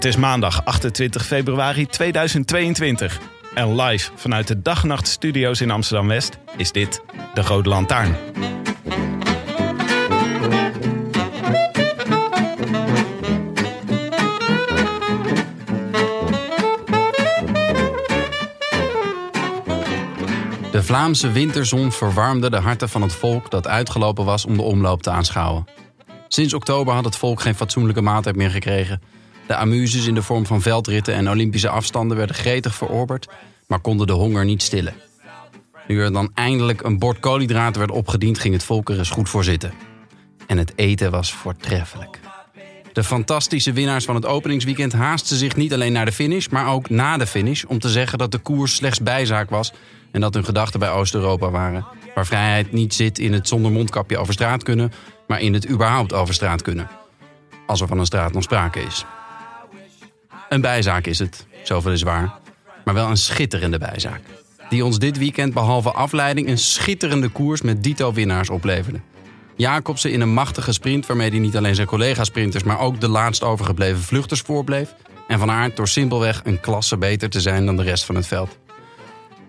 Het 0.00 0.08
is 0.08 0.16
maandag 0.16 0.64
28 0.64 1.26
februari 1.26 1.86
2022. 1.86 3.20
En 3.54 3.80
live 3.80 4.10
vanuit 4.14 4.48
de 4.48 4.62
Dag 4.62 4.82
en 4.82 4.88
Nacht 4.88 5.08
Studio's 5.08 5.60
in 5.60 5.70
Amsterdam 5.70 6.08
West 6.08 6.38
is 6.56 6.72
dit 6.72 7.02
de 7.34 7.42
Rode 7.42 7.68
Lantaarn. 7.68 8.16
De 20.70 20.82
Vlaamse 20.82 21.32
winterzon 21.32 21.92
verwarmde 21.92 22.50
de 22.50 22.56
harten 22.56 22.88
van 22.88 23.02
het 23.02 23.12
volk 23.12 23.50
dat 23.50 23.66
uitgelopen 23.66 24.24
was 24.24 24.44
om 24.44 24.56
de 24.56 24.62
omloop 24.62 25.02
te 25.02 25.10
aanschouwen. 25.10 25.64
Sinds 26.28 26.54
oktober 26.54 26.94
had 26.94 27.04
het 27.04 27.16
volk 27.16 27.40
geen 27.40 27.54
fatsoenlijke 27.54 28.02
maaltijd 28.02 28.36
meer 28.36 28.50
gekregen. 28.50 29.19
De 29.50 29.56
amuses 29.56 30.06
in 30.06 30.14
de 30.14 30.22
vorm 30.22 30.46
van 30.46 30.62
veldritten 30.62 31.14
en 31.14 31.30
Olympische 31.30 31.68
afstanden 31.68 32.16
werden 32.16 32.36
gretig 32.36 32.74
verorberd, 32.74 33.28
maar 33.66 33.80
konden 33.80 34.06
de 34.06 34.12
honger 34.12 34.44
niet 34.44 34.62
stillen. 34.62 34.94
Nu 35.86 36.00
er 36.00 36.12
dan 36.12 36.30
eindelijk 36.34 36.82
een 36.82 36.98
bord 36.98 37.20
koolhydraten 37.20 37.78
werd 37.78 37.90
opgediend, 37.90 38.38
ging 38.38 38.54
het 38.54 38.62
volk 38.62 38.90
er 38.90 38.98
eens 38.98 39.10
goed 39.10 39.28
voor 39.28 39.44
zitten. 39.44 39.72
En 40.46 40.58
het 40.58 40.72
eten 40.76 41.10
was 41.10 41.32
voortreffelijk. 41.32 42.20
De 42.92 43.04
fantastische 43.04 43.72
winnaars 43.72 44.04
van 44.04 44.14
het 44.14 44.26
openingsweekend 44.26 44.92
haasten 44.92 45.36
zich 45.36 45.56
niet 45.56 45.72
alleen 45.72 45.92
naar 45.92 46.04
de 46.04 46.12
finish, 46.12 46.46
maar 46.46 46.72
ook 46.72 46.90
na 46.90 47.16
de 47.16 47.26
finish 47.26 47.64
om 47.64 47.78
te 47.78 47.88
zeggen 47.88 48.18
dat 48.18 48.32
de 48.32 48.38
koers 48.38 48.74
slechts 48.74 49.00
bijzaak 49.00 49.50
was 49.50 49.72
en 50.10 50.20
dat 50.20 50.34
hun 50.34 50.44
gedachten 50.44 50.80
bij 50.80 50.90
Oost-Europa 50.90 51.50
waren. 51.50 51.86
Waar 52.14 52.26
vrijheid 52.26 52.72
niet 52.72 52.94
zit 52.94 53.18
in 53.18 53.32
het 53.32 53.48
zonder 53.48 53.72
mondkapje 53.72 54.18
over 54.18 54.32
straat 54.32 54.62
kunnen, 54.62 54.92
maar 55.26 55.40
in 55.40 55.54
het 55.54 55.68
überhaupt 55.68 56.12
over 56.12 56.34
straat 56.34 56.62
kunnen. 56.62 56.88
Als 57.66 57.80
er 57.80 57.86
van 57.86 57.98
een 57.98 58.06
straat 58.06 58.32
nog 58.32 58.42
sprake 58.42 58.80
is. 58.80 59.04
Een 60.50 60.60
bijzaak 60.60 61.06
is 61.06 61.18
het, 61.18 61.46
zoveel 61.62 61.92
is 61.92 62.02
waar. 62.02 62.32
Maar 62.84 62.94
wel 62.94 63.08
een 63.08 63.16
schitterende 63.16 63.78
bijzaak. 63.78 64.20
Die 64.68 64.84
ons 64.84 64.98
dit 64.98 65.18
weekend 65.18 65.54
behalve 65.54 65.90
afleiding 65.90 66.48
een 66.48 66.58
schitterende 66.58 67.28
koers 67.28 67.62
met 67.62 67.82
dito-winnaars 67.82 68.50
opleverde. 68.50 69.00
Jacobsen 69.56 70.12
in 70.12 70.20
een 70.20 70.32
machtige 70.32 70.72
sprint 70.72 71.06
waarmee 71.06 71.30
hij 71.30 71.38
niet 71.38 71.56
alleen 71.56 71.74
zijn 71.74 71.86
collega-sprinters... 71.86 72.62
maar 72.62 72.78
ook 72.78 73.00
de 73.00 73.08
laatst 73.08 73.42
overgebleven 73.42 74.02
vluchters 74.02 74.40
voorbleef. 74.40 74.94
En 75.28 75.38
Van 75.38 75.50
Aert 75.50 75.76
door 75.76 75.88
simpelweg 75.88 76.40
een 76.44 76.60
klasse 76.60 76.96
beter 76.96 77.30
te 77.30 77.40
zijn 77.40 77.66
dan 77.66 77.76
de 77.76 77.82
rest 77.82 78.04
van 78.04 78.14
het 78.14 78.26
veld. 78.26 78.58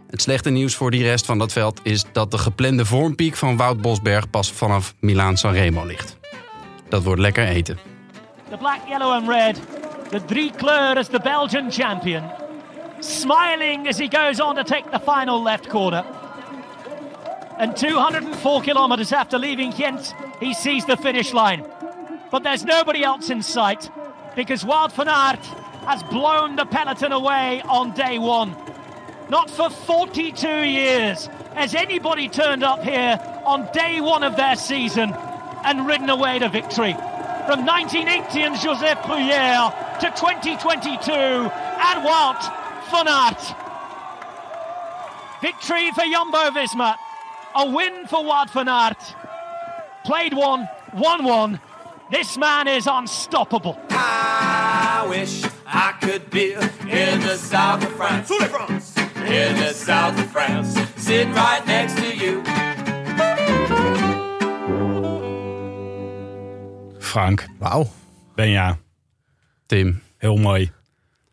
Het 0.09 0.21
slechte 0.21 0.49
nieuws 0.49 0.75
voor 0.75 0.91
die 0.91 1.03
rest 1.03 1.25
van 1.25 1.37
dat 1.37 1.51
veld 1.51 1.79
is 1.83 2.05
dat 2.11 2.31
de 2.31 2.37
geplande 2.37 2.85
vormpiek 2.85 3.35
van 3.35 3.57
Wout 3.57 3.81
Bosberg 3.81 4.29
pas 4.29 4.51
vanaf 4.51 4.93
Milaan 4.99 5.35
Remo 5.41 5.85
ligt. 5.85 6.17
Dat 6.89 7.03
wordt 7.03 7.21
lekker 7.21 7.47
eten. 7.47 7.79
The 8.49 8.57
black, 8.57 8.79
yellow, 8.87 9.11
and 9.11 9.27
red. 9.27 9.80
The 10.11 10.19
three 10.19 10.51
kleur 10.51 10.97
as 10.97 11.07
the 11.07 11.21
Belgian 11.21 11.71
champion. 11.71 12.29
Smiling 12.99 13.87
as 13.87 13.97
he 13.97 14.09
goes 14.09 14.41
on 14.41 14.57
to 14.57 14.63
take 14.65 14.91
the 14.91 14.99
final 14.99 15.41
left 15.41 15.69
corner. 15.69 16.03
And 17.57 17.77
204 17.77 18.61
kilometers 18.61 19.13
after 19.13 19.39
leaving 19.39 19.71
Ghent, 19.71 20.13
he 20.41 20.53
sees 20.53 20.85
the 20.85 20.97
finish 20.97 21.33
line. 21.33 21.65
But 22.29 22.43
there's 22.43 22.65
nobody 22.65 23.03
else 23.03 23.29
in 23.29 23.41
sight 23.41 23.89
because 24.35 24.65
Wout 24.65 24.91
van 24.91 25.07
Aert 25.07 25.45
has 25.85 26.03
blown 26.03 26.57
the 26.57 26.65
peloton 26.65 27.13
away 27.13 27.61
on 27.69 27.93
day 27.93 28.19
one. 28.19 28.53
Not 29.29 29.49
for 29.49 29.69
42 29.69 30.47
years 30.47 31.27
has 31.55 31.73
anybody 31.73 32.27
turned 32.27 32.63
up 32.63 32.83
here 32.83 33.17
on 33.45 33.69
day 33.71 34.01
one 34.01 34.23
of 34.23 34.35
their 34.35 34.57
season 34.57 35.13
and 35.63 35.87
ridden 35.87 36.09
away 36.09 36.39
to 36.39 36.49
victory. 36.49 36.97
From 37.45 37.65
1980 37.65 38.41
and 38.43 38.55
Joseph 38.59 38.99
Bruyère 38.99 39.99
to 39.99 40.07
2022 40.11 41.11
and 41.11 42.05
Wout 42.05 42.39
van 42.91 43.07
Aert. 43.07 43.55
Victory 45.41 45.91
for 45.91 46.03
Jumbo 46.05 46.51
Visma. 46.51 46.95
A 47.55 47.65
win 47.69 48.05
for 48.07 48.23
Wout 48.23 48.51
van 48.51 48.69
Aert. 48.69 49.15
Played 50.05 50.33
one, 50.33 50.69
won 50.93 51.23
one. 51.23 51.59
This 52.11 52.37
man 52.37 52.67
is 52.67 52.87
unstoppable. 52.87 53.77
I 53.89 55.05
wish 55.09 55.43
I 55.65 55.93
could 55.99 56.29
be 56.29 56.53
in 56.53 57.19
the 57.21 57.37
south 57.37 57.83
of 57.83 57.91
France. 57.93 58.29
In 58.29 59.55
the 59.57 59.73
south 59.73 60.19
of 60.19 60.31
France. 60.31 60.77
Sitting 60.95 61.33
right 61.33 61.65
next 61.65 61.95
to 61.97 62.15
you. 62.15 62.70
Frank, 67.11 67.45
Wauw. 67.59 67.91
Benja, 68.35 68.77
Tim. 69.65 70.01
heel 70.17 70.35
mooi. 70.37 70.71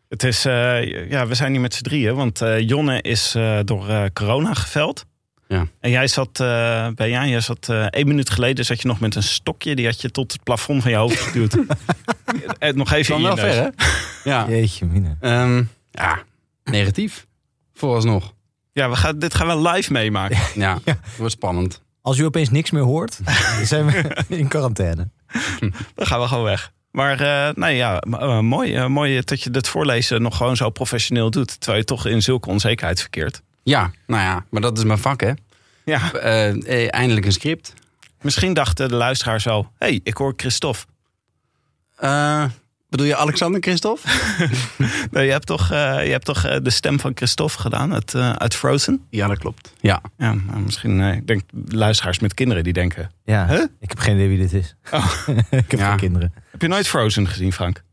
Het 0.09 0.23
is, 0.23 0.45
eh, 0.45 1.09
ja, 1.09 1.27
we 1.27 1.35
zijn 1.35 1.51
hier 1.51 1.61
met 1.61 1.73
z'n 1.73 1.83
drieën, 1.83 2.15
want 2.15 2.41
eh, 2.41 2.59
Jonne 2.67 3.01
is 3.01 3.35
eh, 3.35 3.59
door 3.63 3.89
eh, 3.89 4.03
corona 4.13 4.53
geveld. 4.53 5.05
Ja. 5.47 5.67
En 5.79 5.89
jij 5.89 6.07
zat, 6.07 6.39
eh 6.39 6.87
Benja, 6.95 7.25
jij 7.25 7.39
zat 7.41 7.69
eh, 7.69 7.85
één 7.85 8.07
minuut 8.07 8.29
geleden 8.29 8.65
zat 8.65 8.81
je 8.81 8.87
nog 8.87 8.99
met 8.99 9.15
een 9.15 9.23
stokje, 9.23 9.75
die 9.75 9.85
had 9.85 10.01
je 10.01 10.11
tot 10.11 10.31
het 10.31 10.43
plafond 10.43 10.81
van 10.81 10.91
je 10.91 10.97
hoofd 10.97 11.19
geduwd. 11.19 11.55
Nog 12.75 12.91
even 12.91 13.15
in 13.15 13.21
je 13.21 13.27
wel 13.27 13.35
neus. 13.35 13.55
ver, 13.55 13.63
hè? 13.63 13.69
Ja. 14.29 14.49
Jeetje, 14.49 14.85
mine. 14.85 15.15
Ehm, 15.19 15.63
ja, 15.91 16.23
negatief. 16.63 17.27
Vooralsnog. 17.73 18.33
Ja, 18.71 18.89
we 18.89 18.95
gaan, 18.95 19.19
dit 19.19 19.33
gaan 19.33 19.47
we 19.47 19.69
live 19.69 19.91
meemaken. 19.91 20.37
Ja, 20.55 20.77
wordt 21.17 21.33
spannend. 21.33 21.81
Als 22.01 22.17
u 22.17 22.25
opeens 22.25 22.49
niks 22.49 22.71
meer 22.71 22.83
hoort, 22.83 23.19
zijn 23.63 23.85
we 23.85 24.23
in 24.27 24.47
quarantaine. 24.47 25.09
Dan 25.95 26.07
gaan 26.07 26.19
we 26.19 26.27
gewoon 26.27 26.43
weg. 26.43 26.71
Maar 26.91 27.19
eh, 27.19 27.53
nee, 27.53 27.75
ja, 27.75 27.99
eh, 27.99 28.39
mooi, 28.39 28.75
eh, 28.75 28.85
mooi 28.85 29.21
dat 29.21 29.41
je 29.41 29.49
het 29.51 29.67
voorlezen 29.67 30.21
nog 30.21 30.37
gewoon 30.37 30.55
zo 30.55 30.69
professioneel 30.69 31.31
doet. 31.31 31.59
Terwijl 31.59 31.79
je 31.79 31.85
toch 31.85 32.05
in 32.05 32.21
zulke 32.21 32.49
onzekerheid 32.49 32.99
verkeert. 32.99 33.41
Ja, 33.63 33.91
nou 34.07 34.23
ja, 34.23 34.45
maar 34.49 34.61
dat 34.61 34.77
is 34.77 34.83
mijn 34.83 34.99
vak, 34.99 35.21
hè? 35.21 35.31
Ja, 35.85 36.11
eindelijk 36.89 37.25
een 37.25 37.31
script. 37.31 37.73
misschien 38.21 38.53
dachten 38.53 38.89
de 38.89 38.95
luisteraars 38.95 39.43
zo... 39.43 39.61
hé, 39.77 39.87
hey, 39.87 39.99
ik 40.03 40.17
hoor 40.17 40.33
Christophe. 40.35 40.85
Bedoel 42.89 43.05
je 43.05 43.15
Alexander 43.15 43.61
Christophe? 43.61 44.07
Nee, 45.11 45.25
je 45.25 45.31
hebt 45.31 45.45
toch, 45.45 45.71
eh, 45.71 46.05
je 46.05 46.11
hebt 46.11 46.25
toch 46.25 46.43
eh, 46.45 46.57
de 46.63 46.69
stem 46.69 46.99
van 46.99 47.11
Christophe 47.15 47.59
gedaan 47.59 47.93
uit, 47.93 48.13
eh, 48.13 48.31
uit 48.31 48.55
Frozen? 48.55 49.01
Ja, 49.09 49.27
dat 49.27 49.37
klopt. 49.37 49.73
Ja. 49.81 50.01
Ja, 50.17 50.33
nou, 50.33 50.59
misschien, 50.59 50.99
ik 51.01 51.27
denk 51.27 51.41
luisteraars 51.67 52.19
met 52.19 52.33
kinderen 52.33 52.63
die 52.63 52.73
denken... 52.73 53.11
Ja, 53.23 53.47
Huh? 53.47 53.63
ik 53.79 53.89
heb 53.89 53.99
geen 53.99 54.15
idee 54.15 54.27
wie 54.27 54.37
dit 54.37 54.53
is. 54.53 54.75
ik 55.49 55.71
heb 55.71 55.79
Ja. 55.79 55.89
geen 55.89 55.97
kinderen. 55.97 56.33
Heb 56.51 56.61
je 56.61 56.67
nooit 56.67 56.87
Frozen 56.87 57.27
gezien, 57.27 57.53
Frank? 57.53 57.83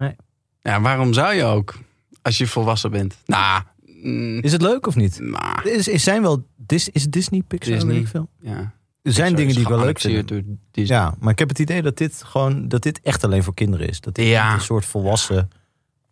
ja, 0.62 0.80
waarom 0.80 1.12
zou 1.12 1.34
je 1.34 1.44
ook? 1.44 1.74
Als 2.22 2.38
je 2.38 2.46
volwassen 2.46 2.90
bent. 2.90 3.16
Nou, 3.26 3.62
mm, 4.02 4.38
Is 4.40 4.52
het 4.52 4.62
leuk 4.62 4.86
of 4.86 4.94
niet? 4.94 5.18
nou, 5.20 5.70
Is, 5.70 5.88
is, 5.88 6.02
zijn 6.02 6.22
wel, 6.22 6.46
Dis, 6.56 6.88
is 6.88 7.04
Disney, 7.04 7.42
Pixar, 7.48 7.74
Disney. 7.74 8.06
veel? 8.06 8.28
ja. 8.40 8.74
Er 9.06 9.12
zijn 9.12 9.34
dingen 9.34 9.52
die 9.54 9.62
ik 9.62 9.68
wel 9.68 9.78
leuk 9.78 10.00
vind. 10.00 10.14
Geannexeerd 10.14 10.46
door 10.46 10.56
Disney. 10.70 10.98
Ja, 10.98 11.14
maar 11.20 11.32
ik 11.32 11.38
heb 11.38 11.48
het 11.48 11.58
idee 11.58 11.82
dat 11.82 11.96
dit 11.96 12.22
gewoon 12.24 12.68
dat 12.68 12.82
dit 12.82 13.00
echt 13.02 13.24
alleen 13.24 13.42
voor 13.42 13.54
kinderen 13.54 13.88
is. 13.88 14.00
Dat 14.00 14.14
dit 14.14 14.26
Ja. 14.26 14.54
een 14.54 14.60
soort 14.60 14.84
volwassen 14.84 15.50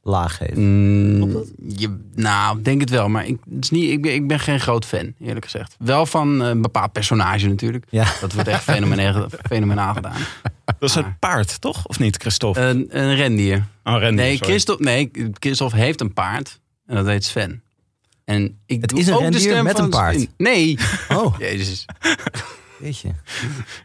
laag 0.02 0.38
heeft. 0.38 0.56
Mm, 0.56 1.44
je, 1.76 1.96
nou, 2.14 2.58
ik 2.58 2.64
denk 2.64 2.81
het 2.81 2.91
wel. 2.91 3.08
Maar 3.08 3.26
ik, 3.26 3.38
het 3.55 3.64
is 3.64 3.70
niet, 3.70 3.91
ik, 3.91 4.02
ben, 4.02 4.14
ik 4.14 4.26
ben 4.29 4.41
geen 4.41 4.61
groot 4.61 4.85
fan, 4.85 5.14
eerlijk 5.20 5.44
gezegd. 5.44 5.76
Wel 5.79 6.06
van 6.06 6.43
eh, 6.43 6.49
een 6.49 6.62
bepaald 6.62 6.93
personage 6.93 7.49
natuurlijk. 7.49 7.85
Ja. 7.88 8.06
Dat 8.20 8.32
wordt 8.32 8.49
echt 8.49 8.62
fenomenaal, 8.62 9.26
fenomenaal 9.50 9.94
gedaan. 9.94 10.20
Dat 10.64 10.88
is 10.88 10.94
het 10.94 11.19
paard, 11.19 11.61
toch? 11.61 11.87
Of 11.87 11.99
niet, 11.99 12.17
Christophe? 12.17 12.61
Een, 12.61 12.87
een 12.90 13.14
rendier. 13.14 13.56
oh, 13.85 13.93
Randy, 14.00 14.14
Nee, 14.14 14.37
sorry. 14.37 14.50
Christophe, 14.52 14.85
nee, 14.85 15.11
Christophe 15.32 15.76
heeft 15.76 16.00
een 16.00 16.12
paard. 16.12 16.61
En 16.87 16.94
dat 16.97 17.06
heet 17.06 17.25
Sven. 17.25 17.62
En 18.25 18.58
ik 18.67 18.81
Het 18.81 18.90
doe 18.90 18.99
is 18.99 19.06
een 19.06 19.12
ook 19.12 19.19
de 19.19 19.25
rendier 19.25 19.50
stem 19.50 19.64
met 19.64 19.75
van 19.76 19.85
een 19.85 19.90
paard. 19.90 20.26
Nee. 20.37 20.79
Oh, 21.08 21.38
Jezus. 21.49 21.85
Weet 22.84 22.98
je. 22.98 23.08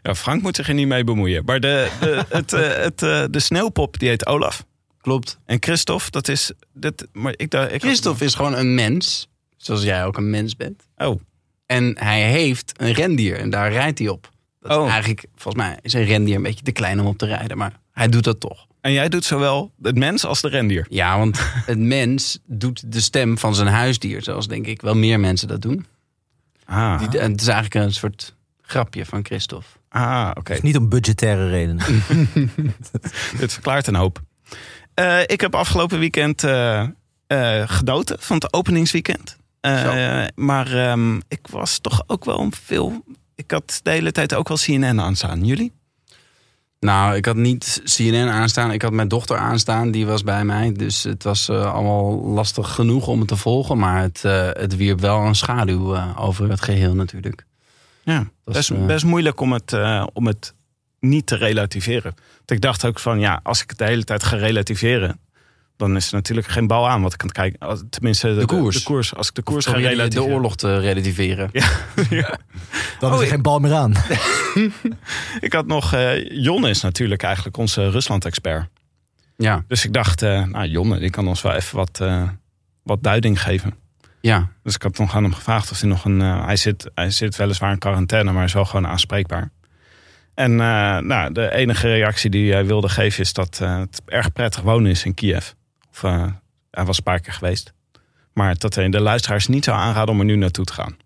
Ja, 0.02 0.14
Frank 0.14 0.42
moet 0.42 0.56
zich 0.56 0.68
er 0.68 0.74
niet 0.74 0.86
mee 0.86 1.04
bemoeien. 1.04 1.44
Maar 1.44 1.60
de, 1.60 1.90
de, 2.00 2.24
het, 2.38 2.52
eh, 2.52 2.68
het, 2.82 3.02
eh, 3.02 3.24
de 3.30 3.40
sneeuwpop 3.40 3.98
die 3.98 4.08
heet 4.08 4.26
Olaf. 4.26 4.64
klopt. 5.00 5.38
En 5.46 5.56
Christophe, 5.60 6.10
dat 6.10 6.28
is... 6.28 6.52
Dat, 6.72 7.06
maar 7.12 7.32
ik, 7.36 7.54
ik 7.54 7.80
Christophe 7.82 8.24
is 8.24 8.34
gewoon 8.34 8.54
een 8.56 8.74
mens. 8.74 9.28
Zoals 9.56 9.82
jij 9.82 10.04
ook 10.04 10.16
een 10.16 10.30
mens 10.30 10.56
bent. 10.56 10.82
Oh, 10.96 11.20
En 11.66 11.96
hij 11.98 12.22
heeft 12.30 12.72
een 12.76 12.92
rendier 12.92 13.36
en 13.38 13.50
daar 13.50 13.72
rijdt 13.72 13.98
hij 13.98 14.08
op. 14.08 14.30
Dat 14.60 14.76
Oh. 14.78 14.84
is 14.86 14.90
eigenlijk, 14.92 15.24
volgens 15.36 15.64
mij 15.64 15.78
is 15.82 15.92
een 15.92 16.04
rendier 16.04 16.36
een 16.36 16.42
beetje 16.42 16.64
te 16.64 16.72
klein 16.72 17.00
om 17.00 17.06
op 17.06 17.18
te 17.18 17.26
rijden. 17.26 17.56
Maar 17.58 17.72
hij 17.92 18.08
doet 18.08 18.24
dat 18.24 18.40
toch. 18.40 18.66
en 18.80 18.92
jij 18.92 19.08
doet 19.08 19.24
zowel 19.24 19.72
het 19.82 19.98
mens 19.98 20.24
als 20.24 20.40
de 20.40 20.48
rendier. 20.48 20.86
Ja, 20.88 21.18
want 21.18 21.38
het 21.72 21.78
mens 21.78 22.38
doet 22.46 22.92
de 22.92 23.00
stem 23.00 23.38
van 23.38 23.54
zijn 23.54 23.68
huisdier. 23.68 24.22
Zoals 24.22 24.48
denk 24.48 24.66
ik 24.66 24.80
wel 24.82 24.94
meer 24.94 25.20
mensen 25.20 25.48
dat 25.48 25.62
doen. 25.62 25.86
Ah, 26.64 26.98
Die, 26.98 27.20
het 27.20 27.40
is 27.40 27.46
eigenlijk 27.46 27.74
een 27.86 27.92
soort 27.94 28.34
grapje 28.70 29.06
van 29.06 29.24
Christophe. 29.24 29.66
ah 29.88 30.30
oké. 30.34 30.52
Dus 30.52 30.62
niet 30.62 30.76
om 30.76 30.88
budgettaire 30.88 31.48
redenen. 31.48 31.86
Dit 33.38 33.52
verklaart 33.52 33.86
een 33.86 33.94
hoop. 33.94 34.22
Eh, 34.94 35.20
ik 35.26 35.40
heb 35.40 35.54
afgelopen 35.54 35.98
weekend 35.98 36.44
eh, 36.44 36.80
eh, 37.26 37.68
genoten 37.68 38.16
van 38.20 38.36
het 38.36 38.52
openingsweekend. 38.52 39.36
Eh, 39.60 40.24
maar 40.34 40.72
ehm, 40.72 41.16
ik 41.16 41.46
was 41.50 41.78
toch 41.78 42.02
ook 42.06 42.24
wel 42.24 42.48
veel... 42.50 43.04
Ik 43.34 43.50
had 43.50 43.80
de 43.82 43.90
hele 43.90 44.12
tijd 44.12 44.34
ook 44.34 44.48
wel 44.48 44.56
CNN 44.56 45.00
aanstaan. 45.00 45.44
Jullie? 45.44 45.72
Nou, 46.80 47.16
ik 47.16 47.24
had 47.24 47.36
niet 47.36 47.82
CNN 47.84 48.28
aanstaan. 48.28 48.72
Ik 48.72 48.82
had 48.82 48.92
mijn 48.92 49.08
dochter 49.08 49.36
aanstaan. 49.36 49.90
Die 49.90 50.06
was 50.06 50.22
bij 50.22 50.44
mij. 50.44 50.72
Dus 50.72 51.02
het 51.02 51.22
was 51.22 51.48
eh, 51.48 51.74
allemaal 51.74 52.24
lastig 52.24 52.74
genoeg 52.74 53.06
om 53.06 53.18
het 53.18 53.28
te 53.28 53.36
volgen. 53.36 53.78
Maar 53.78 54.02
het, 54.02 54.24
eh, 54.24 54.48
het 54.52 54.76
wierp 54.76 55.00
wel 55.00 55.20
een 55.20 55.34
schaduw 55.34 55.94
eh, 55.94 56.16
over 56.16 56.50
het 56.50 56.62
geheel 56.62 56.94
natuurlijk. 56.94 57.46
Ja, 58.10 58.18
Dat 58.44 58.54
best, 58.54 58.70
is, 58.70 58.76
eh, 58.76 58.86
best 58.86 59.04
moeilijk 59.04 59.40
om 59.40 59.52
het, 59.52 59.72
eh, 59.72 60.06
om 60.12 60.26
het 60.26 60.54
niet 61.00 61.26
te 61.26 61.36
relativeren. 61.36 62.14
Want 62.36 62.50
ik 62.50 62.60
dacht 62.60 62.84
ook 62.84 62.98
van, 62.98 63.20
ja, 63.20 63.40
als 63.42 63.62
ik 63.62 63.68
het 63.70 63.78
de 63.78 63.84
hele 63.84 64.04
tijd 64.04 64.22
ga 64.24 64.36
relativeren... 64.36 65.20
dan 65.76 65.96
is 65.96 66.08
er 66.08 66.14
natuurlijk 66.14 66.46
geen 66.46 66.66
bal 66.66 66.88
aan 66.88 67.02
wat 67.02 67.14
ik 67.14 67.20
aan 67.20 67.26
het 67.28 67.36
kijken... 67.36 67.88
Tenminste, 67.90 68.34
de, 68.34 68.44
koers. 68.44 68.76
De, 68.76 68.82
koers. 68.82 69.14
Als 69.14 69.28
ik 69.28 69.34
de 69.34 69.42
koers 69.42 69.66
ga 69.66 69.76
je 69.76 69.82
de 69.82 69.88
relativeren. 69.88 70.32
oorlog 70.34 70.56
te 70.56 70.78
relativeren. 70.78 71.50
Dan 73.00 73.10
Oh, 73.12 73.14
is 73.14 73.18
er 73.18 73.22
ik- 73.22 73.28
geen 73.28 73.42
bal 73.42 73.58
meer 73.58 73.74
aan. 73.74 73.92
Ik 75.40 75.52
had 75.52 75.66
nog... 75.66 75.92
eh 75.92 76.30
Jon 76.42 76.66
is 76.68 76.80
natuurlijk 76.80 77.22
eigenlijk 77.22 77.56
onze 77.56 77.90
Rusland-expert. 77.90 78.68
Ja, 79.36 79.64
Dus 79.68 79.84
ik 79.84 79.92
dacht, 79.92 80.20
nou 80.20 80.64
Jonne, 80.66 80.98
die 80.98 81.10
kan 81.10 81.28
ons 81.28 81.42
wel 81.42 81.52
even 81.52 81.76
wat, 81.76 82.00
wat 82.82 83.02
duiding 83.02 83.42
geven. 83.42 83.74
Ja. 84.20 84.48
Dus 84.62 84.74
ik 84.74 84.82
had 84.82 84.98
nog 84.98 85.14
aan 85.14 85.22
hem 85.22 85.34
gevraagd 85.34 85.70
of 85.70 85.80
hij 85.80 85.88
nog 85.88 86.04
een... 86.04 86.20
eh, 86.20 86.44
hij, 86.44 86.56
zit, 86.56 86.90
hij 86.94 87.10
zit 87.10 87.36
weliswaar 87.36 87.72
in 87.72 87.78
quarantaine, 87.78 88.32
maar 88.32 88.44
is 88.44 88.52
wel 88.52 88.64
gewoon 88.64 88.86
aanspreekbaar. 88.86 89.50
En 90.34 90.50
eh, 90.60 90.98
nou, 90.98 91.32
de 91.32 91.50
enige 91.52 91.88
reactie 91.88 92.30
die 92.30 92.52
hij 92.52 92.66
wilde 92.66 92.88
geven 92.88 93.22
is 93.22 93.32
dat 93.32 93.58
eh, 93.62 93.78
het 93.78 94.02
erg 94.06 94.32
prettig 94.32 94.62
wonen 94.62 94.90
is 94.90 95.04
in 95.04 95.14
Kiev. 95.14 95.50
Of, 95.90 96.00
hij 96.70 96.84
was 96.84 96.96
een 96.96 97.02
paar 97.02 97.20
keer 97.20 97.32
geweest. 97.32 97.72
Maar 98.32 98.58
dat 98.58 98.74
hij 98.74 98.88
de 98.88 99.00
luisteraars 99.00 99.46
niet 99.46 99.64
zou 99.64 99.78
aanraden 99.78 100.14
om 100.14 100.18
er 100.18 100.24
nu 100.26 100.36
naartoe 100.36 100.64
te 100.64 100.72
gaan. 100.72 100.96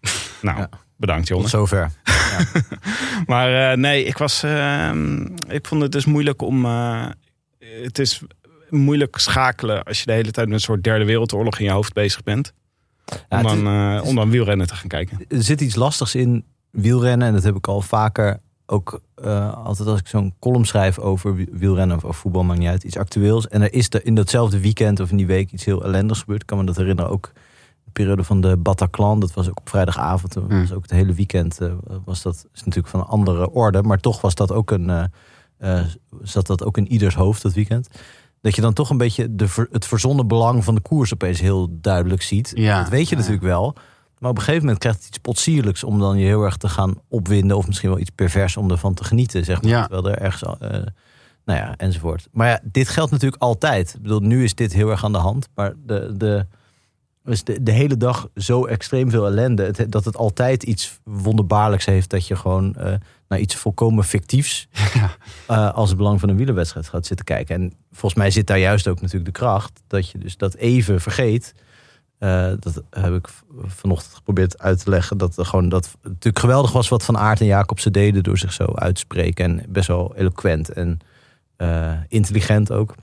nou, 0.42 0.58
Ja. 0.58 0.68
bedankt 0.96 1.28
Jonne. 1.28 1.42
Tot 1.42 1.52
zover. 1.52 1.90
Maar 3.26 3.78
nee, 3.78 4.04
ik 4.04 4.16
was. 4.18 4.42
ehm, 4.42 5.20
ik 5.48 5.66
vond 5.66 5.82
het 5.82 5.92
dus 5.92 6.04
moeilijk 6.04 6.42
om. 6.42 6.64
het 7.82 7.98
is 7.98 8.22
moeilijk 8.70 9.18
schakelen 9.18 9.82
als 9.82 9.98
je 10.00 10.06
de 10.06 10.12
hele 10.12 10.30
tijd 10.30 10.46
met 10.46 10.54
een 10.56 10.62
soort 10.62 10.82
derde 10.82 11.04
wereldoorlog 11.04 11.58
in 11.58 11.64
je 11.64 11.70
hoofd 11.70 11.92
bezig 11.92 12.22
bent. 12.22 12.52
Ja, 13.28 13.38
Om, 13.38 13.42
dan, 13.42 13.56
is- 13.58 14.00
eh, 14.00 14.08
om 14.08 14.14
dan 14.14 14.30
wielrennen 14.30 14.66
te 14.66 14.74
gaan 14.74 14.88
kijken. 14.88 15.18
er 15.28 15.42
zit 15.42 15.60
iets 15.60 15.74
lastigs 15.74 16.14
in 16.14 16.44
wielrennen. 16.70 17.26
En 17.28 17.34
dat 17.34 17.42
heb 17.42 17.56
ik 17.56 17.66
al 17.68 17.80
vaker 17.80 18.40
ook 18.66 19.00
eh, 19.14 19.54
altijd 19.64 19.88
als 19.88 20.00
ik 20.00 20.06
zo'n 20.06 20.34
column 20.38 20.64
schrijf 20.64 20.98
over 20.98 21.34
wi- 21.34 21.48
wielrennen 21.52 21.96
of, 21.96 22.04
of 22.04 22.16
voetbal, 22.16 22.44
maakt 22.44 22.58
niet 22.58 22.68
uit. 22.68 22.84
Iets 22.84 22.96
actueels. 22.96 23.48
En 23.48 23.62
er 23.62 23.72
is 23.72 23.86
er 23.90 24.06
in 24.06 24.14
datzelfde 24.14 24.60
weekend 24.60 25.00
of 25.00 25.10
in 25.10 25.16
die 25.16 25.26
week 25.26 25.52
iets 25.52 25.64
heel 25.64 25.84
ellendigs 25.84 26.20
gebeurd. 26.20 26.40
Ik 26.40 26.46
kan 26.46 26.58
me 26.58 26.64
dat 26.64 26.76
herinneren 26.76 27.10
ook. 27.10 27.32
De 27.84 27.90
periode 27.92 28.24
van 28.24 28.40
de 28.40 28.56
Bataclan, 28.56 29.20
dat 29.20 29.32
was 29.34 29.48
ook 29.48 29.58
op 29.58 29.68
vrijdagavond. 29.68 30.32
Dat 30.32 30.42
Hmm. 30.48 30.60
was 30.60 30.72
ook 30.72 30.82
het 30.82 30.90
hele 30.90 31.12
weekend. 31.12 31.60
eh, 31.60 31.72
was 32.04 32.22
dat 32.22 32.34
is 32.54 32.60
natuurlijk 32.60 32.88
van 32.88 33.00
een 33.00 33.06
andere 33.06 33.50
orde. 33.50 33.82
Maar 33.82 33.98
toch 34.00 34.20
was 34.20 34.34
dat 34.34 34.52
ook 34.52 34.70
een, 34.70 34.90
eh, 34.90 35.04
eh, 35.78 35.84
zat 36.22 36.46
dat 36.46 36.64
ook 36.64 36.76
in 36.76 36.92
ieders 36.92 37.14
hoofd 37.14 37.42
dat 37.42 37.52
weekend. 37.52 37.88
Dat 38.40 38.54
je 38.54 38.60
dan 38.60 38.72
toch 38.72 38.90
een 38.90 38.96
beetje 38.96 39.34
de, 39.34 39.66
het 39.70 39.86
verzonnen 39.86 40.26
belang 40.26 40.64
van 40.64 40.74
de 40.74 40.80
koers 40.80 41.12
opeens 41.12 41.40
heel 41.40 41.68
duidelijk 41.70 42.22
ziet. 42.22 42.52
Ja, 42.54 42.80
dat 42.80 42.88
weet 42.88 43.08
je 43.08 43.14
ja. 43.14 43.20
natuurlijk 43.20 43.46
wel. 43.46 43.76
Maar 44.18 44.30
op 44.30 44.36
een 44.36 44.42
gegeven 44.42 44.64
moment 44.64 44.78
krijgt 44.80 44.98
het 44.98 45.08
iets 45.08 45.18
potsierlijks 45.18 45.84
om 45.84 45.98
dan 45.98 46.18
je 46.18 46.26
heel 46.26 46.42
erg 46.42 46.56
te 46.56 46.68
gaan 46.68 46.94
opwinden. 47.08 47.56
Of 47.56 47.66
misschien 47.66 47.88
wel 47.90 47.98
iets 47.98 48.10
pervers 48.14 48.56
om 48.56 48.70
ervan 48.70 48.94
te 48.94 49.04
genieten, 49.04 49.44
zeg 49.44 49.62
maar. 49.62 49.70
Ja. 49.70 49.86
Terwijl 49.86 50.14
er 50.14 50.22
ergens, 50.22 50.58
eh, 50.58 50.70
nou 51.44 51.58
ja, 51.58 51.74
enzovoort. 51.76 52.28
Maar 52.32 52.48
ja, 52.48 52.60
dit 52.62 52.88
geldt 52.88 53.10
natuurlijk 53.10 53.42
altijd. 53.42 53.94
Ik 53.94 54.02
bedoel, 54.02 54.20
nu 54.20 54.44
is 54.44 54.54
dit 54.54 54.72
heel 54.72 54.90
erg 54.90 55.04
aan 55.04 55.12
de 55.12 55.18
hand. 55.18 55.48
Maar 55.54 55.72
de, 55.86 56.14
de, 56.16 56.46
dus 57.30 57.44
de, 57.44 57.62
de 57.62 57.70
hele 57.70 57.96
dag 57.96 58.28
zo 58.34 58.66
extreem 58.66 59.10
veel 59.10 59.26
ellende. 59.26 59.64
Het, 59.64 59.92
dat 59.92 60.04
het 60.04 60.16
altijd 60.16 60.62
iets 60.62 61.00
wonderbaarlijks 61.04 61.84
heeft. 61.84 62.10
Dat 62.10 62.26
je 62.26 62.36
gewoon 62.36 62.74
eh, 62.74 62.94
naar 63.28 63.38
iets 63.38 63.54
volkomen 63.54 64.04
fictiefs. 64.04 64.68
Ja. 64.94 65.16
eh, 65.46 65.74
als 65.74 65.88
het 65.88 65.98
belang 65.98 66.20
van 66.20 66.28
een 66.28 66.36
wielerwedstrijd 66.36 66.88
gaat 66.88 67.06
zitten 67.06 67.26
kijken. 67.26 67.54
En 67.54 67.72
volgens 67.90 68.14
mij 68.14 68.30
zit 68.30 68.46
daar 68.46 68.58
juist 68.58 68.88
ook 68.88 69.00
natuurlijk 69.00 69.24
de 69.24 69.40
kracht. 69.40 69.80
Dat 69.86 70.10
je 70.10 70.18
dus 70.18 70.36
dat 70.36 70.54
even 70.54 71.00
vergeet. 71.00 71.54
Eh, 72.18 72.52
dat 72.58 72.82
heb 72.90 73.14
ik 73.14 73.28
vanochtend 73.64 74.14
geprobeerd 74.14 74.58
uit 74.58 74.84
te 74.84 74.90
leggen. 74.90 75.18
Dat 75.18 75.36
er 75.36 75.46
gewoon 75.46 75.68
dat 75.68 75.84
het 75.84 75.96
natuurlijk 76.02 76.38
geweldig 76.38 76.72
was 76.72 76.88
wat 76.88 77.04
Van 77.04 77.18
Aert 77.18 77.40
en 77.40 77.46
Jacobsen 77.46 77.92
deden 77.92 78.22
door 78.22 78.38
zich 78.38 78.52
zo 78.52 78.64
uit 78.74 78.94
te 78.94 79.00
spreken. 79.00 79.44
En 79.44 79.64
best 79.68 79.88
wel 79.88 80.16
eloquent 80.16 80.68
en 80.68 80.98
intelligent 82.08 82.72
ook. 82.72 82.94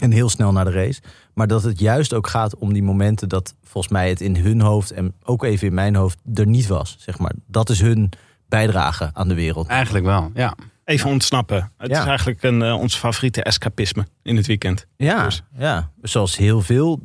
En 0.00 0.10
heel 0.10 0.28
snel 0.28 0.52
naar 0.52 0.64
de 0.64 0.70
race. 0.70 1.00
Maar 1.34 1.46
dat 1.46 1.62
het 1.62 1.78
juist 1.80 2.12
ook 2.14 2.26
gaat 2.26 2.56
om 2.56 2.72
die 2.72 2.82
momenten 2.82 3.28
dat 3.28 3.54
volgens 3.62 3.92
mij 3.92 4.08
het 4.08 4.20
in 4.20 4.36
hun 4.36 4.60
hoofd 4.60 4.90
en 4.90 5.14
ook 5.22 5.44
even 5.44 5.66
in 5.66 5.74
mijn 5.74 5.94
hoofd 5.94 6.18
er 6.34 6.46
niet 6.46 6.66
was. 6.66 6.96
Zeg 6.98 7.18
maar. 7.18 7.32
Dat 7.46 7.70
is 7.70 7.80
hun 7.80 8.08
bijdrage 8.48 9.10
aan 9.12 9.28
de 9.28 9.34
wereld. 9.34 9.66
Eigenlijk 9.66 10.04
wel, 10.04 10.30
ja. 10.34 10.54
Even 10.84 11.10
ontsnappen. 11.10 11.72
Het 11.78 11.90
Ja. 11.90 12.00
is 12.00 12.06
eigenlijk 12.06 12.42
een, 12.42 12.62
eh, 12.62 12.74
ons 12.78 12.96
favoriete 12.96 13.42
escapisme 13.42 14.06
in 14.22 14.36
het 14.36 14.46
weekend. 14.46 14.86
Ja, 14.96 15.24
Dus- 15.24 15.42
ja. 15.58 15.90
zoals 16.02 16.36
heel 16.36 16.60
veel 16.60 17.00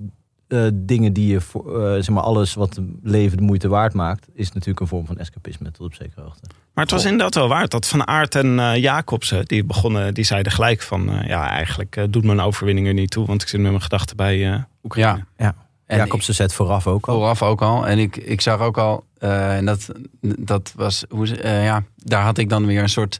eh, 0.47 0.67
dingen 0.73 1.13
die 1.13 1.27
je 1.27 1.41
voor, 1.41 1.85
eh, 1.85 1.93
zeg 1.93 2.09
maar 2.09 2.23
alles 2.23 2.53
wat 2.53 2.79
leven 3.03 3.37
de 3.37 3.43
moeite 3.43 3.67
waard 3.67 3.93
maakt, 3.93 4.27
is 4.33 4.51
natuurlijk 4.51 4.79
een 4.79 4.87
vorm 4.87 5.05
van 5.05 5.17
escapisme 5.17 5.71
tot 5.71 5.85
op 5.85 5.93
zekere 5.93 6.21
hoogte. 6.21 6.47
Maar 6.73 6.83
het 6.83 6.93
was 6.93 7.03
inderdaad 7.03 7.35
wel 7.35 7.47
waard 7.47 7.71
dat 7.71 7.87
Van 7.87 8.07
Aert 8.07 8.35
en 8.35 8.59
eh, 8.59 8.75
Jacobsen, 8.75 9.45
die 9.45 9.63
begonnen, 9.63 10.13
die 10.13 10.23
zeiden 10.23 10.51
gelijk 10.51 10.81
van, 10.81 11.09
eh, 11.09 11.27
ja, 11.27 11.49
eigenlijk 11.49 11.95
eh, 11.95 12.03
doet 12.09 12.23
mijn 12.23 12.39
overwinning 12.39 12.87
er 12.87 12.93
niet 12.93 13.11
toe, 13.11 13.25
want 13.25 13.41
ik 13.41 13.47
zit 13.47 13.59
met 13.59 13.69
mijn 13.69 13.83
gedachten 13.83 14.15
bij 14.15 14.51
eh 14.53 14.59
Oekraïne. 14.83 15.25
Ja. 15.37 15.55
En 15.85 15.97
Jacobsen 15.97 16.33
zet 16.35 16.53
vooraf 16.53 16.87
ook 16.87 17.07
al. 17.07 17.15
Vooraf 17.15 17.41
ook 17.41 17.61
al. 17.61 17.87
En 17.87 17.97
ik, 17.99 18.17
ik 18.17 18.41
zag 18.41 18.59
ook 18.59 18.77
al, 18.77 19.05
eh, 19.17 19.57
en 19.57 19.65
dat, 19.65 19.89
dat 20.21 20.73
was, 20.75 21.05
hoe, 21.09 21.27
ze- 21.27 21.41
eh, 21.41 21.63
ja, 21.63 21.83
daar 21.95 22.23
had 22.23 22.37
ik 22.37 22.49
dan 22.49 22.65
weer 22.65 22.81
een 22.81 22.89
soort. 22.89 23.19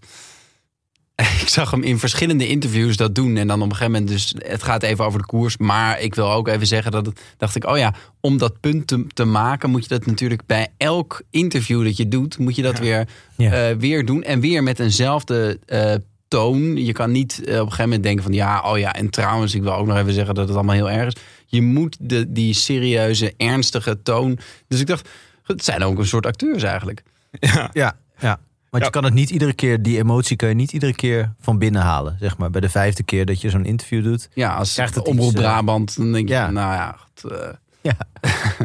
Ik 1.41 1.49
zag 1.49 1.71
hem 1.71 1.83
in 1.83 1.99
verschillende 1.99 2.47
interviews 2.47 2.97
dat 2.97 3.15
doen. 3.15 3.37
En 3.37 3.47
dan 3.47 3.61
op 3.61 3.69
een 3.69 3.75
gegeven 3.75 3.91
moment, 3.91 4.11
dus 4.11 4.35
het 4.37 4.63
gaat 4.63 4.83
even 4.83 5.05
over 5.05 5.19
de 5.19 5.25
koers. 5.25 5.57
Maar 5.57 6.01
ik 6.01 6.15
wil 6.15 6.31
ook 6.31 6.47
even 6.47 6.67
zeggen 6.67 6.91
dat 6.91 7.05
het, 7.05 7.19
dacht 7.37 7.55
ik, 7.55 7.65
oh 7.65 7.77
ja, 7.77 7.93
om 8.19 8.37
dat 8.37 8.59
punt 8.59 8.87
te, 8.87 9.05
te 9.13 9.25
maken, 9.25 9.69
moet 9.69 9.83
je 9.83 9.89
dat 9.89 10.05
natuurlijk 10.05 10.41
bij 10.45 10.67
elk 10.77 11.21
interview 11.29 11.83
dat 11.83 11.97
je 11.97 12.07
doet, 12.07 12.37
moet 12.37 12.55
je 12.55 12.61
dat 12.61 12.79
weer, 12.79 13.07
Ja. 13.37 13.69
eh, 13.69 13.75
weer 13.77 14.05
doen. 14.05 14.23
En 14.23 14.39
weer 14.39 14.63
met 14.63 14.79
eenzelfde 14.79 15.59
eh, 15.65 15.93
toon. 16.27 16.85
Je 16.85 16.91
kan 16.91 17.11
niet 17.11 17.33
eh, 17.43 17.53
op 17.53 17.59
een 17.59 17.63
gegeven 17.63 17.83
moment 17.83 18.03
denken 18.03 18.23
van 18.23 18.33
ja, 18.33 18.61
oh 18.71 18.77
ja, 18.77 18.93
en 18.93 19.09
trouwens, 19.09 19.55
ik 19.55 19.61
wil 19.63 19.73
ook 19.75 19.87
nog 19.87 19.97
even 19.97 20.13
zeggen 20.13 20.35
dat 20.35 20.47
het 20.47 20.55
allemaal 20.57 20.75
heel 20.75 20.89
erg 20.91 21.07
is. 21.15 21.21
Je 21.45 21.61
moet 21.61 21.97
de, 21.99 22.31
die 22.31 22.53
serieuze, 22.53 23.33
ernstige 23.37 24.01
toon. 24.01 24.37
Dus 24.67 24.79
ik 24.79 24.87
dacht, 24.87 25.09
het 25.43 25.63
zijn 25.63 25.83
ook 25.83 25.97
een 25.99 26.05
soort 26.07 26.25
acteurs 26.25 26.63
eigenlijk. 26.63 27.03
Ja. 27.39 27.69
Ja, 27.73 27.95
ja. 28.19 28.39
Want 28.75 28.87
Ja. 28.87 28.93
je 28.93 28.99
kan 29.01 29.09
het 29.11 29.19
niet 29.19 29.29
iedere 29.29 29.53
keer, 29.53 29.81
die 29.81 29.97
emotie 29.97 30.35
kan 30.35 30.49
je 30.49 30.55
niet 30.55 30.71
iedere 30.71 30.93
keer 30.95 31.33
van 31.39 31.57
binnen 31.57 31.81
halen. 31.81 32.17
Zeg 32.19 32.37
maar. 32.37 32.49
Bij 32.49 32.61
de 32.61 32.69
vijfde 32.69 33.03
keer 33.03 33.25
dat 33.25 33.41
je 33.41 33.49
zo'n 33.49 33.65
interview 33.65 34.03
doet. 34.03 34.29
Ja, 34.33 34.53
als 34.55 34.73
Krijgt 34.73 34.95
het 34.95 35.07
Omroep 35.07 35.25
iets, 35.27 35.35
eh, 35.35 35.41
Brabant, 35.41 35.97
dan 35.97 36.11
denk 36.11 36.27
je, 36.27 36.33
ja. 36.33 36.49
nou 36.51 36.73
ja, 36.73 36.97
goed, 36.99 37.31
eh, 37.31 37.47
Ja, 37.81 37.97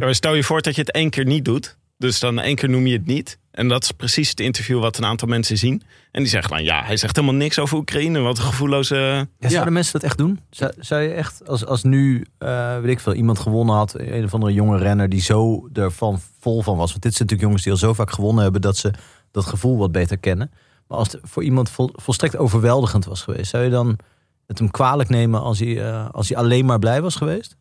maar 0.01 0.15
stel 0.15 0.35
je 0.35 0.45
voor 0.45 0.63
dat 0.63 0.75
je 0.75 0.81
het 0.81 0.93
één 0.93 1.11
keer 1.11 1.25
niet 1.25 1.45
doet. 1.45 1.77
Dus 1.99 2.21
dan 2.21 2.39
één 2.41 2.57
keer 2.57 2.69
noem 2.69 2.87
je 2.87 2.97
het 2.97 3.07
niet. 3.07 3.39
En 3.51 3.69
dat 3.69 3.83
is 3.83 3.91
precies 3.93 4.29
het 4.31 4.41
interview 4.41 4.81
wat 4.81 4.99
een 4.99 5.05
aantal 5.05 5.29
mensen 5.29 5.59
zien. 5.59 5.83
En 6.13 6.21
die 6.23 6.31
zeggen 6.31 6.51
dan, 6.51 6.65
ja, 6.65 6.83
hij 6.85 6.97
zegt 6.97 7.17
helemaal 7.17 7.37
niks 7.37 7.59
over 7.59 7.79
Oekraïne. 7.79 8.19
Wat 8.19 8.39
een 8.39 8.45
gevoelloze... 8.45 9.29
Ja, 9.39 9.49
zouden 9.49 9.73
mensen 9.73 9.93
dat 9.93 10.03
echt 10.03 10.19
doen? 10.19 10.41
Zou, 10.51 10.73
zou 10.79 11.03
je 11.03 11.09
echt, 11.13 11.49
als, 11.49 11.67
als 11.67 11.83
nu, 11.83 12.27
eh, 12.39 12.79
weet 12.79 12.91
ik 12.91 13.01
veel, 13.01 13.15
iemand 13.15 13.39
gewonnen 13.39 13.75
had, 13.75 13.95
een 13.99 14.25
of 14.25 14.35
andere 14.35 14.53
jonge 14.53 14.79
renner 14.79 15.09
die 15.09 15.21
zo 15.21 15.69
ervan 15.73 16.21
vol 16.41 16.63
van 16.63 16.77
was. 16.77 16.91
Want 16.91 17.03
dit 17.03 17.15
zijn 17.15 17.29
natuurlijk 17.29 17.41
jongens 17.41 17.63
die 17.63 17.73
al 17.73 17.79
zo 17.79 17.95
vaak 17.95 18.11
gewonnen 18.11 18.43
hebben 18.43 18.61
dat 18.61 18.77
ze 18.77 18.91
dat 19.31 19.47
gevoel 19.47 19.79
wat 19.79 19.93
beter 19.93 20.19
kennen. 20.19 20.51
Maar 20.87 20.99
als 20.99 21.13
het 21.13 21.21
voor 21.23 21.43
iemand 21.45 21.71
vol- 21.71 21.93
volstrekt 21.95 22.37
overweldigend 22.37 23.05
was 23.05 23.23
geweest, 23.23 23.51
zou 23.51 23.65
je 23.65 23.71
dan 23.71 23.99
het 24.47 24.59
hem 24.59 24.71
kwalijk 24.71 25.09
nemen 25.09 25.41
als 25.41 25.59
hij, 25.59 25.87
eh, 25.89 26.09
als 26.11 26.29
hij 26.29 26.39
alleen 26.39 26.65
maar 26.65 26.79
blij 26.79 27.03
was 27.03 27.15
geweest? 27.17 27.57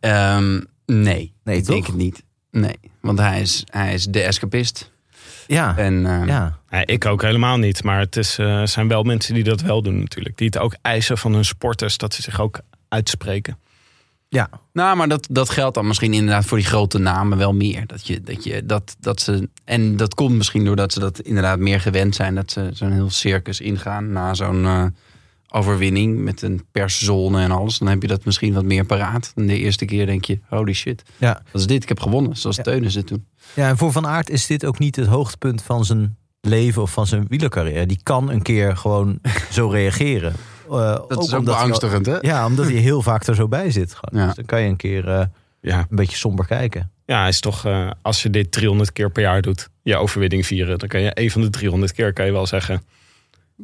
ehm, 0.00 0.60
nee, 0.86 1.34
Nee, 1.44 1.56
ik 1.56 1.66
denk 1.66 1.86
het 1.86 1.96
niet. 1.96 2.24
Nee, 2.50 2.76
want 3.00 3.18
hij 3.18 3.40
is, 3.40 3.62
hij 3.70 3.94
is 3.94 4.04
de 4.06 4.22
escapist. 4.22 4.92
Ja, 5.46 5.76
En 5.76 6.06
eh, 6.06 6.26
ja. 6.26 6.58
Ik 6.84 7.04
ook 7.06 7.22
helemaal 7.22 7.56
niet. 7.56 7.82
Maar 7.82 7.98
het 7.98 8.16
is, 8.16 8.38
eh, 8.38 8.62
zijn 8.66 8.88
wel 8.88 9.02
mensen 9.02 9.34
die 9.34 9.44
dat 9.44 9.60
wel 9.60 9.82
doen 9.82 9.98
natuurlijk. 9.98 10.36
Die 10.36 10.46
het 10.46 10.58
ook 10.58 10.76
eisen 10.82 11.18
van 11.18 11.32
hun 11.32 11.44
sporters 11.44 11.98
dat 11.98 12.14
ze 12.14 12.22
zich 12.22 12.40
ook 12.40 12.60
uitspreken. 12.88 13.58
Ja. 14.36 14.48
Nou, 14.72 14.96
maar 14.96 15.08
dat, 15.08 15.26
dat 15.30 15.50
geldt 15.50 15.74
dan 15.74 15.86
misschien 15.86 16.12
inderdaad 16.14 16.44
voor 16.44 16.58
die 16.58 16.66
grote 16.66 16.98
namen 16.98 17.38
wel 17.38 17.54
meer. 17.54 17.86
Dat 17.86 18.06
je, 18.06 18.20
dat 18.20 18.44
je, 18.44 18.66
dat, 18.66 18.96
dat 19.00 19.20
ze, 19.20 19.48
en 19.64 19.96
dat 19.96 20.14
komt 20.14 20.34
misschien 20.36 20.64
doordat 20.64 20.92
ze 20.92 21.00
dat 21.00 21.20
inderdaad 21.20 21.58
meer 21.58 21.80
gewend 21.80 22.14
zijn. 22.14 22.34
Dat 22.34 22.50
ze 22.50 22.70
zo'n 22.72 22.92
heel 22.92 23.10
circus 23.10 23.60
ingaan 23.60 24.12
na 24.12 24.34
zo'n 24.34 24.64
eh, 24.64 24.84
overwinning 25.48 26.18
met 26.24 26.42
een 26.42 26.64
perszone 26.72 27.42
en 27.42 27.50
alles. 27.50 27.78
Dan 27.78 27.88
heb 27.88 28.02
je 28.02 28.08
dat 28.08 28.24
misschien 28.24 28.54
wat 28.54 28.64
meer 28.64 28.84
paraat. 28.84 29.32
En 29.34 29.46
de 29.46 29.58
eerste 29.58 29.84
keer 29.84 30.06
denk 30.06 30.24
je, 30.24 30.38
holy 30.48 30.72
shit, 30.72 31.02
Ja. 31.16 31.42
wat 31.52 31.60
is 31.60 31.66
dit? 31.66 31.82
Ik 31.82 31.88
heb 31.88 32.00
gewonnen, 32.00 32.36
zoals 32.36 32.56
Ja. 32.56 32.62
Teunis 32.62 32.94
dit 32.94 33.06
toen. 33.06 33.26
ja, 33.54 33.68
en 33.68 33.76
voor 33.76 33.92
Van 33.92 34.06
Aert 34.06 34.30
is 34.30 34.46
dit 34.46 34.64
ook 34.64 34.78
niet 34.78 34.96
het 34.96 35.06
hoogtepunt 35.06 35.62
van 35.62 35.84
zijn 35.84 36.16
leven 36.40 36.82
of 36.82 36.90
van 36.92 37.06
zijn 37.06 37.24
wielercarrière. 37.28 37.86
Die 37.86 38.00
kan 38.02 38.30
een 38.30 38.42
keer 38.42 38.76
gewoon 38.76 39.18
zo 39.50 39.68
reageren. 39.68 40.32
Eh, 40.70 40.78
Dat 41.08 41.10
is 41.10 41.16
ook 41.16 41.30
hij 41.30 41.40
beangstigend, 41.40 42.06
hè? 42.06 42.16
Ja, 42.20 42.46
omdat 42.46 42.64
hij 42.64 42.74
heel 42.74 43.02
vaak 43.02 43.26
er 43.26 43.34
zo 43.34 43.48
bij 43.48 43.70
zit. 43.70 43.94
Gewoon. 43.94 44.26
Dus 44.26 44.34
dan 44.36 44.44
kan 44.44 44.60
je 44.60 44.68
een 44.68 44.76
keer 44.76 45.08
eh, 45.08 45.24
Ja, 45.60 45.78
een 45.78 45.96
beetje 45.96 46.16
somber 46.16 46.46
kijken. 46.46 46.90
ja 47.06 47.18
hij 47.20 47.28
is 47.28 47.40
toch, 47.40 47.64
eh, 47.64 47.90
als 48.02 48.22
je 48.22 48.30
dit 48.30 48.52
300 48.52 48.92
keer 48.92 49.10
per 49.10 49.22
jaar 49.22 49.42
doet, 49.42 49.68
je 49.82 49.96
overwinning 49.96 50.46
vieren, 50.46 50.78
dan 50.78 50.88
kan 50.88 51.00
je 51.00 51.10
een 51.14 51.30
van 51.30 51.40
de 51.40 51.50
300 51.50 51.92
keer 51.92 52.12
kan 52.12 52.26
je 52.26 52.32
wel 52.32 52.46
zeggen. 52.46 52.82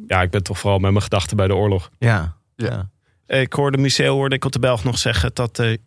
Ja, 0.07 0.21
ik 0.21 0.29
ben 0.29 0.43
toch 0.43 0.59
vooral 0.59 0.79
met 0.79 0.91
mijn 0.91 1.03
gedachten 1.03 1.37
bij 1.37 1.47
de 1.47 1.55
oorlog. 1.55 1.89
Ja. 1.99 2.35
Ja. 2.55 2.89
Ik 3.27 3.53
hoorde 3.53 3.77
Museo, 3.77 4.13
hoorde 4.13 4.35
ik 4.35 4.45
op 4.45 4.51
de 4.51 4.59
Belg 4.59 4.83
nog 4.83 4.97
zeggen 4.97 5.31
dat 5.33 5.59
eh 5.59 5.77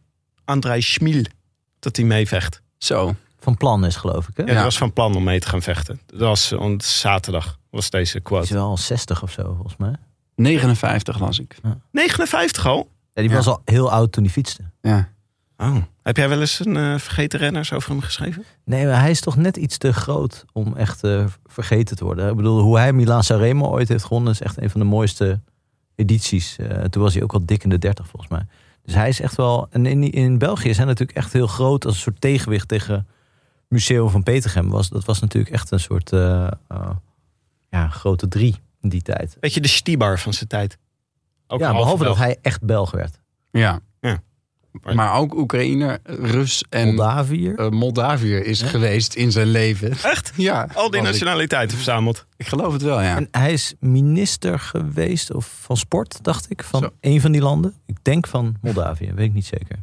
André 0.45 0.81
Schmiel, 0.81 1.25
dat 1.79 1.97
hij 1.97 2.05
meevecht. 2.05 2.63
Zo. 2.79 3.15
Van 3.41 3.57
plan 3.57 3.85
is, 3.87 3.97
geloof 3.97 4.29
ik. 4.29 4.37
Hè? 4.37 4.43
Ja, 4.43 4.53
hij 4.53 4.63
was 4.63 4.79
van 4.79 4.93
plan 4.93 5.15
om 5.17 5.25
mee 5.25 5.41
te 5.41 5.49
gaan 5.49 5.63
vechten. 5.63 6.01
Dat 6.07 6.21
was 6.21 6.53
on, 6.53 6.81
zaterdag, 6.81 7.59
was 7.71 7.91
deze 7.91 8.13
Die 8.13 8.21
is 8.21 8.27
quote. 8.29 8.55
wel 8.55 8.67
al 8.69 8.77
60 8.77 9.23
of 9.23 9.31
zo, 9.31 9.43
volgens 9.55 9.77
mij. 9.77 9.95
59 10.37 11.19
las 11.21 11.39
ik. 11.39 11.57
59 11.91 12.67
al? 12.67 12.89
Ja, 13.15 13.23
die 13.23 13.31
Ja. 13.31 13.37
was 13.37 13.47
al 13.47 13.61
heel 13.65 13.91
oud 13.91 14.13
toen 14.13 14.25
hij 14.25 14.33
fietste. 14.33 14.63
Ja. 14.81 15.09
Oh. 15.57 15.77
Heb 16.03 16.17
jij 16.17 16.29
wel 16.29 16.41
eens 16.41 16.65
een 16.65 16.77
eh, 16.77 16.99
vergeten 16.99 17.39
renners 17.39 17.73
over 17.73 17.91
hem 17.91 18.01
geschreven? 18.01 18.45
Nee, 18.65 18.87
maar 18.87 19.01
hij 19.01 19.11
is 19.11 19.21
toch 19.21 19.37
net 19.37 19.57
iets 19.57 19.79
te 19.79 19.93
groot 19.93 20.45
om 20.53 20.77
echt 20.77 21.05
eh, 21.05 21.25
vergeten 21.45 21.97
te 21.97 22.05
worden. 22.05 22.31
Ik 22.31 22.37
bedoel, 22.37 22.61
hoe 22.61 22.79
hij 22.79 22.93
Milaan 22.93 23.25
Sanremo 23.25 23.67
ooit 23.71 23.89
heeft 23.89 24.05
gewonnen... 24.05 24.33
is 24.33 24.41
echt 24.41 24.63
een 24.63 24.71
van 24.71 24.81
de 24.81 24.87
mooiste 24.87 25.41
edities. 25.95 26.57
Eh, 26.57 26.85
toen 26.85 27.03
was 27.03 27.15
hij 27.15 27.23
ook 27.23 27.33
al 27.33 27.47
dik 27.47 27.63
in 27.65 27.69
de 27.71 27.79
30 27.79 28.07
volgens 28.09 28.31
mij. 28.31 28.47
Dus 28.83 28.95
hij 28.95 29.09
is 29.09 29.21
echt 29.21 29.37
wel... 29.37 29.67
En 29.71 29.87
in, 29.87 30.13
in 30.13 30.39
België 30.39 30.69
is 30.69 30.77
hij 30.77 30.87
natuurlijk 30.87 31.19
echt 31.19 31.33
heel 31.33 31.47
groot... 31.47 31.85
als 31.85 31.95
een 31.95 32.01
soort 32.01 32.21
tegenwicht 32.21 32.69
tegen 32.69 33.07
Museum 33.69 34.09
van 34.11 34.23
Petergem. 34.23 34.71
Was, 34.71 34.89
dat 34.89 35.05
was 35.05 35.21
natuurlijk 35.21 35.55
echt 35.55 35.71
een 35.71 35.81
soort 35.81 36.13
eh, 36.13 36.47
eh, 36.69 36.91
ja, 37.71 37.89
grote 37.89 38.29
drie 38.29 38.57
in 38.87 38.93
die 38.93 39.03
tijd. 39.03 39.37
Beetje 39.41 39.61
de 39.61 39.69
Stibar 39.69 40.19
van 40.19 40.33
zijn 40.33 40.49
tijd. 40.49 40.79
Ook 41.47 41.61
ja, 41.61 41.73
behalve 41.73 42.05
dat 42.05 42.17
hij 42.17 42.39
echt 42.43 42.63
Belg 42.63 42.91
werd. 42.91 43.21
ja. 43.51 43.81
Ja. 44.01 44.23
Maar 44.95 45.15
ook 45.15 45.35
Oekraïner, 45.35 45.99
Rus 46.05 46.65
en 46.69 46.99
eh, 46.99 47.69
Moldaviër 47.71 48.45
is 48.45 48.63
geweest 48.63 49.15
in 49.15 49.33
zijn 49.33 49.47
leven. 49.47 49.91
Echt? 50.03 50.33
Ja, 50.37 50.69
Al 50.75 50.91
die 50.91 51.03
nationaliteiten 51.03 51.77
verzameld. 51.77 52.27
Ik 52.37 52.47
geloof 52.47 52.73
het 52.73 52.83
wel, 52.83 53.01
ja. 53.01 53.17
En 53.17 53.29
hij 53.31 53.53
is 53.53 53.75
minister 53.81 54.59
geweest, 54.59 55.33
of 55.35 55.57
van 55.61 55.77
sport, 55.77 56.19
dacht 56.25 56.51
ik, 56.51 56.63
van 56.63 56.81
Zo. 56.83 56.91
een 57.01 57.21
van 57.21 57.33
die 57.33 57.41
landen. 57.41 57.75
Ik 57.87 57.97
denk 58.03 58.27
van 58.27 58.57
Moldavië, 58.61 59.13
weet 59.15 59.27
ik 59.27 59.33
niet 59.35 59.47
zeker. 59.47 59.77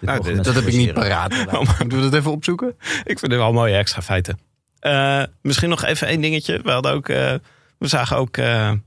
Nou, 0.00 0.22
dit- 0.22 0.44
Dat 0.44 0.54
heb 0.54 0.66
ik 0.66 0.74
niet 0.76 0.92
paraat. 0.94 1.34
Moeten 1.78 1.88
we 1.88 2.00
dat 2.00 2.14
even 2.14 2.30
opzoeken? 2.30 2.68
Ik 3.04 3.18
vind 3.18 3.32
het 3.32 3.40
wel 3.40 3.52
mooie 3.52 3.74
extra 3.76 4.02
feiten. 4.02 4.38
Eh, 4.78 5.22
misschien 5.42 5.68
nog 5.68 5.84
even 5.84 6.06
één 6.08 6.20
dingetje. 6.20 6.60
We, 6.62 6.70
hadden 6.70 6.92
ook, 6.92 7.08
eh, 7.08 7.34
we 7.78 7.86
zagen 7.86 8.16
ook, 8.16 8.36
eh, 8.36 8.46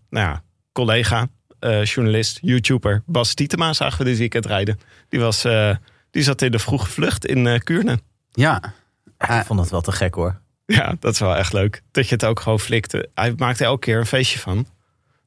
nou 0.10 0.28
ja, 0.28 0.44
collega, 0.72 1.28
eh, 1.60 1.84
journalist, 1.84 2.40
YouTuber 2.42 3.04
Bas 3.06 3.34
Tietema 3.34 3.74
zagen 3.74 3.98
we 3.98 4.04
dit 4.04 4.18
weekend 4.18 4.46
rijden. 4.46 4.80
Die, 5.10 5.20
was, 5.20 5.44
eh, 5.44 5.76
die 6.12 6.24
zat 6.24 6.42
in 6.42 6.52
de 6.52 6.60
vroege 6.60 6.90
vlucht 6.90 7.26
in 7.26 7.48
eh 7.48 7.60
Kuurne. 7.60 8.00
Ja. 8.32 8.74
Ik 9.18 9.46
vond 9.46 9.60
dat 9.60 9.70
wel 9.70 9.82
te 9.82 9.92
gek 9.92 10.14
hoor. 10.14 10.42
Ja, 10.66 10.96
dat 11.00 11.14
is 11.14 11.20
wel 11.20 11.36
echt 11.36 11.54
leuk. 11.54 11.82
Dat 11.92 12.08
je 12.08 12.14
het 12.14 12.26
ook 12.26 12.40
gewoon 12.40 12.60
flikte. 12.60 13.10
Hij 13.14 13.34
maakte 13.38 13.64
elke 13.64 13.80
keer 13.80 13.98
een 13.98 14.06
feestje 14.06 14.40
van. 14.40 14.68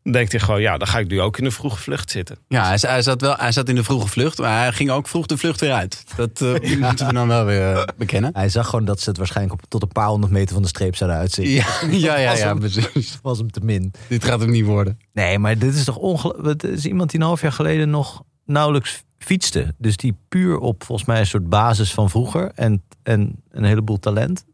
Dan 0.03 0.13
denkt 0.13 0.33
hij 0.33 0.41
gewoon, 0.41 0.61
ja, 0.61 0.79
dan 0.79 0.89
ga 0.89 0.99
ik 0.99 1.09
nu 1.09 1.21
ook 1.21 1.39
in 1.39 1.45
de 1.45 1.51
vroege 1.51 1.77
vlucht 1.77 2.11
zitten. 2.11 2.37
Ja, 2.49 2.67
hij, 2.67 2.79
hij 2.81 3.03
zat 3.03 3.21
wel, 3.21 3.37
hij 3.37 3.53
zat 3.53 3.69
in 3.69 3.75
de 3.75 3.85
vroege 3.85 4.09
vlucht, 4.09 4.39
maar 4.39 4.63
hij 4.63 4.73
ging 4.73 4.91
ook 4.91 5.09
vroeg 5.09 5.27
de 5.27 5.37
vlucht 5.37 5.61
weer 5.61 5.73
uit. 5.73 6.05
Dat 6.17 6.41
eh, 6.41 6.79
moeten 6.89 7.07
we 7.07 7.13
dan 7.13 7.29
wel 7.29 7.45
weer 7.45 7.73
eh, 7.73 7.85
bekennen. 7.97 8.31
Hij 8.35 8.49
zag 8.49 8.69
gewoon 8.69 8.85
dat 8.85 9.01
ze 9.01 9.09
het 9.09 9.19
waarschijnlijk 9.19 9.63
op, 9.63 9.69
tot 9.69 9.83
een 9.83 9.89
paar 9.89 10.09
honderd 10.09 10.33
meter 10.33 10.53
van 10.55 10.63
de 10.63 10.69
streep 10.69 10.97
zouden 10.97 11.19
uitzien. 11.19 11.49
Ja, 11.49 11.67
ja, 11.91 11.91
ja, 11.91 12.17
ja, 12.17 12.31
was, 12.31 12.41
hem, 12.41 12.59
precies. 12.59 13.19
was 13.23 13.39
hem 13.39 13.51
te 13.51 13.61
min. 13.61 13.93
Dit 14.09 14.25
gaat 14.25 14.41
hem 14.41 14.51
niet 14.51 14.65
worden. 14.65 14.99
Nee, 15.13 15.39
maar 15.39 15.59
dit 15.59 15.75
is 15.75 15.85
toch 15.85 15.97
ongelooflijk. 15.97 16.63
Het 16.63 16.65
is 16.65 16.85
iemand 16.85 17.11
die 17.11 17.21
een 17.21 17.27
half 17.27 17.41
jaar 17.41 17.53
geleden 17.53 17.91
nog 17.91 18.23
nauwelijks 18.45 19.03
fietste. 19.19 19.75
Dus 19.79 19.97
die 19.97 20.17
puur 20.29 20.59
op 20.59 20.85
volgens 20.85 21.09
mij 21.09 21.19
een 21.19 21.27
soort 21.27 21.49
basis 21.49 21.93
van 21.93 22.11
vroeger 22.11 22.53
en, 22.55 22.83
en 23.03 23.43
een 23.51 23.65
heleboel 23.65 23.99
talent 23.99 24.45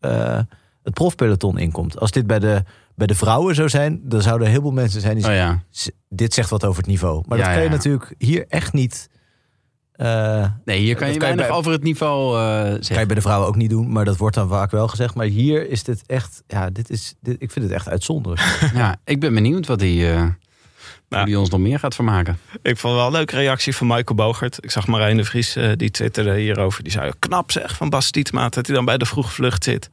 eh, 0.00 0.38
het 0.88 0.96
profpeloton 0.96 1.58
inkomt. 1.58 1.98
Als 2.00 2.10
dit 2.10 2.26
bij 2.26 2.38
de, 2.38 2.62
bij 2.94 3.06
de 3.06 3.14
vrouwen 3.14 3.54
zou 3.54 3.68
zijn, 3.68 4.00
dan 4.02 4.22
zouden 4.22 4.46
er 4.46 4.52
heel 4.52 4.62
veel 4.62 4.70
mensen 4.70 5.00
zijn 5.00 5.14
die 5.14 5.24
Oh 5.24 5.30
zeggen, 5.30 5.48
ja. 5.48 5.62
"Z- 5.70 5.88
dit 6.08 6.34
zegt 6.34 6.50
wat 6.50 6.64
over 6.64 6.78
het 6.82 6.90
niveau. 6.90 7.24
Maar 7.28 7.38
Ja, 7.38 7.44
dat 7.44 7.52
kan 7.54 7.62
je 7.62 7.68
natuurlijk 7.68 8.14
hier 8.18 8.44
echt 8.48 8.72
niet. 8.72 9.08
eh, 9.92 10.46
Nee, 10.64 10.78
hier 10.80 10.94
kan 10.94 10.94
je 10.94 10.96
kan 10.96 11.12
je 11.12 11.18
weinig 11.18 11.46
bij- 11.46 11.50
over 11.56 11.72
het 11.72 11.82
niveau 11.82 12.38
eh, 12.38 12.62
kan 12.62 12.72
je 12.72 12.78
zeggen. 12.80 13.06
bij 13.06 13.16
de 13.16 13.22
vrouwen 13.22 13.48
ook 13.48 13.56
niet 13.56 13.70
doen, 13.70 13.92
maar 13.92 14.04
dat 14.04 14.16
wordt 14.16 14.34
dan 14.34 14.48
vaak 14.48 14.70
wel 14.70 14.88
gezegd. 14.88 15.14
Maar 15.14 15.26
hier 15.26 15.70
is 15.70 15.82
dit 15.84 16.02
echt, 16.06 16.42
ja, 16.46 16.70
dit 16.70 16.90
is, 16.90 17.14
dit, 17.20 17.36
ik 17.38 17.50
vind 17.50 17.64
het 17.64 17.74
echt 17.74 17.88
uitzonderlijk. 17.88 18.58
Ja, 18.74 18.96
ik 19.04 19.20
ben 19.20 19.34
benieuwd 19.34 19.66
wat 19.66 19.80
hij, 19.80 20.10
eh, 20.14 20.16
Nou. 20.16 20.32
hoe 21.08 21.24
die 21.24 21.38
ons 21.38 21.48
nog 21.50 21.60
meer 21.60 21.78
gaat 21.78 21.94
vermaken. 21.94 22.38
Ik 22.62 22.76
vond 22.78 22.94
wel 22.94 23.06
een 23.06 23.12
leuke 23.12 23.36
reactie 23.36 23.76
van 23.76 23.86
Michael 23.86 24.14
Bogert. 24.14 24.58
Ik 24.60 24.70
zag 24.70 24.86
Marijn 24.86 25.16
de 25.16 25.24
Vries, 25.24 25.56
eh, 25.56 25.72
die 25.76 25.90
twitterde 25.90 26.38
hierover. 26.38 26.82
Die 26.82 26.92
zei, 26.92 27.12
knap 27.18 27.50
zeg, 27.50 27.76
van 27.76 27.90
Bas 27.90 28.12
dat 28.12 28.54
hij 28.66 28.74
dan 28.74 28.84
bij 28.84 28.98
de 28.98 29.06
vroege 29.06 29.30
vlucht 29.30 29.64
zit. 29.64 29.90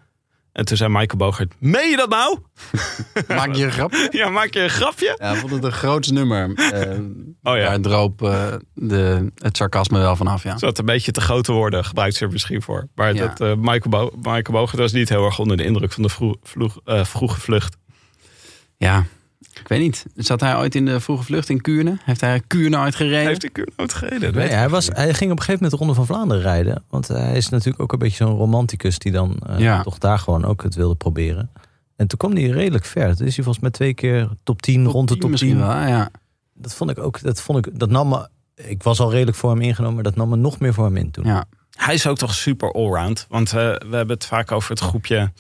En 0.56 0.66
toen 0.66 0.78
zei 0.78 0.90
Michael 0.90 1.18
Bogert, 1.18 1.54
meen 1.60 1.90
je 1.90 1.96
dat 1.98 2.10
nou? 2.10 2.40
Maak 3.28 3.56
je 3.56 3.64
een 3.64 3.72
grap? 3.72 3.94
Ja, 4.12 4.30
maak 4.30 4.54
je 4.54 4.62
een 4.62 4.70
grapje? 4.70 5.16
Ja, 5.20 5.32
ik 5.32 5.38
vond 5.40 5.52
het 5.52 5.64
een 5.64 5.72
groot 5.72 6.08
nummer. 6.12 6.54
Eh, 6.74 7.00
Oh 7.44 7.58
ja. 7.58 7.64
Daar 7.70 7.80
droop 7.80 8.22
eh, 8.22 8.54
de, 8.74 9.32
het 9.36 9.58
sarcasme 9.58 10.00
wel 10.00 10.16
vanaf, 10.16 10.44
ja. 10.44 10.58
Zat 10.58 10.78
een 10.78 10.86
beetje 10.86 11.12
te 11.12 11.22
grote 11.22 11.52
woorden, 11.52 11.86
gebruikt 11.86 12.16
ze 12.16 12.26
er 12.26 12.32
misschien 12.32 12.62
voor. 12.62 12.88
Maar 12.96 13.14
Ja. 13.14 13.28
dat, 13.28 13.42
eh, 13.42 13.54
Michael, 13.56 13.90
Bo 13.90 14.12
Michael 14.16 14.52
Bogert 14.60 14.80
was 14.80 14.92
niet 14.92 15.10
heel 15.10 15.26
erg 15.26 15.40
onder 15.40 15.58
de 15.58 15.64
indruk 15.64 15.92
van 15.92 16.04
de 16.04 16.10
vroeg, 16.10 16.36
vroeg, 16.44 16.78
vroege 16.86 17.40
vlucht. 17.40 17.78
Ja, 18.78 19.06
ik 19.60 19.68
weet 19.68 19.80
niet. 19.80 20.06
Zat 20.16 20.40
hij 20.42 20.56
ooit 20.58 20.76
in 20.76 20.86
de 20.86 21.00
vroege 21.00 21.24
vlucht 21.24 21.50
in 21.50 21.62
Kuurne? 21.62 21.98
Heeft 22.04 22.22
hij 22.22 22.42
Kuurne 22.48 22.78
ooit 22.78 22.96
gereden? 22.96 23.28
Heeft 23.28 23.42
de 23.42 23.50
Kuurnoot 23.50 23.94
gereden? 23.94 24.22
Dat 24.22 24.32
Nee, 24.34 24.42
weet 24.44 24.52
ik 24.52 24.58
hij, 24.58 24.70
was, 24.70 24.88
hij 24.88 25.14
ging 25.14 25.32
op 25.32 25.38
een 25.38 25.44
gegeven 25.44 25.54
moment 25.54 25.72
de 25.72 25.78
Ronde 25.78 25.94
van 25.94 26.06
Vlaanderen 26.06 26.44
rijden. 26.44 26.84
Want 26.90 27.08
hij 27.08 27.36
is 27.38 27.50
natuurlijk 27.50 27.82
ook 27.82 27.94
een 27.94 28.00
beetje 28.00 28.26
zo'n 28.26 28.38
romanticus 28.38 29.00
die 29.00 29.12
dan 29.12 29.38
eh, 29.48 29.60
Ja. 29.60 29.82
toch 29.84 29.98
daar 29.98 30.20
gewoon 30.20 30.46
ook 30.46 30.64
het 30.64 30.76
wilde 30.76 30.96
proberen. 30.96 31.50
En 31.96 32.08
toen 32.08 32.18
kwam 32.18 32.32
hij 32.36 32.44
redelijk 32.44 32.86
ver. 32.86 33.16
Toen 33.16 33.26
is 33.28 33.36
hij 33.36 33.44
volgens 33.44 33.60
mij 33.60 33.72
twee 33.72 33.94
keer 33.94 34.30
top 34.44 34.62
10, 34.62 34.86
rond 34.86 35.08
de 35.08 35.14
top 35.14 35.22
10. 35.22 35.32
misschien 35.32 35.58
wel, 35.58 35.70
ja. 35.70 36.10
Dat 36.54 36.74
vond 36.76 36.90
ik 36.90 36.98
ook, 37.00 37.22
dat 37.22 37.42
vond 37.42 37.66
ik, 37.68 37.80
dat 37.80 37.90
nam 37.90 38.08
me, 38.10 38.28
ik 38.56 38.84
was 38.84 39.00
al 39.00 39.12
redelijk 39.12 39.38
voor 39.38 39.50
hem 39.50 39.62
ingenomen, 39.62 39.96
maar 39.96 40.04
dat 40.04 40.16
nam 40.16 40.30
me 40.30 40.36
nog 40.36 40.60
meer 40.60 40.74
voor 40.74 40.86
hem 40.86 40.98
in 40.98 41.12
toen. 41.12 41.26
ja. 41.26 41.46
Hij 41.76 41.94
is 41.94 42.08
ook 42.08 42.18
toch 42.18 42.34
super 42.34 42.72
allround. 42.72 43.26
Want 43.30 43.48
eh, 43.48 43.56
we 43.60 43.96
hebben 43.96 44.16
het 44.16 44.26
vaak 44.26 44.52
over 44.52 44.70
het 44.70 44.80
groepje 44.80 45.32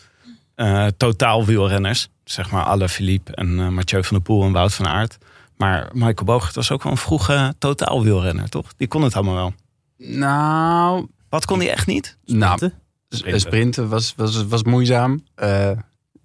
eh 0.56 0.88
totaal 0.98 1.46
wielrenners. 1.46 2.10
Zeg 2.26 2.52
maar 2.52 2.64
alle 2.64 2.90
Philippe 2.90 3.36
en 3.36 3.60
eh, 3.60 3.68
Mathieu 3.68 4.04
van 4.04 4.16
der 4.16 4.26
Poel 4.26 4.44
en 4.44 4.52
Wout 4.52 4.74
van 4.74 4.88
Aert. 4.88 5.18
Maar 5.58 5.90
Michael 5.94 6.26
Bogert 6.26 6.56
was 6.56 6.72
ook 6.72 6.84
wel 6.84 6.92
een 6.92 6.98
vroege 6.98 7.54
totaal 7.58 8.04
wielrenner, 8.04 8.50
toch? 8.50 8.74
Die 8.78 8.88
kon 8.88 9.02
het 9.02 9.16
allemaal 9.16 9.36
wel. 9.36 9.54
Nou, 9.98 11.08
Wat 11.30 11.46
kon 11.46 11.60
hij 11.60 11.72
echt 11.72 11.88
niet? 11.88 12.18
nou 12.26 12.56
Sprinten? 12.58 12.82
sprinten, 13.10 13.40
sprinten 13.42 13.90
was, 13.90 14.14
was, 14.18 14.46
was 14.46 14.64
moeizaam. 14.64 15.24
Eh, 15.36 15.72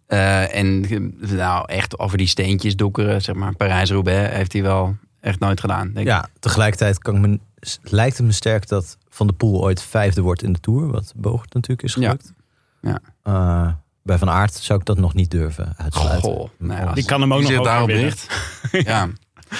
eh, 0.07 0.54
en 0.54 0.87
nou, 1.19 1.64
echt 1.66 1.99
over 1.99 2.19
die 2.19 2.26
steentjes 2.26 2.76
dokkeren, 2.76 3.23
zeg 3.23 3.35
maar, 3.35 3.54
Parijs-Roubaix, 3.57 4.35
heeft 4.35 4.52
hij 4.52 4.62
wel 4.62 4.97
echt 5.21 5.38
nooit 5.38 5.61
gedaan. 5.61 5.85
Denk 5.87 5.99
ik. 5.99 6.07
Ja, 6.07 6.28
tegelijkertijd 6.38 6.99
kan 6.99 7.14
ik 7.14 7.21
me, 7.21 7.38
lijkt 7.83 8.16
het 8.16 8.26
me 8.26 8.33
sterk 8.33 8.69
dat 8.69 8.97
Van 9.09 9.26
der 9.26 9.37
Poel 9.37 9.61
ooit 9.62 9.83
vijfde 9.83 10.21
wordt 10.21 10.42
in 10.42 10.52
de 10.52 10.61
Tour. 10.61 10.87
Wat 10.90 11.12
Bogert 11.16 11.54
natuurlijk 11.54 11.83
is 11.83 11.92
gelukt. 11.92 12.33
Ja. 12.80 12.99
Eh, 13.23 13.73
bij 14.11 14.19
Van 14.19 14.31
Aert 14.31 14.55
zou 14.55 14.79
ik 14.79 14.85
dat 14.85 14.99
nog 14.99 15.14
niet 15.14 15.31
durven 15.31 15.75
uitsluiten. 15.76 16.21
Goh, 16.21 16.49
nou 16.59 16.81
ja, 16.81 16.93
Die 16.93 17.05
kan 17.05 17.21
hem 17.21 17.35
ook 17.35 17.47
die 17.47 17.57
nog 17.57 17.64
daarop 17.64 17.88
richt. 17.88 18.26
ja. 18.73 19.09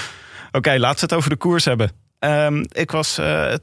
Oké, 0.59 0.77
laten 0.79 1.01
we 1.01 1.07
het 1.07 1.15
over 1.15 1.31
de 1.31 1.37
koers 1.37 1.65
hebben. 1.65 1.91
Ehm, 2.19 2.65
ik 2.69 2.91
was, 2.91 3.19
eh, 3.19 3.47
het 3.47 3.63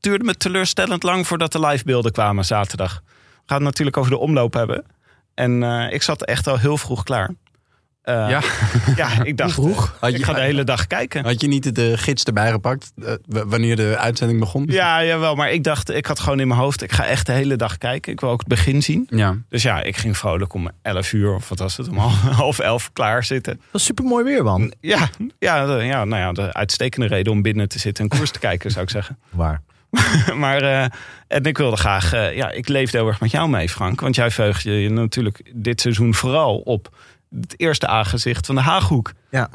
duurde 0.00 0.24
me 0.24 0.34
teleurstellend 0.36 1.02
lang 1.02 1.26
voordat 1.26 1.52
de 1.52 1.60
livebeelden 1.60 2.12
kwamen 2.12 2.44
zaterdag. 2.44 3.02
We 3.04 3.42
gaan 3.46 3.56
het 3.56 3.64
natuurlijk 3.66 3.96
over 3.96 4.10
de 4.10 4.18
omloop 4.18 4.52
hebben. 4.54 4.84
En 5.34 5.62
eh, 5.62 5.92
ik 5.92 6.02
zat 6.02 6.24
echt 6.24 6.46
al 6.46 6.58
heel 6.58 6.78
vroeg 6.78 7.02
klaar. 7.02 7.30
Eh, 8.08 8.28
Ja. 8.28 8.40
ja, 8.96 9.24
ik 9.24 9.36
dacht, 9.36 9.52
vroeg? 9.52 9.96
eh, 10.00 10.14
ik 10.14 10.24
ga 10.24 10.32
de 10.32 10.40
hele 10.40 10.64
dag 10.64 10.86
kijken. 10.86 11.24
Had 11.24 11.40
je 11.40 11.48
niet 11.48 11.74
de 11.74 11.98
gids 11.98 12.24
erbij 12.24 12.50
gepakt 12.50 12.92
eh, 13.04 13.12
wanneer 13.26 13.76
de 13.76 13.96
uitzending 13.98 14.40
begon? 14.40 14.64
Ja, 14.70 15.04
jawel, 15.04 15.34
maar 15.34 15.50
ik 15.50 15.64
dacht, 15.64 15.90
ik 15.90 16.06
had 16.06 16.20
gewoon 16.20 16.40
in 16.40 16.48
mijn 16.48 16.60
hoofd, 16.60 16.82
ik 16.82 16.92
ga 16.92 17.04
echt 17.04 17.26
de 17.26 17.32
hele 17.32 17.56
dag 17.56 17.78
kijken. 17.78 18.12
Ik 18.12 18.20
wil 18.20 18.30
ook 18.30 18.38
het 18.38 18.48
begin 18.48 18.82
zien. 18.82 19.06
Ja. 19.10 19.36
Dus 19.48 19.62
ja, 19.62 19.82
ik 19.82 19.96
ging 19.96 20.16
vrolijk 20.16 20.54
om 20.54 20.70
11 20.82 21.12
uur, 21.12 21.34
of 21.34 21.48
wat 21.48 21.58
was 21.58 21.76
het, 21.76 21.88
om 21.88 21.96
half 21.96 22.20
half 22.42 22.58
elf 22.58 22.90
klaar 22.92 23.24
zitten. 23.24 23.54
Dat 23.54 23.64
was 23.70 23.84
super 23.84 24.04
mooi 24.04 24.24
weer, 24.24 24.44
man. 24.44 24.72
Ja, 24.80 25.08
ja, 25.38 25.66
de, 25.66 25.84
ja, 25.84 26.04
nou 26.04 26.22
ja, 26.22 26.32
de 26.32 26.52
uitstekende 26.52 27.06
reden 27.06 27.32
om 27.32 27.42
binnen 27.42 27.68
te 27.68 27.78
zitten 27.78 28.08
en 28.08 28.16
koers 28.18 28.30
te 28.30 28.38
kijken, 28.38 28.70
zou 28.70 28.84
ik 28.84 28.90
zeggen. 28.90 29.18
Waar? 29.30 29.60
maar 30.36 30.62
eh, 30.62 30.84
en 31.28 31.44
ik 31.44 31.58
wilde 31.58 31.76
graag, 31.76 32.12
eh, 32.12 32.36
ja, 32.36 32.50
ik 32.50 32.68
leefde 32.68 32.98
heel 32.98 33.06
erg 33.06 33.20
met 33.20 33.30
jou 33.30 33.48
mee, 33.48 33.68
Frank. 33.68 34.00
Want 34.00 34.14
jij 34.14 34.30
veugt 34.30 34.62
je 34.62 34.72
je 34.72 34.90
natuurlijk 34.90 35.42
dit 35.54 35.80
seizoen 35.80 36.14
vooral 36.14 36.56
op 36.56 36.96
het 37.40 37.54
eerste 37.60 37.86
aangezicht 37.86 38.46
van 38.46 38.54
de 38.54 38.60
Haaghoek. 38.60 39.12
Ja. 39.30 39.48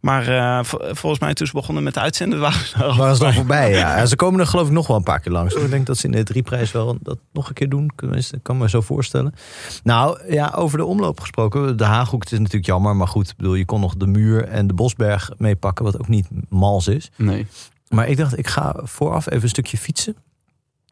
Maar 0.00 0.28
eh, 0.28 0.64
vo- 0.64 0.78
volgens 0.94 1.20
mij 1.20 1.34
toen 1.34 1.46
ze 1.46 1.52
begonnen 1.52 1.82
met 1.84 1.98
uitzenden, 1.98 2.40
waren 2.40 2.66
ze 2.66 2.84
al 2.84 2.96
Waar 2.96 3.06
is 3.06 3.12
het 3.12 3.20
dan 3.20 3.32
voorbij. 3.34 3.62
voorbij? 3.64 3.78
Ja. 3.78 3.96
En 4.00 4.08
ze 4.08 4.16
komen 4.16 4.40
er 4.40 4.46
geloof 4.46 4.66
ik 4.66 4.72
nog 4.72 4.86
wel 4.86 4.96
een 4.96 5.02
paar 5.02 5.20
keer 5.20 5.32
langs. 5.32 5.54
hoor. 5.54 5.64
Ik 5.64 5.70
denk 5.70 5.86
dat 5.86 5.96
ze 5.98 6.06
in 6.06 6.12
de 6.12 6.22
drieprijs 6.22 6.72
wel 6.72 6.98
dat 7.02 7.18
nog 7.32 7.48
een 7.48 7.54
keer 7.54 7.68
doen. 7.68 7.90
Kunnen 7.94 8.16
we- 8.30 8.38
kan 8.42 8.58
me 8.58 8.68
zo 8.68 8.80
voorstellen. 8.80 9.34
Nou 9.82 10.32
ja, 10.32 10.52
over 10.56 10.78
de 10.78 10.84
omloop 10.84 11.20
gesproken. 11.20 11.76
De 11.76 11.84
Haaghoek 11.84 12.22
het 12.22 12.32
is 12.32 12.38
natuurlijk 12.38 12.66
jammer. 12.66 12.96
Maar 12.96 13.08
goed, 13.08 13.28
ik 13.28 13.36
bedoel, 13.36 13.54
je 13.54 13.64
kon 13.64 13.80
nog 13.80 13.96
de 13.96 14.06
muur 14.06 14.44
en 14.48 14.66
de 14.66 14.74
Bosberg 14.74 15.30
meepakken. 15.36 15.84
Wat 15.84 15.98
ook 15.98 16.08
niet 16.08 16.28
mals 16.48 16.88
is. 16.88 17.10
Nee. 17.16 17.46
Maar 17.88 18.08
ik 18.08 18.16
dacht, 18.16 18.38
ik 18.38 18.46
ga 18.46 18.74
vooraf 18.82 19.26
even 19.30 19.42
een 19.42 19.48
stukje 19.48 19.76
fietsen. 19.76 20.16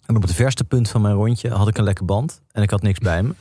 En 0.06 0.16
op 0.16 0.23
het 0.23 0.32
verste 0.32 0.64
punt 0.64 0.88
van 0.88 1.00
mijn 1.00 1.14
rondje 1.14 1.50
had 1.50 1.68
ik 1.68 1.78
een 1.78 1.85
lekke 1.85 2.04
band. 2.04 2.40
En 2.52 2.62
ik 2.62 2.71
had 2.71 2.82
niks 2.82 2.99
bij 2.99 3.23
me. 3.23 3.35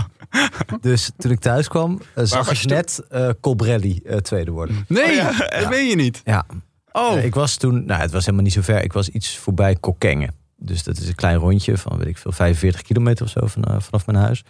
dus 0.80 1.10
toen 1.16 1.30
ik 1.30 1.40
thuis 1.40 1.68
kwam, 1.68 2.00
eh, 2.14 2.24
zag 2.24 2.46
was 2.48 2.62
ik 2.62 2.68
net 2.68 3.02
eh 3.08 3.28
Colbrelli 3.40 4.00
eh, 4.04 4.16
tweede 4.16 4.50
worden. 4.50 4.84
Nee, 4.88 5.22
dat 5.60 5.68
weet 5.68 5.90
je 5.90 5.96
niet. 5.96 6.20
Ja, 6.24 6.46
Oh, 6.92 7.24
ik 7.24 7.34
was 7.34 7.56
toen, 7.56 7.84
nou 7.84 8.00
het 8.00 8.10
was 8.10 8.24
helemaal 8.24 8.44
niet 8.44 8.52
zo 8.52 8.60
ver. 8.60 8.82
Ik 8.82 8.92
was 8.92 9.08
iets 9.08 9.36
voorbij 9.36 9.74
Kokkengen. 9.74 10.34
Dus 10.56 10.82
dat 10.82 10.96
is 10.96 11.08
een 11.08 11.14
klein 11.14 11.36
rondje 11.36 11.76
van, 11.78 11.98
weet 11.98 12.06
ik 12.06 12.18
veel, 12.18 12.32
45 12.32 12.82
kilometer 12.82 13.24
of 13.24 13.30
zo 13.30 13.46
van, 13.46 13.64
eh, 13.64 13.80
vanaf 13.80 14.06
mijn 14.06 14.18
huis. 14.18 14.44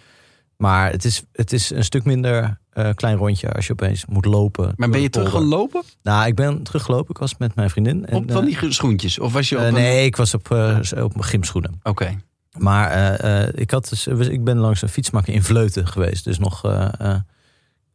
Maar 0.60 0.90
het 0.90 1.04
is, 1.04 1.22
het 1.32 1.52
is 1.52 1.70
een 1.70 1.84
stuk 1.84 2.04
minder 2.04 2.60
eh, 2.70 2.90
klein 2.94 3.16
rondje 3.16 3.52
als 3.52 3.66
je 3.66 3.72
opeens 3.72 4.06
moet 4.06 4.24
lopen. 4.24 4.72
maar 4.76 4.88
ben 4.90 5.00
je 5.00 5.10
teruggelopen 5.10 5.82
Nou, 6.02 6.26
ik 6.26 6.34
ben 6.34 6.62
teruggelopen. 6.62 7.10
Ik 7.10 7.18
was 7.18 7.36
met 7.38 7.54
mijn 7.54 7.70
vriendin. 7.70 8.06
En, 8.06 8.16
op 8.16 8.30
van 8.32 8.46
eh, 8.48 8.60
die 8.60 8.72
schoentjes? 8.72 9.18
Of 9.18 9.32
was 9.32 9.48
je 9.48 9.54
op 9.56 9.60
eh, 9.62 9.68
een- 9.68 9.74
nee, 9.74 10.04
ik 10.04 10.16
was 10.16 10.34
op, 10.34 10.50
eh, 10.50 10.78
op 11.02 11.14
mijn 11.14 11.24
gymschoenen. 11.28 11.80
Oké. 11.82 12.20
Maar 12.58 12.90
eh, 12.90 13.42
eh, 13.42 13.48
ik, 13.54 13.70
had 13.70 13.88
dus, 13.88 14.06
ik 14.06 14.44
ben 14.44 14.56
langs 14.58 14.82
een 14.82 14.88
fietsmaker 14.88 15.34
in 15.34 15.42
Vleuten 15.42 15.86
geweest. 15.88 16.24
Dus 16.24 16.38
nog, 16.38 16.64
eh, 16.64 16.88
eh, 16.98 17.16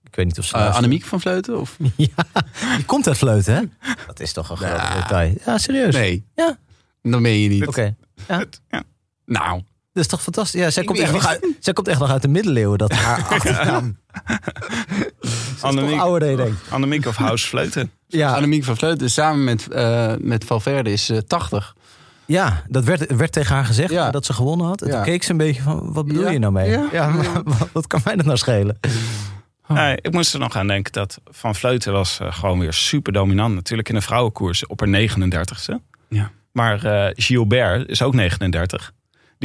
ik 0.03 0.15
weet 0.15 0.25
niet 0.25 0.39
of 0.39 0.45
ze 0.45 0.57
Eh. 0.57 0.75
Annemiek 0.75 1.03
van 1.05 1.19
Vleuten? 1.21 1.59
Of? 1.59 1.77
Ja, 1.95 2.07
die 2.75 2.85
komt 2.85 3.07
uit 3.07 3.17
Vleuten, 3.17 3.55
hè? 3.55 3.61
Dat 4.07 4.19
is 4.19 4.33
toch 4.33 4.49
een 4.49 4.57
groot 4.57 4.69
Ja. 4.69 5.01
detail. 5.01 5.33
Ja, 5.45 5.57
serieus. 5.57 5.93
Nee. 5.95 6.25
Ja. 6.35 6.57
Dan 7.01 7.21
ben 7.21 7.31
je 7.39 7.49
niet. 7.49 7.67
Oké. 7.67 7.95
Nou, 9.25 9.61
Dat 9.95 10.03
is 10.03 10.09
toch 10.09 10.21
fantastisch? 10.21 10.61
Ja, 10.61 10.69
zij, 10.69 10.81
Ik 10.81 10.87
komt 10.87 10.99
echt 10.99 11.11
nog 11.11 11.27
uit, 11.27 11.47
zij 11.59 11.73
komt 11.73 11.87
echt 11.87 11.99
nog 11.99 12.09
uit 12.11 12.21
de 12.21 12.27
middeleeuwen, 12.27 12.77
dat 12.77 12.91
haar 12.93 13.25
achternaam. 13.33 13.97
Annemiek. 15.61 15.99
ouder 15.99 16.37
dan. 16.37 16.55
Annemiek 16.69 17.05
of 17.05 17.15
House 17.15 17.47
Fleuten. 17.47 17.91
Ja, 18.07 18.33
Annemiek 18.33 18.63
van 18.63 18.77
Vleuten 18.77 19.09
samen 19.09 19.43
met, 19.43 19.67
eh, 19.67 20.13
met 20.19 20.45
Valverde 20.45 20.91
is 20.91 21.09
eh, 21.09 21.17
80. 21.17 21.75
ja, 22.25 22.63
dat 22.67 22.83
werd, 22.83 23.15
werd 23.15 23.31
tegen 23.31 23.55
haar 23.55 23.65
gezegd 23.65 23.91
Ja. 23.91 24.11
dat 24.11 24.25
ze 24.25 24.33
gewonnen 24.33 24.67
had. 24.67 24.81
En 24.81 24.87
Ja. 24.87 24.93
toen 24.93 25.03
keek 25.03 25.23
ze 25.23 25.31
een 25.31 25.37
beetje 25.37 25.61
van, 25.61 25.93
wat 25.93 26.05
bedoel 26.07 26.23
Ja. 26.23 26.29
je 26.29 26.39
nou 26.39 26.53
mee? 26.53 26.69
Ja. 26.69 26.87
Ja, 26.91 27.09
maar 27.09 27.43
wat, 27.73 27.87
kan 27.87 28.01
mij 28.03 28.15
dat 28.15 28.25
nou 28.25 28.37
schelen? 28.37 28.79
Nee, 29.67 29.97
ik 30.01 30.11
moest 30.11 30.33
er 30.33 30.39
nog 30.39 30.55
aan 30.55 30.67
denken 30.67 30.91
dat 30.93 31.19
Van 31.31 31.55
Vleuten 31.55 31.93
was 31.93 32.19
eh, 32.19 32.33
gewoon 32.33 32.59
weer 32.59 32.73
super 32.73 33.13
dominant. 33.13 33.55
Natuurlijk 33.55 33.89
in 33.89 33.95
de 33.95 34.01
vrouwenkoers 34.01 34.67
op 34.67 34.79
haar 34.79 34.89
39ste. 34.89 35.79
Ja. 36.09 36.31
Maar 36.51 36.83
eh, 36.85 37.11
Gilbert 37.13 37.89
is 37.89 38.01
ook 38.01 38.13
39. 38.13 38.91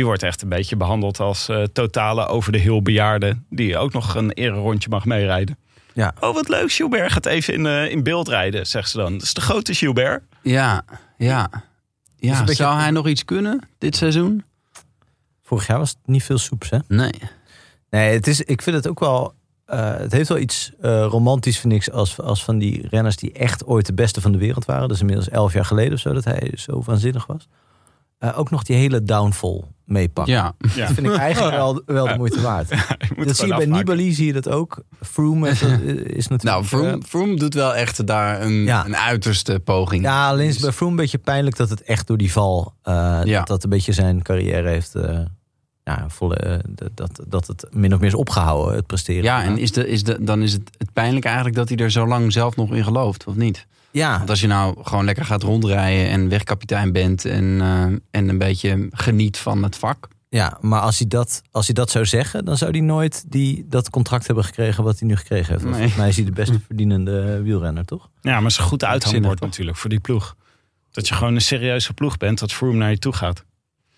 Die 0.01 0.09
wordt 0.09 0.23
echt 0.23 0.43
een 0.43 0.49
beetje 0.49 0.77
behandeld 0.77 1.21
als 1.21 1.49
eh, 1.49 1.63
totale 1.63 2.27
over 2.27 2.53
de 2.53 2.59
heel 2.59 2.83
bejaarde. 2.83 3.39
Die 3.51 3.77
ook 3.79 3.93
nog 3.93 4.15
een 4.15 4.31
ererondje 4.33 4.89
mag 4.89 5.05
meerijden. 5.05 5.59
Ja. 5.93 6.15
Oh, 6.21 6.35
wat 6.35 6.49
leuk. 6.49 6.73
Gilbert 6.73 7.13
gaat 7.13 7.27
even 7.27 7.55
in, 7.55 7.67
eh, 7.67 7.91
in 7.91 8.03
beeld 8.03 8.29
rijden, 8.29 8.67
zegt 8.67 8.91
ze 8.91 8.97
dan. 8.97 9.13
Dat 9.13 9.23
is 9.23 9.35
de 9.35 9.41
grote 9.41 9.75
Gilbert. 9.75 10.23
Ja, 10.43 10.83
ja. 11.19 11.51
ja. 12.17 12.39
beetje- 12.45 12.55
Zou 12.55 12.79
hij 12.79 12.91
nog 12.91 13.07
iets 13.09 13.25
kunnen 13.25 13.61
dit 13.79 13.97
seizoen? 13.97 14.45
Vorig 15.43 15.67
jaar 15.67 15.79
was 15.79 15.89
het 15.89 15.99
niet 16.05 16.25
veel 16.25 16.39
soeps, 16.39 16.71
hè? 16.71 16.79
Nee. 16.89 17.13
Nee, 17.91 18.13
het 18.15 18.27
is, 18.27 18.41
ik 18.41 18.63
vind 18.63 18.77
het 18.77 18.89
ook 18.89 19.01
wel. 19.01 19.35
eh, 19.67 19.97
het 19.97 20.13
heeft 20.13 20.29
wel 20.29 20.39
iets 20.39 20.73
eh, 20.81 21.07
romantisch, 21.09 21.59
vind 21.59 21.73
ik, 21.73 21.89
als, 21.89 22.21
als 22.21 22.45
van 22.45 22.59
die 22.59 22.87
renners 22.91 23.17
die 23.17 23.33
echt 23.33 23.65
ooit 23.65 23.87
de 23.87 23.95
beste 23.95 24.21
van 24.21 24.33
de 24.33 24.39
wereld 24.39 24.65
waren. 24.65 24.83
Dat 24.83 24.91
is 24.97 25.01
inmiddels 25.01 25.29
elf 25.29 25.53
jaar 25.53 25.65
geleden 25.65 25.93
of 25.93 26.01
zo 26.01 26.13
dat 26.13 26.25
hij 26.25 26.53
zo 26.55 26.83
waanzinnig 26.85 27.27
was. 27.27 27.49
Eh, 28.21 28.39
ook 28.39 28.51
nog 28.51 28.63
die 28.63 28.77
hele 28.77 29.03
downfall 29.03 29.63
meepakken. 29.85 30.35
Ja. 30.35 30.55
Ja. 30.75 30.87
Dat 30.87 30.95
vind 30.95 31.07
ik 31.07 31.15
eigenlijk 31.17 31.57
wel, 31.63 31.83
wel 31.87 32.07
de 32.07 32.15
moeite 32.17 32.41
waard. 32.41 32.69
Dat 33.27 33.37
zie 33.37 33.47
je 33.47 33.55
bij. 33.57 33.67
Nibali, 33.67 34.13
zie 34.13 34.27
je 34.27 34.33
dat 34.33 34.49
ook. 34.49 34.83
Froome 35.03 35.47
heeft- 35.49 35.63
is 35.63 36.29
natuurlijk... 36.29 36.43
Nou, 36.43 36.65
Froome, 36.65 36.91
eh, 36.91 36.97
Froome 37.07 37.37
doet 37.37 37.55
wel 37.55 37.75
echt 37.75 38.07
daar 38.07 38.43
een, 38.43 38.53
Ja. 38.53 38.85
een 38.87 38.97
uiterste 38.97 39.61
poging. 39.65 40.03
ja, 40.03 40.29
alleen 40.29 40.49
is 40.49 40.59
bij 40.59 40.73
Froome 40.73 40.93
een 40.93 40.99
beetje 41.01 41.19
pijnlijk 41.19 41.57
dat 41.57 41.71
het 41.71 41.83
echt 41.83 42.07
door 42.07 42.17
die 42.17 42.33
val... 42.33 42.75
eh, 42.83 43.21
Ja. 43.25 43.39
dat 43.39 43.47
dat 43.47 43.65
een 43.65 43.71
beetje 43.71 43.93
zijn 43.93 44.23
carrière 44.23 44.69
heeft... 44.69 44.95
eh, 44.95 45.19
ja, 45.85 46.05
volle, 46.09 46.63
dat- 46.69 46.91
dat, 46.95 47.21
dat 47.29 47.47
het 47.47 47.67
min 47.71 47.93
of 47.95 47.99
meer 48.01 48.09
is 48.09 48.15
opgehouden, 48.15 48.75
het 48.77 48.87
presteren. 48.87 49.23
Ja, 49.23 49.43
en 49.43 49.59
is 49.59 49.73
de, 49.73 49.89
is 49.89 50.03
de, 50.05 50.25
dan 50.25 50.43
is 50.43 50.53
het, 50.53 50.71
het 50.79 50.93
pijnlijk 50.93 51.25
eigenlijk 51.25 51.57
dat 51.57 51.69
hij 51.69 51.79
er 51.79 51.91
zo 51.91 52.07
lang 52.07 52.33
zelf 52.33 52.57
nog 52.57 52.75
in 52.75 52.85
gelooft, 52.85 53.25
of 53.25 53.35
niet? 53.35 53.67
Ja, 53.91 54.17
Want 54.19 54.31
als 54.31 54.41
je 54.41 54.47
nou 54.47 54.77
gewoon 54.83 55.05
lekker 55.05 55.25
gaat 55.25 55.43
rondrijden 55.43 56.11
en 56.11 56.29
wegkapitein 56.29 56.93
bent 56.93 57.25
en, 57.25 57.61
eh, 57.61 57.83
en 58.21 58.29
een 58.29 58.39
beetje 58.39 58.89
geniet 58.91 59.39
van 59.39 59.63
het 59.63 59.77
vak. 59.77 60.09
Ja, 60.29 60.59
maar 60.61 60.81
als 60.81 60.99
hij, 60.99 61.09
dat, 61.09 61.43
als 61.51 61.67
hij 61.67 61.75
dat 61.75 61.91
zou 61.91 62.07
zeggen, 62.07 62.45
dan 62.45 62.57
zou 62.57 62.71
hij 62.71 62.81
nooit 62.81 63.25
die, 63.29 63.67
dat 63.69 63.91
contract 63.91 64.27
hebben 64.27 64.45
gekregen 64.45 64.85
wat 64.85 64.99
hij 64.99 65.09
nu 65.09 65.17
gekregen 65.17 65.53
heeft. 65.53 65.65
Nee. 65.65 65.73
Volgens 65.73 65.97
mij 65.97 66.09
is 66.09 66.17
hij 66.17 66.25
de 66.25 66.33
beste 66.33 66.61
verdienende 66.67 67.43
wielrenner, 67.43 67.85
toch? 67.85 68.11
Ja, 68.21 68.31
maar 68.33 68.43
het 68.43 68.51
is 68.51 68.59
een 68.59 68.65
goed 68.65 68.85
uithangbord 68.85 69.41
natuurlijk 69.41 69.77
voor 69.77 69.91
die 69.91 70.01
ploeg. 70.01 70.37
Dat 70.91 71.09
je 71.09 71.15
gewoon 71.15 71.35
een 71.35 71.41
serieuze 71.41 71.93
ploeg 71.93 72.17
bent, 72.17 72.39
dat 72.39 72.53
Froome 72.53 72.79
naar 72.79 72.91
je 72.91 72.99
toe 72.99 73.13
gaat. 73.13 73.45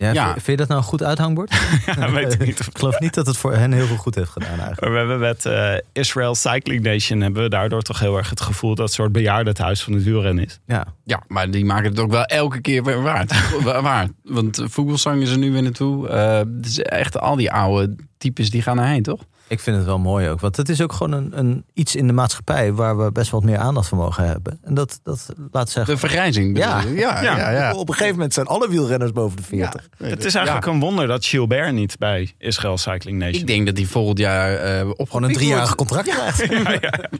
Ja, 0.02 0.12
Ja. 0.12 0.22
Vind, 0.24 0.34
vind 0.34 0.46
je 0.46 0.56
dat 0.56 0.68
nou 0.68 0.80
een 0.80 0.86
goed 0.86 1.02
uithangbord? 1.02 1.50
Ja, 1.96 2.10
weet 2.10 2.32
ik 2.32 2.44
niet. 2.46 2.60
ik 2.60 2.78
geloof 2.78 2.98
niet 3.00 3.14
dat 3.14 3.26
het 3.26 3.36
voor 3.36 3.52
hen 3.54 3.72
heel 3.72 3.86
veel 3.86 3.96
goed 3.96 4.14
heeft 4.14 4.30
gedaan 4.30 4.48
eigenlijk. 4.50 4.80
Maar 4.80 4.90
we 4.92 4.96
hebben 4.96 5.18
met 5.18 5.46
eh, 5.46 5.74
Israel 5.92 6.34
Cycling 6.34 6.82
Nation 6.82 7.20
hebben 7.20 7.42
we 7.42 7.48
daardoor 7.48 7.82
toch 7.82 7.98
heel 7.98 8.16
erg 8.16 8.30
het 8.30 8.40
gevoel 8.40 8.70
dat 8.74 8.78
het 8.78 8.88
een 8.88 8.94
soort 8.94 9.12
bejaardentehuis 9.12 9.82
van 9.82 9.92
het 9.92 10.02
wielrennen 10.04 10.44
is. 10.44 10.60
Ja, 10.66 10.86
Ja, 11.04 11.22
maar 11.28 11.50
die 11.50 11.64
maken 11.64 11.90
het 11.90 12.00
ook 12.00 12.10
wel 12.10 12.24
elke 12.24 12.60
keer 12.60 12.84
weer 12.84 13.02
waard. 13.02 13.32
Wa- 13.64 13.82
waard. 13.82 14.10
Want 14.22 14.62
Vogelsang 14.64 15.22
is 15.22 15.30
er 15.30 15.38
nu 15.38 15.52
weer 15.52 15.62
naartoe. 15.62 16.08
Eh, 16.08 16.36
het 16.38 16.66
is 16.66 16.78
echt 16.80 17.18
al 17.20 17.36
die 17.36 17.52
oude 17.52 17.96
types 18.18 18.50
die 18.50 18.62
gaan 18.62 18.78
erheen, 18.78 19.02
toch? 19.02 19.20
Ik 19.52 19.60
vind 19.60 19.76
het 19.76 19.86
wel 19.86 19.98
mooi 19.98 20.28
ook. 20.28 20.40
Want 20.40 20.56
het 20.56 20.68
is 20.68 20.80
ook 20.80 20.92
gewoon 20.92 21.12
een, 21.12 21.38
een, 21.38 21.64
iets 21.72 21.96
in 21.96 22.06
de 22.06 22.12
maatschappij 22.12 22.72
waar 22.72 22.98
we 22.98 23.12
best 23.12 23.30
wel 23.30 23.40
wat 23.40 23.50
meer 23.50 23.58
aandacht 23.58 23.88
voor 23.88 23.98
mogen 23.98 24.26
hebben. 24.26 24.58
En 24.62 24.74
dat, 24.74 25.00
dat 25.02 25.28
laat 25.50 25.70
zeggen. 25.70 25.94
De 25.94 26.00
vergrijzing. 26.00 26.58
Ja. 26.58 26.80
ja, 26.80 27.22
ja, 27.22 27.50
ja. 27.50 27.72
Op 27.74 27.88
een 27.88 27.94
gegeven 27.94 28.14
moment 28.14 28.34
zijn 28.34 28.46
alle 28.46 28.68
wielrenners 28.68 29.12
boven 29.12 29.36
de 29.36 29.42
40. 29.42 29.88
Het 29.96 30.24
is 30.24 30.34
eigenlijk 30.34 30.66
een 30.66 30.80
wonder 30.80 31.06
dat 31.06 31.24
Gilbert 31.24 31.72
niet 31.72 31.98
bij 31.98 32.34
Israel 32.38 32.78
Cycling 32.78 33.18
Nation 33.18 33.40
Ik 33.40 33.46
denk 33.46 33.66
dat 33.66 33.76
hij 33.76 33.86
volgend 33.86 34.18
jaar 34.18 34.54
eh 34.54 34.88
op 34.96 35.10
Gewoon 35.10 35.28
een 35.28 35.34
driejarig 35.34 35.74
contract 35.74 36.08
krijgt. 36.08 36.38
ja, 36.50 36.78
ja, 36.80 37.10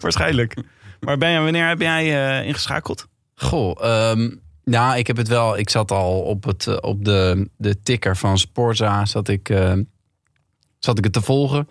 waarschijnlijk. 0.00 0.56
Maar 1.00 1.18
Benja, 1.18 1.42
wanneer 1.42 1.68
heb 1.68 1.80
jij 1.80 2.38
eh, 2.38 2.46
ingeschakeld? 2.46 3.06
Goh, 3.34 3.84
ehm, 3.84 4.30
nou, 4.64 4.98
ik 4.98 5.06
heb 5.06 5.16
het 5.16 5.28
wel. 5.28 5.58
Ik 5.58 5.70
zat 5.70 5.90
al 5.90 6.20
op, 6.20 6.44
het, 6.44 6.66
eh, 6.66 6.76
op 6.80 7.04
de, 7.04 7.48
de 7.56 7.82
ticker 7.82 8.16
van 8.16 8.38
Sporza. 8.38 9.06
Zat 9.06 9.28
ik, 9.28 9.48
eh, 9.48 9.72
zat 10.84 10.98
ik 10.98 11.04
het 11.04 11.12
te 11.12 11.22
volgen. 11.22 11.68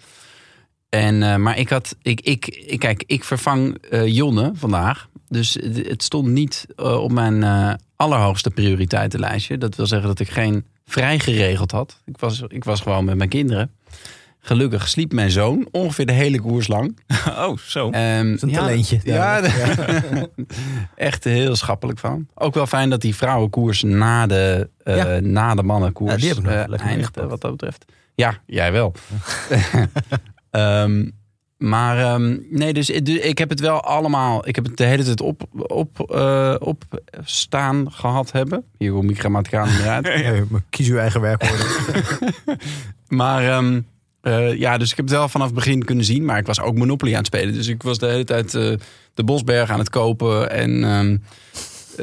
En, 0.89 1.23
eh, 1.23 1.35
maar 1.35 1.57
ik 1.57 1.69
had. 1.69 1.95
Ik, 2.01 2.21
ik, 2.21 2.47
ik, 2.47 2.79
kijk, 2.79 3.03
ik 3.07 3.23
vervang 3.23 3.77
eh, 3.89 4.07
Jonne 4.07 4.51
vandaag. 4.55 5.07
Dus 5.29 5.53
het 5.53 5.87
het 5.87 6.03
stond 6.03 6.27
niet 6.27 6.65
eh, 6.75 7.01
op 7.03 7.11
mijn 7.11 7.43
eh, 7.43 7.73
allerhoogste 7.95 8.49
prioriteitenlijstje. 8.49 9.57
Dat 9.57 9.75
wil 9.75 9.87
zeggen 9.87 10.07
dat 10.07 10.19
ik 10.19 10.29
geen 10.29 10.65
vrij 10.85 11.19
geregeld 11.19 11.71
had. 11.71 12.01
Ik 12.05 12.17
was, 12.17 12.43
ik 12.47 12.63
was 12.63 12.81
gewoon 12.81 13.05
met 13.05 13.17
mijn 13.17 13.29
kinderen. 13.29 13.71
Gelukkig 14.39 14.87
sliep 14.89 15.13
mijn 15.13 15.31
zoon 15.31 15.67
ongeveer 15.71 16.05
de 16.05 16.11
hele 16.11 16.41
koers 16.41 16.67
lang. 16.67 16.97
Oh, 17.37 17.57
zo. 17.57 17.89
Ehm, 17.89 18.33
is 18.33 18.41
een 18.41 18.51
talentje. 18.51 18.99
Ja, 19.03 19.41
echt 20.95 21.23
heel 21.23 21.55
schappelijk 21.55 21.99
van. 21.99 22.27
Ook 22.33 22.53
wel 22.53 22.67
fijn 22.67 22.89
dat 22.89 23.01
die 23.01 23.15
vrouwenkoers 23.15 23.83
na 23.83 24.27
de, 24.27 24.69
eh, 24.83 24.95
Ja. 24.95 25.19
na 25.19 25.55
de 25.55 25.63
mannenkoers 25.63 26.13
Ja, 26.23 26.33
die 26.33 26.41
nog 26.43 26.51
eh, 26.53 26.85
eindigde, 26.85 27.27
wat 27.27 27.41
dat 27.41 27.51
betreft. 27.51 27.85
Ja, 28.15 28.37
jij 28.45 28.71
wel. 28.71 28.93
Ehm, 30.51 31.09
maar 31.57 31.99
ehm, 31.99 32.37
nee, 32.49 32.73
dus, 32.73 32.87
dus 32.87 33.17
ik 33.17 33.37
heb 33.37 33.49
het 33.49 33.59
wel 33.59 33.81
allemaal. 33.81 34.47
Ik 34.47 34.55
heb 34.55 34.65
het 34.65 34.77
de 34.77 34.83
hele 34.83 35.03
tijd 35.03 35.21
op, 35.21 35.43
op, 35.51 36.11
eh, 36.11 36.55
op 36.59 36.83
staan 37.23 37.91
gehad 37.91 38.31
hebben. 38.31 38.63
Hier 38.77 38.91
kom 38.91 39.09
ik 39.09 39.19
grammaticaal 39.19 39.65
niet 39.65 39.77
meer 39.77 39.89
uit. 39.89 40.03
Nee, 40.23 40.43
maar 40.49 40.63
kies 40.69 40.87
uw 40.89 40.97
eigen 40.97 41.21
werkwoorden. 41.21 41.67
Maar, 43.07 43.49
ehm, 43.49 43.81
Eh, 44.21 44.53
ja, 44.59 44.77
dus 44.77 44.91
ik 44.91 44.97
heb 44.97 45.05
het 45.05 45.15
wel 45.15 45.29
vanaf 45.29 45.45
het 45.45 45.55
begin 45.55 45.85
kunnen 45.85 46.05
zien. 46.05 46.25
Maar 46.25 46.37
ik 46.37 46.45
was 46.45 46.59
ook 46.59 46.75
Monopoly 46.75 47.11
aan 47.11 47.17
het 47.17 47.25
spelen. 47.25 47.53
Dus 47.53 47.67
ik 47.67 47.83
was 47.83 47.97
de 47.97 48.05
hele 48.05 48.23
tijd 48.23 48.55
eh, 48.55 48.73
de 49.13 49.23
Bosberg 49.23 49.69
aan 49.69 49.79
het 49.79 49.89
kopen. 49.89 50.49
En 50.49 50.83
ehm, 50.83 51.17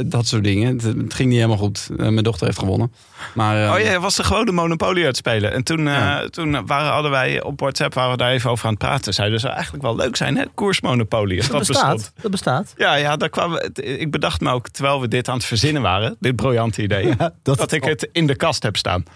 dat 0.06 0.26
soort 0.26 0.44
dingen. 0.44 0.72
Het, 0.72 0.82
het 0.82 1.14
ging 1.14 1.28
niet 1.28 1.36
helemaal 1.38 1.56
goed. 1.56 1.88
Eh, 1.90 1.96
mijn 1.96 2.22
dochter 2.22 2.46
heeft 2.46 2.58
gewonnen. 2.58 2.92
Maar, 3.34 3.64
eh, 3.66 3.72
Oh 3.74 3.80
ja, 3.80 3.90
je 3.92 4.00
was 4.00 4.16
de 4.16 4.24
gewone 4.24 4.52
Monopoly 4.52 5.00
aan 5.00 5.06
het 5.06 5.16
spelen. 5.16 5.52
En 5.52 5.62
toen, 5.64 5.78
eh, 5.78 5.84
Ja. 5.94 6.28
toen 6.28 6.66
waren, 6.66 6.92
hadden 6.92 7.10
wij 7.10 7.42
op 7.42 7.60
WhatsApp 7.60 7.94
waren 7.94 8.10
we 8.10 8.16
daar 8.16 8.30
even 8.30 8.50
over 8.50 8.64
aan 8.66 8.70
het 8.70 8.78
praten. 8.82 9.14
Zeiden 9.14 9.40
ze 9.40 9.48
eigenlijk 9.48 9.82
wel 9.82 9.96
leuk 9.96 10.16
zijn, 10.16 10.36
hè? 10.36 10.44
Koersmonopoly. 10.54 11.36
Dat 11.40 11.46
Dat 11.50 11.66
bestaat. 11.66 11.94
bestond. 11.94 12.12
Dat 12.22 12.30
bestaat. 12.30 12.74
Ja, 12.76 12.94
ja, 12.94 13.16
daar 13.16 13.28
kwam, 13.28 13.58
ik 13.74 14.10
bedacht 14.10 14.40
me 14.40 14.50
ook, 14.52 14.68
terwijl 14.68 15.00
we 15.00 15.08
dit 15.08 15.28
aan 15.28 15.36
het 15.36 15.44
verzinnen 15.44 15.82
waren, 15.82 16.16
dit 16.20 16.36
briljante 16.36 16.82
idee, 16.82 17.14
dat 17.42 17.72
ik 17.72 17.84
het 17.84 18.08
in 18.12 18.26
de 18.26 18.36
kast 18.36 18.62
heb 18.62 18.76
staan. 18.76 19.04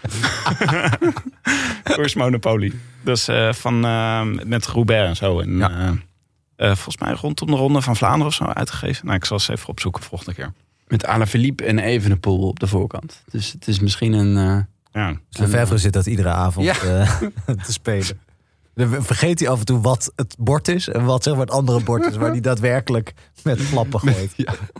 Koers 1.95 2.13
Monopoly. 2.13 2.71
Dus 3.03 3.27
eh, 3.27 3.53
van, 3.53 3.85
eh, 3.85 4.21
met 4.45 4.67
Roubaix 4.67 5.07
en 5.07 5.15
zo. 5.15 5.39
En, 5.39 5.57
Ja. 5.57 5.69
eh, 5.69 5.87
eh, 6.69 6.75
volgens 6.75 6.97
mij 6.97 7.13
rondom 7.13 7.47
de 7.47 7.55
Ronde 7.55 7.81
van 7.81 7.95
Vlaanderen 7.95 8.27
of 8.27 8.33
zo 8.33 8.43
uitgegeven. 8.43 9.05
Nou, 9.05 9.17
ik 9.17 9.25
zal 9.25 9.37
eens 9.37 9.47
even 9.47 9.69
opzoeken 9.69 10.03
volgende 10.03 10.33
keer. 10.33 10.53
Met 10.87 11.05
Alaphilippe 11.05 11.63
en 11.63 11.79
Evenepoel 11.79 12.47
op 12.47 12.59
de 12.59 12.67
voorkant. 12.67 13.23
Dus 13.31 13.51
het 13.51 13.67
is 13.67 13.79
misschien 13.79 14.13
een... 14.13 14.37
eh, 14.37 15.01
Ja. 15.01 15.09
Dus 15.29 15.39
Lefevre 15.39 15.77
zit 15.77 15.93
dat 15.93 16.05
iedere 16.05 16.29
avond 16.29 16.65
Ja. 16.65 16.75
eh, 16.81 17.19
te 17.65 17.71
spelen. 17.73 18.19
Dan 18.73 19.03
vergeet 19.03 19.39
hij 19.39 19.49
af 19.49 19.59
en 19.59 19.65
toe 19.65 19.81
wat 19.81 20.11
het 20.15 20.35
bord 20.39 20.67
is 20.67 20.89
en 20.89 21.05
wat 21.05 21.23
zeg 21.23 21.33
maar, 21.33 21.45
het 21.45 21.51
andere 21.55 21.83
bord 21.83 22.05
is, 22.05 22.15
waar 22.15 22.29
hij 22.31 22.39
daadwerkelijk 22.51 23.13
met 23.43 23.61
flappen 23.61 23.99
gooit. 23.99 24.35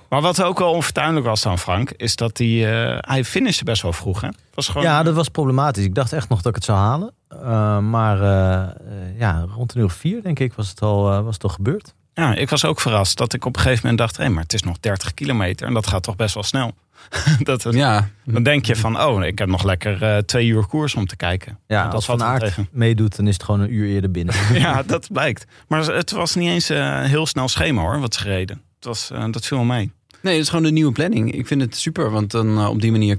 Maar 0.09 0.21
wat 0.21 0.43
ook 0.43 0.59
wel 0.59 0.71
onvertuinlijk 0.71 1.25
was 1.25 1.41
dan, 1.41 1.59
Frank, 1.59 1.91
is 1.91 2.15
dat 2.15 2.37
hij, 2.37 2.81
eh 2.91 2.97
hij 3.11 3.23
finishte 3.23 3.63
best 3.63 3.81
wel 3.81 3.93
vroeg, 3.93 4.21
hè? 4.21 4.29
Was 4.53 4.67
gewoon, 4.67 4.83
Ja, 4.83 5.03
dat 5.03 5.15
was 5.15 5.29
problematisch. 5.29 5.83
Ik 5.83 5.95
dacht 5.95 6.13
echt 6.13 6.29
nog 6.29 6.37
dat 6.41 6.47
ik 6.49 6.55
het 6.55 6.63
zou 6.63 6.77
halen. 6.77 7.13
Uh, 7.33 7.79
maar 7.79 8.17
uh, 8.17 8.69
uh, 8.91 9.19
ja, 9.19 9.45
rond 9.55 9.75
een 9.75 9.81
uur 9.81 9.89
vier, 9.89 10.21
denk 10.21 10.39
ik, 10.39 10.53
was 10.53 10.69
het 10.69 10.81
al, 10.81 11.11
uh, 11.13 11.23
was 11.23 11.33
het 11.33 11.43
al 11.43 11.49
gebeurd. 11.49 11.93
Ja, 12.15 12.35
ik 12.35 12.49
was 12.49 12.65
ook 12.65 12.81
verrast 12.81 13.17
dat 13.17 13.33
ik 13.33 13.45
op 13.45 13.55
een 13.55 13.61
gegeven 13.61 13.81
moment 13.81 13.99
dacht... 13.99 14.17
hé, 14.17 14.23
hey, 14.23 14.31
maar 14.31 14.43
het 14.43 14.53
is 14.53 14.63
nog 14.63 14.79
30 14.79 15.13
kilometer 15.13 15.67
en 15.67 15.73
dat 15.73 15.87
gaat 15.87 16.03
toch 16.03 16.15
best 16.15 16.33
wel 16.33 16.43
snel. 16.43 16.73
dat 17.39 17.63
het, 17.63 17.75
ja. 17.75 18.09
Dan 18.23 18.43
denk 18.43 18.65
je 18.65 18.75
van, 18.75 19.01
oh, 19.01 19.23
ik 19.23 19.39
heb 19.39 19.47
nog 19.47 19.63
lekker 19.63 20.03
uh, 20.03 20.17
twee 20.17 20.47
uur 20.47 20.65
koers 20.65 20.95
om 20.95 21.07
te 21.07 21.15
kijken. 21.15 21.59
Ja, 21.67 21.83
dat 21.83 21.93
als 21.93 22.05
Van 22.05 22.23
Aert 22.23 22.55
meedoet, 22.71 23.15
dan 23.15 23.27
is 23.27 23.33
het 23.33 23.43
gewoon 23.43 23.59
een 23.59 23.73
uur 23.73 23.87
eerder 23.87 24.11
binnen. 24.11 24.35
ja, 24.53 24.83
dat 24.83 25.07
blijkt. 25.11 25.45
Maar 25.67 25.85
het 25.85 26.11
was 26.11 26.35
niet 26.35 26.49
eens 26.49 26.69
een 26.69 27.03
heel 27.03 27.25
snel 27.25 27.47
schema 27.47 27.81
hoor, 27.81 27.99
wat 27.99 28.13
ze 28.13 28.19
gereden. 28.19 28.61
Het 28.75 28.85
was, 28.85 29.09
uh, 29.13 29.25
dat 29.31 29.45
viel 29.45 29.63
mee. 29.63 29.91
Nee, 30.21 30.33
dat 30.33 30.43
is 30.43 30.49
gewoon 30.49 30.63
de 30.63 30.71
nieuwe 30.71 30.91
planning. 30.91 31.31
Ik 31.31 31.47
vind 31.47 31.61
het 31.61 31.75
super, 31.75 32.11
want 32.11 32.31
dan 32.31 32.67
op 32.67 32.81
die 32.81 32.91
manier 32.91 33.17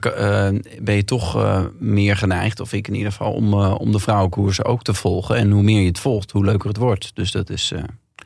ben 0.80 0.94
je 0.94 1.04
toch 1.04 1.38
meer 1.78 2.16
geneigd, 2.16 2.60
of 2.60 2.72
ik 2.72 2.88
in 2.88 2.94
ieder 2.94 3.12
geval, 3.12 3.32
om, 3.32 3.54
om 3.54 3.92
de 3.92 3.98
vrouwenkoersen 3.98 4.64
ook 4.64 4.82
te 4.82 4.94
volgen. 4.94 5.36
En 5.36 5.50
hoe 5.50 5.62
meer 5.62 5.80
je 5.80 5.86
het 5.86 5.98
volgt, 5.98 6.30
hoe 6.30 6.44
leuker 6.44 6.68
het 6.68 6.76
wordt. 6.76 7.10
Dus 7.14 7.30
dat 7.30 7.50
is. 7.50 7.72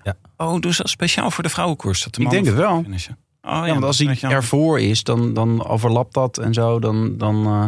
Ja. 0.02 0.16
Oh, 0.36 0.60
dus 0.60 0.76
dat 0.76 0.88
speciaal 0.88 1.30
voor 1.30 1.42
de 1.42 1.48
vrouwenkoers? 1.48 2.02
Dat 2.04 2.14
de 2.14 2.22
ik 2.22 2.30
denk 2.30 2.46
het 2.46 2.54
wel. 2.54 2.82
Finishen. 2.82 3.16
Oh, 3.42 3.50
ja, 3.50 3.66
ja 3.66 3.72
want 3.72 3.84
als 3.84 3.98
hij 3.98 4.18
ervoor 4.20 4.80
is, 4.80 5.02
dan, 5.02 5.34
dan 5.34 5.66
overlapt 5.66 6.14
dat 6.14 6.38
en 6.38 6.54
zo. 6.54 6.78
Dan, 6.78 7.18
dan, 7.18 7.46
uh... 7.46 7.64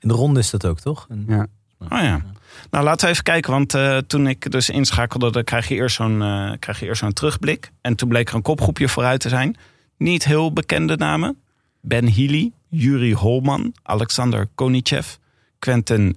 In 0.00 0.08
de 0.08 0.14
ronde 0.14 0.40
is 0.40 0.50
dat 0.50 0.66
ook, 0.66 0.80
toch? 0.80 1.06
En... 1.08 1.24
Ja. 1.28 1.46
Oh 1.78 1.88
ja. 2.02 2.22
Nou, 2.70 2.84
laten 2.84 3.06
we 3.06 3.12
even 3.12 3.24
kijken. 3.24 3.52
Want 3.52 3.74
uh, 3.74 3.96
toen 3.96 4.26
ik 4.26 4.50
dus 4.50 4.70
inschakelde, 4.70 5.30
dan 5.30 5.44
krijg 5.44 5.68
je 5.68 5.74
eerst 5.74 5.96
zo'n 5.96 6.20
uh, 6.20 6.52
krijg 6.58 6.80
je 6.80 6.86
eerst 6.86 7.00
zo'n 7.00 7.12
terugblik. 7.12 7.72
En 7.80 7.94
toen 7.94 8.08
bleek 8.08 8.28
er 8.28 8.34
een 8.34 8.42
kopgroepje 8.42 8.88
vooruit 8.88 9.20
te 9.20 9.28
zijn. 9.28 9.56
Niet 9.96 10.24
heel 10.24 10.52
bekende 10.52 10.96
namen. 10.96 11.38
Ben 11.80 12.12
Healy, 12.12 12.52
Yuri 12.68 13.14
Holman, 13.14 13.74
Alexander 13.82 14.48
Konichev, 14.54 15.14
Quentin 15.58 16.16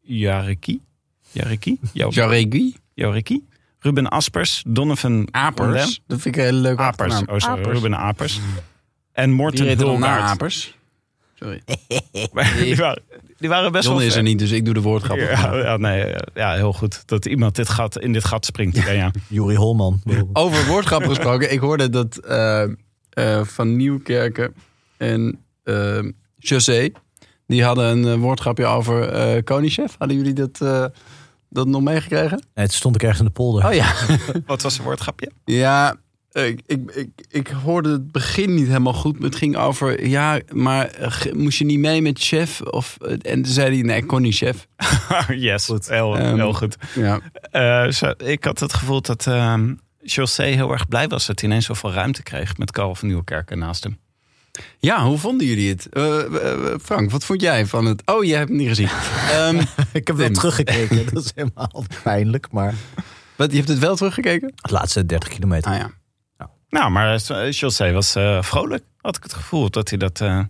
Jareki. 0.00 0.80
Jareki? 1.30 1.78
Jareki? 1.92 2.76
Jareki. 2.94 3.46
Ruben 3.82 4.08
Aspers, 4.08 4.62
Donovan 4.66 5.28
Apers. 5.30 6.00
Dat 6.06 6.20
vind 6.20 6.36
ik 6.36 6.40
een 6.40 6.48
hele 6.48 6.60
leuke 6.60 6.82
Apers. 6.82 7.12
achternaam. 7.12 7.34
Oh, 7.34 7.40
sorry. 7.40 7.60
Apers. 7.60 7.80
Ruben 7.80 7.98
Apers. 7.98 8.40
En 9.12 9.30
Morten 9.30 9.78
Hulgaard. 9.78 10.22
Apers. 10.22 10.76
Sorry. 11.34 11.62
die, 12.64 12.76
waren, 12.76 13.02
die 13.38 13.48
waren 13.48 13.72
best 13.72 13.84
John 13.84 13.96
wel 13.96 14.06
is 14.06 14.16
er 14.16 14.22
niet, 14.22 14.38
dus 14.38 14.50
ik 14.50 14.64
doe 14.64 14.74
de 14.74 14.80
woordgrap. 14.80 15.16
Ja, 15.18 15.54
ja, 15.54 15.76
nee, 15.76 16.14
ja, 16.34 16.54
heel 16.54 16.72
goed. 16.72 17.02
Dat 17.06 17.26
iemand 17.26 17.56
dit 17.56 17.68
gat, 17.68 17.98
in 17.98 18.12
dit 18.12 18.24
gat 18.24 18.44
springt. 18.44 18.76
Ja, 18.76 18.90
ja. 18.90 19.10
Juri 19.28 19.56
Holman. 19.56 20.02
Over 20.32 20.66
woordgrappen 20.66 21.08
gesproken. 21.08 21.52
Ik 21.52 21.58
hoorde 21.58 21.88
dat 21.88 22.20
uh, 22.28 22.64
uh, 23.18 23.44
Van 23.44 23.76
Nieuwkerken 23.76 24.54
en 24.96 25.38
uh, 25.64 25.98
José... 26.36 26.90
die 27.46 27.64
hadden 27.64 28.06
een 28.06 28.20
woordgrapje 28.20 28.66
over 28.66 29.14
uh, 29.36 29.42
Koningschef. 29.42 29.94
Hadden 29.98 30.16
jullie 30.16 30.32
dat, 30.32 30.60
uh, 30.62 30.84
dat 31.52 31.66
nog 31.66 31.82
meegekregen? 31.82 32.42
Nee, 32.54 32.64
het 32.64 32.72
stond 32.72 32.94
ik 32.94 33.02
ergens 33.02 33.20
in 33.20 33.26
de 33.26 33.32
polder. 33.32 33.66
Oh 33.66 33.74
ja. 33.74 33.94
Wat 34.46 34.62
was 34.62 34.74
het 34.74 34.82
woordgrapje? 34.82 35.30
Ja, 35.44 35.96
ik, 36.32 36.60
ik, 36.66 36.90
ik, 36.90 37.08
ik, 37.28 37.48
hoorde 37.48 37.90
het 37.90 38.12
begin 38.12 38.54
niet 38.54 38.66
helemaal 38.66 38.92
goed. 38.92 39.22
Het 39.22 39.36
ging 39.36 39.56
over, 39.56 40.06
ja, 40.06 40.40
maar 40.52 40.90
moest 41.32 41.58
je 41.58 41.64
niet 41.64 41.78
mee 41.78 42.02
met 42.02 42.18
chef? 42.18 42.60
Of, 42.60 42.96
en 43.00 43.42
toen 43.42 43.52
zei 43.52 43.74
hij, 43.74 43.82
nee, 43.82 43.96
ik 43.96 44.06
kon 44.06 44.22
niet 44.22 44.36
chef. 44.36 44.66
yes, 45.28 45.64
goed. 45.64 45.88
Heel, 45.88 46.18
um, 46.18 46.34
heel 46.34 46.52
goed. 46.52 46.76
Ja. 46.94 47.20
Uh, 47.52 47.92
zo, 47.92 48.12
ik 48.16 48.44
had 48.44 48.60
het 48.60 48.72
gevoel 48.72 49.00
dat 49.00 49.26
uh, 49.26 49.54
José 50.02 50.42
heel 50.42 50.72
erg 50.72 50.88
blij 50.88 51.08
was 51.08 51.26
dat 51.26 51.40
hij 51.40 51.48
ineens 51.48 51.66
zoveel 51.66 51.92
ruimte 51.92 52.22
kreeg 52.22 52.56
met 52.56 52.70
Karel 52.70 52.94
van 52.94 53.08
Nieuwkerken 53.08 53.58
naast 53.58 53.84
hem. 53.84 53.98
Ja, 54.78 55.04
hoe 55.04 55.18
vonden 55.18 55.46
jullie 55.46 55.68
het? 55.68 55.88
Uh, 55.92 56.74
Frank, 56.82 57.10
wat 57.10 57.24
vond 57.24 57.40
jij 57.40 57.66
van 57.66 57.84
het? 57.84 58.02
Oh, 58.04 58.24
jij 58.24 58.36
hebt 58.36 58.48
het 58.48 58.58
niet 58.58 58.68
gezien. 58.68 58.88
um, 59.38 59.58
ik 60.00 60.06
heb 60.06 60.16
wel 60.16 60.30
teruggekeken. 60.30 61.06
dat 61.14 61.24
is 61.24 61.32
helemaal 61.34 61.84
pijnlijk, 62.02 62.50
maar... 62.50 62.74
Wat, 63.36 63.50
je 63.50 63.56
hebt 63.56 63.68
het 63.68 63.78
wel 63.78 63.96
teruggekeken? 63.96 64.52
Het 64.56 64.70
laatste 64.70 65.06
30 65.06 65.28
kilometer. 65.28 65.70
Ah 65.70 65.78
ja. 65.78 65.90
Nou, 66.68 66.90
maar 66.90 67.18
José 67.50 67.92
was 67.92 68.16
uh, 68.16 68.42
vrolijk, 68.42 68.84
had 69.00 69.16
ik 69.16 69.22
het 69.22 69.32
gevoel. 69.32 69.70
Dat 69.70 69.88
hij 69.88 69.98
dat... 69.98 70.20
Uh, 70.20 70.40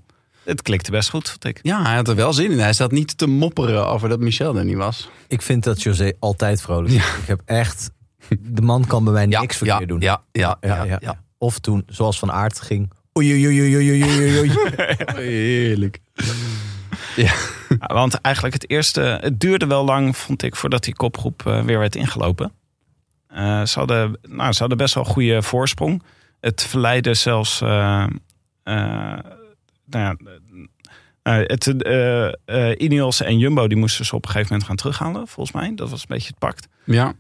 het 0.44 0.62
klikte 0.62 0.90
best 0.90 1.10
goed, 1.10 1.28
vond 1.28 1.44
ik. 1.44 1.58
Ja, 1.62 1.82
hij 1.82 1.94
had 1.94 2.08
er 2.08 2.14
wel 2.14 2.32
zin 2.32 2.50
in. 2.50 2.58
Hij 2.58 2.72
zat 2.72 2.90
niet 2.90 3.18
te 3.18 3.26
mopperen 3.26 3.86
over 3.86 4.08
dat 4.08 4.20
Michel 4.20 4.56
er 4.56 4.64
niet 4.64 4.76
was. 4.76 5.10
Ik 5.28 5.42
vind 5.42 5.64
dat 5.64 5.82
José 5.82 6.12
altijd 6.18 6.62
vrolijk 6.62 6.94
is. 6.94 6.94
Ja. 6.94 7.14
Ik 7.20 7.26
heb 7.26 7.40
echt... 7.44 7.90
De 8.38 8.62
man 8.62 8.86
kan 8.86 9.04
bij 9.04 9.12
mij 9.12 9.26
niks 9.26 9.58
ja, 9.58 9.58
verkeerd 9.58 9.80
ja, 9.80 9.86
doen. 9.86 10.00
Ja, 10.00 10.22
ja, 10.32 10.56
ja, 10.60 10.84
ja, 10.84 10.96
ja, 11.00 11.22
Of 11.38 11.58
toen, 11.58 11.82
zoals 11.86 12.18
Van 12.18 12.32
Aert 12.32 12.60
ging... 12.60 12.92
Oei, 13.18 13.32
oei, 13.32 13.60
oei, 13.60 13.76
oei, 13.76 14.02
oei, 14.02 14.38
oei. 14.38 14.50
Heerlijk. 15.14 15.98
Ja. 17.16 17.32
Want 17.78 18.14
eigenlijk 18.20 18.54
het 18.54 18.70
eerste... 18.70 19.00
Het 19.00 19.40
duurde 19.40 19.66
wel 19.66 19.84
lang, 19.84 20.16
vond 20.16 20.42
ik, 20.42 20.56
voordat 20.56 20.84
die 20.84 20.94
kopgroep 20.94 21.42
uh, 21.46 21.62
weer 21.62 21.78
werd 21.78 21.96
ingelopen. 21.96 22.52
Uh, 23.34 23.64
ze, 23.64 23.78
hadden, 23.78 24.18
nou, 24.22 24.52
ze 24.52 24.58
hadden 24.58 24.78
best 24.78 24.94
wel 24.94 25.04
een 25.04 25.10
goede 25.10 25.42
voorsprong. 25.42 26.02
Het 26.40 26.62
verleidde 26.62 27.14
zelfs. 27.14 27.60
Uh, 27.62 28.06
nou 28.64 29.16
ja, 29.90 30.16
het, 31.22 31.66
Ineos 32.80 33.22
en 33.22 33.38
Jumbo 33.38 33.68
die 33.68 33.78
moesten 33.78 34.04
ze 34.04 34.14
op 34.14 34.24
een 34.24 34.30
gegeven 34.30 34.52
moment 34.52 34.68
gaan 34.68 34.76
terughalen, 34.76 35.28
volgens 35.28 35.56
mij. 35.56 35.72
Dat 35.74 35.90
was 35.90 36.00
een 36.00 36.06
beetje 36.08 36.28
het 36.28 36.38
pact. 36.38 36.68
Ja. 36.84 37.12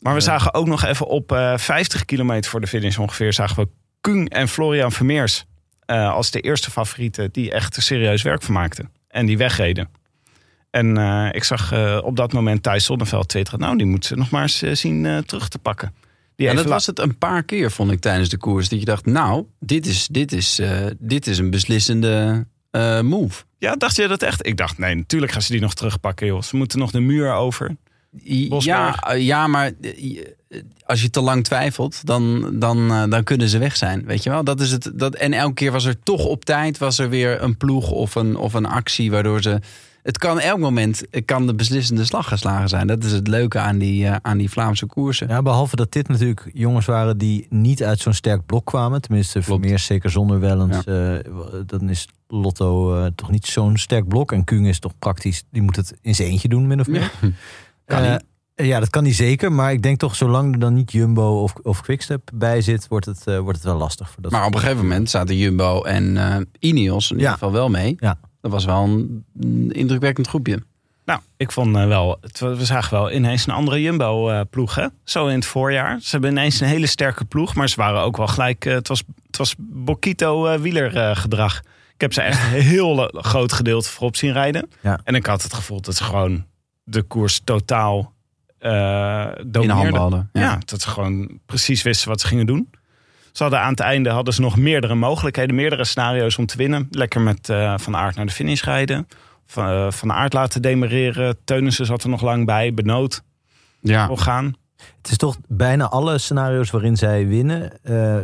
Maar 0.00 0.14
we 0.14 0.20
zagen 0.20 0.54
ook 0.54 0.66
nog 0.66 0.84
even 0.84 1.06
op 1.06 1.52
50 1.56 2.04
kilometer 2.04 2.50
voor 2.50 2.60
de 2.60 2.66
finish 2.66 2.98
ongeveer... 2.98 3.32
zagen 3.32 3.62
we 3.62 3.68
Kung 4.06 4.28
en 4.28 4.48
Florian 4.48 4.92
Vermeers 4.92 5.44
als 5.86 6.30
de 6.30 6.40
eerste 6.40 6.70
favorieten... 6.70 7.28
die 7.32 7.50
echt 7.50 7.82
serieus 7.82 8.22
werk 8.22 8.42
van 8.42 8.54
maakten. 8.54 8.90
En 9.08 9.26
die 9.26 9.38
wegreden. 9.38 9.88
En 10.70 10.98
uh, 10.98 11.28
ik 11.32 11.44
zag 11.44 11.72
uh, 11.72 12.00
op 12.02 12.16
dat 12.16 12.32
moment 12.32 12.62
Thijs 12.62 12.84
Zonneveld 12.84 13.28
twitteren... 13.28 13.60
nou, 13.60 13.76
die 13.76 13.86
moeten 13.86 14.08
ze 14.08 14.16
nog 14.16 14.30
maar 14.30 14.42
eens 14.42 14.58
zien 14.58 15.24
terug 15.26 15.48
te 15.48 15.58
pakken. 15.58 15.94
Die 16.36 16.46
ja, 16.46 16.54
dat 16.54 16.64
was 16.64 16.86
het 16.86 16.98
een 16.98 17.18
paar 17.18 17.42
keer, 17.42 17.70
vond 17.70 17.90
ik, 17.90 18.00
tijdens 18.00 18.28
de 18.28 18.36
koers. 18.36 18.68
Dat 18.68 18.78
je 18.78 18.84
dacht, 18.84 19.06
nou, 19.06 19.46
dit 19.60 19.86
is, 19.86 20.06
dit 20.06 20.32
is, 20.32 20.60
dit 20.98 21.26
is 21.26 21.38
een 21.38 21.50
beslissende 21.50 22.46
move. 23.02 23.44
Ja, 23.58 23.74
dacht 23.76 23.96
je 23.96 24.08
dat 24.08 24.22
echt? 24.22 24.46
Ik 24.46 24.56
dacht, 24.56 24.78
nee, 24.78 24.94
natuurlijk 24.94 25.32
gaan 25.32 25.42
ze 25.42 25.52
die 25.52 25.60
nog 25.60 25.74
terugpakken, 25.74 26.26
joh. 26.26 26.42
Ze 26.42 26.56
moeten 26.56 26.78
nog 26.78 26.90
de 26.90 27.00
muur 27.00 27.32
over. 27.32 27.76
Ja, 28.22 29.12
ja, 29.14 29.46
maar 29.46 29.72
als 30.84 31.02
je 31.02 31.10
te 31.10 31.20
lang 31.20 31.44
twijfelt, 31.44 32.06
dan, 32.06 32.50
dan, 32.58 33.10
dan 33.10 33.24
kunnen 33.24 33.48
ze 33.48 33.58
weg 33.58 33.76
zijn. 33.76 34.04
Weet 34.04 34.22
je 34.22 34.30
wel? 34.30 34.44
Dat 34.44 34.60
is 34.60 34.70
het, 34.70 34.90
dat, 34.94 35.14
en 35.14 35.32
elke 35.32 35.54
keer 35.54 35.72
was 35.72 35.84
er 35.84 36.02
toch 36.02 36.24
op 36.24 36.44
tijd 36.44 36.78
was 36.78 36.98
er 36.98 37.08
weer 37.08 37.42
een 37.42 37.56
ploeg 37.56 37.90
of 37.90 38.14
een, 38.14 38.36
of 38.36 38.54
een 38.54 38.66
actie 38.66 39.10
waardoor 39.10 39.42
ze 39.42 39.60
het 40.06 40.18
kan 40.18 40.40
elk 40.40 40.58
moment 40.58 41.02
kan 41.24 41.46
de 41.46 41.54
beslissende 41.54 42.04
slag 42.04 42.28
geslagen 42.28 42.68
zijn. 42.68 42.86
Dat 42.86 43.04
is 43.04 43.12
het 43.12 43.28
leuke 43.28 43.58
aan 43.58 43.78
die, 43.78 44.04
uh, 44.04 44.16
aan 44.22 44.38
die 44.38 44.50
Vlaamse 44.50 44.86
koersen. 44.86 45.28
Ja, 45.28 45.42
behalve 45.42 45.76
dat 45.76 45.92
dit 45.92 46.08
natuurlijk 46.08 46.50
jongens 46.52 46.86
waren 46.86 47.18
die 47.18 47.46
niet 47.50 47.82
uit 47.82 48.00
zo'n 48.00 48.12
sterk 48.12 48.46
blok 48.46 48.64
kwamen. 48.66 49.00
Tenminste, 49.00 49.42
Vermeers 49.42 49.84
zeker 49.84 50.10
zonder 50.10 50.40
Wellens. 50.40 50.84
Ja. 50.84 50.92
Uh, 50.92 51.18
dan 51.66 51.88
is 51.88 52.08
Lotto 52.28 52.98
uh, 52.98 53.06
toch 53.14 53.30
niet 53.30 53.46
zo'n 53.46 53.76
sterk 53.76 54.08
blok. 54.08 54.32
En 54.32 54.44
Kung 54.44 54.66
is 54.66 54.78
toch 54.78 54.98
praktisch, 54.98 55.42
die 55.50 55.62
moet 55.62 55.76
het 55.76 55.94
in 56.02 56.14
zijn 56.14 56.28
eentje 56.28 56.48
doen, 56.48 56.66
min 56.66 56.80
of 56.80 56.86
meer. 56.86 57.12
Ja. 57.20 57.28
ja, 58.54 58.78
dat 58.80 58.90
kan 58.90 59.04
hij 59.04 59.12
zeker. 59.12 59.52
Maar 59.52 59.72
ik 59.72 59.82
denk 59.82 59.98
toch, 59.98 60.16
zolang 60.16 60.52
er 60.52 60.58
dan 60.60 60.74
niet 60.74 60.92
Jumbo 60.92 61.42
of, 61.42 61.52
of 61.62 61.80
Quickstep 61.80 62.30
bij 62.34 62.60
zit, 62.60 62.88
wordt 62.88 63.06
het, 63.06 63.24
wordt 63.24 63.58
het 63.58 63.62
wel 63.62 63.76
lastig. 63.76 64.10
Voor 64.10 64.22
dat 64.22 64.32
maar 64.32 64.46
op 64.46 64.54
een 64.54 64.60
gegeven 64.60 64.82
moment 64.82 65.10
zaten 65.10 65.36
Jumbo 65.36 65.82
en 65.82 66.16
Ineos 66.58 67.10
in 67.10 67.16
ieder 67.16 67.32
geval 67.32 67.52
wel 67.52 67.68
mee. 67.68 67.96
Ja. 67.98 68.18
Dat 68.40 68.50
was 68.50 68.64
wel 68.64 68.82
een 69.40 69.70
indrukwekkend 69.72 70.26
groepje. 70.28 70.62
Nou, 71.04 71.20
ik 71.36 71.52
vond 71.52 71.76
eh, 71.76 71.86
wel, 71.86 72.16
het- 72.20 72.38
we 72.38 72.64
zagen 72.64 72.98
wel 72.98 73.12
ineens 73.12 73.46
een 73.46 73.52
andere 73.54 73.82
Jumbo-ploeg, 73.82 74.74
hè? 74.74 74.86
Zo 75.04 75.26
in 75.26 75.34
het 75.34 75.46
voorjaar. 75.46 76.00
Ze 76.00 76.10
hebben 76.10 76.30
ineens 76.30 76.60
een 76.60 76.66
hele 76.68 76.86
sterke 76.86 77.24
ploeg, 77.24 77.54
maar 77.54 77.68
ze 77.68 77.76
waren 77.76 78.00
ook 78.00 78.16
wel 78.16 78.26
gelijk. 78.26 78.64
eh, 78.64 78.74
het 78.74 78.88
was, 78.88 79.02
het 79.26 79.36
was 79.36 79.54
Bokito-wielergedrag. 79.58 81.58
ik 81.94 82.00
heb 82.00 82.12
ze 82.12 82.20
echt 82.20 82.42
een 82.42 82.60
heel 82.60 83.08
eh, 83.10 83.22
groot 83.22 83.52
gedeelte 83.52 83.90
voorop 83.90 84.16
zien 84.16 84.32
rijden. 84.32 84.70
Ja. 84.80 85.00
En 85.04 85.14
ik 85.14 85.26
had 85.26 85.42
het 85.42 85.54
gevoel 85.54 85.80
dat 85.80 85.94
ze 85.96 86.04
gewoon 86.04 86.44
de 86.88 87.02
koers 87.02 87.40
totaal 87.44 88.12
eh 88.58 89.28
In 89.36 89.50
de 89.50 89.58
handen 89.58 89.94
hadden. 89.94 90.30
Ja. 90.32 90.58
dat 90.64 90.80
ze 90.80 90.88
gewoon 90.88 91.40
precies 91.46 91.82
wisten 91.82 92.08
wat 92.08 92.20
ze 92.20 92.26
gingen 92.26 92.46
doen. 92.46 92.70
Ze 93.32 93.42
hadden 93.42 93.60
aan 93.60 93.70
het 93.70 93.80
einde 93.80 94.10
hadden 94.10 94.34
ze 94.34 94.40
nog 94.40 94.56
meerdere 94.56 94.94
mogelijkheden, 94.94 95.54
meerdere 95.54 95.84
scenario's 95.84 96.38
om 96.38 96.46
te 96.46 96.56
winnen. 96.56 96.88
Lekker 96.90 97.20
met 97.20 97.48
eh, 97.48 97.74
Van 97.76 97.96
Aert 97.96 98.16
naar 98.16 98.26
de 98.26 98.32
finish 98.32 98.62
rijden. 98.62 99.08
Van, 99.46 99.68
eh, 99.68 99.90
van 99.90 100.12
Aert 100.12 100.32
laten 100.32 100.62
demereren. 100.62 101.36
Teunissen 101.44 101.86
zat 101.86 102.02
er 102.02 102.08
nog 102.08 102.22
lang 102.22 102.46
bij. 102.46 102.74
Benoot 102.74 103.22
ja. 103.80 104.06
wil 104.06 104.16
gaan. 104.16 104.54
Het 104.76 105.10
is 105.10 105.16
toch 105.16 105.36
bijna 105.48 105.88
alle 105.88 106.18
scenario's 106.18 106.70
waarin 106.70 106.96
zij 106.96 107.26
winnen, 107.26 107.82
eh, 107.82 108.16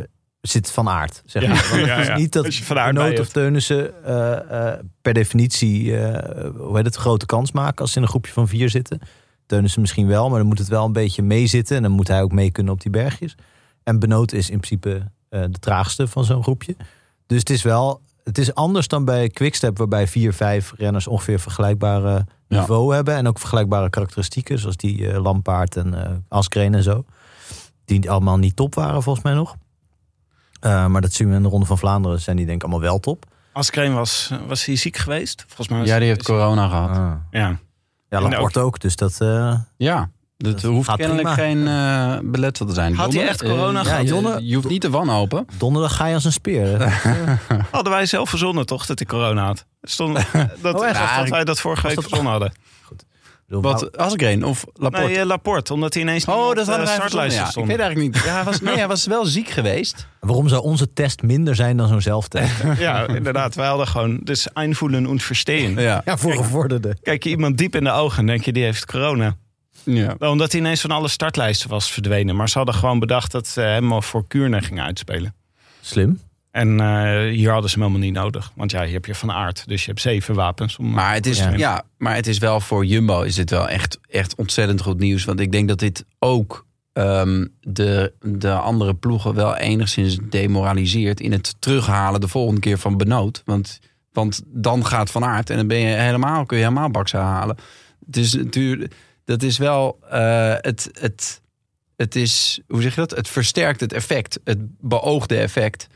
zit 0.47 0.71
van 0.71 0.89
aard. 0.89 1.21
Zeg 1.25 1.41
Ja, 1.43 1.49
maar. 1.49 1.69
Want 1.69 1.89
het 1.89 2.09
is 2.09 2.15
niet 2.15 2.31
dat 2.33 2.61
Benoot 2.67 3.19
of 3.19 3.29
Teunissen 3.29 4.03
eh, 4.05 4.71
eh, 4.71 4.79
per 5.01 5.13
definitie 5.13 5.97
eh, 5.97 6.49
hoe 6.57 6.75
heet 6.75 6.85
het, 6.85 6.95
grote 6.95 7.25
kans 7.25 7.51
maken 7.51 7.81
als 7.81 7.91
ze 7.91 7.97
in 7.97 8.03
een 8.03 8.09
groepje 8.09 8.31
van 8.31 8.47
vier 8.47 8.69
zitten. 8.69 8.99
Teunissen 9.45 9.81
misschien 9.81 10.07
wel, 10.07 10.29
maar 10.29 10.37
dan 10.39 10.47
moet 10.47 10.59
het 10.59 10.67
wel 10.67 10.85
een 10.85 10.93
beetje 10.93 11.21
meezitten. 11.23 11.75
En 11.77 11.81
dan 11.83 11.91
moet 11.91 12.07
hij 12.07 12.21
ook 12.21 12.31
mee 12.31 12.51
kunnen 12.51 12.73
op 12.73 12.81
die 12.81 12.91
bergjes. 12.91 13.35
En 13.83 13.99
Benoot 13.99 14.31
is 14.31 14.49
in 14.49 14.59
principe 14.59 15.11
de 15.29 15.59
traagste 15.59 16.07
van 16.07 16.23
zo'n 16.25 16.43
groepje. 16.43 16.75
Dus 17.27 17.39
het 17.39 17.49
is 17.49 17.61
wel, 17.61 18.01
het 18.23 18.37
is 18.37 18.53
anders 18.53 18.87
dan 18.87 19.05
bij 19.05 19.29
Quickstep, 19.29 19.77
waarbij 19.77 20.07
vier, 20.07 20.33
vijf 20.33 20.73
renners 20.77 21.07
ongeveer 21.07 21.39
vergelijkbare 21.39 22.25
Ja. 22.47 22.59
niveau 22.59 22.95
hebben. 22.95 23.15
En 23.15 23.27
ook 23.27 23.39
vergelijkbare 23.39 23.89
karakteristieken, 23.89 24.59
zoals 24.59 24.77
die 24.77 25.19
Lampaard 25.19 25.75
en 25.75 25.93
eh 26.05 26.11
Askreen 26.27 26.73
en 26.73 26.83
zo. 26.83 27.05
Die 27.85 28.11
allemaal 28.11 28.37
niet 28.37 28.55
top 28.55 28.75
waren 28.75 29.03
volgens 29.03 29.25
mij 29.25 29.33
nog. 29.33 29.55
Eh, 30.63 30.85
maar 30.85 31.01
dat 31.01 31.13
zien 31.13 31.29
we 31.29 31.35
in 31.35 31.41
de 31.43 31.49
Ronde 31.49 31.65
van 31.65 31.77
Vlaanderen, 31.77 32.21
zijn 32.21 32.35
die 32.37 32.45
denk 32.45 32.57
ik 32.57 32.63
allemaal 32.63 32.81
wel 32.89 32.99
top. 32.99 33.25
Askreen 33.53 33.93
was, 33.93 34.31
was 34.47 34.65
hij 34.65 34.75
ziek 34.75 34.97
geweest? 34.97 35.43
Volgens 35.47 35.67
mij 35.67 35.79
was 35.79 35.87
ja, 35.87 35.97
die 35.99 36.07
heeft 36.07 36.23
corona 36.23 36.67
gehad. 36.67 36.89
Ah. 36.97 37.11
Ja. 37.31 37.57
Ja, 38.09 38.21
Laporte 38.21 38.59
ook. 38.59 38.79
Dus 38.79 38.95
dat, 38.95 39.21
eh, 39.21 39.55
Ja, 39.77 40.09
dat 40.37 40.61
Dat 40.61 40.71
hoeft 40.71 40.95
kennelijk 40.95 41.33
prima. 41.33 41.33
geen 41.35 41.67
eh 41.67 42.29
beletsel 42.31 42.65
te 42.65 42.73
zijn. 42.73 42.95
Had 42.95 43.13
hij 43.13 43.27
echt 43.27 43.43
corona 43.43 43.79
eh, 43.79 43.85
gehad? 43.85 44.07
Ja, 44.07 44.37
Je 44.41 44.55
hoeft 44.55 44.67
niet 44.69 44.81
te 44.81 44.89
wanhopen. 44.89 45.45
donderdag 45.57 45.95
ga 45.95 46.05
je 46.05 46.13
als 46.13 46.25
een 46.25 46.31
speer. 46.31 46.81
Hadden 47.71 47.93
wij 47.93 48.05
zelf 48.05 48.29
verzonnen 48.29 48.65
toch 48.65 48.85
dat 48.85 48.99
hij 48.99 49.07
corona 49.07 49.45
had? 49.45 49.65
Stond, 49.81 50.15
dat, 50.15 50.25
Oh, 50.79 50.87
echt? 50.87 50.99
dat, 50.99 51.25
Ja, 51.25 51.25
wij 51.29 51.43
dat 51.43 51.59
vorige 51.59 51.87
week 51.87 51.95
dat- 51.95 52.03
verzonnen 52.03 52.31
hadden. 52.31 52.53
Wat, 53.61 53.97
Asgreen 53.97 54.43
of 54.43 54.65
Laporte? 54.73 55.05
Nee, 55.05 55.17
eh, 55.17 55.25
Laporte, 55.25 55.73
omdat 55.73 55.93
hij 55.93 56.03
ineens 56.03 56.25
oh, 56.25 56.55
dat 56.55 56.67
wij 56.67 56.85
startlijst 56.85 57.37
ja. 57.37 57.47
Ik 57.47 57.53
weet 57.55 57.79
eigenlijk 57.79 57.99
niet. 57.99 58.23
Ja, 58.23 58.33
hij 58.33 58.43
was, 58.43 58.61
nee, 58.61 58.75
hij 58.75 58.87
was 58.87 59.05
wel 59.05 59.25
ziek 59.25 59.49
geweest. 59.49 60.07
Waarom 60.19 60.47
zou 60.47 60.63
onze 60.63 60.93
test 60.93 61.21
minder 61.21 61.55
zijn 61.55 61.77
dan 61.77 61.87
zo'n 61.87 62.01
zelftest? 62.01 62.53
Ja, 62.77 63.07
inderdaad. 63.07 63.55
Wij 63.55 63.67
hadden 63.67 63.87
gewoon 63.87 64.19
dus 64.23 64.47
einvoelen 64.53 65.05
en 65.05 65.19
verstehen. 65.19 65.81
Ja. 65.81 66.01
ja, 66.05 66.17
voor 66.17 66.33
gevorderde. 66.33 66.95
Kijk 67.01 67.23
je 67.23 67.29
iemand 67.29 67.57
diep 67.57 67.75
in 67.75 67.83
de 67.83 67.91
ogen 67.91 68.19
en 68.19 68.25
denk 68.25 68.45
je, 68.45 68.53
die 68.53 68.63
heeft 68.63 68.85
corona. 68.85 69.35
ja. 69.83 70.15
Omdat 70.19 70.51
hij 70.51 70.61
ineens 70.61 70.81
van 70.81 70.91
alle 70.91 71.07
startlijsten 71.07 71.69
was 71.69 71.91
verdwenen. 71.91 72.35
Maar 72.35 72.49
ze 72.49 72.57
hadden 72.57 72.75
gewoon 72.75 72.99
bedacht 72.99 73.31
dat 73.31 73.47
ze 73.47 73.61
hem 73.61 74.03
voor 74.03 74.27
Kuurne 74.27 74.61
gingen 74.61 74.83
uitspelen. 74.83 75.35
Slim. 75.81 76.19
En 76.53 76.79
eh, 76.79 77.29
hier 77.29 77.51
hadden 77.51 77.69
ze 77.69 77.79
hem 77.79 77.87
helemaal 77.87 78.07
niet 78.07 78.17
nodig. 78.17 78.51
Want 78.55 78.71
ja, 78.71 78.83
hier 78.83 78.93
heb 78.93 79.05
je 79.05 79.15
van 79.15 79.31
aard. 79.31 79.67
Dus 79.67 79.81
je 79.81 79.87
hebt 79.87 80.01
zeven 80.01 80.35
wapens. 80.35 80.77
Om, 80.77 80.91
Maar 80.91 81.13
het 81.13 81.25
is, 81.25 81.37
Ja. 81.37 81.53
ja. 81.53 81.83
maar 81.97 82.15
het 82.15 82.27
is 82.27 82.37
wel 82.37 82.59
voor 82.59 82.85
Jumbo 82.85 83.21
is 83.21 83.35
dit 83.35 83.49
wel 83.49 83.69
echt, 83.69 83.99
echt 84.09 84.35
ontzettend 84.35 84.81
goed 84.81 84.99
nieuws. 84.99 85.23
Want 85.23 85.39
ik 85.39 85.51
denk 85.51 85.67
dat 85.67 85.79
dit 85.79 86.05
ook 86.19 86.65
ehm, 86.93 87.45
de, 87.61 88.13
de 88.21 88.51
andere 88.51 88.93
ploegen 88.93 89.33
wel 89.33 89.55
enigszins 89.55 90.17
demoraliseert 90.29 91.19
in 91.19 91.31
het 91.31 91.55
terughalen 91.59 92.21
de 92.21 92.27
volgende 92.27 92.61
keer 92.61 92.77
van 92.77 92.97
Benoot. 92.97 93.41
Want, 93.45 93.79
want 94.11 94.41
dan 94.45 94.85
gaat 94.85 95.11
Van 95.11 95.25
Aert 95.25 95.49
en 95.49 95.57
dan 95.57 95.67
ben 95.67 95.79
je 95.79 95.95
helemaal, 95.95 96.45
kun 96.45 96.57
je 96.57 96.63
helemaal 96.63 96.91
baksen 96.91 97.19
halen. 97.19 97.57
Dus 98.05 98.37
dat 99.25 99.43
is 99.43 99.57
wel 99.57 99.99
eh, 100.09 100.53
het, 100.57 100.89
het, 100.99 101.41
het 101.95 102.15
is, 102.15 102.59
hoe 102.67 102.81
zeg 102.81 102.95
je 102.95 103.01
dat? 103.01 103.11
Het 103.11 103.27
versterkt 103.27 103.79
het 103.79 103.93
effect, 103.93 104.39
het 104.43 104.59
beoogde 104.79 105.37
effect 105.37 105.87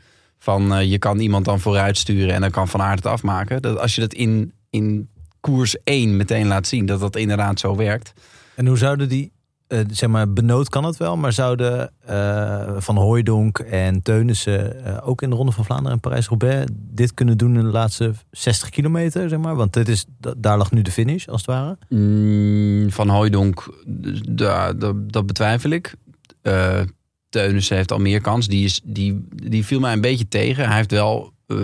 van 0.48 0.74
eh, 0.74 0.90
je 0.90 0.98
kan 0.98 1.18
iemand 1.18 1.44
dan 1.44 1.60
vooruit 1.60 1.96
sturen 1.98 2.34
en 2.34 2.40
dan 2.40 2.50
kan 2.50 2.68
Van 2.68 2.82
Aert 2.82 2.98
het 3.02 3.12
afmaken. 3.12 3.62
Dat 3.62 3.78
als 3.78 3.94
je 3.94 4.00
dat 4.00 4.14
in, 4.14 4.52
in 4.70 5.08
koers 5.40 5.76
1 5.84 6.16
meteen 6.16 6.46
laat 6.46 6.66
zien, 6.66 6.86
dat 6.86 7.00
dat 7.00 7.16
inderdaad 7.16 7.60
zo 7.60 7.76
werkt. 7.76 8.12
En 8.54 8.66
hoe 8.66 8.76
zouden 8.78 9.08
die, 9.08 9.32
eh, 9.66 9.78
zeg 9.90 10.08
maar, 10.08 10.32
benood 10.32 10.68
kan 10.68 10.84
het 10.84 10.96
wel, 10.96 11.16
maar 11.16 11.32
zouden 11.32 11.90
eh, 12.06 12.74
Van 12.76 12.96
Hooijdonk 12.96 13.58
en 13.58 14.02
Teunissen 14.02 15.02
ook 15.02 15.22
in 15.22 15.30
de 15.30 15.36
Ronde 15.36 15.52
van 15.52 15.64
Vlaanderen 15.64 15.92
en 15.92 16.00
Parijs-Roubaix 16.00 16.70
dit 16.74 17.14
kunnen 17.14 17.38
doen 17.38 17.54
in 17.56 17.62
de 17.64 17.70
laatste 17.70 18.12
60 18.30 18.68
kilometer, 18.70 19.28
zeg 19.28 19.38
maar? 19.38 19.56
Want 19.56 19.72
dit 19.72 19.88
is, 19.88 20.04
da- 20.18 20.34
daar 20.36 20.58
lag 20.58 20.70
nu 20.72 20.82
de 20.82 20.90
finish, 20.92 21.26
als 21.28 21.40
het 21.40 21.50
ware. 21.50 21.78
Mm, 21.88 22.90
van 22.90 23.08
Hooijdonk, 23.08 23.74
da- 24.28 24.72
dat 24.96 25.26
betwijfel 25.26 25.70
ik. 25.70 25.94
Teunissen 27.28 27.76
heeft 27.76 27.92
al 27.92 27.98
meer 27.98 28.20
kans. 28.20 28.46
Die, 28.46 28.64
is, 28.64 28.80
die, 28.84 29.26
die 29.30 29.64
viel 29.64 29.80
mij 29.80 29.92
een 29.92 30.00
beetje 30.00 30.28
tegen. 30.28 30.66
Hij 30.66 30.76
heeft 30.76 30.90
wel 30.90 31.32
eh, 31.46 31.56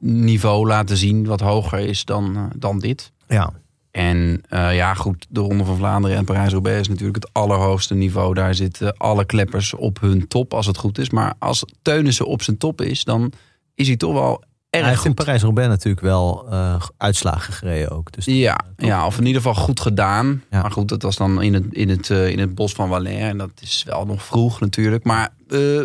niveau 0.00 0.66
laten 0.66 0.96
zien 0.96 1.26
wat 1.26 1.40
hoger 1.40 1.78
is 1.78 2.04
dan, 2.04 2.36
eh, 2.36 2.44
dan 2.56 2.78
dit. 2.78 3.12
Ja, 3.28 3.52
En 3.90 4.42
eh, 4.48 4.74
ja, 4.74 4.94
goed, 4.94 5.26
de 5.28 5.40
Ronde 5.40 5.64
van 5.64 5.76
Vlaanderen 5.76 6.16
en 6.16 6.24
Parijs-Roubaix 6.24 6.80
is 6.80 6.88
natuurlijk 6.88 7.24
het 7.24 7.32
allerhoogste 7.32 7.94
niveau. 7.94 8.34
Daar 8.34 8.54
zitten 8.54 8.96
alle 8.96 9.24
kleppers 9.24 9.74
op 9.74 10.00
hun 10.00 10.28
top, 10.28 10.54
als 10.54 10.66
het 10.66 10.76
goed 10.76 10.98
is. 10.98 11.10
Maar 11.10 11.34
als 11.38 11.64
Teunissen 11.82 12.26
op 12.26 12.42
zijn 12.42 12.58
top 12.58 12.80
is, 12.80 13.04
dan 13.04 13.32
is 13.74 13.86
hij 13.86 13.96
toch 13.96 14.12
wel 14.12 14.42
hij 14.80 14.90
erg 14.90 15.02
heeft 15.02 15.18
in. 15.18 15.24
Parijs-Roubaix 15.24 15.68
natuurlijk 15.68 16.02
wel 16.02 16.46
eh, 16.50 16.82
uitslagen 16.96 17.52
gereden 17.52 17.90
ook. 17.90 18.12
Dus 18.12 18.24
Ja, 18.24 18.60
ja, 18.76 19.06
of 19.06 19.18
in 19.18 19.26
ieder 19.26 19.42
geval 19.42 19.62
goed 19.62 19.80
gedaan. 19.80 20.42
Ja. 20.50 20.62
Maar 20.62 20.70
goed, 20.70 20.88
dat 20.88 21.02
was 21.02 21.16
dan 21.16 21.42
in 21.42 21.54
het, 21.54 21.64
in 21.70 21.88
het, 21.88 22.10
eh, 22.10 22.28
in 22.28 22.38
het 22.38 22.54
bos 22.54 22.72
van 22.72 22.88
Valais. 22.88 23.20
En 23.20 23.38
dat 23.38 23.50
is 23.60 23.82
wel 23.86 24.06
nog 24.06 24.24
vroeg 24.24 24.60
natuurlijk. 24.60 25.04
Maar 25.04 25.28
eh, 25.48 25.84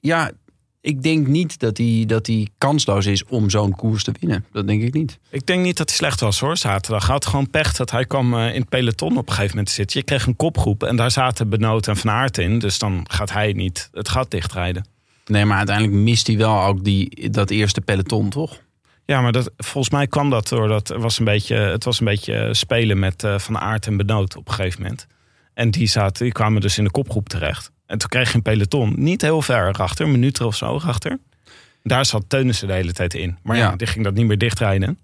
ja, 0.00 0.30
ik 0.80 1.02
denk 1.02 1.26
niet 1.26 1.58
dat 1.58 1.78
hij, 1.78 2.04
dat 2.06 2.26
hij 2.26 2.48
kansloos 2.58 3.06
is 3.06 3.24
om 3.24 3.50
zo'n 3.50 3.76
koers 3.76 4.04
te 4.04 4.12
winnen. 4.20 4.44
Dat 4.52 4.66
denk 4.66 4.82
ik 4.82 4.94
niet. 4.94 5.18
Ik 5.30 5.46
denk 5.46 5.62
niet 5.62 5.76
dat 5.76 5.88
hij 5.88 5.96
slecht 5.96 6.20
was 6.20 6.40
hoor, 6.40 6.56
zaterdag. 6.56 7.02
Hij 7.02 7.12
had 7.12 7.26
gewoon 7.26 7.50
pech 7.50 7.72
dat 7.72 7.90
hij 7.90 8.04
kwam 8.04 8.38
in 8.38 8.60
het 8.60 8.68
peloton 8.68 9.16
op 9.16 9.26
een 9.26 9.32
gegeven 9.32 9.50
moment 9.50 9.66
te 9.66 9.74
zitten. 9.74 9.98
Je 9.98 10.04
kreeg 10.04 10.26
een 10.26 10.36
kopgroep 10.36 10.82
en 10.82 10.96
daar 10.96 11.10
zaten 11.10 11.48
Benoot 11.48 11.88
en 11.88 11.96
Van 11.96 12.10
Aert 12.10 12.38
in. 12.38 12.58
Dus 12.58 12.78
dan 12.78 13.04
gaat 13.10 13.32
hij 13.32 13.52
niet 13.52 13.88
het 13.92 14.08
gat 14.08 14.30
dichtrijden. 14.30 14.84
Nee, 15.30 15.44
maar 15.44 15.56
uiteindelijk 15.56 15.96
mist 15.96 16.26
hij 16.26 16.36
wel 16.36 16.62
ook 16.64 16.84
die, 16.84 17.30
dat 17.30 17.50
eerste 17.50 17.80
peloton, 17.80 18.28
toch? 18.30 18.58
Ja, 19.04 19.20
maar 19.20 19.32
dat, 19.32 19.50
volgens 19.56 19.92
mij 19.92 20.06
kwam 20.06 20.30
dat 20.30 20.48
door 20.48 20.68
dat 20.68 20.88
was 20.88 21.18
een 21.18 21.24
beetje, 21.24 21.54
het 21.56 21.84
was 21.84 21.98
een 22.00 22.06
beetje 22.06 22.48
spelen 22.54 22.98
met 22.98 23.24
eh, 23.24 23.38
Van 23.38 23.58
Aert 23.58 23.86
en 23.86 23.96
Benoot 23.96 24.36
op 24.36 24.48
een 24.48 24.54
gegeven 24.54 24.82
moment. 24.82 25.06
En 25.54 25.70
die, 25.70 25.86
zaten, 25.86 26.24
die 26.24 26.32
kwamen 26.32 26.60
dus 26.60 26.78
in 26.78 26.84
de 26.84 26.90
kopgroep 26.90 27.28
terecht. 27.28 27.70
En 27.86 27.98
toen 27.98 28.08
kreeg 28.08 28.28
je 28.30 28.34
een 28.36 28.42
peloton, 28.42 28.94
niet 28.96 29.22
heel 29.22 29.42
ver 29.42 29.72
achter, 29.72 30.04
een 30.04 30.10
minuut 30.10 30.40
of 30.40 30.56
zo 30.56 30.76
achter. 30.78 31.18
Daar 31.82 32.04
zat 32.06 32.24
Teunissen 32.28 32.66
de 32.68 32.74
hele 32.74 32.92
tijd 32.92 33.14
in. 33.14 33.38
Maar 33.42 33.56
ja, 33.56 33.62
Ja. 33.70 33.76
die 33.76 33.86
ging 33.86 34.04
dat 34.04 34.14
niet 34.14 34.26
meer 34.26 34.38
dichtrijden. 34.38 34.98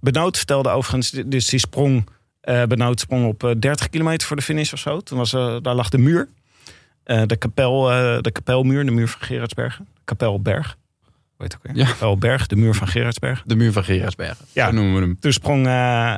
Benoot 0.00 0.36
vertelde 0.36 0.68
overigens, 0.68 1.10
dus 1.10 1.46
die 1.48 1.58
sprong, 1.58 2.08
eh 2.40 2.62
Benoot 2.62 3.00
sprong 3.00 3.26
op 3.26 3.44
eh, 3.44 3.50
30 3.58 3.88
kilometer 3.90 4.26
voor 4.26 4.36
de 4.36 4.42
finish 4.42 4.72
of 4.72 4.78
zo. 4.78 5.00
Toen 5.00 5.18
was, 5.18 5.32
eh, 5.32 5.56
daar 5.62 5.74
lag 5.74 5.88
de 5.88 5.98
muur. 5.98 6.28
Eh, 7.06 7.22
de, 7.26 7.36
kapel, 7.36 7.92
eh, 7.92 8.18
de 8.20 8.30
kapelmuur, 8.30 8.84
de 8.84 8.90
muur 8.90 9.08
van 9.08 9.20
Gerardsbergen. 9.20 9.88
Kapelberg. 10.04 10.76
Weet 11.36 11.54
ook 11.56 11.62
weer. 11.62 11.76
Ja. 11.76 11.86
Kapelberg, 11.86 12.46
de 12.46 12.56
muur 12.56 12.74
van 12.74 12.88
Gerardsberg. 12.88 13.42
De 13.44 13.56
muur 13.56 13.72
van 13.72 13.84
Gerardsbergen. 13.84 14.46
Ja. 14.52 14.66
Zo 14.66 14.72
noemen 14.72 14.94
we 14.94 15.00
hem. 15.00 15.18
Toen 15.20 15.32
sprong 15.32 15.66
eh 15.66 16.14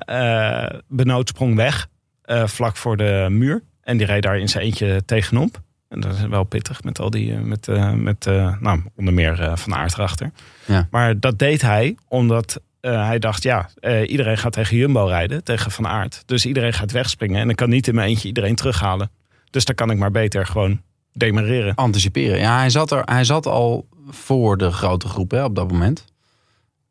eh, 0.64 0.80
Benoot 0.88 1.28
sprong 1.28 1.54
weg, 1.56 1.88
eh, 2.22 2.46
vlak 2.46 2.76
voor 2.76 2.96
de 2.96 3.26
muur. 3.30 3.62
En 3.82 3.96
die 3.96 4.06
reed 4.06 4.22
daar 4.22 4.38
in 4.38 4.48
zijn 4.48 4.64
eentje 4.64 5.02
tegenop. 5.04 5.60
En 5.88 6.00
dat 6.00 6.14
is 6.14 6.26
wel 6.26 6.44
pittig 6.44 6.82
met 6.82 7.00
al 7.00 7.10
die, 7.10 7.34
met, 7.34 7.68
eh, 7.68 7.92
met 7.92 8.26
eh, 8.26 8.60
nou, 8.60 8.80
onder 8.96 9.14
meer 9.14 9.40
eh, 9.42 9.56
Van 9.56 9.74
Aert 9.74 9.92
erachter. 9.94 10.30
Ja. 10.64 10.88
Maar 10.90 11.20
dat 11.20 11.38
deed 11.38 11.62
hij 11.62 11.96
omdat 12.08 12.60
eh, 12.80 13.06
hij 13.06 13.18
dacht, 13.18 13.42
ja, 13.42 13.68
eh, 13.80 14.10
iedereen 14.10 14.38
gaat 14.38 14.52
tegen 14.52 14.76
Jumbo 14.76 15.04
rijden, 15.04 15.44
tegen 15.44 15.70
Van 15.70 15.86
Aert. 15.86 16.22
Dus 16.26 16.46
iedereen 16.46 16.72
gaat 16.72 16.92
wegspringen 16.92 17.40
en 17.40 17.50
ik 17.50 17.56
kan 17.56 17.68
niet 17.70 17.88
in 17.88 17.94
mijn 17.94 18.08
eentje 18.08 18.28
iedereen 18.28 18.54
terughalen. 18.54 19.10
Dus 19.50 19.64
dan 19.64 19.74
kan 19.74 19.90
ik 19.90 19.98
maar 19.98 20.10
beter 20.10 20.46
gewoon 20.46 20.80
demareren. 21.12 21.74
Anticiperen. 21.74 22.38
Ja, 22.38 22.58
hij 22.58 22.70
zat, 22.70 22.90
er, 22.90 23.02
hij 23.04 23.24
zat 23.24 23.46
al 23.46 23.86
voor 24.08 24.56
de 24.56 24.70
grote 24.70 25.08
groep 25.08 25.30
hè, 25.30 25.44
op 25.44 25.54
dat 25.54 25.70
moment. 25.72 26.04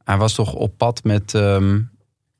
Hij 0.04 0.18
was 0.18 0.34
toch 0.34 0.54
op 0.54 0.78
pad 0.78 1.04
met, 1.04 1.34
ehm, 1.34 1.80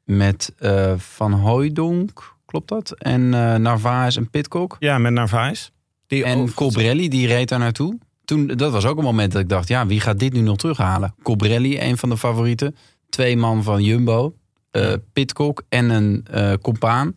met 0.04 0.54
eh, 0.58 0.94
Van 0.98 1.32
Hooijdonk, 1.34 2.36
klopt 2.46 2.68
dat? 2.70 2.92
En 2.92 3.34
eh 3.34 3.56
Narvaez 3.56 4.18
en 4.18 4.30
Pitcock. 4.30 4.76
Ja, 4.80 4.98
met 4.98 5.14
Narvaez. 5.14 5.70
Die 6.08 6.24
En 6.24 6.38
over- 6.40 6.56
Colbrelli, 6.56 7.10
die 7.10 7.28
reed 7.28 7.50
daar 7.50 7.60
naartoe. 7.60 7.98
Toen, 8.26 8.48
dat 8.48 8.72
was 8.72 8.86
ook 8.86 8.98
een 8.98 9.04
moment 9.04 9.32
dat 9.32 9.42
ik 9.42 9.50
dacht, 9.50 9.68
ja, 9.68 9.86
wie 9.86 10.00
gaat 10.00 10.20
dit 10.20 10.34
nu 10.34 10.40
nog 10.40 10.58
terughalen? 10.58 11.16
Colbrelli, 11.24 11.80
een 11.82 11.98
van 11.98 12.10
de 12.10 12.18
favorieten. 12.18 12.76
Twee 13.10 13.38
man 13.38 13.64
van 13.64 13.84
Jumbo. 13.84 14.36
eh 14.72 14.94
Pitcock 15.14 15.64
en 15.70 15.90
een 15.90 16.26
eh 16.32 16.54
compaan. 16.62 17.14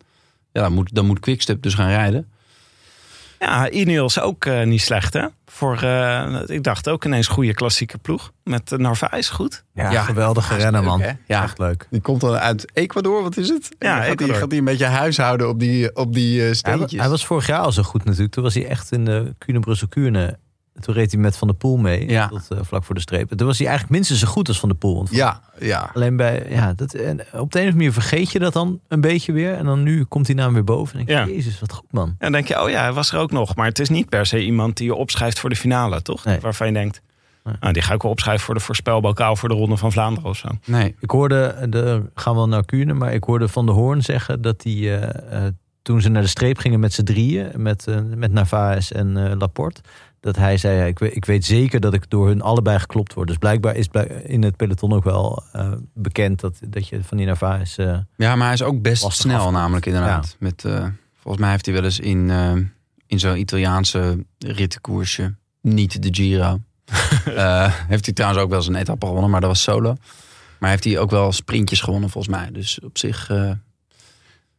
Ja, 0.51 0.61
dan 0.61 0.73
moet, 0.73 0.95
dan 0.95 1.05
moet 1.05 1.19
Quickstep 1.19 1.61
dus 1.61 1.73
gaan 1.73 1.89
rijden. 1.89 2.31
Ja, 3.43 3.69
Ineos 3.69 4.19
ook 4.19 4.45
eh, 4.45 4.63
niet 4.63 4.81
slecht 4.81 5.13
hè. 5.13 5.25
Voor, 5.45 5.81
eh, 5.81 6.41
ik 6.45 6.63
dacht 6.63 6.89
ook 6.89 7.05
ineens 7.05 7.27
goede 7.27 7.53
klassieke 7.53 7.97
ploeg. 7.97 8.31
Met 8.43 8.71
uh, 8.71 8.79
Narvaez 8.79 9.29
goed. 9.29 9.63
Ja, 9.73 9.91
Ja, 9.91 10.01
geweldige 10.01 10.53
leuk, 10.57 10.83
man. 10.83 10.99
Ja. 11.27 11.43
Echt 11.43 11.57
leuk. 11.59 11.87
Die 11.89 12.01
komt 12.01 12.21
dan 12.21 12.35
uit 12.35 12.71
Ecuador, 12.73 13.21
wat 13.23 13.37
is 13.37 13.49
het? 13.49 13.69
Ja, 13.79 13.93
En 13.93 14.15
dan 14.15 14.27
gaat 14.27 14.27
hij, 14.39 14.47
hij 14.49 14.57
een 14.57 14.63
beetje 14.63 14.85
huishouden 14.85 15.49
op 15.49 15.59
die, 15.59 15.95
op 15.95 16.13
die 16.13 16.33
eh, 16.35 16.39
Hij, 16.39 16.47
wa- 16.49 16.53
steentjes. 16.53 16.99
hij 16.99 17.09
was 17.09 17.25
vorig 17.25 17.47
jaar 17.47 17.59
al 17.59 17.71
zo 17.71 17.83
goed 17.83 18.03
natuurlijk. 18.05 18.31
Toen 18.33 18.43
was 18.43 18.53
hij 18.53 18.67
echt 18.67 18.91
in 18.91 19.05
de 19.05 19.33
Kuurne 19.89 20.37
Kuurne. 20.81 20.93
Toen 20.93 20.93
reed 20.95 21.11
hij 21.11 21.21
met 21.21 21.37
Van 21.37 21.47
der 21.47 21.57
Poel 21.57 21.77
mee. 21.77 22.09
Ja. 22.09 22.27
Tot 22.27 22.47
eh, 22.49 22.57
vlak 22.61 22.83
voor 22.83 22.95
de 22.95 23.01
streep. 23.01 23.31
En 23.31 23.37
Toen 23.37 23.47
was 23.47 23.57
hij 23.57 23.67
eigenlijk 23.67 23.95
minstens 23.97 24.19
zo 24.19 24.27
goed 24.27 24.47
als 24.47 24.59
Van 24.59 24.69
der 24.69 24.77
Poel. 24.77 24.95
Want 24.95 25.09
Ja, 25.11 25.41
ja. 25.59 25.91
Alleen 25.93 26.15
bij, 26.15 26.45
ja, 26.49 26.73
dat, 26.73 26.93
en 26.93 27.19
op 27.19 27.25
de 27.29 27.33
een 27.33 27.39
of 27.39 27.53
andere 27.55 27.71
manier 27.71 27.93
vergeet 27.93 28.31
je 28.31 28.39
dat 28.39 28.53
dan 28.53 28.79
een 28.87 29.01
beetje 29.01 29.31
weer. 29.31 29.53
En 29.53 29.65
dan 29.65 29.83
nu 29.83 30.03
komt 30.03 30.27
hij 30.27 30.35
naam 30.35 30.53
weer 30.53 30.63
boven. 30.63 30.99
En 30.99 31.05
denk 31.05 31.19
je, 31.19 31.31
Ja. 31.31 31.37
jezus, 31.37 31.59
wat 31.59 31.73
goed 31.73 31.91
man. 31.91 32.07
En 32.07 32.15
dan 32.19 32.31
denk 32.31 32.47
je, 32.47 32.61
oh 32.63 32.69
ja, 32.69 32.81
hij 32.81 32.93
was 32.93 33.11
er 33.11 33.19
ook 33.19 33.31
nog. 33.31 33.55
Maar 33.55 33.65
het 33.65 33.79
is 33.79 33.89
niet 33.89 34.09
per 34.09 34.25
se 34.25 34.43
iemand 34.45 34.77
die 34.77 34.85
je 34.85 34.95
opschrijft 34.95 35.39
voor 35.39 35.49
de 35.49 35.55
finale, 35.55 36.01
toch? 36.01 36.25
Nee. 36.25 36.39
Waarvan 36.39 36.67
je 36.67 36.73
denkt, 36.73 37.01
Nee. 37.43 37.55
nou, 37.59 37.73
die 37.73 37.81
ga 37.81 37.93
ik 37.93 38.01
wel 38.01 38.11
opschrijven 38.11 38.45
voor 38.45 38.53
de 38.53 38.59
voorspelbokaal 38.59 39.35
voor 39.35 39.49
de 39.49 39.55
Ronde 39.55 39.77
van 39.77 39.91
Vlaanderen 39.91 40.29
of 40.29 40.37
zo. 40.37 40.47
Nee. 40.65 40.95
Ik 40.99 41.11
hoorde, 41.11 41.65
de, 41.69 42.01
gaan 42.15 42.33
we 42.33 42.39
wel 42.39 42.47
naar 42.47 42.65
Kuurne, 42.65 42.93
maar 42.93 43.13
ik 43.13 43.23
hoorde 43.23 43.47
Van 43.47 43.65
de 43.65 43.71
Hoorn 43.71 44.01
zeggen 44.01 44.41
dat 44.41 44.63
hij, 44.63 44.73
eh, 44.73 45.45
eh, 45.45 45.51
toen 45.81 46.01
ze 46.01 46.09
naar 46.09 46.21
de 46.21 46.27
streep 46.27 46.57
gingen 46.57 46.79
met 46.79 46.93
z'n 46.93 47.03
drieën, 47.03 47.49
met, 47.55 47.87
eh, 47.87 47.95
met 48.15 48.31
Narvaez 48.31 48.91
en 48.91 49.17
eh, 49.31 49.37
Laporte, 49.37 49.81
dat 50.21 50.35
hij 50.35 50.57
zei, 50.57 50.87
ik, 50.87 50.99
weet, 50.99 51.15
ik 51.15 51.25
weet 51.25 51.45
zeker 51.45 51.79
dat 51.79 51.93
ik 51.93 52.09
door 52.09 52.27
hun 52.27 52.41
allebei 52.41 52.79
geklopt 52.79 53.13
word. 53.13 53.27
Dus 53.27 53.37
blijkbaar 53.37 53.75
is 53.75 53.87
in 54.23 54.43
het 54.43 54.55
peloton 54.55 54.93
ook 54.93 55.03
wel 55.03 55.43
eh, 55.51 55.71
bekend 55.93 56.39
dat, 56.39 56.59
dat 56.67 56.87
je 56.87 57.03
van 57.03 57.17
die 57.17 57.25
Narvaez... 57.25 57.77
eh, 57.77 57.97
Ja, 58.15 58.35
maar 58.35 58.45
hij 58.45 58.53
is 58.53 58.61
ook 58.63 58.81
best 58.81 59.11
snel 59.11 59.35
afkomt. 59.35 59.53
namelijk 59.55 59.85
inderdaad. 59.85 60.35
Met, 60.39 60.65
eh, 60.65 60.85
volgens 61.19 61.43
mij 61.43 61.51
heeft 61.51 61.65
hij 61.65 61.75
wel 61.75 61.83
eens 61.83 61.99
in, 61.99 62.29
eh, 62.29 62.51
in 63.07 63.19
zo'n 63.19 63.37
Italiaanse 63.37 64.25
rittenkoersje, 64.39 65.35
niet 65.61 66.01
de 66.03 66.09
Giro. 66.11 66.59
Eh, 67.25 67.73
heeft 67.87 68.05
hij 68.05 68.13
trouwens 68.13 68.41
ook 68.43 68.49
wel 68.49 68.57
eens 68.57 68.67
een 68.67 68.75
etappe 68.75 69.05
gewonnen, 69.05 69.29
maar 69.31 69.41
dat 69.41 69.49
was 69.49 69.61
solo. 69.61 69.95
Maar 70.59 70.69
heeft 70.69 70.83
hij 70.83 70.99
ook 70.99 71.09
wel 71.11 71.31
sprintjes 71.31 71.81
gewonnen 71.81 72.09
volgens 72.09 72.35
mij. 72.35 72.51
Dus 72.51 72.79
op 72.79 72.97
zich... 72.97 73.29
eh, 73.29 73.51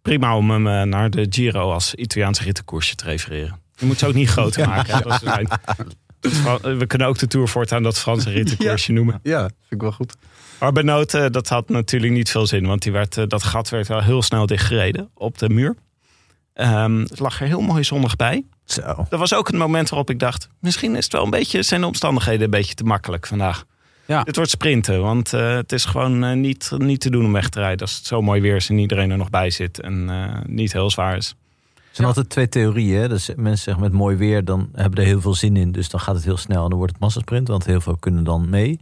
Prima 0.03 0.37
om 0.37 0.51
hem 0.51 0.89
naar 0.89 1.11
de 1.11 1.27
Giro 1.31 1.73
als 1.73 1.95
Italiaanse 1.95 2.43
rittenkoersje 2.43 2.95
te 2.95 3.05
refereren. 3.05 3.59
Je 3.83 3.89
moet 3.89 3.99
ze 3.99 4.07
ook 4.07 4.15
niet 4.15 4.29
groter 4.29 4.69
maken. 4.69 4.95
hè, 4.95 5.13
ze 5.13 5.25
zijn. 5.25 5.49
We 6.79 6.87
kunnen 6.87 7.07
ook 7.07 7.19
de 7.19 7.27
Tour 7.27 7.49
voortaan 7.49 7.83
dat 7.83 7.99
Franse 7.99 8.31
rittenkoersje 8.31 8.93
noemen. 8.93 9.21
ja, 9.23 9.41
vind 9.41 9.53
ik 9.69 9.81
wel 9.81 9.93
goed. 9.93 10.15
Maar 10.61 10.73
Benoot, 10.73 11.15
eh, 11.15 11.27
dat 11.31 11.49
had 11.49 11.69
natuurlijk 11.69 12.13
niet 12.13 12.31
veel 12.31 12.47
zin. 12.47 12.67
Want 12.67 12.83
die 12.83 12.93
werd, 12.93 13.17
eh, 13.17 13.25
dat 13.29 13.43
gat 13.43 13.69
werd 13.69 13.89
wel 13.89 14.03
heel 14.03 14.23
snel 14.23 14.47
dichtgereden 14.47 15.11
op 15.15 15.39
de 15.39 15.49
muur. 15.49 15.77
Ehm, 16.55 17.01
het 17.01 17.19
lag 17.19 17.41
er 17.41 17.47
heel 17.47 17.61
mooi 17.61 17.85
zonnig 17.85 18.17
bij. 18.17 18.45
zo. 18.65 19.07
Dat 19.09 19.19
was 19.19 19.35
ook 19.35 19.47
het 19.47 19.57
moment 19.57 19.89
waarop 19.89 20.11
ik 20.11 20.19
dacht... 20.19 20.49
misschien 20.61 20.97
is 20.97 21.05
het 21.05 21.13
wel 21.13 21.25
een 21.25 21.31
beetje, 21.31 21.63
zijn 21.63 21.81
de 21.81 21.87
omstandigheden 21.87 22.45
een 22.45 22.51
beetje 22.51 22.75
te 22.75 22.85
makkelijk 22.85 23.27
vandaag. 23.27 23.65
Ja. 24.07 24.23
Dit 24.23 24.37
wordt 24.37 24.51
sprinten, 24.51 25.01
want 25.01 25.33
eh, 25.33 25.55
het 25.55 25.73
is 25.73 25.85
gewoon 25.85 26.41
niet, 26.41 26.71
niet 26.77 27.01
te 27.01 27.11
doen 27.11 27.25
om 27.25 27.33
weg 27.33 27.49
te 27.49 27.61
rijden... 27.61 27.81
als 27.81 27.97
het 27.97 28.07
zo 28.07 28.23
mooi 28.23 28.41
weer 28.41 28.57
is 28.57 28.69
en 28.69 28.79
iedereen 28.79 29.11
er 29.11 29.17
nog 29.17 29.31
bij 29.31 29.51
zit 29.51 29.81
en 29.81 30.11
niet 30.47 30.73
heel 30.73 30.91
zwaar 30.91 31.17
is. 31.17 31.35
Er 31.93 31.99
zijn 31.99 32.09
altijd 32.09 32.29
twee 32.29 32.49
theorieën. 32.49 33.01
Hè? 33.01 33.09
Dus 33.09 33.31
mensen 33.37 33.65
zeggen 33.65 33.83
met 33.83 33.93
mooi 33.93 34.17
weer, 34.17 34.45
dan 34.45 34.69
hebben 34.73 34.99
er 34.99 35.07
heel 35.07 35.21
veel 35.21 35.35
zin 35.35 35.57
in. 35.57 35.73
Dus 35.73 35.89
dan 35.89 36.01
gaat 36.01 36.15
het 36.15 36.25
heel 36.25 36.37
snel 36.37 36.63
en 36.63 36.69
dan 36.69 36.79
wordt 36.79 36.93
het 36.93 37.03
massasprint. 37.03 37.49
Want 37.49 37.65
heel 37.67 37.81
veel 37.81 37.97
kunnen 37.97 38.25
dan 38.25 38.51
mee. 38.51 38.81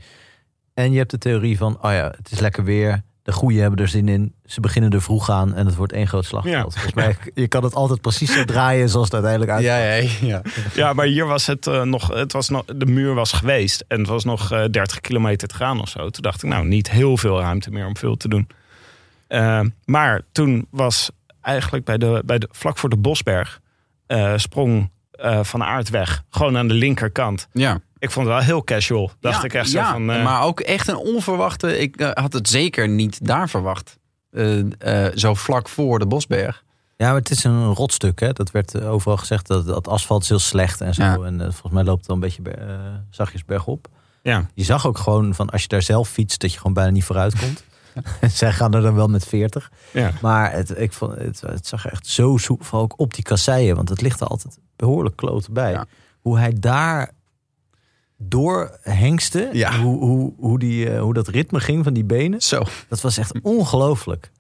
En 0.75 0.93
je 0.93 0.99
hebt 0.99 1.11
de 1.11 1.19
theorie 1.19 1.57
van, 1.57 1.79
oh 1.83 1.93
ja, 1.93 2.13
het 2.17 2.33
is 2.33 2.41
lekker 2.41 2.65
weer. 2.65 3.03
De 3.23 3.33
goeie 3.33 3.61
hebben 3.61 3.79
er 3.79 3.89
zin 3.89 4.09
in. 4.09 4.35
Ze 4.45 4.61
beginnen 4.61 4.91
er 4.91 5.03
vroeg 5.03 5.31
aan 5.31 5.55
en 5.55 5.67
het 5.67 5.75
wordt 5.75 5.93
één 5.93 6.09
groot 6.09 6.25
slagveld. 6.25 6.55
Ja. 6.55 6.63
Volgens 6.63 6.95
mij, 6.95 7.17
je 7.35 7.49
kan 7.49 7.65
het 7.65 7.75
altijd 7.75 8.01
precies 8.01 8.33
zo 8.33 8.45
draaien 8.45 8.89
zoals 8.89 9.07
het 9.07 9.15
uiteindelijk 9.15 9.53
uit. 9.53 9.65
Ja, 9.65 9.79
ja, 9.79 10.09
ja. 10.21 10.43
Ja, 10.75 10.93
maar 10.93 11.07
hier 11.07 11.27
was 11.27 11.47
het 11.47 11.67
eh, 11.67 11.83
nog, 11.83 12.09
het 12.09 12.33
was 12.33 12.49
nog, 12.49 12.65
de 12.65 12.87
muur 12.87 13.15
was 13.15 13.33
geweest 13.33 13.85
en 13.89 13.99
het 13.99 14.09
was 14.09 14.25
nog 14.25 14.53
eh 14.53 14.65
30 14.71 15.01
kilometer 15.01 15.49
te 15.49 15.55
gaan 15.55 15.81
of 15.81 15.89
zo. 15.89 16.11
Toen 16.11 16.23
dacht 16.23 16.43
ik, 16.43 16.49
nou, 16.51 16.67
niet 16.67 16.91
heel 16.91 17.17
veel 17.17 17.41
ruimte 17.41 17.71
meer 17.71 17.87
om 17.87 17.97
veel 17.97 18.17
te 18.17 18.29
doen. 18.29 18.49
Eh, 19.27 19.61
maar 19.85 20.23
toen 20.33 20.67
was 20.71 21.11
eigenlijk 21.41 21.85
bij 21.85 21.99
de, 21.99 22.23
bij 22.25 22.39
de, 22.39 22.49
vlak 22.53 22.79
voor 22.79 22.89
de 22.89 22.97
Bosberg 22.97 23.61
eh, 24.07 24.33
sprong 24.37 24.91
eh, 25.11 25.41
Van 25.45 25.63
Aert 25.65 25.91
weg. 25.91 26.23
Gewoon 26.31 26.57
aan 26.57 26.69
de 26.69 26.75
linkerkant. 26.75 27.49
ja. 27.53 27.81
Ik 27.99 28.11
vond 28.11 28.27
het 28.27 28.35
wel 28.35 28.45
heel 28.45 28.65
casual. 28.65 29.11
Dacht 29.21 29.37
Ja, 29.39 29.45
ik 29.45 29.55
echt 29.55 29.71
ja, 29.71 29.87
zo 29.87 29.93
van... 29.93 30.11
eh, 30.11 30.25
Maar 30.25 30.43
ook 30.43 30.61
echt 30.61 30.89
een 30.89 30.97
onverwachte... 30.97 31.79
Ik 31.79 32.13
had 32.15 32.33
het 32.33 32.49
zeker 32.49 32.89
niet 32.89 33.27
daar 33.27 33.49
verwacht. 33.49 33.99
Eh, 34.31 34.59
eh, 35.07 35.17
zo 35.17 35.35
vlak 35.35 35.69
voor 35.69 35.99
de 35.99 36.07
Bosberg. 36.07 36.65
Ja, 36.97 37.07
maar 37.07 37.17
het 37.19 37.31
is 37.31 37.45
een 37.45 37.65
rotstuk. 37.75 38.21
Hè? 38.21 38.33
Dat 38.33 38.51
werd 38.51 38.83
overal 38.83 39.17
gezegd. 39.17 39.47
Dat, 39.47 39.67
dat 39.67 39.89
asfalt 39.89 40.23
is 40.23 40.29
heel 40.29 40.39
slecht 40.39 40.81
en 40.81 40.95
zo. 40.95 41.03
Ja. 41.03 41.15
En 41.15 41.39
volgens 41.41 41.73
mij 41.73 41.85
loopt 41.85 41.99
het 41.99 42.07
wel 42.07 42.17
een 42.17 42.23
beetje 42.23 42.43
zachtjes 43.11 43.45
bergop. 43.45 43.89
ja. 44.23 44.47
Je 44.55 44.65
zag 44.65 44.87
ook 44.87 44.99
gewoon 44.99 45.35
van 45.35 45.51
als 45.51 45.63
je 45.63 45.69
daar 45.69 45.83
zelf 45.83 46.09
fietst, 46.09 46.41
dat 46.41 46.51
je 46.53 46.57
gewoon 46.57 46.75
bijna 46.75 46.91
niet 46.91 47.05
vooruit 47.05 47.39
komt. 47.39 47.65
Zij 48.33 48.53
gaan 48.53 48.75
er 48.75 48.83
dan 48.83 48.95
wel 48.95 49.09
met 49.09 49.25
40. 49.27 49.71
Ja. 49.93 50.13
Maar 50.21 50.53
het, 50.53 50.79
ik 50.79 50.93
vond, 50.93 51.15
het, 51.19 51.41
het 51.41 51.67
zag 51.67 51.87
echt 51.87 52.07
zo 52.07 52.37
soepel, 52.37 52.65
vooral 52.65 52.85
ook 52.85 52.95
op 53.01 53.15
die 53.15 53.25
kasseien. 53.25 53.77
Want 53.77 53.89
het 53.89 54.01
ligt 54.01 54.21
er 54.21 54.27
altijd 54.27 54.59
behoorlijk 54.77 55.17
kloten 55.17 55.53
bij. 55.53 55.71
Ja. 55.71 55.87
Hoe 56.21 56.39
hij 56.39 56.53
daar 56.59 57.11
door 58.17 58.79
hengste, 58.83 59.49
Ja. 59.53 59.79
hoe, 59.79 59.99
hoe, 59.99 60.33
hoe, 60.37 60.59
die, 60.59 60.91
eh, 60.91 61.01
hoe 61.01 61.15
dat 61.15 61.29
ritme 61.29 61.61
ging 61.61 61.85
van 61.85 61.93
die 61.93 62.05
benen. 62.05 62.41
Zo. 62.41 62.63
Dat 62.89 63.01
was 63.01 63.19
echt 63.19 63.41
ongelooflijk. 63.43 64.31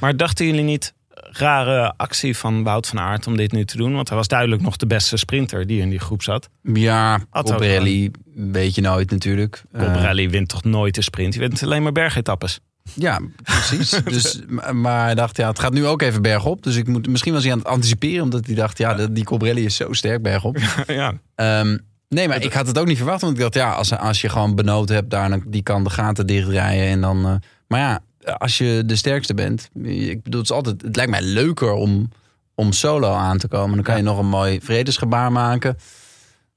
Maar 0.00 0.16
dachten 0.16 0.46
jullie 0.46 0.62
niet, 0.62 0.94
rare 1.14 1.94
actie 1.96 2.36
van 2.36 2.62
Wout 2.62 2.86
van 2.86 2.98
Aert 3.00 3.26
om 3.26 3.36
dit 3.36 3.52
nu 3.52 3.64
te 3.64 3.76
doen? 3.76 3.94
Want 3.94 4.08
hij 4.08 4.16
was 4.16 4.28
duidelijk 4.28 4.62
nog 4.62 4.76
de 4.76 4.86
beste 4.86 5.16
sprinter 5.16 5.66
die 5.66 5.80
in 5.80 5.90
die 5.90 5.98
groep 5.98 6.22
zat. 6.22 6.48
Ja, 6.62 7.20
Had 7.30 7.44
Colbrelli 7.44 8.10
weet 8.34 8.74
je 8.74 8.80
nooit 8.80 9.10
natuurlijk. 9.10 9.62
Eh, 9.72 9.82
Colbrelli 9.82 10.28
wint 10.28 10.48
toch 10.48 10.64
nooit 10.64 10.94
de 10.94 11.02
sprint? 11.02 11.32
Die 11.32 11.40
wint 11.40 11.62
alleen 11.62 11.82
maar 11.82 11.92
bergetappes. 11.92 12.60
Ja, 12.94 13.20
precies. 13.42 13.90
dus, 14.04 14.40
maar- 14.72 15.04
hij 15.04 15.14
dacht, 15.14 15.36
ja, 15.36 15.48
het 15.48 15.58
gaat 15.58 15.72
nu 15.72 15.86
ook 15.86 16.02
even 16.02 16.22
bergop. 16.22 16.62
Dus 16.62 16.76
ik 16.76 16.86
moet, 16.88 17.08
misschien 17.08 17.32
was 17.32 17.42
hij 17.42 17.52
aan 17.52 17.58
het 17.58 17.66
anticiperen. 17.66 18.22
Omdat 18.22 18.46
hij 18.46 18.54
dacht, 18.54 18.78
ja, 18.78 19.06
die 19.06 19.24
Colbrelli 19.24 19.64
is 19.64 19.76
zo 19.76 19.92
sterk 19.92 20.22
bergop. 20.22 20.58
ja. 20.86 21.12
Ehm, 21.34 21.78
nee, 22.08 22.28
maar 22.28 22.42
ik 22.42 22.52
had 22.52 22.66
het 22.66 22.78
ook 22.78 22.86
niet 22.86 22.96
verwacht. 22.96 23.20
Want 23.20 23.32
ik 23.32 23.40
dacht, 23.40 23.54
ja, 23.54 23.72
als, 23.72 23.96
als 23.96 24.20
je 24.20 24.28
gewoon 24.28 24.54
benood 24.54 24.88
hebt, 24.88 25.10
daar, 25.10 25.28
dan- 25.30 25.44
die 25.46 25.62
kan 25.62 25.84
de 25.84 25.90
gaten 25.90 26.26
dichtrijden. 26.26 26.86
En 26.86 27.00
dan, 27.00 27.26
eh, 27.26 27.34
maar 27.66 27.80
ja, 27.80 28.00
als 28.38 28.58
je 28.58 28.82
de 28.86 28.96
sterkste 28.96 29.34
bent. 29.34 29.68
Ik 29.82 30.22
bedoel, 30.22 30.40
het, 30.40 30.50
is 30.50 30.56
altijd, 30.56 30.82
het 30.82 30.96
lijkt 30.96 31.10
mij 31.10 31.22
leuker 31.22 31.72
om, 31.72 32.08
om 32.54 32.72
solo 32.72 33.12
aan 33.12 33.38
te 33.38 33.48
komen. 33.48 33.74
Dan 33.74 33.84
kan 33.84 33.96
je 33.96 34.02
nog 34.02 34.18
een 34.18 34.28
mooi 34.28 34.60
vredesgebaar 34.60 35.32
maken. 35.32 35.76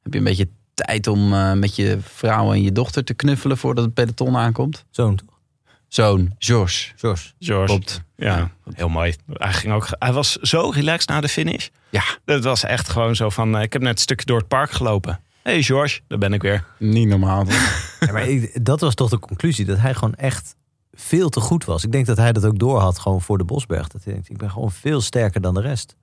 Heb 0.04 0.14
je 0.14 0.18
een 0.20 0.26
beetje 0.26 0.48
tijd 0.74 1.08
om 1.08 1.34
eh, 1.34 1.54
met 1.54 1.76
je 1.76 1.98
vrouw 2.02 2.54
en 2.54 2.62
je 2.64 2.72
dochter 2.72 3.04
te 3.04 3.14
knuffelen 3.14 3.58
voordat 3.58 3.86
het 3.86 3.94
peloton 3.94 4.38
aankomt. 4.38 4.86
Zo'n 4.90 5.16
toch? 5.16 5.34
Zoon, 5.95 6.36
George. 6.39 6.91
George. 6.95 7.31
George. 7.39 7.65
Klopt. 7.65 8.01
Ja, 8.15 8.51
heel 8.73 8.89
mooi. 8.89 9.15
Hij, 9.34 9.53
ging 9.53 9.73
ook, 9.73 9.88
hij 9.99 10.13
was 10.13 10.36
zo 10.36 10.69
relaxed 10.69 11.10
na 11.10 11.21
de 11.21 11.27
finish. 11.27 11.67
Ja, 11.89 12.03
Dat 12.25 12.43
was 12.43 12.63
echt 12.63 12.89
gewoon 12.89 13.15
zo 13.15 13.29
van... 13.29 13.55
eh, 13.58 13.62
ik 13.62 13.73
heb 13.73 13.81
net 13.81 13.91
een 13.93 13.97
stukje 14.01 14.25
door 14.25 14.38
het 14.38 14.47
park 14.47 14.71
gelopen. 14.71 15.19
hey 15.43 15.62
George, 15.63 15.99
daar 16.08 16.17
ben 16.17 16.34
ik 16.34 16.41
weer. 16.41 16.63
niet 16.79 17.08
normaal. 17.08 17.45
Ja, 17.99 18.12
maar 18.12 18.27
ik- 18.27 18.65
dat 18.65 18.79
was 18.79 18.95
toch 18.95 19.10
de 19.10 19.19
conclusie. 19.19 19.65
Dat 19.65 19.77
hij 19.77 19.93
gewoon 19.93 20.13
echt 20.15 20.55
veel 20.93 21.29
te 21.29 21.39
goed 21.39 21.65
was. 21.65 21.84
Ik 21.84 21.91
denk 21.91 22.05
dat 22.05 22.17
hij 22.17 22.31
dat 22.34 22.45
ook 22.45 22.60
door 22.60 22.79
had 22.79 22.99
gewoon 22.99 23.21
voor 23.21 23.38
de 23.38 23.43
Bosberg. 23.43 23.88
Dat 23.88 24.03
hij 24.03 24.13
denkt, 24.13 24.29
ik 24.29 24.38
ben 24.38 24.51
gewoon 24.51 24.71
veel 24.71 25.01
sterker 25.01 25.41
dan 25.41 25.53
de 25.53 25.62
rest. 25.62 25.95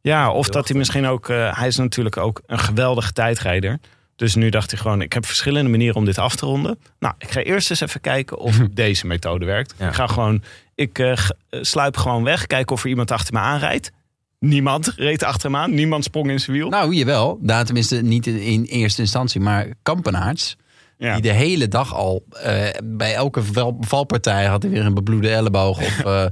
Ja, 0.00 0.32
of 0.32 0.48
dat 0.48 0.68
hij 0.68 0.76
misschien 0.76 1.06
ook... 1.06 1.28
eh, 1.28 1.56
hij 1.58 1.66
is 1.66 1.76
natuurlijk 1.76 2.16
ook 2.16 2.42
een 2.46 2.58
geweldige 2.58 3.12
tijdrijder. 3.12 3.78
Dus 4.20 4.34
nu 4.34 4.48
dacht 4.50 4.70
hij 4.70 4.80
gewoon... 4.80 5.02
ik 5.02 5.12
heb 5.12 5.26
verschillende 5.26 5.70
manieren 5.70 5.96
om 5.96 6.04
dit 6.04 6.18
af 6.18 6.36
te 6.36 6.46
ronden. 6.46 6.78
Nou, 6.98 7.14
ik 7.18 7.30
ga 7.30 7.40
eerst 7.40 7.70
eens 7.70 7.80
even 7.80 8.00
kijken 8.00 8.38
of 8.38 8.58
deze 8.72 9.06
methode 9.06 9.44
werkt. 9.44 9.74
Ja. 9.78 9.88
Ik 9.88 9.94
ga 9.94 10.06
gewoon... 10.06 10.42
Ik 10.74 10.98
eh, 10.98 11.18
sluip 11.50 11.96
gewoon 11.96 12.24
weg. 12.24 12.46
Kijken 12.46 12.74
of 12.76 12.82
er 12.82 12.88
iemand 12.88 13.10
achter 13.10 13.34
me 13.34 13.40
aanrijdt. 13.40 13.90
Niemand 14.38 14.92
reed 14.96 15.22
achter 15.22 15.50
hem 15.50 15.60
aan. 15.60 15.74
Niemand 15.74 16.04
sprong 16.04 16.30
in 16.30 16.40
zijn 16.40 16.56
wiel. 16.56 16.68
Nou, 16.68 16.94
jawel. 16.94 17.38
Daar 17.42 17.64
tenminste 17.64 18.02
niet 18.02 18.26
in, 18.26 18.64
eerste 18.64 19.00
instantie, 19.00 19.40
maar 19.40 19.66
Kampenaerts. 19.82 20.56
ja. 20.98 21.12
Die 21.12 21.22
de 21.22 21.32
hele 21.32 21.68
dag 21.68 21.94
al 21.94 22.24
eh, 22.30 22.68
bij 22.84 23.14
elke 23.14 23.42
val- 23.42 23.76
valpartij 23.80 24.44
had 24.44 24.62
hij 24.62 24.70
weer 24.70 24.84
een 24.84 24.94
bebloede 24.94 25.30
elleboog. 25.30 25.78
Of 25.78 26.02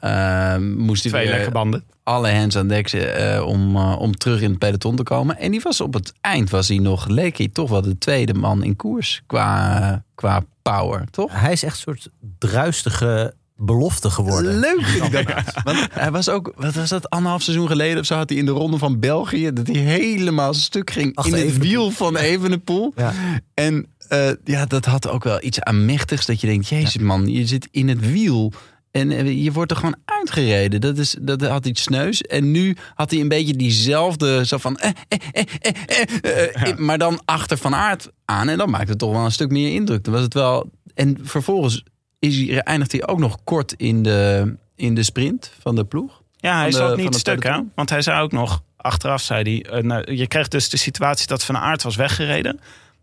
eh, 0.00 0.56
moest 0.56 1.02
hij 1.02 1.12
Twee 1.12 1.26
weer 1.26 1.36
lekke 1.36 1.50
banden. 1.50 1.84
alle 2.02 2.32
hands 2.32 2.56
aan 2.56 2.68
dek 2.68 2.92
eh, 2.92 3.46
om, 3.46 3.76
eh, 3.76 3.96
om 3.98 4.16
terug 4.16 4.40
in 4.40 4.50
het 4.50 4.58
peloton 4.58 4.96
te 4.96 5.02
komen. 5.02 5.38
En 5.38 5.50
die 5.50 5.60
was 5.60 5.80
op 5.80 5.94
het 5.94 6.12
eind, 6.20 6.50
was 6.50 6.68
hij 6.68 6.78
nog, 6.78 7.06
leek 7.06 7.38
hij 7.38 7.48
toch 7.48 7.70
wel 7.70 7.82
de 7.82 7.98
tweede 7.98 8.34
man 8.34 8.62
in 8.62 8.76
koers 8.76 9.22
qua, 9.26 10.04
qua 10.14 10.44
power, 10.62 11.04
toch? 11.10 11.30
Hij 11.32 11.52
is 11.52 11.62
echt 11.62 11.74
een 11.74 11.80
soort 11.80 12.08
druistige 12.38 13.34
belofte 13.56 14.10
geworden. 14.10 14.58
Leuk 14.58 14.82
vind 14.82 15.04
ik 15.14 15.26
dat. 15.26 15.62
Want 15.64 15.88
hij 15.90 16.10
was 16.10 16.28
ook, 16.28 16.52
wat 16.56 16.74
was 16.74 16.88
dat, 16.88 17.10
anderhalf 17.10 17.42
seizoen 17.42 17.68
geleden 17.68 17.98
of 17.98 18.06
zo 18.06 18.14
had 18.14 18.28
hij 18.28 18.38
in 18.38 18.44
de 18.44 18.50
ronde 18.50 18.78
van 18.78 19.00
België, 19.00 19.52
dat 19.52 19.66
hij 19.66 19.76
helemaal 19.76 20.54
stuk 20.54 20.90
ging 20.90 21.16
Achter 21.16 21.38
in 21.38 21.46
het 21.46 21.58
wiel 21.58 21.90
van 21.90 22.16
Evenepoel. 22.16 22.92
Ja. 22.96 23.12
En 23.54 23.86
eh, 24.08 24.30
ja, 24.44 24.66
dat 24.66 24.84
had 24.84 25.08
ook 25.08 25.24
wel 25.24 25.42
iets 25.42 25.60
aanmächtigs 25.60 26.26
dat 26.26 26.40
je 26.40 26.46
denkt, 26.46 26.68
jezus 26.68 26.98
man, 26.98 27.26
je 27.26 27.46
zit 27.46 27.68
in 27.70 27.88
het 27.88 28.10
wiel 28.10 28.52
En 28.94 29.10
eh, 29.10 29.42
je 29.44 29.52
wordt 29.52 29.70
er 29.70 29.76
gewoon 29.76 29.96
uitgereden. 30.04 30.80
Dat, 30.80 30.98
is, 30.98 31.16
dat 31.20 31.42
had 31.42 31.66
iets 31.66 31.82
sneus. 31.82 32.22
En 32.22 32.50
nu 32.50 32.76
had 32.94 33.10
hij 33.10 33.20
een 33.20 33.28
beetje 33.28 33.56
diezelfde, 33.56 34.46
zo 34.46 34.58
van... 34.58 34.76
Eh, 34.76 34.90
eh, 35.08 35.18
eh, 35.60 35.72
eh, 36.20 36.68
eh, 36.68 36.76
Maar 36.78 36.98
dan 36.98 37.20
achter 37.24 37.58
Van 37.58 37.74
Aert 37.74 38.10
aan. 38.24 38.48
En 38.48 38.58
dan 38.58 38.70
maakt 38.70 38.88
het 38.88 38.98
toch 38.98 39.12
wel 39.12 39.24
een 39.24 39.32
stuk 39.32 39.50
meer 39.50 39.74
indruk. 39.74 40.04
Dan 40.04 40.12
was 40.12 40.22
het 40.22 40.34
wel... 40.34 40.70
En 40.94 41.18
vervolgens 41.22 41.84
is 42.18 42.36
hij, 42.36 42.58
eindigt 42.58 42.92
hij 42.92 43.06
ook 43.06 43.18
nog 43.18 43.38
kort 43.44 43.72
in 43.72 44.02
de, 44.02 44.54
in 44.76 44.94
de 44.94 45.02
sprint 45.02 45.52
van 45.60 45.74
de 45.74 45.84
ploeg. 45.84 46.22
Ja, 46.36 46.58
hij 46.58 46.72
zat 46.72 46.96
niet 46.96 47.14
stuk, 47.14 47.42
hè? 47.42 47.60
Want 47.74 47.90
hij 47.90 48.02
zei 48.02 48.22
ook 48.22 48.32
nog, 48.32 48.62
achteraf 48.76 49.22
zei 49.22 49.62
hij... 49.68 49.82
nou, 49.82 50.14
je 50.14 50.26
kreeg 50.26 50.48
dus 50.48 50.68
de 50.68 50.76
situatie 50.76 51.26
dat 51.26 51.44
Van 51.44 51.56
Aert 51.56 51.82
was 51.82 51.96
weggereden. 51.96 52.60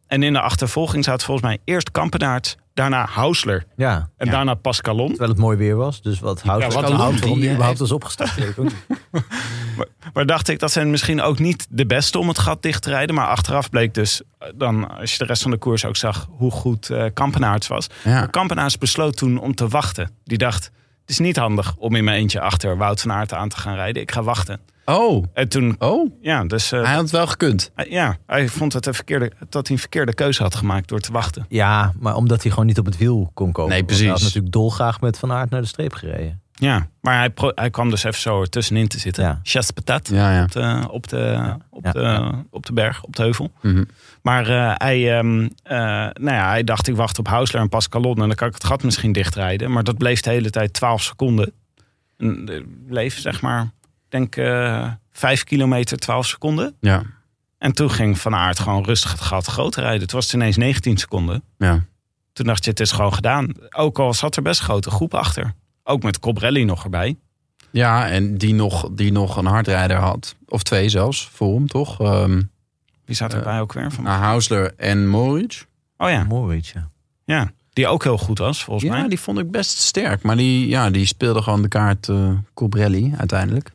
En 0.07 0.23
in 0.23 0.33
de 0.33 0.41
achtervolging 0.41 1.03
zat 1.03 1.23
volgens 1.23 1.47
mij 1.47 1.57
eerst 1.63 1.91
Kampenaert, 1.91 2.57
daarna 2.73 3.05
Hausler 3.09 3.65
Ja, 3.75 4.09
en 4.17 4.25
Ja. 4.25 4.31
daarna 4.31 4.53
Pascalon. 4.53 5.07
terwijl 5.09 5.29
het 5.29 5.39
mooi 5.39 5.57
weer 5.57 5.75
was. 5.75 6.01
Dus 6.01 6.19
wat 6.19 6.41
houdt 6.41 6.63
Ja, 6.63 6.69
wat 6.69 6.91
houdt 6.91 7.11
die, 7.11 7.19
waarom 7.21 7.39
die 7.39 7.49
überhaupt 7.51 7.79
was 7.79 7.91
opgestart. 7.91 8.57
niet. 8.57 8.73
Maar 10.13 10.25
dacht 10.25 10.47
ik, 10.47 10.59
dat 10.59 10.71
zijn 10.71 10.89
misschien 10.89 11.21
ook 11.21 11.39
niet 11.39 11.67
de 11.69 11.85
beste 11.85 12.19
om 12.19 12.27
het 12.27 12.39
gat 12.39 12.61
dicht 12.61 12.81
te 12.83 12.89
rijden. 12.89 13.15
Maar 13.15 13.27
achteraf 13.27 13.69
bleek 13.69 13.93
dus, 13.93 14.21
eh, 14.39 14.47
dan, 14.55 14.97
als 14.99 15.11
je 15.11 15.17
de 15.17 15.25
rest 15.25 15.41
van 15.41 15.51
de 15.51 15.57
koers 15.57 15.85
ook 15.85 15.95
zag, 15.95 16.27
hoe 16.29 16.51
goed 16.51 16.89
eh 16.89 17.05
Kampenaerts 17.13 17.67
was. 17.67 17.87
Ja. 18.03 18.11
Maar 18.13 18.29
Kampenaerts 18.29 18.77
besloot 18.77 19.17
toen 19.17 19.37
om 19.39 19.55
te 19.55 19.67
wachten. 19.67 20.11
Die 20.23 20.37
dacht, 20.37 20.63
het 21.01 21.09
is 21.09 21.19
niet 21.19 21.35
handig 21.37 21.75
om 21.77 21.95
in 21.95 22.03
mijn 22.03 22.17
eentje 22.17 22.41
achter 22.41 22.77
Wout 22.77 23.01
van 23.01 23.11
Aert 23.11 23.33
aan 23.33 23.49
te 23.49 23.57
gaan 23.57 23.75
rijden. 23.75 24.01
Ik 24.01 24.11
ga 24.11 24.23
wachten. 24.23 24.59
Oh, 24.91 25.23
En 25.33 25.49
toen, 25.49 25.75
oh. 25.79 26.11
ja, 26.21 26.43
dus 26.45 26.71
eh, 26.71 26.83
Hij 26.83 26.93
had 26.93 27.01
het 27.01 27.11
wel 27.11 27.27
gekund. 27.27 27.71
ja, 27.89 28.17
hij 28.27 28.47
vond 28.47 28.73
het 28.73 28.85
een 28.85 28.93
verkeerde, 28.93 29.31
dat 29.49 29.67
hij 29.67 29.75
een 29.75 29.81
verkeerde 29.81 30.13
keuze 30.13 30.43
had 30.43 30.55
gemaakt 30.55 30.87
door 30.87 30.99
te 30.99 31.11
wachten. 31.11 31.45
Ja, 31.49 31.93
maar 31.99 32.15
omdat 32.15 32.41
hij 32.41 32.51
gewoon 32.51 32.65
niet 32.65 32.79
op 32.79 32.85
het 32.85 32.97
wiel 32.97 33.31
kon 33.33 33.51
komen. 33.51 33.71
Nee, 33.71 33.79
Want 33.79 33.91
Hij 33.91 33.99
had 33.99 34.07
precies. 34.07 34.25
natuurlijk 34.27 34.53
dolgraag 34.53 35.01
met 35.01 35.19
Van 35.19 35.31
Aert 35.31 35.49
naar 35.49 35.61
de 35.61 35.67
streep 35.67 35.93
gereden. 35.93 36.41
Ja, 36.53 36.87
maar 37.01 37.17
hij, 37.17 37.29
pro- 37.29 37.51
hij 37.55 37.69
kwam 37.69 37.89
dus 37.89 38.03
even 38.03 38.19
zo 38.21 38.41
ertussenin 38.41 38.87
te 38.87 38.99
zitten. 38.99 39.23
Ja. 39.23 39.39
Chasse 39.43 39.73
patat 39.73 40.07
Ja, 40.07 40.31
ja. 40.33 40.43
op, 40.43 40.51
de, 40.51 40.85
op, 40.89 41.07
de, 41.07 41.55
op, 41.69 41.83
de, 41.93 41.99
ja. 41.99 42.43
op 42.49 42.65
de 42.65 42.73
berg, 42.73 43.03
op 43.03 43.15
de 43.15 43.21
heuvel. 43.21 43.51
Mhm. 43.61 43.83
Maar 44.21 44.49
eh, 44.49 44.71
hij, 44.77 45.17
ehm, 45.17 45.47
eh, 45.63 45.77
nou 46.13 46.31
ja, 46.37 46.49
hij 46.49 46.63
dacht, 46.63 46.87
ik 46.87 46.95
wacht 46.95 47.19
op 47.19 47.27
Hausler 47.27 47.61
en 47.61 47.69
Pascalon... 47.69 48.15
en 48.21 48.27
dan 48.27 48.35
kan 48.35 48.47
ik 48.47 48.53
het 48.53 48.63
gat 48.63 48.83
misschien 48.83 49.11
dichtrijden. 49.11 49.71
Maar 49.71 49.83
dat 49.83 49.97
bleef 49.97 50.21
de 50.21 50.29
hele 50.29 50.49
tijd 50.49 50.73
12 50.73 51.01
seconden. 51.01 51.51
En, 52.17 52.45
bleef, 52.87 53.19
zeg 53.19 53.41
maar, 53.41 53.71
denk 54.11 54.35
eh 54.35 54.91
5 55.11 55.43
kilometer 55.43 55.97
12 55.97 56.25
seconden. 56.25 56.75
Ja, 56.79 57.03
En 57.57 57.71
toen 57.73 57.91
ging 57.91 58.19
Van 58.19 58.35
Aert 58.35 58.59
gewoon 58.59 58.83
rustig 58.83 59.11
het 59.11 59.21
gat 59.21 59.45
groter 59.45 59.81
rijden. 59.81 60.01
Het 60.01 60.11
was 60.11 60.33
ineens 60.33 60.57
19 60.57 60.97
seconden. 60.97 61.43
ja. 61.57 61.83
Toen 62.33 62.45
dacht 62.45 62.63
je, 62.63 62.69
het 62.69 62.79
is 62.79 62.91
gewoon 62.91 63.13
gedaan. 63.13 63.51
Ook 63.69 63.99
al 63.99 64.13
zat 64.13 64.35
er 64.35 64.41
best 64.41 64.59
grote 64.59 64.89
groep 64.89 65.13
achter. 65.13 65.53
Ook 65.83 66.03
met 66.03 66.19
Cobrelli 66.19 66.63
nog 66.63 66.83
erbij. 66.83 67.17
Ja, 67.71 68.09
en 68.09 68.37
die 68.37 68.53
nog, 68.53 68.89
die 68.91 69.11
nog 69.11 69.35
een 69.37 69.45
hardrijder 69.45 69.97
had. 69.97 70.35
Of 70.47 70.63
twee 70.63 70.89
zelfs, 70.89 71.29
voor 71.33 71.55
hem 71.55 71.67
toch? 71.67 71.99
Ehm 72.01 72.41
Wie 73.05 73.15
zat 73.15 73.33
erbij 73.33 73.59
ook 73.61 73.73
weer? 73.73 73.91
Van, 73.91 74.03
nou, 74.03 74.21
Hausler 74.21 74.73
en 74.77 75.07
Moritz. 75.07 75.63
oh 75.97 76.09
ja, 76.09 76.23
Mooi, 76.23 76.61
ja. 76.73 76.89
ja, 77.23 77.51
die 77.73 77.87
ook 77.87 78.03
heel 78.03 78.17
goed 78.17 78.37
was 78.37 78.63
volgens 78.63 78.85
Ja, 78.91 78.97
mij. 78.99 79.07
die 79.07 79.19
vond 79.19 79.39
ik 79.39 79.51
best 79.51 79.77
sterk. 79.77 80.23
Maar 80.23 80.35
die, 80.37 80.67
ja, 80.67 80.89
die 80.89 81.05
speelde 81.05 81.41
gewoon 81.41 81.61
de 81.61 81.67
kaart 81.67 82.09
eh 82.09 82.29
Cobrelli 82.53 83.13
uiteindelijk. 83.17 83.71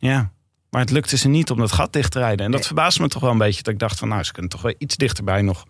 Ja, 0.00 0.30
maar 0.70 0.80
het 0.80 0.90
lukte 0.90 1.16
ze 1.16 1.28
niet 1.28 1.50
om 1.50 1.58
dat 1.58 1.72
gat 1.72 1.92
dicht 1.92 2.12
te 2.12 2.18
rijden. 2.18 2.46
En 2.46 2.52
dat 2.52 2.66
verbaasde 2.66 3.02
me 3.02 3.08
toch 3.08 3.22
wel 3.22 3.30
een 3.30 3.38
beetje. 3.38 3.62
Dat 3.62 3.72
ik 3.72 3.78
dacht 3.78 3.98
van, 3.98 4.08
nou, 4.08 4.22
ze 4.22 4.32
kunnen 4.32 4.50
toch 4.50 4.62
wel 4.62 4.74
iets 4.78 4.96
dichterbij 4.96 5.42
nog. 5.42 5.64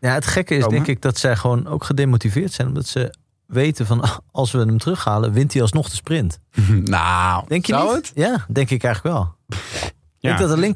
Ja, 0.00 0.12
het 0.14 0.26
gekke 0.26 0.54
is 0.54 0.62
Komen. 0.62 0.76
denk 0.76 0.88
ik 0.96 1.02
dat 1.02 1.18
zij 1.18 1.36
gewoon 1.36 1.66
ook 1.66 1.84
gedemotiveerd 1.84 2.52
zijn. 2.52 2.68
Omdat 2.68 2.86
ze 2.86 3.14
weten 3.46 3.86
van 3.86 4.04
als 4.32 4.50
we 4.52 4.58
hem 4.58 4.78
terughalen, 4.78 5.32
wint 5.32 5.52
hij 5.52 5.62
alsnog 5.62 5.88
de 5.88 5.94
sprint. 5.96 6.38
nou, 6.84 7.44
Denk 7.48 7.66
je 7.66 7.72
zou 7.72 7.86
niet? 7.94 8.06
het? 8.06 8.12
Ja, 8.14 8.46
denk 8.48 8.70
ik 8.70 8.84
eigenlijk 8.84 9.16
wel. 9.16 9.34
Ik 10.20 10.32
denk 10.36 10.38
dat 10.50 10.50
alleen 10.58 10.74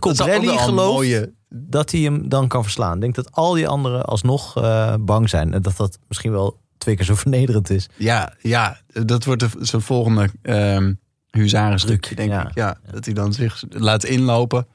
een 0.52 0.58
gelooft 0.58 0.92
mooie- 0.94 1.32
dat 1.48 1.90
hij 1.90 2.00
hem 2.00 2.28
dan 2.28 2.48
kan 2.48 2.62
verslaan. 2.62 2.94
Ik 2.94 3.00
denk 3.00 3.14
dat 3.14 3.32
al 3.32 3.52
die 3.52 3.68
anderen 3.68 4.04
alsnog 4.04 4.56
eh, 4.56 4.94
bang 5.00 5.28
zijn. 5.28 5.54
En 5.54 5.62
dat 5.62 5.76
dat 5.76 5.98
misschien 6.08 6.30
wel 6.32 6.60
twee 6.78 6.96
keer 6.96 7.04
zo 7.04 7.14
vernederend 7.14 7.70
is. 7.70 7.88
Ja, 7.96 8.34
ja, 8.40 8.80
dat 8.86 9.24
wordt 9.24 9.40
de- 9.40 9.64
zijn 9.64 9.82
volgende 9.82 10.30
ehm 10.42 10.92
huzarenstukje, 11.30 12.14
denk 12.14 12.30
Ja. 12.30 12.48
ik. 12.48 12.54
Ja, 12.54 12.78
dat 12.90 13.04
hij 13.04 13.14
dan 13.14 13.32
zich 13.32 13.62
laat 13.68 14.04
inlopen. 14.04 14.66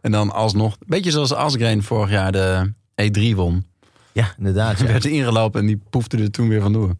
En 0.00 0.12
dan 0.12 0.30
alsnog, 0.32 0.76
beetje 0.86 1.10
zoals 1.10 1.32
Asgreen 1.32 1.82
vorig 1.82 2.10
jaar 2.10 2.32
de 2.32 2.72
E3 3.02 3.34
won. 3.36 3.64
Ja, 4.12 4.34
inderdaad. 4.38 4.76
Hij 4.78 4.86
Ja. 4.86 4.92
werd 4.92 5.04
ingelopen 5.04 5.60
en 5.60 5.66
die 5.66 5.80
poefde 5.90 6.16
er 6.22 6.30
toen 6.30 6.48
weer 6.48 6.60
vandoor. 6.62 6.94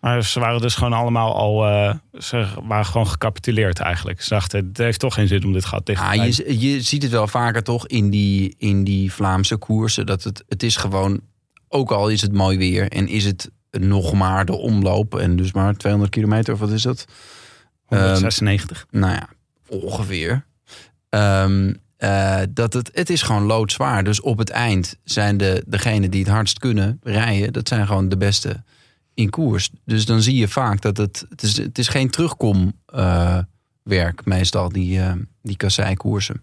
Maar 0.00 0.24
ze 0.24 0.40
waren 0.40 0.60
dus 0.60 0.74
gewoon 0.74 0.92
allemaal 0.92 1.34
al... 1.36 1.66
eh, 1.66 1.94
ze 2.20 2.46
waren 2.64 2.84
gewoon 2.86 3.06
gecapituleerd 3.08 3.78
eigenlijk. 3.78 4.22
Ze 4.22 4.28
dachten, 4.28 4.66
het 4.68 4.78
heeft 4.78 4.98
toch 5.00 5.14
geen 5.14 5.28
zin 5.28 5.44
om 5.44 5.52
dit 5.52 5.64
gat 5.64 5.86
dicht 5.86 5.98
te 6.00 6.04
Ja, 6.06 6.12
rijden. 6.12 6.58
je, 6.58 6.70
je 6.70 6.80
ziet 6.80 7.02
het 7.02 7.12
wel 7.12 7.26
vaker 7.26 7.62
toch 7.62 7.86
in 7.86 8.10
die, 8.10 8.54
in 8.58 8.84
die 8.84 9.12
Vlaamse 9.12 9.56
koersen. 9.56 10.06
Dat 10.06 10.22
het, 10.22 10.44
het 10.48 10.62
is 10.62 10.76
gewoon, 10.76 11.20
ook 11.68 11.90
al 11.92 12.08
is 12.08 12.22
het 12.22 12.32
mooi 12.32 12.58
weer 12.58 12.88
en 12.88 13.08
is 13.08 13.24
het 13.24 13.50
nog 13.70 14.12
maar 14.12 14.44
de 14.44 14.56
omloop. 14.56 15.14
En 15.18 15.36
dus 15.36 15.52
maar 15.52 15.74
200 15.76 16.12
kilometer, 16.12 16.54
of 16.54 16.60
wat 16.60 16.70
is 16.70 16.82
dat? 16.82 17.04
Ehm, 17.94 18.02
196. 18.02 18.86
nou 18.90 19.12
ja, 19.12 19.28
ongeveer. 19.68 20.44
Ehm, 21.08 21.74
eh, 21.96 22.40
dat 22.50 22.72
het, 22.72 22.90
het 22.92 23.10
is 23.10 23.22
gewoon 23.22 23.42
loodzwaar. 23.42 24.04
Dus 24.04 24.20
op 24.20 24.38
het 24.38 24.50
eind 24.50 24.96
zijn 25.04 25.36
de, 25.36 25.64
degenen 25.66 26.10
die 26.10 26.22
het 26.22 26.32
hardst 26.32 26.58
kunnen 26.58 27.00
rijden, 27.02 27.52
dat 27.52 27.68
zijn 27.68 27.86
gewoon 27.86 28.08
de 28.08 28.16
beste 28.16 28.62
in 29.14 29.30
koers. 29.30 29.70
Dus 29.84 30.06
dan 30.06 30.22
zie 30.22 30.36
je 30.36 30.48
vaak 30.48 30.80
dat 30.80 30.96
het, 30.96 31.26
het 31.28 31.42
is, 31.42 31.56
het 31.56 31.78
is 31.78 31.88
geen 31.88 32.10
terugkomwerk 32.10 34.24
meestal, 34.24 34.68
die, 34.68 35.00
eh 35.00 35.12
die 35.42 35.56
kasseikoersen. 35.56 36.42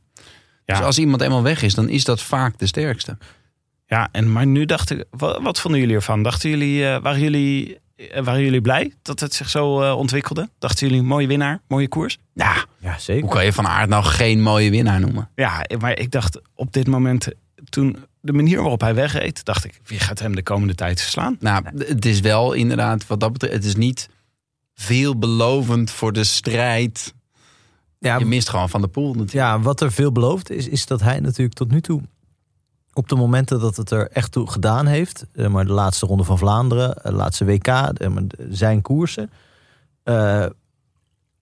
Ja. 0.66 0.76
Dus 0.76 0.86
als 0.86 1.00
iemand 1.00 1.22
eenmaal 1.22 1.44
weg 1.44 1.62
is, 1.62 1.76
dan 1.76 1.90
is 1.90 2.04
dat 2.04 2.22
vaak 2.22 2.60
de 2.60 2.66
sterkste. 2.66 3.18
Ja, 3.86 4.10
en, 4.12 4.32
maar 4.32 4.46
nu 4.46 4.66
dacht 4.66 4.90
ik... 4.90 5.06
Wat, 5.10 5.42
wat 5.42 5.60
vonden 5.60 5.80
jullie 5.80 5.96
ervan? 5.96 6.24
Dachten 6.24 6.50
jullie, 6.50 6.88
eh, 6.88 7.02
waren, 7.02 7.20
jullie, 7.20 7.76
eh, 7.76 7.81
waren 8.24 8.42
jullie 8.42 8.62
blij 8.62 8.94
dat 9.02 9.20
het 9.20 9.34
zich 9.34 9.50
zo 9.50 9.82
eh, 9.82 9.98
ontwikkelde? 9.98 10.50
Dachten 10.60 10.88
jullie, 10.88 11.04
mooie 11.04 11.28
winnaar, 11.28 11.62
mooie 11.68 11.88
koers? 11.88 12.18
Ja, 12.34 12.66
ja, 12.80 12.98
zeker. 12.98 13.24
hoe 13.24 13.32
kan 13.32 13.46
je 13.46 13.54
Van 13.54 13.68
Aert 13.68 13.90
nou 13.90 14.04
geen 14.04 14.42
mooie 14.42 14.70
winnaar 14.70 15.00
noemen? 15.00 15.30
Ja, 15.36 15.66
maar 15.80 16.00
ik 16.00 16.12
dacht 16.12 16.42
op 16.56 16.74
dit 16.74 16.88
moment... 16.88 17.28
Toen 17.70 17.98
de 18.22 18.34
manier 18.34 18.62
waarop 18.62 18.82
hij 18.82 18.96
wegreed, 18.96 19.46
dacht 19.46 19.66
ik... 19.66 19.80
Wie 19.86 20.00
gaat 20.00 20.20
hem 20.20 20.36
de 20.36 20.44
komende 20.44 20.76
tijd 20.76 21.02
verslaan? 21.02 21.38
Nou, 21.40 21.64
het 21.78 22.06
is 22.06 22.20
wel 22.20 22.54
inderdaad, 22.54 23.08
wat 23.08 23.20
dat 23.20 23.34
betreft, 23.34 23.54
het 23.54 23.64
is 23.64 23.76
niet 23.76 24.10
veelbelovend 24.74 25.92
voor 25.92 26.14
de 26.14 26.24
strijd. 26.24 27.14
Ja, 28.00 28.18
Je 28.18 28.26
mist 28.26 28.50
gewoon 28.50 28.70
van 28.70 28.82
de 28.82 28.88
pool 28.88 29.08
natuurlijk. 29.08 29.34
Ja, 29.34 29.60
wat 29.60 29.82
er 29.82 29.92
veel 29.92 30.12
beloofd 30.12 30.50
is, 30.50 30.68
is 30.68 30.86
dat 30.86 31.02
hij 31.02 31.20
natuurlijk 31.20 31.58
tot 31.58 31.72
nu 31.72 31.82
toe 31.82 32.02
op 32.94 33.10
de 33.10 33.16
momenten 33.16 33.60
dat 33.60 33.76
het 33.76 33.92
er 33.92 34.10
echt 34.12 34.32
toe 34.32 34.52
gedaan 34.52 34.86
heeft, 34.86 35.26
eh, 35.34 35.48
maar 35.48 35.66
de 35.66 35.72
laatste 35.72 36.06
ronde 36.06 36.24
van 36.24 36.38
Vlaanderen, 36.38 36.96
de 37.04 37.12
laatste 37.14 37.46
WK, 37.46 37.68
eh, 37.68 37.90
de- 37.94 38.48
zijn 38.50 38.82
koersen, 38.82 39.32
eh, 40.04 40.46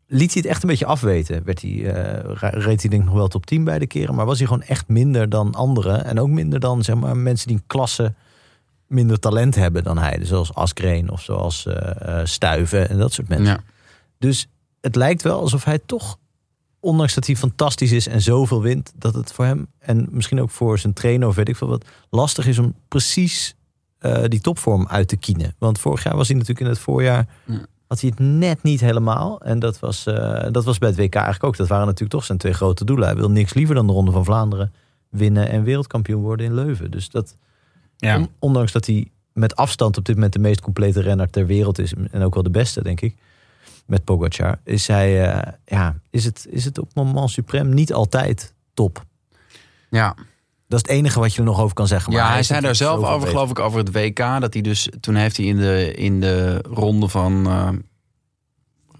liet 0.08 0.34
hij 0.34 0.42
het 0.42 0.52
echt 0.52 0.64
een 0.64 0.70
beetje 0.70 0.86
afweten. 0.86 1.44
Werd 1.44 1.62
hij, 1.62 1.94
eh, 1.94 2.36
reed 2.52 2.82
hij 2.82 2.90
denk 2.90 3.02
ik 3.02 3.08
nog 3.08 3.14
wel 3.18 3.28
top 3.28 3.46
10 3.46 3.64
beide 3.64 3.88
keren, 3.88 4.16
maar 4.16 4.26
was 4.26 4.38
hij 4.38 4.48
gewoon 4.48 4.64
echt 4.64 4.88
minder 4.88 5.30
dan 5.30 5.54
anderen 5.56 6.06
en 6.06 6.20
ook 6.20 6.30
minder 6.30 6.60
dan 6.60 6.84
zeg 6.84 6.96
maar 6.96 7.18
mensen 7.18 7.48
die 7.48 7.56
een 7.58 7.64
klasse 7.68 8.14
minder 8.88 9.20
talent 9.20 9.56
hebben 9.56 9.84
dan 9.84 9.98
hij, 9.98 10.18
dus 10.18 10.28
zoals 10.28 10.54
Askreen 10.54 11.10
of 11.10 11.22
zoals 11.22 11.66
eh, 11.66 12.20
eh, 12.20 12.26
Stuiven 12.26 12.90
en 12.90 12.98
dat 12.98 13.14
soort 13.14 13.28
mensen. 13.28 13.46
Ja. 13.54 13.60
Dus 14.18 14.48
het 14.82 14.96
lijkt 14.96 15.22
wel 15.22 15.40
alsof 15.40 15.64
hij 15.64 15.80
toch, 15.86 16.18
ondanks 16.80 17.14
dat 17.14 17.26
hij 17.26 17.36
fantastisch 17.36 17.92
is 17.92 18.08
en 18.08 18.22
zoveel 18.22 18.62
wint, 18.62 18.92
dat 18.96 19.14
het 19.14 19.32
voor 19.32 19.46
hem 19.46 19.68
en 19.80 20.08
misschien 20.12 20.42
ook 20.42 20.50
voor 20.50 20.80
zijn 20.80 20.94
trainer 20.94 21.28
of 21.28 21.36
weet 21.36 21.50
ik 21.50 21.56
veel 21.56 21.68
wat, 21.68 21.86
lastig 22.10 22.48
is 22.48 22.60
om 22.60 22.76
precies 22.88 23.56
eh, 24.00 24.24
die 24.28 24.42
topvorm 24.42 24.88
uit 24.88 25.08
te 25.08 25.18
kienen. 25.18 25.56
Want 25.58 25.80
vorig 25.80 26.04
jaar 26.04 26.16
was 26.16 26.28
hij 26.28 26.36
natuurlijk 26.38 26.66
in 26.66 26.72
het 26.72 26.80
voorjaar, 26.80 27.28
Ja. 27.46 27.66
had 27.88 28.02
hij 28.02 28.10
het 28.10 28.20
net 28.20 28.64
niet 28.64 28.80
helemaal. 28.80 29.42
En 29.42 29.60
dat 29.60 29.80
was, 29.80 30.06
eh, 30.06 30.46
dat 30.52 30.64
was 30.64 30.78
bij 30.78 30.90
het 30.90 30.98
WK 30.98 31.16
eigenlijk 31.16 31.44
ook. 31.44 31.58
Dat 31.58 31.68
waren 31.68 31.86
natuurlijk 31.86 32.12
toch 32.12 32.26
zijn 32.26 32.38
twee 32.38 32.54
grote 32.54 32.86
doelen. 32.86 33.06
Hij 33.08 33.16
wil 33.16 33.30
niks 33.32 33.54
liever 33.54 33.76
dan 33.76 33.88
de 33.88 33.94
Ronde 33.94 34.12
van 34.12 34.26
Vlaanderen 34.26 34.74
winnen 35.10 35.50
en 35.50 35.64
wereldkampioen 35.64 36.22
worden 36.22 36.46
in 36.46 36.54
Leuven. 36.54 36.92
Dus 36.92 37.10
dat, 37.10 37.36
Ja. 37.98 38.18
on- 38.18 38.30
ondanks 38.40 38.72
dat 38.72 38.86
hij 38.86 39.12
met 39.34 39.56
afstand 39.56 39.98
op 39.98 40.06
dit 40.06 40.16
moment 40.16 40.34
de 40.34 40.40
meest 40.40 40.62
complete 40.62 41.02
renner 41.02 41.30
ter 41.30 41.46
wereld 41.46 41.80
is. 41.80 41.94
En 42.12 42.22
ook 42.24 42.34
wel 42.34 42.44
de 42.44 42.50
beste, 42.50 42.84
denk 42.84 43.02
ik. 43.02 43.16
Met 43.90 44.04
Pogacar. 44.04 44.60
Is, 44.64 44.88
hij, 44.88 45.32
eh, 45.32 45.54
ja, 45.66 45.96
is, 46.10 46.26
het, 46.26 46.48
is 46.50 46.66
het 46.66 46.80
op 46.80 46.96
moment 46.96 47.30
suprem 47.30 47.74
niet 47.74 47.94
altijd 47.94 48.54
top. 48.74 49.06
Ja, 49.90 50.16
Dat 50.68 50.82
is 50.82 50.88
het 50.88 50.88
enige 50.88 51.20
wat 51.20 51.34
je 51.34 51.40
er 51.40 51.46
nog 51.46 51.60
over 51.60 51.74
kan 51.74 51.88
zeggen. 51.88 52.14
Maar 52.14 52.22
ja 52.22 52.32
hij 52.32 52.44
zei 52.44 52.62
daar 52.62 52.76
zelf 52.76 52.98
over, 52.98 53.14
beter. 53.14 53.28
geloof 53.28 53.50
ik, 53.50 53.60
over 53.60 53.80
het 53.80 53.92
WK. 53.92 54.18
Dat 54.18 54.54
hij 54.54 54.62
dus, 54.62 54.90
toen 55.00 55.16
heeft 55.16 55.38
hij 55.38 55.46
in 55.46 55.58
de, 55.58 55.94
in 55.94 56.20
de 56.20 56.64
ronde 56.72 57.08
van, 57.08 57.48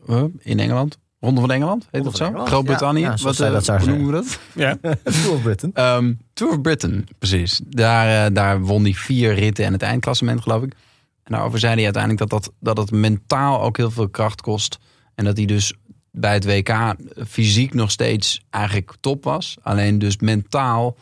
eh, 0.08 0.24
in 0.40 0.60
Engeland. 0.60 0.98
Ronde 1.20 1.42
van 1.42 1.52
Engeland, 1.52 1.88
heet 1.92 2.04
Ronde 2.04 2.18
dat 2.18 2.34
zo? 2.36 2.46
Groot-Brittannië. 2.46 3.02
Ja, 3.02 3.10
ja, 3.10 3.18
zoals 3.18 3.38
Wat, 3.38 3.48
eh, 3.48 3.54
dat 3.54 3.68
hoe 3.68 3.90
noemen 3.90 4.06
we 4.06 4.12
dat? 4.12 4.40
Ja. 4.54 4.78
Tour 5.22 5.34
of 5.34 5.42
Britain. 5.42 5.74
Ehm, 5.74 6.14
Tour 6.34 6.54
of 6.54 6.62
Britain, 6.62 7.08
precies. 7.20 7.62
Daar, 7.68 8.34
daar 8.34 8.62
won 8.62 8.84
hij 8.84 8.94
vier 8.94 9.34
ritten 9.34 9.66
en 9.66 9.74
het 9.74 9.82
eindklassement, 9.82 10.42
geloof 10.42 10.64
ik. 10.64 10.74
En 11.30 11.36
daarover 11.36 11.60
zei 11.60 11.74
hij 11.74 11.84
uiteindelijk 11.84 12.30
dat, 12.30 12.44
dat, 12.44 12.54
dat 12.60 12.78
het 12.78 12.92
mentaal 12.92 13.62
ook 13.62 13.78
heel 13.78 13.92
veel 13.92 14.10
kracht 14.10 14.42
kost. 14.42 14.80
En 15.16 15.26
dat 15.26 15.38
hij 15.38 15.46
dus 15.46 15.74
bij 16.12 16.34
het 16.34 16.46
WK 16.46 16.96
fysiek 17.28 17.74
nog 17.74 17.92
steeds 17.92 18.42
eigenlijk 18.50 18.96
top 19.00 19.24
was. 19.24 19.58
Alleen 19.62 20.00
dus 20.00 20.18
mentaal 20.18 20.98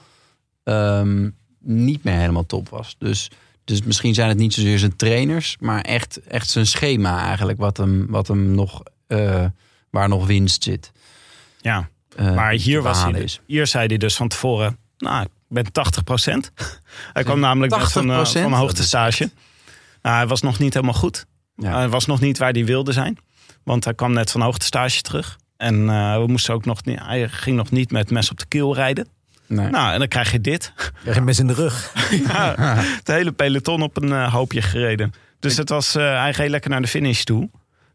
ehm, 0.64 1.30
niet 1.60 2.04
meer 2.04 2.14
helemaal 2.14 2.46
top 2.46 2.70
was. 2.70 2.96
Dus, 2.98 3.32
dus 3.64 3.82
misschien 3.82 4.14
zijn 4.14 4.30
het 4.30 4.38
niet 4.38 4.54
zozeer 4.54 4.80
zijn 4.80 4.96
trainers, 4.96 5.58
maar 5.60 5.82
echt, 5.82 6.20
echt 6.22 6.50
zijn 6.50 6.68
schema 6.68 7.26
eigenlijk. 7.26 7.58
Wat 7.58 7.78
hem, 7.78 8.08
wat 8.10 8.28
hem 8.28 8.52
nog, 8.52 8.82
eh, 9.08 9.46
waar 9.90 10.10
nog 10.10 10.26
winst 10.26 10.64
zit. 10.64 10.92
Ja, 11.62 11.90
eh, 12.16 12.36
maar 12.36 12.52
hier, 12.52 12.82
was 12.82 13.04
hij, 13.04 13.12
dus- 13.12 13.42
hier 13.46 13.68
zei 13.68 13.88
hij 13.88 13.98
dus 13.98 14.16
van 14.16 14.28
tevoren, 14.28 14.78
nou, 14.98 15.24
ik 15.24 15.30
ben 15.48 15.72
80% 15.72 16.52
hij 17.14 17.24
kwam 17.24 17.40
namelijk 17.40 17.76
net 17.76 17.92
van, 17.92 18.28
80%? 18.28 18.42
van 18.42 18.44
een 18.44 18.52
hoogtestage. 18.52 19.30
Nou, 20.08 20.20
hij 20.20 20.28
was 20.28 20.42
nog 20.42 20.60
niet 20.60 20.74
helemaal 20.74 20.96
goed. 20.96 21.26
Ja. 21.56 21.78
Hij 21.78 21.90
was 21.90 22.06
nog 22.06 22.20
niet 22.20 22.38
waar 22.38 22.52
hij 22.52 22.66
wilde 22.66 22.92
zijn. 22.92 23.18
Want 23.64 23.84
hij 23.84 23.94
kwam 23.94 24.14
net 24.14 24.32
van 24.32 24.42
hoogtestage 24.42 25.02
terug. 25.02 25.38
En 25.58 25.90
eh, 25.90 26.18
we 26.18 26.28
moesten 26.28 26.54
ook 26.54 26.66
nog 26.66 26.86
niet, 26.86 27.00
hij 27.00 27.28
ging 27.30 27.58
nog 27.58 27.72
niet 27.72 27.92
met 27.92 28.12
mes 28.12 28.32
op 28.32 28.40
de 28.40 28.46
keel 28.46 28.76
rijden. 28.76 29.08
Nee. 29.48 29.70
Nou, 29.70 29.94
en 29.94 30.00
dan 30.00 30.08
krijg 30.08 30.32
je 30.32 30.42
dit. 30.42 30.74
Krijg 30.76 30.92
je 31.04 31.20
een 31.20 31.24
mes 31.24 31.40
in 31.40 31.48
de 31.48 31.54
rug. 31.54 31.94
Ja, 32.28 32.56
het 32.58 33.08
hele 33.08 33.32
peloton 33.32 33.82
op 33.82 33.98
een 33.98 34.12
eh, 34.12 34.34
hoopje 34.34 34.62
gereden. 34.62 35.14
Dus 35.40 35.58
het 35.58 35.70
was, 35.70 35.96
eh, 35.96 36.20
hij 36.20 36.32
reed 36.32 36.50
lekker 36.50 36.70
naar 36.70 36.82
de 36.82 36.88
finish 36.88 37.24
toe. 37.24 37.50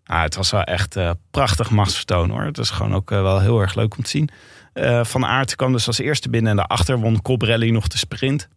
Nou, 0.04 0.22
het 0.22 0.34
was 0.34 0.50
wel 0.50 0.62
echt 0.62 0.96
eh, 0.96 1.10
prachtig 1.30 1.70
machtsvertoon 1.70 2.30
hoor. 2.30 2.42
Het 2.42 2.58
is 2.58 2.70
gewoon 2.70 2.94
ook 2.94 3.10
eh, 3.10 3.22
wel 3.22 3.40
heel 3.40 3.60
erg 3.60 3.74
leuk 3.74 3.96
om 3.96 4.02
te 4.02 4.10
zien. 4.10 4.28
Eh, 4.72 5.04
van 5.04 5.26
Aert 5.26 5.56
kwam 5.56 5.72
dus 5.72 5.86
als 5.86 5.98
eerste 5.98 6.30
binnen 6.30 6.50
en 6.50 6.56
daarachter 6.56 6.98
won 6.98 7.22
Cobrelli 7.22 7.70
nog 7.70 7.88
de 7.88 7.98
sprint. 7.98 8.48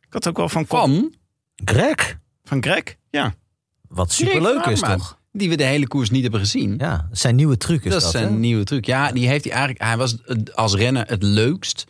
Ik 0.00 0.12
had 0.12 0.28
ook 0.28 0.36
wel 0.36 0.48
van 0.48 0.66
Van? 0.66 1.14
Greg. 1.64 2.18
Van 2.62 2.72
Greg. 2.72 2.96
Ja, 3.10 3.34
Wat 3.88 4.12
superleuk 4.12 4.64
is 4.66 4.80
toch? 4.80 5.18
Die 5.32 5.48
we 5.48 5.56
de 5.56 5.64
hele 5.64 5.86
koers 5.86 6.10
niet 6.10 6.22
hebben 6.22 6.40
gezien. 6.40 6.74
Ja, 6.78 7.08
zijn 7.12 7.34
nieuwe 7.36 7.56
truc 7.56 7.84
is 7.84 7.92
dat 7.92 8.02
dat. 8.02 8.14
is 8.14 8.20
hè? 8.20 8.26
een 8.26 8.40
nieuwe 8.40 8.64
truc. 8.64 8.84
Ja, 8.86 9.12
die 9.12 9.28
heeft 9.28 9.44
hij 9.44 9.52
eigenlijk. 9.52 9.82
Hij 9.84 9.96
was 9.96 10.16
het- 10.24 10.56
als 10.56 10.74
renner 10.74 11.04
het 11.06 11.22
leukst 11.22 11.84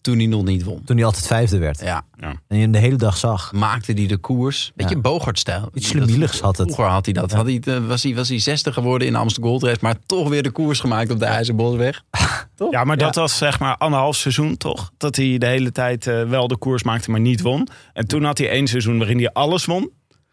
toen 0.00 0.16
hij 0.16 0.26
nog 0.26 0.44
niet 0.44 0.64
won. 0.64 0.84
Toen 0.84 0.96
hij 0.96 1.04
altijd 1.04 1.26
vijfde 1.26 1.58
werd. 1.58 1.80
Ja, 1.80 2.02
En 2.18 2.38
je 2.48 2.56
hem 2.56 2.72
de 2.72 2.78
hele 2.78 2.96
dag 2.96 3.16
zag. 3.16 3.52
maakte 3.52 3.92
hij 3.92 4.06
de 4.06 4.16
koers. 4.16 4.72
Beetje 4.74 4.94
Ja. 4.94 5.00
Bogart-stijl. 5.00 5.70
Iets 5.74 5.88
slemieligs 5.88 6.40
had 6.40 6.56
het. 6.56 6.72
Vroeger 6.72 6.92
had 6.92 7.04
hij 7.04 7.14
dat. 7.14 7.32
Had 7.32 7.46
hij, 7.46 7.60
eh, 7.64 7.86
was, 7.86 8.02
hij, 8.02 8.14
was 8.14 8.28
hij 8.28 8.38
60 8.38 8.74
geworden 8.74 9.06
in 9.06 9.12
de 9.12 9.18
Amsterdam 9.18 9.50
Gold 9.50 9.62
Race, 9.62 9.78
maar 9.80 9.96
toch 10.06 10.28
weer 10.28 10.42
de 10.42 10.50
koers 10.50 10.80
gemaakt 10.80 11.10
op 11.10 11.18
de 11.18 11.24
IJzerbosweg. 11.24 12.02
Toch? 12.54 12.72
ja 12.72 12.84
maar 12.84 12.96
dat 12.96 13.14
was 13.14 13.36
zeg 13.38 13.58
maar 13.58 13.76
anderhalf 13.76 14.16
seizoen 14.16 14.56
toch? 14.56 14.90
Dat 14.96 15.16
hij 15.16 15.38
de 15.38 15.46
hele 15.46 15.72
tijd 15.72 16.06
eh, 16.06 16.22
wel 16.28 16.48
de 16.48 16.56
koers 16.56 16.82
maakte, 16.82 17.10
maar 17.10 17.20
niet 17.20 17.40
won. 17.40 17.68
En 17.92 18.06
toen 18.06 18.24
had 18.24 18.38
hij 18.38 18.50
één 18.50 18.66
seizoen 18.66 18.98
waarin 18.98 19.18
hij 19.18 19.32
alles 19.32 19.64
won. 19.64 19.90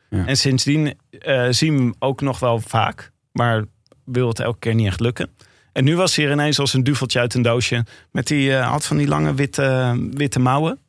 Ja. 0.10 0.26
En 0.26 0.38
sindsdien 0.38 0.94
eh, 1.20 1.48
zien 1.50 1.74
we 1.76 1.80
hem 1.82 1.94
ook 2.00 2.22
nog 2.22 2.40
wel 2.40 2.60
vaak. 2.60 3.12
Maar 3.32 3.64
wil 4.06 4.28
het 4.28 4.40
elke 4.40 4.60
keer 4.60 4.76
niet 4.76 4.88
echt 4.88 5.00
lukken. 5.00 5.30
En 5.72 5.84
nu 5.84 5.96
was 5.96 6.16
hij 6.16 6.26
er 6.26 6.32
ineens 6.32 6.60
als 6.60 6.74
een 6.74 6.84
duveltje 6.84 7.20
uit 7.20 7.34
een 7.34 7.42
doosje. 7.42 7.86
Met 8.12 8.28
die, 8.28 8.56
eh, 8.58 8.70
had 8.70 8.86
van 8.86 8.98
die 8.98 9.08
lange 9.08 9.34
witte, 9.34 9.96
witte 10.12 10.40
mouwen. 10.40 10.80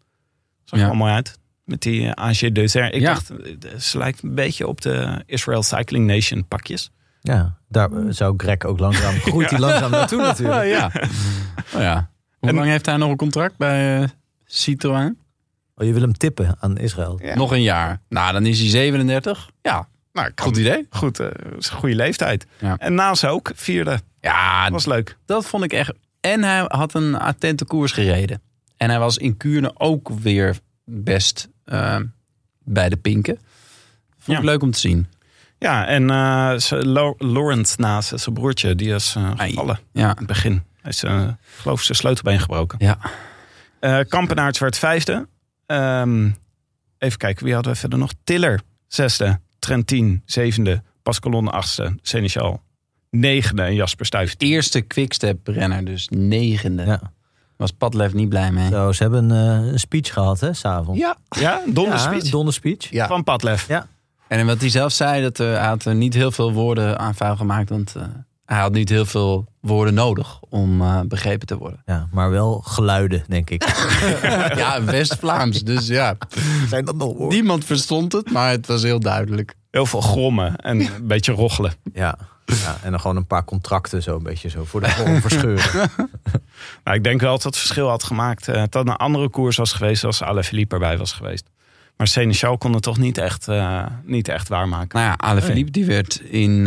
Zag 0.65 0.79
er 0.79 0.85
Ja. 0.85 0.91
wel 0.91 0.99
mooi 1.01 1.13
uit. 1.13 1.39
Met 1.65 1.83
die 1.83 2.01
uh, 2.03 2.11
AG 2.11 2.39
Deuter. 2.53 2.93
Ik 2.93 3.01
Ja. 3.01 3.13
dacht, 3.15 3.31
eh, 3.31 3.77
ze 3.79 3.99
lijkt 3.99 4.23
een 4.23 4.35
beetje 4.35 4.67
op 4.67 4.81
de 4.81 5.23
Israel 5.27 5.63
Cycling 5.63 6.07
Nation 6.07 6.47
pakjes. 6.49 6.91
Ja, 7.21 7.59
daar 7.69 7.93
eh, 7.93 8.05
zou 8.09 8.35
Greg 8.37 8.63
ook 8.65 8.79
langzaam... 8.79 9.15
Groeit 9.27 9.51
hij 9.51 9.59
langzaam 9.59 9.91
naartoe 9.91 10.23
natuurlijk. 10.23 10.65
ja. 10.79 10.91
Oh, 11.75 11.81
ja. 11.81 12.11
Hoe 12.39 12.49
En- 12.49 12.55
lang 12.55 12.67
heeft 12.67 12.87
hij 12.87 12.97
nog 12.97 13.11
een 13.11 13.17
contract 13.17 13.57
bij 13.57 14.03
eh, 14.03 14.09
Citroën? 14.45 15.19
Oh, 15.79 15.87
je 15.87 15.93
wil 15.93 16.03
hem 16.03 16.13
tippen 16.17 16.57
aan 16.61 16.77
Israël. 16.77 17.19
Ja. 17.23 17.35
Nog 17.35 17.53
een 17.53 17.63
jaar. 17.63 18.01
Nou, 18.09 18.33
dan 18.33 18.47
is 18.47 18.59
hij 18.61 18.69
37. 18.69 19.51
Ja, 19.63 19.89
Nou, 20.13 20.31
goed 20.37 20.57
idee. 20.57 20.87
Goed, 20.91 21.21
eh, 21.21 21.27
is 21.59 21.71
een 21.71 21.77
goede 21.77 21.95
leeftijd. 21.95 22.47
Ja. 22.61 22.77
En 22.79 22.95
naast 22.95 23.25
ook, 23.27 23.51
vierde. 23.55 24.01
Ja, 24.21 24.63
Dat 24.63 24.73
was 24.73 24.87
leuk. 24.87 25.17
dat 25.27 25.47
vond 25.47 25.65
ik 25.65 25.73
echt. 25.73 25.93
En 26.21 26.43
hij 26.43 26.65
had 26.67 26.95
een 26.95 27.15
attente 27.15 27.65
koers 27.65 27.93
gereden. 27.93 28.41
En 28.77 28.91
hij 28.91 28.99
was 28.99 29.17
in 29.19 29.37
Kuurne 29.37 29.73
ook 29.75 30.09
weer 30.09 30.59
best 30.85 31.49
eh, 31.65 31.97
bij 32.65 32.89
de 32.89 32.97
pinken. 32.97 33.39
Vond 34.19 34.39
ik 34.39 34.45
Ja. 34.45 34.51
leuk 34.51 34.63
om 34.63 34.71
te 34.71 34.79
zien. 34.79 35.07
Ja, 35.59 35.87
en 35.87 36.11
eh, 36.11 36.55
Laurent 37.19 37.79
naast 37.79 38.13
zijn 38.21 38.35
broertje, 38.35 38.75
die 38.75 38.95
is 38.95 39.17
gevallen 39.37 39.79
Ja, 39.93 40.11
in 40.11 40.17
het 40.17 40.27
begin. 40.27 40.63
Hij 40.81 40.91
is, 40.91 41.05
geloof 41.57 41.79
ik, 41.79 41.85
zijn 41.85 41.99
sleutelbeen 41.99 42.41
gebroken. 42.41 42.79
ja. 42.81 42.99
Eh 43.81 43.99
Kampenaerts 44.09 44.59
werd 44.59 44.79
vijfde. 44.79 45.29
Ehm, 45.69 46.31
even 46.99 47.19
kijken, 47.19 47.45
wie 47.45 47.55
hadden 47.55 47.73
we 47.73 47.79
verder 47.79 47.99
nog? 47.99 48.13
Tiller, 48.25 48.61
zesde. 48.87 49.41
Trentin, 49.59 50.23
zevende. 50.25 50.83
Pascalon, 51.03 51.49
achtste. 51.49 51.97
Seneschal, 52.03 52.63
negende. 53.11 53.63
En 53.63 53.75
Jasper 53.75 54.07
Stuyven. 54.07 54.37
Eerste 54.39 54.81
quickstep 54.81 55.47
renner, 55.47 55.85
dus 55.85 56.09
negende. 56.09 56.85
Ja. 56.85 57.01
Was 57.57 57.73
Padlef 57.73 58.13
niet 58.13 58.29
blij 58.29 58.53
mee. 58.53 58.71
Zo, 58.71 58.93
ze 58.93 59.03
hebben 59.03 59.31
een, 59.31 59.63
eh, 59.65 59.73
een 59.73 59.79
speech 59.79 60.13
gehad, 60.13 60.41
hè, 60.41 60.53
s'avonds. 60.53 61.01
Ja. 61.01 61.17
Ja, 61.29 61.63
donderspeech 61.67 62.25
Ja, 62.25 62.31
donderspeech. 62.31 62.91
Ja. 62.91 63.07
van 63.07 63.25
Padlef. 63.25 63.69
Ja. 63.69 63.87
En 64.29 64.47
wat 64.47 64.61
hij 64.61 64.69
zelf 64.69 64.93
zei, 64.93 65.23
dat 65.23 65.41
eh, 65.41 65.47
hij 65.47 65.67
had 65.67 65.85
er 65.85 65.95
niet 65.95 66.15
heel 66.15 66.31
veel 66.31 66.53
woorden 66.53 66.99
aan 66.99 67.15
vuil 67.15 67.37
gemaakt. 67.37 67.69
Want 67.69 67.95
eh, 67.97 68.03
hij 68.49 68.59
had 68.61 68.73
niet 68.73 68.89
heel 68.89 69.05
veel 69.07 69.47
woorden 69.61 69.95
nodig 69.95 70.41
om 70.41 70.81
eh, 70.81 71.01
begrepen 71.01 71.47
te 71.47 71.57
worden. 71.59 71.83
Ja, 71.87 72.09
maar 72.13 72.31
wel 72.31 72.61
geluiden, 72.67 73.25
denk 73.29 73.51
ik. 73.51 73.65
ja, 74.57 74.85
West-Vlaams. 74.85 75.63
Dus 75.65 75.87
ja, 75.87 76.17
Zijn 76.69 76.85
dat 76.85 76.97
nog 76.97 77.17
hoor? 77.17 77.29
niemand 77.29 77.65
verstond 77.65 78.13
het, 78.13 78.31
maar 78.31 78.51
het 78.51 78.67
was 78.67 78.83
heel 78.83 79.01
duidelijk. 79.01 79.55
Heel 79.71 79.87
veel 79.87 80.01
grommen 80.01 80.57
en 80.57 80.81
een 80.81 81.07
beetje 81.07 81.33
rochelen. 81.33 81.73
Ja. 81.93 82.19
ja, 82.45 82.77
en 82.83 82.91
dan 82.91 83.01
gewoon 83.01 83.17
een 83.17 83.27
paar 83.27 83.45
contracten 83.45 84.03
zo 84.03 84.17
een 84.17 84.23
beetje 84.23 84.49
zo 84.49 84.65
voor 84.65 84.81
de 84.81 84.91
vorm 84.91 85.21
verscheuren. 85.21 85.91
Nou, 86.85 86.97
ik 86.97 87.05
denk 87.05 87.21
wel 87.21 87.31
dat 87.33 87.43
het 87.43 87.57
verschil 87.57 87.89
had 87.89 88.03
gemaakt. 88.03 88.49
eh, 88.49 88.55
dat 88.55 88.75
het 88.75 88.89
een 88.89 88.97
andere 88.97 89.29
koers 89.29 89.57
was 89.57 89.73
geweest 89.73 90.05
als 90.05 90.23
Alaphilippe 90.23 90.75
erbij 90.75 90.99
was 90.99 91.13
geweest. 91.13 91.51
Maar 91.97 92.07
Seneschal 92.07 92.59
kon 92.59 92.73
het 92.73 92.83
toch 92.83 92.99
niet 92.99 93.19
echt, 93.19 93.49
eh, 93.49 93.87
niet 94.05 94.29
echt 94.29 94.49
waarmaken. 94.49 94.99
Nou 94.99 95.11
ja, 95.11 95.15
Alaphilippe 95.17 95.71
die 95.71 95.85
werd 95.85 96.21
in 96.21 96.67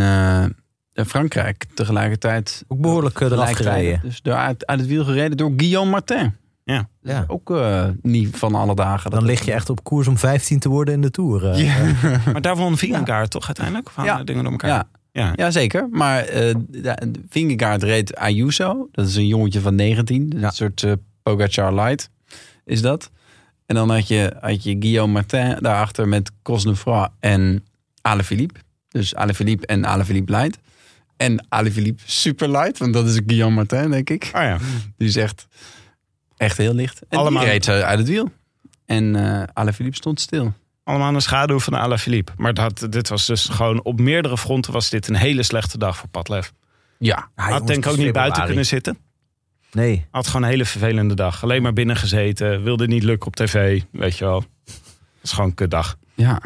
eh, 0.93 1.05
Frankrijk 1.05 1.65
tegelijkertijd... 1.73 2.63
Ook 2.67 2.79
behoorlijk 2.81 3.21
eh, 3.21 3.31
eraf 3.31 3.51
gereden. 3.51 3.99
Dus 4.03 4.21
door, 4.21 4.33
uit, 4.33 4.65
uit 4.65 4.79
het 4.79 4.89
wiel 4.89 5.03
gereden 5.03 5.37
door 5.37 5.53
Guillaume 5.57 5.91
Martin. 5.91 6.33
Ja. 6.63 6.89
Ja. 7.01 7.23
Ook 7.27 7.51
eh, 7.51 7.85
niet 8.01 8.37
van 8.37 8.55
alle 8.55 8.75
dagen. 8.75 9.11
Dan 9.11 9.25
lig 9.25 9.45
je 9.45 9.51
echt 9.51 9.69
op 9.69 9.83
koers 9.83 10.07
om 10.07 10.17
15 10.17 10.59
te 10.59 10.69
worden 10.69 10.93
in 10.93 11.01
de 11.01 11.11
Tour. 11.11 11.49
eh. 11.51 11.63
Ja. 11.65 12.19
Maar 12.31 12.41
daar 12.41 12.55
won 12.55 12.77
Vingegaard 12.77 13.29
toch 13.31 13.45
uiteindelijk? 13.45 13.87
Of 13.87 13.95
hadden 13.95 14.17
Ja. 14.17 14.23
dingen 14.23 14.43
door 14.43 14.51
elkaar? 14.51 14.69
Ja, 14.69 14.87
Ja. 15.11 15.33
ja, 15.35 15.51
zeker. 15.51 15.87
Maar 15.91 16.23
eh 16.23 16.55
de- 16.69 17.11
Vingegaard 17.29 17.83
reed 17.83 18.15
Ayuso. 18.15 18.87
Dat 18.91 19.07
is 19.07 19.15
een 19.15 19.27
jongetje 19.27 19.59
van 19.59 19.75
19. 19.75 20.29
Dus 20.29 20.39
Ja. 20.39 20.45
Een 20.47 20.53
soort 20.53 20.85
Pogacar 21.23 21.73
light 21.73 22.09
is 22.65 22.81
dat. 22.81 23.11
En 23.65 23.75
dan 23.75 23.89
had 23.89 24.07
je, 24.07 24.33
had 24.41 24.63
je 24.63 24.75
Guillaume 24.79 25.13
Martin 25.13 25.57
daarachter 25.59 26.07
met 26.07 26.31
Cosnefroid 26.41 27.09
en 27.19 27.65
Alaphilippe. 28.01 28.59
Dus 28.89 29.15
Alaphilippe 29.15 29.65
en 29.65 29.85
Alaphilippe 29.85 30.31
light. 30.31 30.57
En 31.21 31.45
Alaphilippe 31.49 32.01
super 32.05 32.49
light, 32.51 32.77
want 32.77 32.93
dat 32.93 33.07
is 33.07 33.19
Guillaume 33.25 33.55
Martin, 33.55 33.89
denk 33.91 34.09
ik. 34.09 34.23
Oh 34.35 34.41
ja. 34.41 34.57
Die 34.97 35.07
is 35.07 35.15
echt, 35.15 35.47
echt 36.37 36.57
heel 36.57 36.73
licht. 36.73 37.01
En 37.09 37.17
Allemaal- 37.17 37.41
die 37.43 37.51
reed 37.51 37.69
uit 37.69 37.97
het 37.99 38.07
wiel. 38.07 38.29
En 38.85 39.15
eh 39.15 39.43
Alaphilippe 39.53 39.97
stond 39.97 40.19
stil. 40.21 40.53
Allemaal 40.83 41.11
de 41.11 41.19
schaduw 41.19 41.59
van 41.59 41.73
Alaphilippe. 41.75 42.31
Maar 42.37 42.53
dat, 42.53 42.87
dit 42.89 43.09
was 43.09 43.25
dus 43.25 43.45
gewoon 43.45 43.83
op 43.83 43.99
meerdere 43.99 44.37
fronten 44.37 44.73
was 44.73 44.89
dit 44.89 45.07
een 45.07 45.15
hele 45.15 45.43
slechte 45.43 45.77
dag 45.77 45.97
voor 45.97 46.09
Padlef. 46.09 46.53
Ja, 46.97 47.29
Ja, 47.35 47.49
Had 47.49 47.67
denk 47.67 47.85
ik 47.85 47.91
ook 47.91 47.97
niet 47.97 48.13
buiten 48.13 48.45
kunnen 48.45 48.65
zitten. 48.65 48.97
Nee. 49.71 50.05
Had 50.11 50.27
gewoon 50.27 50.43
een 50.43 50.49
hele 50.49 50.65
vervelende 50.65 51.13
dag. 51.13 51.43
Alleen 51.43 51.61
maar 51.61 51.73
binnen 51.73 51.95
gezeten. 51.95 52.63
Wilde 52.63 52.87
niet 52.87 53.03
lukken 53.03 53.27
op 53.27 53.35
tv. 53.35 53.81
Weet 53.91 54.17
je 54.17 54.25
wel. 54.25 54.39
Dat 54.65 54.75
is 55.21 55.31
gewoon 55.31 55.49
een 55.49 55.55
kutdag. 55.55 55.97
ja. 56.13 56.41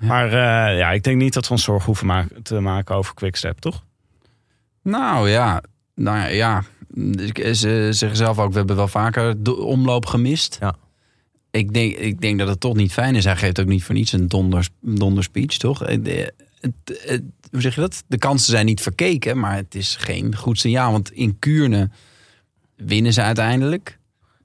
Ja. 0.00 0.06
Maar 0.08 0.26
eh, 0.26 0.78
ja, 0.78 0.90
ik 0.90 1.02
denk 1.02 1.16
niet 1.16 1.32
dat 1.32 1.46
we 1.46 1.52
ons 1.52 1.62
zorgen 1.62 1.86
hoeven 1.86 2.06
ma- 2.06 2.26
te 2.42 2.60
maken 2.60 2.94
over 2.94 3.14
Quickstep, 3.14 3.58
toch? 3.58 3.84
Nou 4.82 5.28
ja, 5.30 5.62
nou 5.94 6.30
ja. 6.32 6.62
Dus 6.88 7.60
Ze 7.60 7.88
zeggen 7.90 8.16
zelf 8.16 8.38
ook, 8.38 8.50
we 8.52 8.58
hebben 8.58 8.76
wel 8.76 8.88
vaker 8.88 9.42
de 9.42 9.56
omloop 9.56 10.06
gemist. 10.06 10.56
Ja. 10.60 10.74
Ik 11.50 11.72
denk, 11.74 11.96
ik 11.96 12.20
denk 12.20 12.38
dat 12.38 12.48
het 12.48 12.60
toch 12.60 12.74
niet 12.74 12.92
fijn 12.92 13.14
is. 13.14 13.24
Hij 13.24 13.36
geeft 13.36 13.60
ook 13.60 13.66
niet 13.66 13.84
voor 13.84 13.94
niets 13.94 14.12
een 14.12 14.28
donder, 14.28 14.68
donder 14.80 15.22
speech, 15.24 15.56
toch? 15.56 15.84
Eh, 15.84 15.98
de- 16.02 16.32
het- 16.60 17.02
het- 17.06 17.22
hoe 17.50 17.60
zeg 17.60 17.74
je 17.74 17.80
dat? 17.80 18.02
De 18.06 18.18
kansen 18.18 18.50
zijn 18.52 18.66
niet 18.66 18.80
verkeken, 18.80 19.38
maar 19.38 19.56
het 19.56 19.74
is 19.74 19.96
geen 19.96 20.36
goed 20.36 20.58
signaal. 20.58 20.92
Want 20.92 21.12
in 21.12 21.38
Kuurne 21.38 21.90
winnen 22.76 23.12
ze 23.12 23.22
uiteindelijk. 23.22 23.98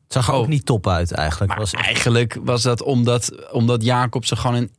Het 0.04 0.14
zag 0.14 0.28
er 0.28 0.34
ook 0.34 0.44
Oh. 0.44 0.50
niet 0.50 0.66
top 0.66 0.88
uit 0.88 1.12
eigenlijk. 1.12 1.50
Maar 1.52 1.60
Was 1.60 1.74
eigenlijk 1.74 2.38
was 2.44 2.62
dat 2.62 2.82
omdat, 2.82 3.52
omdat 3.52 3.84
Jacobsen 3.84 4.38
gewoon 4.38 4.56
een 4.56 4.72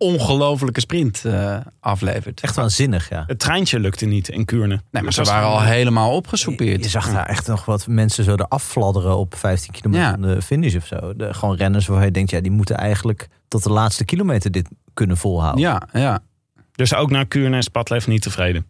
ongelofelijke 0.00 0.80
sprint 0.80 1.24
eh, 1.24 1.56
aflevert. 1.80 2.40
Echt 2.40 2.56
waanzinnig, 2.56 3.08
ja. 3.08 3.24
Het 3.26 3.38
treintje 3.38 3.78
lukte 3.80 4.06
niet 4.06 4.28
in 4.28 4.44
Kuurne. 4.44 4.80
Nee, 4.90 5.02
maar 5.02 5.12
ze 5.12 5.22
waren 5.22 5.48
al 5.48 5.62
helemaal 5.62 6.10
Je, 6.10 6.16
opgesoupeerd. 6.16 6.84
je 6.84 6.90
zag 6.90 7.12
daar 7.12 7.26
echt 7.26 7.46
nog 7.46 7.64
wat 7.64 7.86
mensen 7.86 8.24
zo 8.24 8.32
eraf 8.32 8.64
fladderen 8.64 9.16
op 9.18 9.34
15 9.34 9.72
kilometer 9.72 10.04
Ja. 10.06 10.10
van 10.10 10.20
de 10.22 10.42
finish 10.42 10.74
of 10.76 10.86
zo. 10.86 11.16
De, 11.16 11.34
gewoon 11.34 11.56
renners 11.56 11.86
waar 11.86 12.04
je 12.04 12.10
denkt, 12.10 12.30
ja, 12.30 12.40
die 12.40 12.50
moeten 12.50 12.76
eigenlijk 12.76 13.28
tot 13.48 13.62
de 13.62 13.70
laatste 13.70 14.04
kilometer 14.04 14.50
dit 14.50 14.68
kunnen 14.94 15.16
volhouden. 15.16 15.60
Ja, 15.62 15.82
ja. 15.92 16.18
Dus 16.72 16.94
ook 16.94 17.10
naar 17.10 17.26
Kuurne 17.26 17.56
is 17.58 17.68
Padlef 17.68 18.06
niet 18.06 18.22
tevreden. 18.22 18.66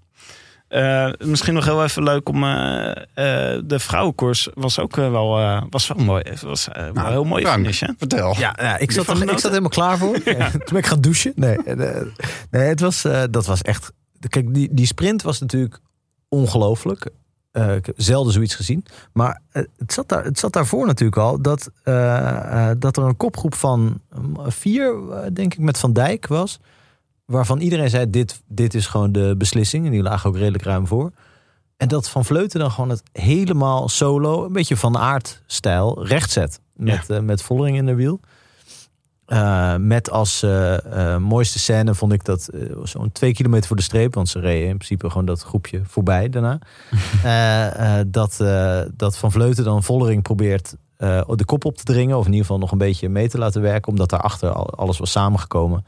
Eh, 0.70 1.10
misschien 1.18 1.54
nog 1.54 1.64
heel 1.64 1.82
even 1.84 2.02
leuk 2.02 2.28
om... 2.28 2.44
eh, 2.44 2.90
eh, 2.90 3.62
de 3.64 3.78
vrouwenkoers 3.78 4.48
was 4.54 4.78
ook 4.78 4.96
wel, 4.96 5.38
eh, 5.38 5.62
was 5.70 5.86
wel 5.86 6.04
mooi. 6.04 6.22
Het 6.28 6.40
was 6.42 6.68
wel 6.72 6.92
Nou, 6.92 7.06
een 7.06 7.12
heel 7.12 7.24
mooi 7.24 7.42
Frank. 7.42 7.58
finish, 7.58 7.80
hè? 7.80 7.88
Vertel. 7.98 8.34
Ja, 8.38 8.56
ja, 8.60 8.78
ik, 8.78 8.90
zat 8.90 9.06
er, 9.08 9.22
ik 9.22 9.38
zat 9.38 9.50
helemaal 9.50 9.68
klaar 9.70 9.98
voor. 9.98 10.12
Toen 10.22 10.60
ben 10.66 10.76
ik 10.76 10.86
gaan 10.86 11.00
douchen. 11.00 11.32
Nee, 11.36 11.58
nee 12.50 12.62
het 12.68 12.80
was, 12.80 13.04
eh, 13.04 13.22
dat 13.30 13.46
was 13.46 13.62
echt... 13.62 13.92
Kijk, 14.28 14.54
die, 14.54 14.68
die 14.72 14.86
sprint 14.86 15.22
was 15.22 15.40
natuurlijk 15.40 15.78
ongelooflijk. 16.28 17.10
Eh, 17.52 17.74
ik 17.74 17.86
heb 17.86 17.94
zelden 17.98 18.32
zoiets 18.32 18.54
gezien. 18.54 18.84
Maar 19.12 19.40
het, 19.50 19.68
zat 19.86 20.08
daar, 20.08 20.24
het 20.24 20.38
zat 20.38 20.52
daarvoor 20.52 20.86
natuurlijk 20.86 21.20
al 21.20 21.42
dat, 21.42 21.70
dat 22.78 22.96
er 22.96 23.02
een 23.04 23.16
kopgroep 23.16 23.54
van 23.54 24.00
vier, 24.46 24.94
denk 25.32 25.52
ik, 25.54 25.58
met 25.58 25.78
Van 25.78 25.92
Dijk 25.92 26.26
was. 26.26 26.58
Waarvan 27.31 27.61
iedereen 27.61 27.91
zei: 27.91 28.11
dit, 28.11 28.43
dit 28.47 28.74
is 28.74 28.87
gewoon 28.87 29.12
de 29.12 29.35
beslissing. 29.39 29.85
En 29.85 29.91
die 29.91 30.03
lagen 30.03 30.28
ook 30.28 30.37
redelijk 30.37 30.64
ruim 30.64 30.87
voor. 30.87 31.12
En 31.76 31.89
dat 31.89 32.09
Van 32.09 32.24
Vleuten 32.24 32.61
dan 32.61 32.70
gewoon 32.70 32.91
het 32.91 33.03
helemaal 33.12 33.89
solo, 33.89 34.45
een 34.45 34.53
beetje 34.53 34.76
van 34.76 34.99
aard-stijl, 34.99 36.07
recht 36.07 36.31
zet. 36.31 36.61
Met, 36.72 37.11
eh, 37.11 37.18
met 37.18 37.43
Vollering 37.43 37.76
in 37.76 37.87
de 37.87 37.95
wiel. 37.95 38.20
Eh, 39.26 39.76
met 39.76 40.11
als 40.11 40.43
eh, 40.43 41.16
mooiste 41.16 41.59
scène 41.59 41.95
vond 41.95 42.12
ik 42.12 42.24
dat 42.24 42.49
zo'n 42.83 43.12
twee 43.12 43.33
kilometer 43.33 43.66
voor 43.66 43.76
de 43.76 43.83
streep, 43.83 44.14
want 44.14 44.28
ze 44.28 44.41
reden 44.41 44.68
in 44.68 44.76
principe 44.76 45.11
gewoon 45.11 45.26
dat 45.26 45.43
groepje 45.43 45.81
voorbij 45.85 46.28
daarna. 46.28 46.59
Dat, 48.11 48.37
dat 48.97 49.18
Van 49.18 49.33
Vleuten 49.33 49.64
dan 49.64 49.83
Vollering 49.83 50.22
probeert 50.22 50.74
de 50.97 51.45
kop 51.45 51.64
op 51.64 51.76
te 51.76 51.85
dringen, 51.85 52.16
of 52.16 52.24
in 52.24 52.31
ieder 52.31 52.47
geval 52.47 52.61
nog 52.61 52.72
een 52.72 52.78
beetje 52.78 53.09
mee 53.09 53.28
te 53.28 53.39
laten 53.39 53.62
werken, 53.62 53.89
omdat 53.89 54.11
daarachter 54.11 54.53
al, 54.53 54.74
alles 54.74 54.99
was 54.99 55.11
samengekomen. 55.11 55.85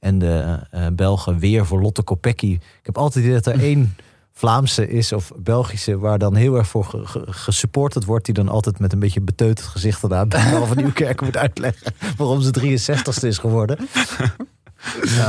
En 0.00 0.18
de 0.18 0.58
eh, 0.70 0.86
Belgen 0.92 1.38
weer 1.38 1.66
voor 1.66 1.80
Lotte 1.80 2.02
Kopecky. 2.02 2.52
Ik 2.52 2.60
heb 2.82 2.98
altijd 2.98 3.24
idee 3.24 3.36
dat 3.40 3.46
er 3.54 3.60
één 3.60 3.96
Vlaamse 4.32 4.88
is 4.88 5.12
of 5.12 5.32
Belgische, 5.36 5.98
waar 5.98 6.18
dan 6.18 6.34
heel 6.34 6.56
erg 6.56 6.66
voor 6.68 6.84
ge- 6.84 7.06
ge- 7.06 7.24
gesupported 7.26 8.04
wordt, 8.04 8.24
die 8.24 8.34
dan 8.34 8.48
altijd 8.48 8.78
met 8.78 8.92
een 8.92 8.98
beetje 8.98 9.20
beteuterd 9.20 9.68
gezicht 9.68 10.02
eraan 10.02 10.28
Paul 10.28 10.66
van 10.66 10.76
Nieuwkerk 10.76 11.20
moet 11.20 11.36
uitleggen 11.36 11.92
waarom 12.16 12.40
ze 12.40 12.50
63ste 12.60 13.26
is 13.26 13.38
geworden. 13.38 13.78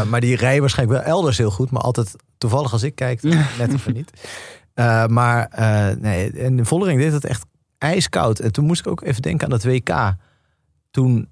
Maar 0.10 0.22
die 0.22 0.36
rijden 0.36 0.60
waarschijnlijk 0.62 1.00
wel 1.00 1.08
elders 1.14 1.38
heel 1.38 1.52
goed, 1.52 1.72
maar 1.72 1.82
altijd 1.82 2.16
toevallig 2.38 2.72
als 2.72 2.84
ik 2.84 2.96
kijk, 2.96 3.22
net 3.60 3.74
even 3.74 3.94
niet. 3.94 4.12
Eh, 4.74 5.06
maar 5.06 5.48
eh, 5.48 5.96
nee, 5.98 6.32
en 6.32 6.56
de 6.56 6.66
Vollering 6.66 7.00
deed 7.00 7.12
het 7.12 7.26
echt 7.26 7.46
ijskoud. 7.78 8.40
En 8.40 8.52
toen 8.52 8.66
moest 8.66 8.80
ik 8.80 8.88
ook 8.88 9.02
even 9.04 9.22
denken 9.22 9.46
aan 9.48 9.54
het 9.54 9.64
WK. 9.64 10.14
Toen, 10.92 11.28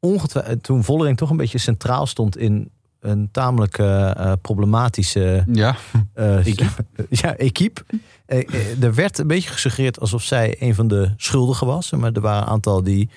ongetwijfeld, 0.00 0.62
toen 0.62 0.84
Vollering 0.84 1.16
toch 1.16 1.30
een 1.30 1.36
beetje 1.36 1.58
centraal 1.58 2.06
stond 2.06 2.36
in 2.36 2.70
een 3.00 3.28
tamelijk 3.32 3.78
eh, 3.78 4.10
eh, 4.10 4.32
problematische 4.42 5.44
Ja. 5.52 5.76
eh, 6.14 6.44
ja, 7.10 7.36
equipe. 7.36 7.80
Eh, 8.26 8.38
eh, 8.54 8.82
er 8.82 8.94
werd 8.94 9.18
een 9.18 9.26
beetje 9.26 9.50
gesuggereerd 9.50 10.00
alsof 10.00 10.22
zij 10.22 10.56
een 10.58 10.74
van 10.74 10.88
de 10.88 11.12
schuldigen 11.16 11.66
was. 11.66 11.90
Maar 11.90 12.12
er 12.12 12.20
waren 12.20 12.42
een 12.42 12.48
aantal 12.48 12.82
die, 12.82 13.08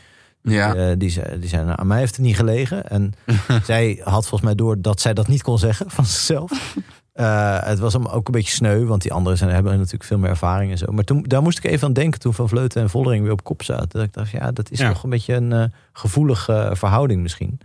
Ja. 0.41 0.75
eh, 0.75 0.95
die, 0.97 1.09
zei, 1.09 1.39
die 1.39 1.49
zeiden, 1.49 1.69
nou, 1.69 1.79
aan 1.81 1.87
mij 1.87 1.99
heeft 1.99 2.15
het 2.15 2.25
niet 2.25 2.35
gelegen. 2.35 2.89
En 2.89 3.13
zij 3.65 3.99
had 4.03 4.21
volgens 4.27 4.41
mij 4.41 4.55
door 4.55 4.81
dat 4.81 5.01
zij 5.01 5.13
dat 5.13 5.27
niet 5.27 5.41
kon 5.43 5.57
zeggen 5.57 5.89
van 5.91 6.05
zichzelf. 6.05 6.75
Eh, 7.13 7.57
het 7.63 7.79
was 7.79 7.93
hem 7.93 8.05
ook 8.05 8.27
een 8.27 8.33
beetje 8.33 8.51
sneu, 8.53 8.85
want 8.85 9.01
die 9.01 9.13
anderen 9.13 9.37
zijn, 9.37 9.49
hebben 9.51 9.77
natuurlijk 9.77 10.03
veel 10.03 10.17
meer 10.17 10.29
ervaring 10.29 10.71
en 10.71 10.77
zo. 10.77 10.91
Maar 10.91 11.03
toen, 11.03 11.23
daar 11.27 11.41
moest 11.41 11.57
ik 11.57 11.63
even 11.63 11.87
aan 11.87 11.93
denken 11.93 12.19
toen 12.19 12.33
Van 12.33 12.49
Vleuten 12.49 12.81
en 12.81 12.89
Vollering 12.89 13.23
weer 13.23 13.31
op 13.31 13.43
kop 13.43 13.63
zaten. 13.63 13.89
Dat 13.89 14.03
ik 14.03 14.13
dacht, 14.13 14.29
ja, 14.31 14.51
dat 14.51 14.71
is 14.71 14.79
Ja. 14.79 14.91
toch 14.91 15.03
een 15.03 15.09
beetje 15.09 15.33
een 15.33 15.51
eh, 15.53 15.63
gevoelige 15.93 16.71
verhouding 16.73 17.21
misschien. 17.21 17.59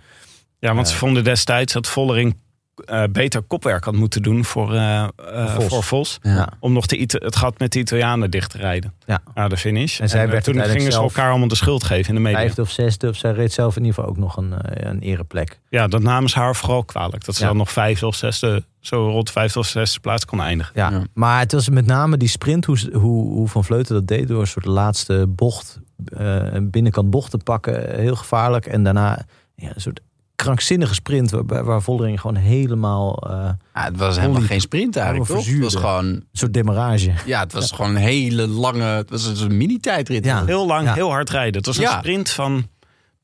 Ja, 0.59 0.74
want 0.74 0.86
ze 0.88 0.92
Eh. 0.94 0.99
vonden 1.01 1.24
destijds 1.24 1.72
dat 1.72 1.86
Vollering 1.86 2.36
eh, 2.84 3.02
beter 3.10 3.42
kopwerk 3.42 3.84
had 3.84 3.94
moeten 3.94 4.22
doen 4.22 4.44
voor, 4.44 4.74
eh, 4.74 5.02
eh, 5.02 5.08
Vos. 5.54 5.64
voor 5.66 5.82
Vos. 5.82 6.18
Ja. 6.22 6.48
Om 6.60 6.72
nog 6.72 6.86
de 6.86 6.96
Ita- 6.96 7.24
het 7.24 7.36
gat 7.36 7.58
met 7.58 7.72
de 7.72 7.78
Italianen 7.78 8.30
dicht 8.30 8.50
te 8.50 8.58
rijden. 8.58 8.94
Ja. 9.06 9.20
Naar 9.34 9.48
de 9.48 9.56
finish. 9.56 10.00
En 10.00 10.08
zij 10.08 10.28
werd 10.28 10.44
toen 10.44 10.60
gingen 10.62 10.92
ze 10.92 10.98
elkaar 10.98 11.30
allemaal 11.30 11.48
de 11.48 11.54
schuld 11.56 11.84
geven 11.84 12.08
in 12.08 12.14
de 12.14 12.20
media. 12.20 12.38
Vijfde 12.38 12.62
of 12.62 12.70
zesde, 12.70 13.08
of 13.08 13.16
zij 13.16 13.32
reed 13.32 13.52
zelf 13.52 13.76
in 13.76 13.84
ieder 13.84 13.94
geval 13.94 14.10
ook 14.10 14.18
nog 14.18 14.36
een, 14.36 14.52
een 14.88 15.00
ereplek. 15.00 15.60
Ja, 15.68 15.86
dat 15.86 16.02
namen 16.02 16.30
ze 16.30 16.38
haar 16.38 16.56
vooral 16.56 16.84
kwalijk. 16.84 17.24
Dat 17.24 17.34
ze 17.34 17.40
Ja. 17.42 17.48
dan 17.48 17.56
nog 17.56 17.70
vijfde 17.72 18.06
of 18.06 18.14
zesde, 18.14 18.64
zo 18.80 19.08
rond 19.08 19.30
vijfde 19.30 19.58
of 19.58 19.66
zesde 19.66 20.00
plaats 20.00 20.24
kon 20.24 20.40
eindigen. 20.40 20.72
Ja, 20.74 20.90
Ja. 20.90 21.02
maar 21.14 21.38
het 21.40 21.52
was 21.52 21.68
met 21.68 21.86
name 21.86 22.16
die 22.16 22.28
sprint, 22.28 22.64
hoe, 22.64 22.78
hoe, 22.92 23.32
hoe 23.32 23.48
Van 23.48 23.64
Vleuten 23.64 23.94
dat 23.94 24.06
deed... 24.06 24.28
door 24.28 24.40
een 24.40 24.46
soort 24.46 24.64
laatste 24.66 25.26
bocht, 25.28 25.78
eh, 26.16 26.36
een 26.52 26.70
binnenkant 26.70 27.10
bocht 27.10 27.30
te 27.30 27.38
pakken. 27.38 27.94
Heel 28.00 28.16
gevaarlijk. 28.16 28.66
En 28.66 28.82
daarna 28.82 29.24
ja, 29.54 29.68
een 29.74 29.80
soort 29.80 30.00
krankzinnige 30.37 30.95
sprint... 30.95 31.30
waar, 31.30 31.64
waar 31.64 31.82
Vollering 31.82 32.20
gewoon 32.20 32.37
helemaal... 32.37 33.16
eh, 33.30 33.32
een 33.37 33.59
Ja, 33.74 33.84
het 33.84 33.97
was 33.97 34.18
helemaal 34.18 34.41
geen 34.43 34.61
sprint 34.61 34.97
eigenlijk, 34.97 35.26
toch? 35.30 35.47
Het 35.47 35.59
was 35.62 35.74
gewoon, 35.74 36.22
soort 36.32 36.53
demarrage. 36.55 37.12
ja, 37.26 37.41
het 37.41 37.53
was 37.53 37.72
gewoon 37.72 37.91
een 37.91 37.97
hele 38.03 38.47
lange, 38.47 38.84
het 38.84 39.11
was 39.11 39.41
een 39.41 39.57
mini-tijdrit. 39.57 40.24
Ja. 40.24 40.45
Heel 40.45 40.66
lang, 40.66 40.87
Ja. 40.87 40.95
heel 40.95 41.11
hard 41.11 41.30
rijden. 41.30 41.57
Het 41.57 41.66
was 41.66 41.76
een 41.76 41.82
Ja. 41.82 41.99
sprint 41.99 42.30
van 42.30 42.68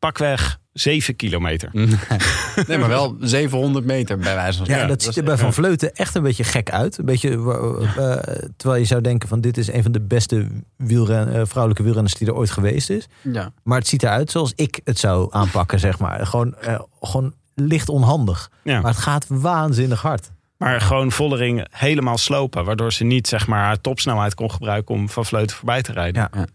pakweg 0.02 0.58
zeven 0.72 1.16
kilometer. 1.16 1.70
Nee, 2.66 2.78
maar 2.78 2.88
wel 2.88 3.16
700 3.20 3.84
meter 3.84 4.18
bij 4.18 4.34
wijze 4.34 4.58
van 4.58 4.66
Ja, 4.66 4.72
spreken. 4.72 4.88
dat 4.88 5.02
ziet 5.02 5.16
er 5.16 5.24
bij 5.24 5.36
Van 5.36 5.52
Vleuten 5.52 5.94
echt 5.94 6.14
een 6.14 6.22
beetje 6.22 6.44
gek 6.44 6.70
uit. 6.70 6.98
Een 6.98 7.04
beetje, 7.04 7.28
eh, 7.28 8.12
eh, 8.12 8.22
terwijl 8.56 8.80
je 8.80 8.86
zou 8.86 9.00
denken 9.00 9.28
van... 9.28 9.40
dit 9.40 9.56
is 9.58 9.72
een 9.72 9.82
van 9.82 9.92
de 9.92 10.00
beste 10.00 10.46
wielren, 10.76 11.34
eh, 11.34 11.40
vrouwelijke 11.44 11.82
wielrenners 11.82 12.14
die 12.14 12.26
er 12.28 12.34
ooit 12.34 12.50
geweest 12.50 12.90
is. 12.90 13.08
Ja. 13.20 13.52
Maar 13.62 13.78
het 13.78 13.88
ziet 13.88 14.02
eruit 14.02 14.30
zoals 14.30 14.52
ik 14.56 14.80
het 14.84 14.98
zou 14.98 15.28
aanpakken, 15.30 15.78
zeg 15.78 15.98
maar. 15.98 16.26
Gewoon, 16.26 16.54
eh, 16.56 16.80
gewoon 17.00 17.34
licht 17.54 17.88
onhandig. 17.88 18.50
Ja. 18.62 18.80
Maar 18.80 18.90
het 18.90 19.00
gaat 19.00 19.26
waanzinnig 19.28 20.02
hard. 20.02 20.30
Maar 20.56 20.80
gewoon 20.80 21.12
Vollering 21.12 21.66
helemaal 21.70 22.18
slopen. 22.18 22.64
Waardoor 22.64 22.92
ze 22.92 23.04
niet 23.04 23.28
zeg 23.28 23.46
maar, 23.46 23.64
haar 23.64 23.80
topsnelheid 23.80 24.34
kon 24.34 24.50
gebruiken 24.50 24.94
om 24.94 25.08
van 25.08 25.24
Vleuten 25.24 25.56
voorbij 25.56 25.82
te 25.82 25.92
rijden. 25.92 26.28
Ja. 26.32 26.46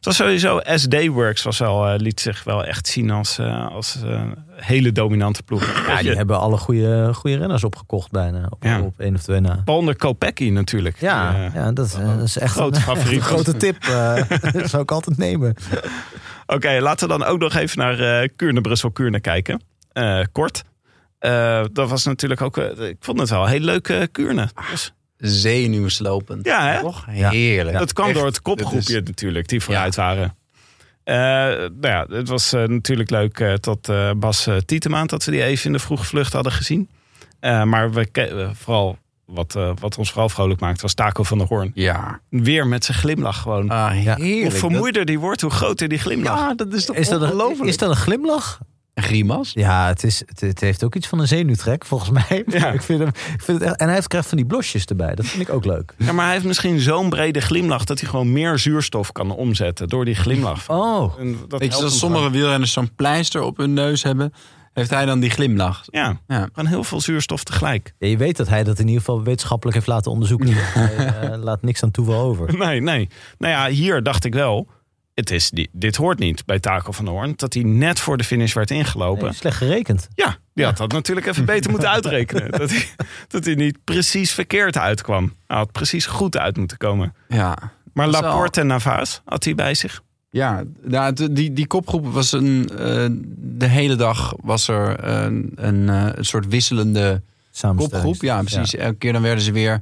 Was 0.00 0.16
sowieso, 0.16 0.60
SD 0.64 1.06
Works 1.08 1.42
was 1.42 1.58
wel, 1.58 1.86
eh, 1.88 1.98
liet 1.98 2.20
zich 2.20 2.44
wel 2.44 2.64
echt 2.64 2.86
zien 2.86 3.10
als, 3.10 3.38
eh, 3.38 3.68
als 3.70 4.02
eh, 4.04 4.22
hele 4.50 4.92
dominante 4.92 5.42
ploeg. 5.42 5.86
Ja, 5.86 6.00
die 6.02 6.14
hebben 6.16 6.38
alle 6.38 6.56
goede, 6.56 7.10
goede 7.14 7.36
renners 7.36 7.64
opgekocht 7.64 8.10
bijna. 8.10 8.46
Op, 8.50 8.62
Ja. 8.62 8.80
op 8.80 9.00
één 9.00 9.14
of 9.14 9.22
twee 9.22 9.40
na. 9.40 9.62
Palmer 9.64 9.96
Kopecky 9.96 10.48
natuurlijk. 10.50 11.00
Ja, 11.00 11.32
Die, 11.32 11.50
ja 11.60 11.72
dat, 11.72 11.86
is, 11.86 11.92
dat 11.92 12.20
is 12.22 12.38
echt 12.38 12.56
een, 12.60 12.74
favoriet. 12.74 13.18
een 13.18 13.22
grote 13.24 13.56
tip. 13.56 13.84
dat 14.52 14.68
zou 14.70 14.82
ik 14.82 14.90
altijd 14.90 15.18
nemen. 15.18 15.54
Oké, 16.46 16.78
laten 16.80 17.08
we 17.08 17.18
dan 17.18 17.26
ook 17.28 17.38
nog 17.38 17.54
even 17.54 17.78
naar 17.78 18.28
Kuurne, 18.28 18.60
Brussel, 18.60 18.90
Kuurne 18.90 19.20
kijken. 19.20 19.62
Kort. 20.32 20.64
Dat 21.72 21.88
was 21.88 22.04
natuurlijk 22.04 22.40
ook, 22.40 22.56
ik 22.56 22.96
vond 23.00 23.20
het 23.20 23.28
wel 23.30 23.42
een 23.42 23.48
heel 23.48 23.60
leuke 23.60 24.08
Kuurne. 24.12 24.48
Dus, 24.70 24.92
Zenuwslopend. 25.18 26.46
ja, 26.46 26.68
hè? 26.72 26.80
Toch? 26.80 27.06
Ja. 27.12 27.30
Heerlijk. 27.30 27.78
dat 27.78 27.92
kwam 27.92 28.06
Echt, 28.06 28.16
door 28.16 28.24
het 28.26 28.34
dat 28.34 28.42
kopgroepje 28.42 28.96
is- 28.98 29.02
natuurlijk, 29.04 29.48
die 29.48 29.60
vooruit 29.60 29.94
waren. 29.94 30.36
Eh, 31.04 31.14
nou 31.14 31.70
ja, 31.80 32.06
het 32.08 32.28
was 32.28 32.52
eh, 32.52 32.64
natuurlijk 32.64 33.10
leuk 33.10 33.40
eh, 33.40 33.52
tot 33.52 33.88
eh, 33.88 34.10
Bas 34.16 34.46
uh, 34.46 34.56
Tietema, 34.56 35.04
dat 35.04 35.24
we 35.24 35.30
die 35.30 35.42
even 35.42 35.66
in 35.66 35.72
de 35.72 35.78
vroege 35.78 36.04
vlucht 36.04 36.32
hadden 36.32 36.52
gezien. 36.52 36.88
Eh, 37.40 37.62
maar 37.64 37.92
we 37.92 38.50
vooral, 38.54 38.98
wat, 39.24 39.56
eh, 39.56 39.70
wat 39.80 39.98
ons 39.98 40.10
vooral 40.10 40.28
vrolijk 40.28 40.60
maakte, 40.60 40.82
was 40.82 40.94
Taco 40.94 41.22
van 41.22 41.38
der 41.38 41.46
Hoorn. 41.46 41.70
Ja. 41.74 42.20
Weer 42.30 42.66
met 42.66 42.84
zijn 42.84 42.98
glimlach 42.98 43.40
gewoon. 43.42 43.68
Ah, 43.70 43.90
heerlijk. 43.90 44.42
Hoe 44.42 44.50
vermoeider 44.50 45.04
die 45.04 45.18
wordt, 45.18 45.40
hoe 45.40 45.50
groter 45.50 45.88
die 45.88 45.98
glimlach. 45.98 46.38
Ja, 46.38 46.54
dat 46.54 46.72
is 46.72 46.84
toch 46.84 46.96
Is 46.96 47.08
dat, 47.08 47.22
een, 47.22 47.66
is 47.66 47.76
dat 47.76 47.90
een 47.90 47.96
glimlach? 47.96 48.58
Grimas? 49.02 49.50
Ja, 49.54 49.86
het, 49.86 50.04
is, 50.04 50.22
het, 50.26 50.40
het 50.40 50.60
heeft 50.60 50.84
ook 50.84 50.94
iets 50.94 51.06
van 51.06 51.18
een 51.20 51.28
zenuwtrek, 51.28 51.84
volgens 51.84 52.10
mij. 52.10 52.44
Ja. 52.58 52.72
ik 52.72 52.82
vind 52.82 52.98
hem, 52.98 53.08
ik 53.08 53.40
vind 53.42 53.58
het 53.60 53.62
echt, 53.68 53.76
en 53.76 53.86
hij 53.86 53.94
heeft 53.94 54.08
krijgt 54.08 54.28
van 54.28 54.36
die 54.36 54.46
blosjes 54.46 54.84
erbij. 54.84 55.14
Dat 55.14 55.26
vind 55.26 55.48
ik 55.48 55.54
ook 55.54 55.64
leuk. 55.64 55.94
Ja, 55.98 56.12
maar 56.12 56.24
hij 56.24 56.32
heeft 56.34 56.46
misschien 56.46 56.80
zo'n 56.80 57.08
brede 57.08 57.40
glimlach 57.40 57.84
dat 57.84 58.00
hij 58.00 58.08
gewoon 58.08 58.32
meer 58.32 58.58
zuurstof 58.58 59.12
kan 59.12 59.30
omzetten 59.30 59.88
door 59.88 60.04
die 60.04 60.14
glimlach. 60.14 60.68
Oh, 60.70 61.12
En 61.18 61.36
dat 61.48 61.60
Weet 61.60 61.74
je, 61.76 61.82
dat 61.82 61.92
sommige 61.92 62.30
wielrenners 62.30 62.72
zo'n 62.72 62.94
pleister 62.96 63.42
op 63.42 63.56
hun 63.56 63.72
neus 63.72 64.02
hebben, 64.02 64.32
heeft 64.72 64.90
hij 64.90 65.04
dan 65.04 65.20
die 65.20 65.30
glimlach. 65.30 65.82
Ja, 65.90 66.20
Ja. 66.26 66.48
gewoon 66.52 66.68
heel 66.70 66.84
veel 66.84 67.00
zuurstof 67.00 67.44
tegelijk. 67.44 67.94
ja, 67.98 68.06
je 68.08 68.16
weet 68.16 68.36
dat 68.36 68.48
hij 68.48 68.64
dat 68.64 68.78
in 68.78 68.86
ieder 68.86 69.00
geval 69.00 69.22
wetenschappelijk 69.22 69.76
heeft 69.76 69.88
laten 69.88 70.10
onderzoeken. 70.10 70.48
Hij 70.54 70.96
eh, 70.96 71.38
laat 71.42 71.62
niks 71.62 71.82
aan 71.82 71.90
toeval 71.90 72.20
over. 72.20 72.56
Nee, 72.58 72.80
nee. 72.80 73.08
Nou 73.38 73.52
ja, 73.52 73.68
hier 73.68 74.02
dacht 74.02 74.24
ik 74.24 74.34
wel. 74.34 74.68
Het 75.18 75.30
is, 75.30 75.52
dit 75.72 75.96
hoort 75.96 76.18
niet 76.18 76.44
bij 76.46 76.60
Taco 76.60 76.92
van 76.92 77.06
Hoorn. 77.06 77.32
Dat 77.36 77.54
hij 77.54 77.62
net 77.62 78.00
voor 78.00 78.16
de 78.16 78.24
finish 78.24 78.52
werd 78.54 78.70
ingelopen. 78.70 79.24
Nee, 79.24 79.32
slecht 79.32 79.56
gerekend. 79.56 80.08
Ja, 80.14 80.36
die 80.54 80.64
had 80.64 80.76
dat 80.76 80.92
natuurlijk 80.92 81.26
even 81.26 81.44
beter 81.54 81.70
moeten 81.70 81.90
uitrekenen. 81.90 82.50
Dat 82.50 82.70
hij, 82.70 82.86
dat 83.28 83.44
hij 83.44 83.54
niet 83.54 83.78
precies 83.84 84.32
verkeerd 84.32 84.76
uitkwam. 84.76 85.34
Hij 85.46 85.56
had 85.56 85.72
precies 85.72 86.06
goed 86.06 86.36
uit 86.36 86.56
moeten 86.56 86.76
komen. 86.76 87.14
Ja. 87.28 87.56
Maar 87.92 88.08
Laporte 88.08 88.60
en 88.60 88.66
Navas 88.66 89.20
had 89.24 89.44
hij 89.44 89.54
bij 89.54 89.74
zich. 89.74 90.02
Ja, 90.30 90.62
nou, 90.82 91.32
die, 91.32 91.52
die 91.52 91.66
kopgroep 91.66 92.12
was 92.12 92.32
een. 92.32 92.68
eh, 92.78 93.06
de 93.36 93.66
hele 93.66 93.96
dag 93.96 94.34
was 94.40 94.68
er 94.68 95.04
een, 95.04 95.52
een, 95.54 95.88
eh, 95.88 96.06
een 96.14 96.24
soort 96.24 96.46
wisselende 96.48 97.22
kopgroep. 97.76 98.22
Ja, 98.22 98.42
precies. 98.42 98.74
Elke 98.76 98.96
keer 98.98 99.12
dan 99.12 99.22
werden 99.22 99.44
ze 99.44 99.52
weer 99.52 99.80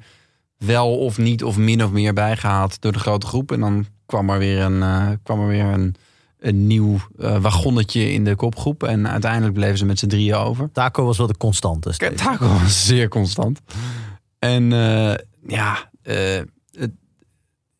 wel 0.58 0.98
of 0.98 1.18
niet 1.18 1.44
of 1.44 1.56
min 1.56 1.84
of 1.84 1.90
meer 1.90 2.12
bijgehaald 2.12 2.80
door 2.80 2.92
de 2.92 2.98
grote 2.98 3.26
groep. 3.26 3.52
En 3.52 3.60
dan 3.60 3.86
kwam 4.06 4.30
er 4.30 4.38
weer 4.38 4.60
een, 4.60 4.82
eh, 4.82 5.08
kwam 5.22 5.40
er 5.40 5.46
weer 5.46 5.64
een, 5.64 5.94
een 6.38 6.66
nieuw 6.66 6.98
eh, 7.18 7.38
wagonnetje 7.38 8.12
in 8.12 8.24
de 8.24 8.34
kopgroep. 8.36 8.82
En 8.82 9.08
uiteindelijk 9.08 9.54
bleven 9.54 9.78
ze 9.78 9.84
met 9.86 9.98
z'n 9.98 10.06
drieën 10.06 10.34
over. 10.34 10.72
Taco 10.72 11.04
was 11.04 11.18
wel 11.18 11.26
de 11.26 11.36
constante. 11.36 11.92
steeds. 11.92 12.22
Taco 12.22 12.48
was 12.48 12.86
zeer 12.86 13.08
constant. 13.08 13.60
En 14.38 14.72
eh, 14.72 15.14
ja, 15.46 15.90
eh, 16.02 16.40
het, 16.76 16.90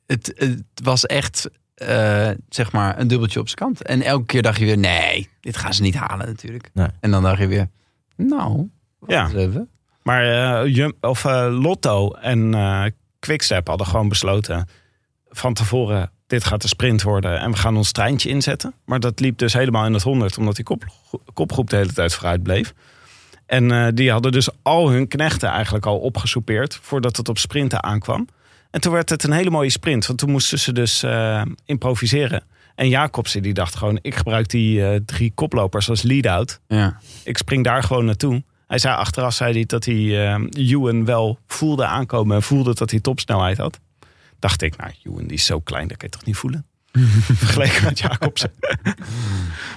het, 0.06 0.32
het 0.36 0.62
was 0.82 1.06
echt 1.06 1.48
eh, 1.74 2.30
zeg 2.48 2.72
maar 2.72 2.98
een 3.00 3.08
dubbeltje 3.08 3.40
op 3.40 3.46
zijn 3.48 3.58
kant. 3.58 3.82
En 3.82 4.02
elke 4.02 4.26
keer 4.26 4.42
dacht 4.42 4.58
je 4.58 4.64
weer, 4.64 4.78
nee, 4.78 5.28
dit 5.40 5.56
gaan 5.56 5.74
ze 5.74 5.82
niet 5.82 5.94
halen 5.94 6.26
natuurlijk. 6.26 6.70
Nee. 6.74 6.88
En 7.00 7.10
dan 7.10 7.22
dacht 7.22 7.38
je 7.38 7.46
weer, 7.46 7.68
nou, 8.16 8.68
Ja. 9.06 9.30
even. 9.34 9.68
Maar 10.02 10.24
eh, 10.64 10.74
Jum- 10.74 10.96
of, 11.00 11.24
eh, 11.24 11.48
Lotto 11.60 12.10
en 12.10 12.54
eh 12.54 12.84
Quickstep 13.18 13.66
hadden 13.68 13.86
gewoon 13.86 14.08
besloten 14.08 14.68
van 15.28 15.54
tevoren... 15.54 16.10
dit 16.26 16.44
gaat 16.44 16.62
de 16.62 16.68
sprint 16.68 17.02
worden 17.02 17.38
en 17.38 17.50
we 17.50 17.56
gaan 17.56 17.76
ons 17.76 17.92
treintje 17.92 18.28
inzetten. 18.28 18.74
Maar 18.84 19.00
dat 19.00 19.20
liep 19.20 19.38
dus 19.38 19.52
helemaal 19.52 19.86
in 19.86 19.92
het 19.92 20.02
honderd... 20.02 20.38
omdat 20.38 20.56
die 20.56 20.64
kop, 20.64 20.84
kopgroep 21.34 21.70
de 21.70 21.76
hele 21.76 21.92
tijd 21.92 22.14
vooruit 22.14 22.42
bleef. 22.42 22.74
En 23.46 23.70
eh, 23.70 23.86
die 23.94 24.10
hadden 24.10 24.32
dus 24.32 24.48
al 24.62 24.90
hun 24.90 25.08
knechten 25.08 25.48
eigenlijk 25.48 25.86
al 25.86 25.98
opgesoupeerd... 25.98 26.78
voordat 26.82 27.16
het 27.16 27.28
op 27.28 27.38
sprinten 27.38 27.82
aankwam. 27.82 28.28
En 28.70 28.80
toen 28.80 28.92
werd 28.92 29.10
het 29.10 29.24
een 29.24 29.32
hele 29.32 29.50
mooie 29.50 29.70
sprint. 29.70 30.06
Want 30.06 30.18
toen 30.18 30.30
moesten 30.30 30.58
ze 30.58 30.72
dus 30.72 31.02
eh, 31.02 31.42
improviseren. 31.64 32.42
En 32.74 32.88
Jacobsen 32.88 33.42
die 33.42 33.54
dacht 33.54 33.74
gewoon... 33.74 33.98
ik 34.02 34.14
gebruik 34.14 34.48
die 34.48 34.86
eh, 34.86 35.00
drie 35.06 35.32
koplopers 35.34 35.88
als 35.88 36.02
lead-out 36.02 36.60
Ja. 36.66 36.98
ik 37.24 37.38
spring 37.38 37.64
daar 37.64 37.82
gewoon 37.82 38.04
naartoe. 38.04 38.42
Hij 38.66 38.78
zei 38.78 38.96
achteraf 38.96 39.34
zei 39.34 39.52
hij 39.52 39.64
dat 39.64 39.84
hij 39.84 40.36
Ewan 40.50 41.04
wel 41.04 41.38
voelde 41.46 41.86
aankomen 41.86 42.36
en 42.36 42.42
voelde 42.42 42.74
dat 42.74 42.90
hij 42.90 43.00
topsnelheid 43.00 43.58
had. 43.58 43.80
Dacht 44.38 44.62
ik, 44.62 44.76
nou, 44.76 44.92
Ewan 45.02 45.26
die 45.26 45.36
is 45.36 45.44
zo 45.44 45.60
klein, 45.60 45.88
dat 45.88 45.96
kan 45.96 46.08
je 46.10 46.16
toch 46.16 46.26
niet 46.26 46.36
voelen? 46.36 46.66
Vergeleken 47.42 47.84
met 47.84 47.98
Jacobsen. 47.98 48.52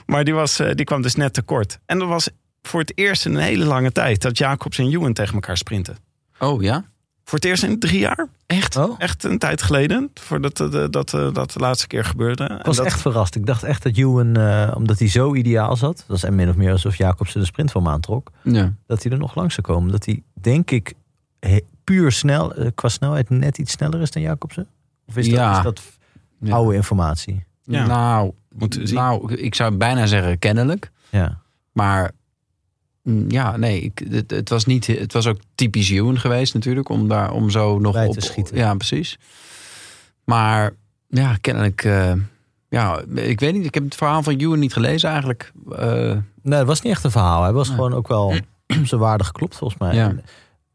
maar 0.05 0.23
die, 0.23 0.33
was, 0.33 0.59
eh, 0.59 0.75
die 0.75 0.85
kwam 0.85 1.01
dus 1.01 1.15
net 1.15 1.33
tekort. 1.33 1.79
En 1.85 1.99
dat 1.99 2.07
was 2.07 2.29
voor 2.61 2.79
het 2.79 2.97
eerst 2.97 3.25
in 3.25 3.33
een 3.33 3.41
hele 3.41 3.65
lange 3.65 3.91
tijd 3.91 4.21
dat 4.21 4.37
Jacobsen 4.37 4.85
en 4.85 4.91
Ewan 4.91 5.13
tegen 5.13 5.33
elkaar 5.33 5.57
sprinten. 5.57 5.97
Oh 6.39 6.61
ja? 6.61 6.85
Voor 7.23 7.37
het 7.37 7.47
eerst 7.47 7.63
in 7.63 7.79
drie 7.79 7.99
jaar. 7.99 8.27
Echt? 8.45 8.75
Oh. 8.75 8.95
Echt 8.97 9.23
een 9.23 9.37
tijd 9.37 9.61
geleden. 9.61 10.11
Voordat 10.13 10.59
eh, 10.59 10.71
dat, 10.71 10.93
dat, 10.93 11.13
eh, 11.13 11.33
dat 11.33 11.51
de 11.51 11.59
laatste 11.59 11.87
keer 11.87 12.05
gebeurde. 12.05 12.43
Ik 12.43 12.65
was 12.65 12.77
En 12.77 12.83
dat, 12.83 12.93
echt 12.93 13.01
verrast. 13.01 13.35
Ik 13.35 13.45
dacht 13.45 13.63
echt 13.63 13.83
dat 13.83 13.97
Ewan, 13.97 14.37
omdat 14.75 14.99
hij 14.99 15.07
zo 15.07 15.35
ideaal 15.35 15.75
zat... 15.75 16.03
dat 16.07 16.17
is 16.17 16.29
min 16.29 16.49
of 16.49 16.55
meer 16.55 16.71
alsof 16.71 16.95
Jacobsen 16.95 17.39
de 17.39 17.45
sprint 17.45 17.71
van 17.71 17.83
hem 17.83 17.91
aantrok... 17.91 18.31
Ja. 18.43 18.73
dat 18.87 19.03
hij 19.03 19.11
er 19.11 19.17
nog 19.17 19.35
langs 19.35 19.53
zou 19.53 19.67
komen. 19.67 19.91
Dat 19.91 20.05
hij, 20.05 20.23
denk 20.33 20.71
ik, 20.71 20.93
puur 21.83 22.11
snel, 22.11 22.53
eh, 22.55 22.67
qua 22.75 22.89
snelheid 22.89 23.29
net 23.29 23.57
iets 23.57 23.71
sneller 23.71 24.01
is 24.01 24.11
dan 24.11 24.21
Jacobsen? 24.21 24.67
Of 25.07 25.17
is 25.17 25.25
dat, 25.29 25.35
Ja. 25.35 25.57
is 25.57 25.63
dat 25.63 25.81
Ja. 26.39 26.53
oude 26.53 26.75
informatie? 26.75 27.43
Ja. 27.63 27.85
Nou, 27.85 28.31
Moeten 28.55 28.79
we 28.79 28.87
zien. 28.87 28.95
nou, 28.97 29.33
ik 29.33 29.55
zou 29.55 29.75
bijna 29.75 30.05
zeggen 30.05 30.39
kennelijk. 30.39 30.91
Ja. 31.09 31.39
Maar 31.71 32.11
mm, 33.03 33.31
ja, 33.31 33.57
nee, 33.57 33.81
ik, 33.81 34.01
het, 34.09 34.31
het 34.31 34.49
was 34.49 34.65
niet. 34.65 34.87
Het 34.87 35.13
was 35.13 35.27
ook 35.27 35.39
typisch 35.55 35.89
Ewan 35.89 36.19
geweest 36.19 36.53
natuurlijk 36.53 36.89
om 36.89 37.07
daar 37.07 37.31
om 37.31 37.49
zo 37.49 37.79
nog 37.79 37.93
Bij 37.93 38.07
op 38.07 38.13
te 38.13 38.21
schieten. 38.21 38.57
Ja, 38.57 38.73
precies. 38.75 39.17
Maar 40.23 40.71
ja, 41.07 41.35
kennelijk. 41.41 41.83
eh, 41.83 42.13
ja, 42.69 43.01
ik 43.15 43.39
weet 43.39 43.53
niet. 43.53 43.65
Ik 43.65 43.73
heb 43.73 43.83
het 43.83 43.95
verhaal 43.95 44.23
van 44.23 44.35
Ewan 44.35 44.59
niet 44.59 44.73
gelezen 44.73 45.09
eigenlijk. 45.09 45.51
Eh, 45.77 46.17
Nee, 46.41 46.57
het 46.59 46.67
was 46.67 46.81
niet 46.81 46.93
echt 46.93 47.03
een 47.03 47.11
verhaal. 47.11 47.43
Hij 47.43 47.53
was 47.53 47.67
Nee. 47.67 47.75
gewoon 47.75 47.93
ook 47.93 48.07
wel 48.07 48.33
zijn 48.83 49.01
waarde 49.01 49.23
geklopt 49.23 49.55
volgens 49.55 49.79
mij. 49.79 49.95
Ja. 49.95 50.13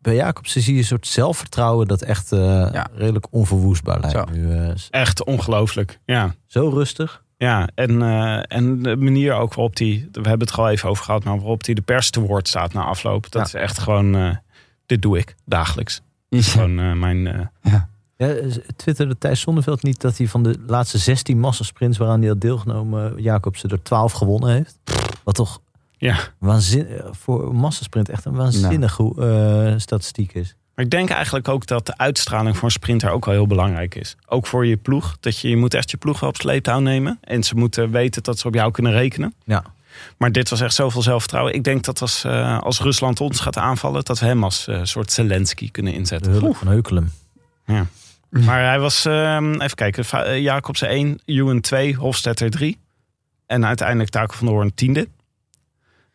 Bij 0.04 0.14
Jacobsen 0.14 0.60
zie 0.62 0.72
je 0.72 0.78
een 0.78 0.84
soort 0.86 1.06
zelfvertrouwen... 1.06 1.86
dat 1.88 2.02
echt 2.02 2.32
eh, 2.32 2.38
Ja. 2.72 2.86
redelijk 2.94 3.26
onverwoestbaar 3.30 4.00
lijkt 4.00 4.30
nu. 4.30 4.50
eh, 4.52 4.70
Echt 4.90 5.24
ongelooflijk. 5.24 5.98
Ja. 6.04 6.34
zo 6.46 6.68
rustig. 6.68 7.22
Ja, 7.36 7.68
en, 7.74 8.02
eh, 8.02 8.40
en 8.58 8.82
de 8.82 8.96
manier 8.96 9.32
ook 9.34 9.54
waarop 9.54 9.76
die, 9.76 10.08
we 10.12 10.28
hebben 10.28 10.46
het 10.46 10.56
al 10.56 10.68
even 10.70 10.88
over 10.88 11.04
gehad, 11.04 11.24
maar 11.24 11.36
waarop 11.36 11.64
die 11.64 11.74
de 11.74 11.80
pers 11.82 12.10
te 12.10 12.20
woord 12.20 12.48
staat 12.48 12.72
na 12.72 12.82
afloop. 12.84 13.30
Dat 13.30 13.46
is 13.46 13.54
echt 13.54 13.78
gewoon, 13.78 14.38
dit 14.86 15.02
doe 15.02 15.18
ik 15.18 15.34
dagelijks. 15.44 16.00
Gewoon 16.30 16.78
eh, 16.78 16.92
mijn, 16.92 17.26
eh, 17.26 17.80
Ja, 18.16 18.36
twitterde 18.76 19.18
Thijs 19.18 19.40
Zonneveld 19.40 19.82
niet 19.82 20.00
dat 20.00 20.18
hij 20.18 20.28
van 20.28 20.42
de 20.42 20.58
laatste 20.66 20.98
16 20.98 21.38
massasprints 21.40 21.98
waaraan 21.98 22.18
hij 22.20 22.28
had 22.28 22.40
deelgenomen, 22.40 23.22
Jacobsen 23.22 23.70
er 23.70 23.82
12 23.82 24.12
gewonnen 24.12 24.50
heeft? 24.50 24.78
Wat 25.24 25.34
toch 25.34 25.60
ja. 25.96 26.16
waanzin, 26.38 26.86
voor 27.10 27.48
een 27.48 27.56
massasprint 27.56 28.08
echt 28.08 28.24
een 28.24 28.34
waanzinnige 28.34 29.12
eh, 29.18 29.78
statistiek 29.78 30.34
is. 30.34 30.54
Maar 30.74 30.84
ik 30.84 30.90
denk 30.90 31.10
eigenlijk 31.10 31.48
ook 31.48 31.66
dat 31.66 31.86
de 31.86 31.96
uitstraling 31.96 32.56
voor 32.56 32.64
een 32.64 32.70
sprinter 32.70 33.10
ook 33.10 33.24
wel 33.24 33.34
heel 33.34 33.46
belangrijk 33.46 33.94
is. 33.94 34.16
Ook 34.26 34.46
voor 34.46 34.66
je 34.66 34.76
ploeg. 34.76 35.16
Dat 35.20 35.38
je, 35.38 35.48
je 35.48 35.56
moet 35.56 35.74
echt 35.74 35.90
je 35.90 35.96
ploeg 35.96 36.20
wel 36.20 36.28
op 36.28 36.36
sleeptouw 36.36 36.78
nemen. 36.80 37.18
En 37.20 37.42
ze 37.42 37.54
moeten 37.54 37.90
weten 37.90 38.22
dat 38.22 38.38
ze 38.38 38.46
op 38.46 38.54
jou 38.54 38.70
kunnen 38.70 38.92
rekenen. 38.92 39.34
Ja. 39.44 39.64
Maar 40.16 40.32
dit 40.32 40.48
was 40.48 40.60
echt 40.60 40.74
zoveel 40.74 41.02
zelfvertrouwen. 41.02 41.54
Ik 41.54 41.64
denk 41.64 41.84
dat 41.84 42.00
als, 42.00 42.24
eh, 42.24 42.58
als 42.58 42.80
Rusland 42.80 43.20
ons 43.20 43.40
gaat 43.40 43.56
aanvallen, 43.56 44.04
dat 44.04 44.18
we 44.18 44.26
hem 44.26 44.44
als 44.44 44.66
eh, 44.66 44.80
soort 44.82 45.12
Zelensky 45.12 45.70
kunnen 45.70 45.92
De 45.92 45.98
inzetten. 45.98 46.32
hulp 46.32 46.56
van 46.56 46.68
Heukelum. 46.68 47.12
Ja. 47.66 47.86
Maar 48.30 48.64
hij 48.64 48.78
was, 48.78 49.04
ehm, 49.04 49.60
even 49.60 49.76
kijken, 49.76 50.04
eh, 50.10 50.38
Jacobsen 50.38 50.90
1, 50.90 51.20
Ewan 51.24 51.60
2, 51.60 51.94
Hofstetter 51.94 52.50
3. 52.50 52.78
En 53.46 53.66
uiteindelijk 53.66 54.10
Taco 54.10 54.34
van 54.34 54.46
der 54.46 54.54
Hoorn 54.54 54.74
tiende. 54.74 55.08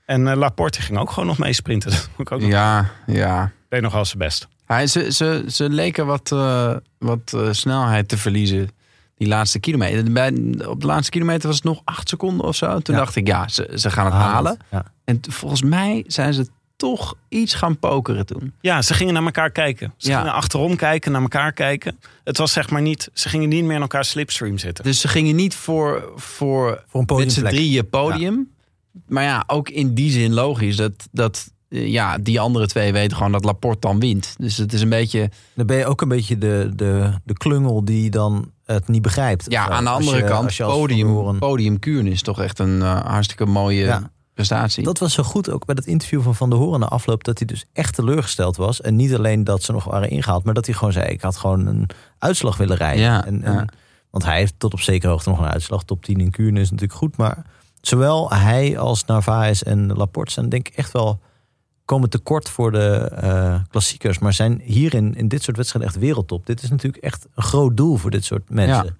En 0.10 0.28
eh, 0.28 0.38
Laporte 0.38 0.82
ging 0.82 0.97
ook 0.99 1.10
gewoon 1.12 1.28
nog 1.28 1.38
mee 1.38 1.53
sprinten. 1.53 1.91
Dat 1.91 2.10
moet 2.18 2.28
ik 2.28 2.32
ook 2.34 2.41
nog. 2.41 2.49
ja, 2.49 2.89
ja. 3.07 3.51
Deed 3.70 3.82
nog 3.82 3.93
wel 3.93 4.05
zijn 4.05 4.18
best. 4.18 4.47
Hij, 4.66 4.88
ze, 4.88 5.12
ze, 5.12 5.43
ze 5.47 5.70
leken 5.70 6.05
wat, 6.05 6.32
eh, 6.32 6.76
wat 6.99 7.34
eh, 7.36 7.47
snelheid 7.51 8.07
te 8.07 8.18
verliezen. 8.18 8.70
Die 9.18 9.28
laatste 9.28 9.60
kilometer. 9.60 10.12
Bij, 10.12 10.34
op 10.68 10.82
de 10.82 10.86
laatste 10.88 11.12
kilometer 11.12 11.47
was 11.47 11.55
het 11.55 11.66
nog 11.66 11.82
acht 11.84 12.10
seconden 12.10 12.45
of 12.45 12.55
zo. 12.55 12.80
Toen 12.80 12.95
Ja. 12.95 13.01
dacht 13.01 13.16
ik, 13.16 13.28
ja, 13.28 13.47
ze, 13.47 13.72
ze 13.76 13.89
gaan 13.91 14.05
het 14.05 14.14
Halen. 14.14 14.32
halen. 14.34 14.57
Ja. 14.72 14.84
En 15.05 15.20
volgens 15.30 15.62
mij 15.62 16.03
zijn 16.07 16.34
ze 16.34 16.47
toch 16.76 17.16
iets 17.28 17.53
gaan 17.53 17.78
pokeren 17.80 18.26
toen. 18.26 18.53
Ja, 18.62 18.82
ze 18.82 18.93
gingen 18.93 19.14
naar 19.14 19.24
elkaar 19.24 19.49
kijken. 19.51 19.93
Ze 19.97 20.10
Ja. 20.10 20.18
gingen 20.18 20.34
achterom 20.34 20.76
kijken, 20.76 21.12
naar 21.12 21.22
elkaar 21.22 21.51
kijken. 21.53 21.99
Het 22.24 22.38
was 22.38 22.51
zeg 22.51 22.70
maar 22.70 22.82
niet, 22.82 23.10
ze 23.14 23.30
gingen 23.30 23.49
niet 23.49 23.64
meer 23.64 23.76
in 23.76 23.82
elkaar 23.82 24.05
slipstream 24.05 24.57
zitten. 24.57 24.84
Dus 24.84 24.99
ze 24.99 25.07
gingen 25.07 25.36
niet 25.36 25.55
voor, 25.55 26.12
voor, 26.16 26.84
Voor 26.88 26.99
een 26.99 27.05
met 27.05 27.07
z'n 27.07 27.14
podiumplek. 27.14 27.53
drieën 27.53 27.89
podium. 27.89 28.49
Maar 29.08 29.24
ja, 29.24 29.44
ook 29.48 29.70
in 29.70 29.94
die 29.94 30.12
zin 30.12 30.34
logisch. 30.34 30.76
Dat, 30.76 30.92
dat 31.12 31.52
eh, 31.70 31.88
ja, 31.88 32.18
die 32.18 32.40
andere 32.40 32.68
twee 32.68 32.92
weten 32.94 33.18
gewoon 33.18 33.32
dat 33.32 33.44
Laporte 33.46 33.80
dan 33.88 34.00
wint. 34.00 34.36
Dus 34.38 34.58
het 34.58 34.74
is 34.74 34.82
een 34.82 34.90
beetje... 34.90 35.30
Dan 35.54 35.66
ben 35.66 35.78
je 35.78 35.86
ook 35.86 36.02
een 36.02 36.08
beetje 36.08 36.38
de, 36.38 36.72
de, 36.76 37.12
de 37.24 37.34
klungel 37.34 37.86
die 37.86 38.10
dan 38.10 38.52
het 38.66 38.88
niet 38.88 39.02
begrijpt. 39.02 39.46
Ja, 39.52 39.70
aan 39.70 39.84
de 39.84 39.90
andere 39.90 40.18
je- 40.18 40.24
kant, 40.24 40.58
podium, 40.58 41.08
Horen- 41.08 41.40
podium 41.40 41.80
Kuurne 41.80 42.10
is 42.10 42.22
toch 42.22 42.42
echt 42.42 42.60
een 42.60 42.82
eh, 42.82 43.02
hartstikke 43.06 43.46
mooie 43.46 43.84
Ja. 43.84 44.12
prestatie. 44.34 44.84
Dat 44.84 45.00
was 45.00 45.14
zo 45.14 45.24
goed 45.24 45.50
ook 45.50 45.66
bij 45.66 45.76
dat 45.76 45.86
interview 45.86 46.22
van 46.22 46.36
Van 46.36 46.50
der 46.50 46.60
Hoorn 46.60 46.80
na 46.80 46.86
afloop... 46.88 47.24
dat 47.24 47.38
hij 47.38 47.48
dus 47.48 47.66
echt 47.74 47.96
teleurgesteld 47.96 48.58
was. 48.58 48.82
En 48.82 48.96
niet 48.96 49.16
alleen 49.16 49.44
dat 49.44 49.64
ze 49.64 49.72
nog 49.72 49.84
waren 49.84 50.10
ingehaald... 50.10 50.44
maar 50.44 50.54
dat 50.54 50.66
hij 50.66 50.76
gewoon 50.76 50.94
zei, 50.94 51.08
ik 51.08 51.22
had 51.22 51.38
gewoon 51.38 51.66
een 51.66 51.90
uitslag 52.18 52.58
willen 52.58 52.78
rijden. 52.78 53.04
Ja, 53.04 53.26
en, 53.26 53.40
ja. 53.44 53.60
en- 53.60 53.70
want 54.10 54.24
hij 54.26 54.38
heeft 54.38 54.54
tot 54.58 54.74
op 54.74 54.80
zekere 54.82 55.12
hoogte 55.12 55.30
nog 55.30 55.40
een 55.40 55.46
uitslag. 55.46 55.84
Top 55.84 56.04
10 56.06 56.20
in 56.20 56.32
Kuurne 56.32 56.60
is 56.60 56.72
natuurlijk 56.72 57.00
goed. 57.00 57.18
Maar 57.18 57.46
zowel 57.82 58.30
hij 58.32 58.78
als 58.78 59.06
Narvaez 59.06 59.62
en 59.62 59.94
Laporte 59.94 60.32
zijn 60.32 60.50
denk 60.50 60.68
ik 60.68 60.76
echt 60.76 60.92
wel... 60.92 61.20
komen 61.86 62.10
tekort 62.10 62.50
voor 62.50 62.72
de 62.72 62.88
eh, 63.16 63.60
klassiekers. 63.70 64.20
Maar 64.20 64.34
zijn 64.34 64.62
hierin, 64.64 65.16
in 65.16 65.28
dit 65.28 65.44
soort 65.44 65.58
wedstrijden 65.58 65.92
echt 65.92 66.00
wereldtop. 66.02 66.46
Dit 66.46 66.64
is 66.64 66.70
natuurlijk 66.70 67.04
echt 67.04 67.28
een 67.36 67.44
groot 67.44 67.78
doel 67.78 67.96
voor 67.98 68.12
dit 68.12 68.26
soort 68.26 68.50
mensen. 68.50 68.86
Ja. 68.86 68.96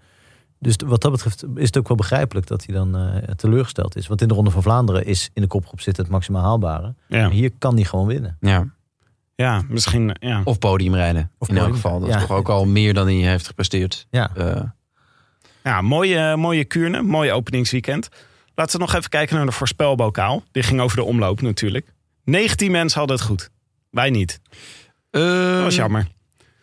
Dus 0.60 0.76
wat 0.86 1.02
dat 1.02 1.12
betreft 1.12 1.44
is 1.56 1.66
het 1.66 1.78
ook 1.78 1.88
wel 1.88 1.98
begrijpelijk 1.98 2.48
dat 2.48 2.66
hij 2.66 2.76
dan 2.76 2.96
eh, 2.98 3.16
teleurgesteld 3.36 3.96
is. 3.96 4.08
Want 4.08 4.22
in 4.22 4.28
de 4.28 4.34
Ronde 4.34 4.52
van 4.52 4.62
Vlaanderen 4.62 5.06
is 5.06 5.30
in 5.34 5.42
de 5.42 5.48
kopgroep 5.48 5.82
zitten 5.82 6.04
het 6.04 6.12
maximaal 6.12 6.44
haalbare. 6.44 6.94
Ja, 7.08 7.30
hier 7.30 7.52
kan 7.58 7.76
hij 7.76 7.84
gewoon 7.84 8.08
winnen. 8.08 8.38
Ja. 8.40 8.66
ja 9.36 9.62
misschien. 9.68 10.16
Ja. 10.20 10.42
Of 10.44 10.60
podiumrijden. 10.60 11.32
Of 11.38 11.50
in 11.50 11.58
elk 11.58 11.74
geval. 11.74 12.00
Dat 12.00 12.10
Ja. 12.10 12.16
is 12.16 12.22
toch 12.22 12.38
ook 12.38 12.50
al 12.50 12.66
meer 12.66 12.94
dan 12.94 13.06
hij 13.06 13.16
heeft 13.16 13.48
gepresteerd. 13.48 14.08
Ja. 14.10 14.36
Eh, 14.36 14.62
Ja, 15.64 15.82
mooie, 15.82 16.36
mooie 16.36 16.66
Kuurne, 16.66 17.02
mooi 17.02 17.32
openingsweekend. 17.32 18.10
Laten 18.60 18.80
we 18.80 18.86
nog 18.86 18.96
even 18.96 19.10
kijken 19.10 19.36
naar 19.36 19.46
de 19.46 19.52
voorspelbokaal. 19.52 20.44
Die 20.52 20.64
ging 20.64 20.80
over 20.82 20.98
de 20.98 21.04
omloop 21.04 21.42
natuurlijk. 21.42 21.86
19 22.24 22.72
mensen 22.72 23.00
hadden 23.00 23.18
het 23.18 23.26
goed. 23.26 23.50
Wij 23.92 24.10
niet. 24.10 24.40
Dat 25.12 25.22
Ehm, 25.22 25.64
was 25.64 25.76
jammer. 25.76 26.08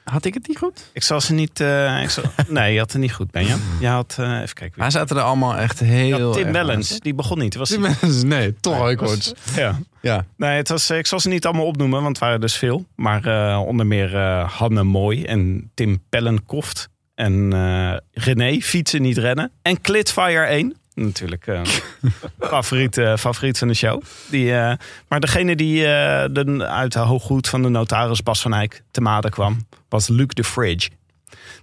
Had 0.05 0.25
ik 0.25 0.35
het 0.35 0.49
niet 0.49 0.59
goed? 0.59 0.91
Ik 0.93 1.03
zal 1.03 1.21
ze 1.21 1.33
niet... 1.33 1.61
eh, 1.61 2.03
ik 2.03 2.11
zal... 2.11 2.25
Nee, 2.49 2.73
je 2.73 2.79
had 2.79 2.93
het 2.93 3.01
niet 3.01 3.13
goed, 3.13 3.31
Benja. 3.31 3.57
Je 3.81 3.87
had... 3.87 4.17
eh, 4.19 4.41
even 4.41 4.55
kijken. 4.55 4.81
Hij 4.81 4.91
zaten 4.91 5.17
er 5.17 5.23
allemaal 5.23 5.57
echt 5.57 5.81
heel 5.81 6.33
Tim 6.33 6.53
Bellens, 6.53 7.01
die 7.01 7.15
begon 7.15 7.39
niet. 7.39 7.55
Was, 7.55 7.69
Tim 7.69 7.87
nee, 8.25 8.55
toch 8.61 8.79
Nee, 8.83 8.93
ook 8.93 9.01
was- 9.01 9.33
Ja. 9.55 9.79
Ja. 10.01 10.25
Nee, 10.37 10.57
het 10.57 10.69
was, 10.69 10.91
ik 10.91 11.07
zal 11.07 11.21
ze 11.21 11.29
niet 11.29 11.47
allemaal 11.47 11.67
opnoemen, 11.67 12.03
want 12.03 12.17
het 12.17 12.25
waren 12.25 12.41
dus 12.41 12.57
veel. 12.57 12.87
Maar 12.97 13.25
eh, 13.27 13.63
onder 13.67 13.87
meer 13.87 14.17
eh, 14.17 14.51
Hanne 14.59 14.83
Mooi 14.83 15.25
en 15.25 15.71
Tim 15.75 16.03
Pellenkoft. 16.09 16.89
En 17.15 17.53
eh, 17.53 17.97
René, 18.13 18.61
fietsen 18.61 19.03
niet 19.03 19.19
rennen. 19.19 19.51
En 19.63 19.81
Clitfire 19.81 20.45
1. 20.45 20.77
Natuurlijk 20.97 21.47
eh 21.47 21.61
favoriet, 22.51 22.99
eh, 22.99 23.17
favoriet 23.17 23.59
van 23.59 23.69
de 23.69 23.75
show. 23.75 24.03
Die, 24.31 24.55
eh, 24.55 24.77
maar 25.09 25.21
degene 25.21 25.57
die 25.57 25.87
eh, 25.87 26.29
de, 26.31 26.67
uit 26.67 26.93
de 26.93 26.99
hooggoed 26.99 27.49
van 27.49 27.63
de 27.63 27.69
notaris 27.69 28.23
Bas 28.23 28.41
van 28.41 28.55
Eyck 28.55 28.83
te 28.91 29.01
maden 29.01 29.31
kwam, 29.31 29.67
was 29.89 30.09
Luc 30.09 30.29
de 30.29 30.45
Fridge. 30.45 30.91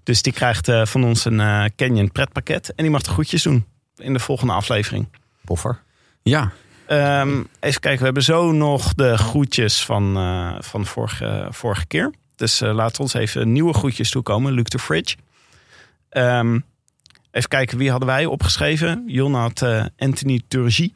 Dus 0.04 0.22
die 0.22 0.34
krijgt 0.34 0.68
eh, 0.68 0.86
van 0.86 1.04
ons 1.04 1.26
een 1.26 1.40
eh, 1.40 1.66
Canyon 1.76 2.12
pretpakket. 2.12 2.70
En 2.76 2.84
die 2.84 2.92
mag 2.92 3.02
de 3.02 3.10
groetjes 3.10 3.44
doen 3.44 3.66
in 3.96 4.14
de 4.14 4.20
volgende 4.20 4.54
aflevering. 4.54 5.08
Poffer. 5.46 5.82
Ja, 6.24 6.52
Ehm, 6.86 7.44
even 7.60 7.80
kijken, 7.80 8.00
we 8.00 8.06
hebben 8.06 8.24
zo 8.24 8.52
nog 8.52 8.94
de 8.94 9.18
groetjes 9.18 9.86
van, 9.86 10.18
eh, 10.18 10.56
van 10.60 10.86
vorige, 10.86 11.48
vorige 11.50 11.86
keer. 11.86 12.14
Dus 12.36 12.62
eh 12.62 12.74
laat 12.74 13.00
ons 13.00 13.14
even 13.14 13.52
nieuwe 13.52 13.74
groetjes 13.74 14.10
toekomen. 14.10 14.54
Luc 14.54 14.64
de 14.64 14.80
Fridge. 14.80 15.16
Ehm, 16.10 16.60
even 17.34 17.50
kijken, 17.50 17.78
wie 17.78 17.90
hadden 17.90 18.08
wij 18.08 18.26
opgeschreven? 18.26 19.04
Jon 19.08 19.34
had 19.34 19.62
eh, 19.62 19.86
Anthony 19.98 20.42
Turgie. 20.48 20.94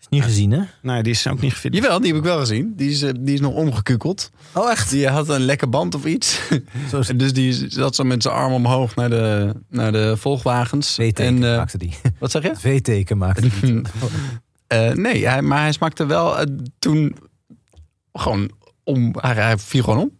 Is 0.00 0.08
niet 0.08 0.22
gezien, 0.22 0.50
hè? 0.50 0.62
Nou, 0.82 1.02
die 1.02 1.12
is 1.12 1.26
ook 1.26 1.40
niet 1.40 1.52
gefit. 1.52 1.74
jawel, 1.74 1.98
die 2.00 2.08
heb 2.08 2.16
ik 2.16 2.24
wel 2.26 2.38
gezien. 2.38 2.72
Die 2.76 2.90
is, 2.90 3.02
eh, 3.02 3.12
die 3.18 3.34
is 3.34 3.40
nog 3.40 3.54
omgekukeld. 3.54 4.30
Oh, 4.54 4.70
echt? 4.70 4.90
Die 4.90 5.08
had 5.08 5.28
een 5.28 5.40
lekke 5.40 5.66
band 5.66 5.94
of 5.94 6.04
iets. 6.04 6.40
Zo 6.90 6.98
is 6.98 7.06
dus 7.06 7.32
die 7.32 7.70
zat 7.70 7.94
zo 7.94 8.04
met 8.04 8.22
zijn 8.22 8.34
arm 8.34 8.52
omhoog 8.52 8.94
naar 8.94 9.10
de, 9.10 9.54
naar 9.68 9.92
de 9.92 10.16
volgwagens. 10.16 10.94
V-teken 10.94 11.24
En, 11.24 11.44
eh, 11.44 11.56
maakte 11.56 11.78
die. 11.78 11.94
wat 12.18 12.30
zeg 12.30 12.42
je? 12.42 12.56
V-teken 12.56 13.18
maakte 13.18 13.48
die. 13.60 13.82
Eh, 14.66 14.90
nee, 14.90 15.28
hij, 15.28 15.42
maar 15.42 15.60
hij 15.60 15.72
smaakte 15.72 16.06
wel 16.06 16.44
toen 16.78 17.16
gewoon 18.12 18.50
om. 18.84 19.14
Hij, 19.20 19.34
hij 19.34 19.58
viel 19.58 19.82
gewoon 19.82 19.98
om. 19.98 20.10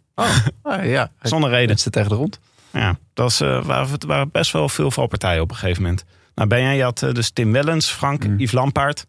Ah, 0.61 0.85
ja, 0.85 1.11
Zonder 1.21 1.49
reden. 1.49 1.77
zit 1.77 1.93
tegen 1.93 2.09
de 2.09 2.15
grond. 2.15 2.39
Ja, 2.71 2.87
dat 3.13 3.25
was, 3.25 3.41
eh, 3.41 3.65
waren, 3.65 3.91
het 3.91 4.03
waren 4.03 4.29
best 4.31 4.51
wel 4.51 4.69
veel 4.69 4.91
valpartijen 4.91 5.41
op 5.41 5.49
een 5.51 5.57
gegeven 5.57 5.81
moment. 5.81 6.03
Nou, 6.35 6.47
ben 6.49 6.61
jij, 6.61 6.75
je 6.75 6.83
had 6.83 7.01
eh, 7.03 7.11
dus 7.13 7.29
Tim 7.31 7.51
Wellens, 7.51 7.89
Frank, 7.91 8.27
Mm. 8.27 8.33
Yves 8.39 8.51
Lampaard. 8.51 9.05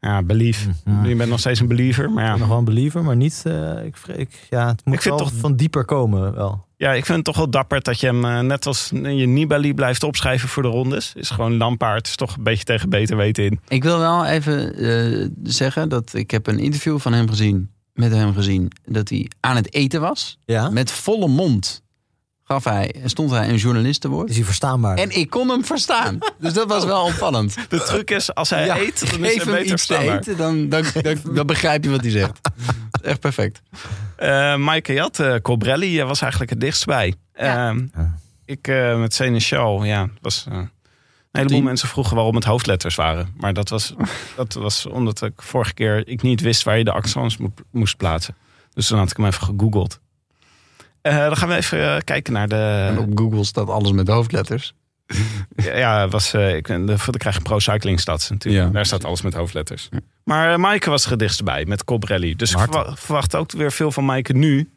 Ja, 0.00 0.22
belief. 0.22 0.68
Je 1.04 1.14
bent 1.16 1.30
nog 1.30 1.38
steeds 1.38 1.60
een 1.60 1.68
believer, 1.68 2.10
maar 2.10 2.24
ja. 2.24 2.36
Nog 2.36 2.48
wel 2.48 2.58
een 2.58 2.64
believer, 2.64 3.04
maar 3.04 3.16
niet... 3.16 3.42
eh, 3.46 3.84
ik, 3.84 3.96
ik, 4.16 4.46
ja, 4.50 4.66
het 4.66 4.84
moet 4.84 4.94
Ik 4.94 5.00
vind 5.02 5.18
wel 5.18 5.24
toch- 5.28 5.38
van 5.38 5.56
dieper 5.56 5.84
komen 5.84 6.34
wel. 6.34 6.66
Ja, 6.76 6.92
ik 6.92 7.04
vind 7.04 7.16
het 7.16 7.26
toch 7.26 7.36
wel 7.36 7.50
dapper 7.50 7.82
dat 7.82 8.00
je 8.00 8.06
hem 8.06 8.24
eh, 8.24 8.40
net 8.40 8.66
als 8.66 8.88
je 8.92 9.26
Nibali 9.26 9.74
blijft 9.74 10.02
opschrijven 10.02 10.48
voor 10.48 10.62
de 10.62 10.68
rondes. 10.68 11.12
Is 11.16 11.30
gewoon 11.30 11.56
Lampaard, 11.56 12.06
is 12.06 12.16
toch 12.16 12.36
een 12.36 12.42
beetje 12.42 12.64
tegen 12.64 12.88
beter 12.88 13.16
weten 13.16 13.44
in. 13.44 13.60
Ik 13.68 13.82
wil 13.82 13.98
wel 13.98 14.24
even 14.26 14.74
eh, 14.74 15.28
zeggen 15.42 15.88
dat 15.88 16.14
ik 16.14 16.30
heb 16.30 16.46
een 16.46 16.58
interview 16.58 16.98
van 16.98 17.12
hem 17.12 17.28
gezien, 17.28 17.70
met 17.92 18.12
hem 18.12 18.34
gezien, 18.34 18.70
dat 18.84 19.08
hij 19.08 19.30
aan 19.40 19.56
het 19.56 19.72
eten 19.74 20.00
was. 20.00 20.38
Ja? 20.44 20.70
Met 20.70 20.90
volle 20.90 21.28
mond 21.28 21.81
gaf 22.52 22.64
hij, 22.64 22.94
stond 23.04 23.30
hij 23.30 23.48
een 23.48 23.56
journalist 23.56 24.00
te 24.00 24.08
woord. 24.08 24.30
Is 24.30 24.36
hij 24.36 24.44
verstaanbaar? 24.44 24.96
En 24.96 25.10
ik 25.10 25.30
kon 25.30 25.48
hem 25.48 25.64
verstaan. 25.64 26.18
Dus 26.38 26.52
dat 26.52 26.68
was 26.68 26.84
wel 26.84 27.04
opvallend. 27.04 27.54
De 27.68 27.82
truc 27.82 28.10
is, 28.10 28.34
als 28.34 28.50
hij 28.50 28.64
Ja, 28.66 28.78
eet, 28.78 29.10
dan 29.10 29.24
is 29.24 29.34
hij 29.34 29.44
hem 29.44 29.54
beter 29.54 29.72
iets 29.72 29.86
te 29.86 29.98
eten, 29.98 30.36
dan, 30.36 30.68
dan, 30.68 30.84
dan, 31.02 31.16
dan 31.34 31.46
begrijp 31.46 31.84
je 31.84 31.90
wat 31.90 32.00
hij 32.00 32.10
zegt. 32.10 32.40
Echt 33.02 33.20
perfect. 33.20 33.60
Eh 34.16 34.56
Maaike 34.56 34.92
Jat, 34.92 35.18
eh 35.18 35.34
Colbrelli 35.42 36.00
eh, 36.00 36.06
was 36.06 36.20
eigenlijk 36.20 36.50
het 36.50 36.60
dichtst 36.60 36.86
bij. 36.86 37.14
Ja. 37.34 37.68
Ehm, 37.68 37.86
ik 38.44 38.68
eh, 38.68 38.98
met 39.00 39.14
Seneschal, 39.14 39.84
ja, 39.84 40.08
was... 40.20 40.46
eh, 40.48 40.56
een 40.56 40.68
heleboel 41.30 41.62
mensen 41.62 41.88
vroegen 41.88 42.14
waarom 42.14 42.34
het 42.34 42.44
hoofdletters 42.44 42.94
waren. 42.94 43.34
Maar 43.36 43.52
dat 43.52 43.68
was, 43.68 43.94
dat 44.36 44.52
was 44.54 44.86
omdat 44.86 45.22
ik 45.22 45.32
vorige 45.42 45.74
keer 45.74 46.08
ik 46.08 46.22
niet 46.22 46.40
wist 46.40 46.62
waar 46.62 46.78
je 46.78 46.84
de 46.84 46.92
accents 46.92 47.36
mo- 47.36 47.52
moest 47.70 47.96
plaatsen. 47.96 48.34
Dus 48.74 48.86
toen 48.86 48.98
had 48.98 49.10
ik 49.10 49.16
hem 49.16 49.26
even 49.26 49.42
gegoogeld. 49.42 50.00
Eh, 51.02 51.16
dan 51.16 51.36
gaan 51.36 51.48
we 51.48 51.54
even 51.54 51.94
eh, 51.94 52.00
kijken 52.04 52.32
naar 52.32 52.48
En 52.48 52.94
de... 52.94 53.00
op 53.00 53.18
Google 53.18 53.44
staat 53.44 53.68
alles 53.68 53.92
met 53.92 54.08
hoofdletters. 54.08 54.74
Ja, 55.56 56.08
was, 56.08 56.34
eh, 56.34 56.56
ik, 56.56 56.66
de, 56.66 56.84
dan 56.84 56.98
krijg 57.18 57.36
je 57.36 57.42
Pro 57.42 57.58
Cycling 57.58 58.00
Stats 58.00 58.30
natuurlijk. 58.30 58.66
Ja. 58.66 58.72
Daar 58.72 58.86
staat 58.86 59.04
alles 59.04 59.22
met 59.22 59.34
hoofdletters. 59.34 59.88
Maar 60.24 60.52
uh, 60.52 60.56
Maaike 60.56 60.90
was 60.90 61.04
er 61.04 61.10
het 61.10 61.18
dichtst 61.18 61.44
bij 61.44 61.64
met 61.64 61.84
Cobrelli. 61.84 62.36
Dus 62.36 62.52
ik 62.52 62.84
verwacht 62.94 63.36
ook 63.36 63.52
weer 63.52 63.72
veel 63.72 63.92
van 63.92 64.04
Maaike 64.04 64.32
nu. 64.32 64.70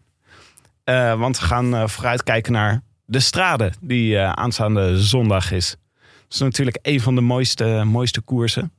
Want 1.18 1.40
we 1.40 1.46
gaan 1.46 1.76
eh, 1.76 1.88
vooruit 1.88 2.24
kijken 2.24 2.52
naar 2.52 2.82
de 3.06 3.20
strade 3.20 3.72
die 3.82 4.20
aanstaande 4.20 5.02
zondag 5.02 5.52
is. 5.52 5.70
Dat 6.00 6.34
is 6.34 6.40
natuurlijk 6.40 6.78
een 6.82 7.02
van 7.02 7.16
de 7.16 7.22
mooiste, 7.22 7.84
mooiste 7.86 8.22
koersen. 8.22 8.72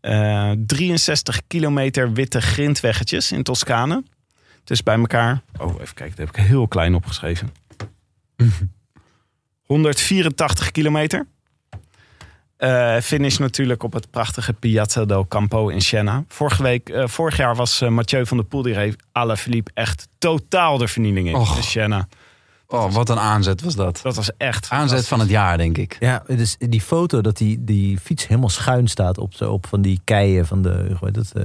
Eh, 0.00 0.50
63 0.66 1.40
kilometer 1.46 2.12
witte 2.12 2.40
grindweggetjes 2.40 3.32
in 3.32 3.42
Toscane. 3.42 4.02
Het 4.66 4.76
is 4.76 4.82
bij 4.82 4.98
elkaar... 4.98 5.42
Oh, 5.58 5.80
even 5.80 5.94
kijken, 5.94 6.16
dat 6.16 6.26
heb 6.26 6.36
ik 6.36 6.42
heel 6.44 6.68
klein 6.68 6.94
opgeschreven. 6.94 7.52
184 9.66 10.70
kilometer. 10.70 11.26
Eh, 12.56 12.96
finish 12.96 13.38
natuurlijk 13.38 13.82
op 13.82 13.92
het 13.92 14.10
prachtige 14.10 14.52
Piazza 14.52 15.04
del 15.04 15.28
Campo 15.28 15.68
in 15.68 15.80
Siena. 15.80 16.24
Vorige 16.28 16.62
week, 16.62 16.88
eh, 16.88 17.06
vorig 17.06 17.36
jaar 17.36 17.54
was 17.56 17.80
eh, 17.80 17.88
Mathieu 17.88 18.26
van 18.26 18.36
der 18.36 18.46
Poel, 18.46 18.62
die 18.62 18.74
reed 18.74 18.96
Alaphilippe 19.12 19.70
echt 19.74 20.08
totaal 20.18 20.78
de 20.78 20.88
vernieling 20.88 21.28
in, 21.28 21.34
Och. 21.34 21.56
in 21.56 21.62
Siena. 21.62 22.08
Oh, 22.66 22.92
wat 22.92 23.08
een 23.08 23.18
aanzet 23.18 23.62
was 23.62 23.74
dat. 23.74 24.00
Dat 24.02 24.14
was 24.16 24.30
echt 24.36 24.68
Aanzet 24.68 25.08
van 25.08 25.20
het 25.20 25.28
jaar, 25.28 25.56
denk 25.56 25.78
ik. 25.78 25.96
Ja, 26.00 26.22
dus 26.26 26.56
die 26.58 26.80
foto 26.80 27.20
dat 27.20 27.36
die, 27.36 27.64
die 27.64 27.98
fiets 27.98 28.26
helemaal 28.26 28.48
schuin 28.48 28.88
staat 28.88 29.18
op, 29.18 29.40
op 29.40 29.66
van 29.66 29.82
die 29.82 30.00
keien 30.04 30.46
van 30.46 30.62
de 30.62 30.86
hoe 30.98 30.98
heet 31.00 31.14
dat, 31.14 31.30
eh, 31.34 31.44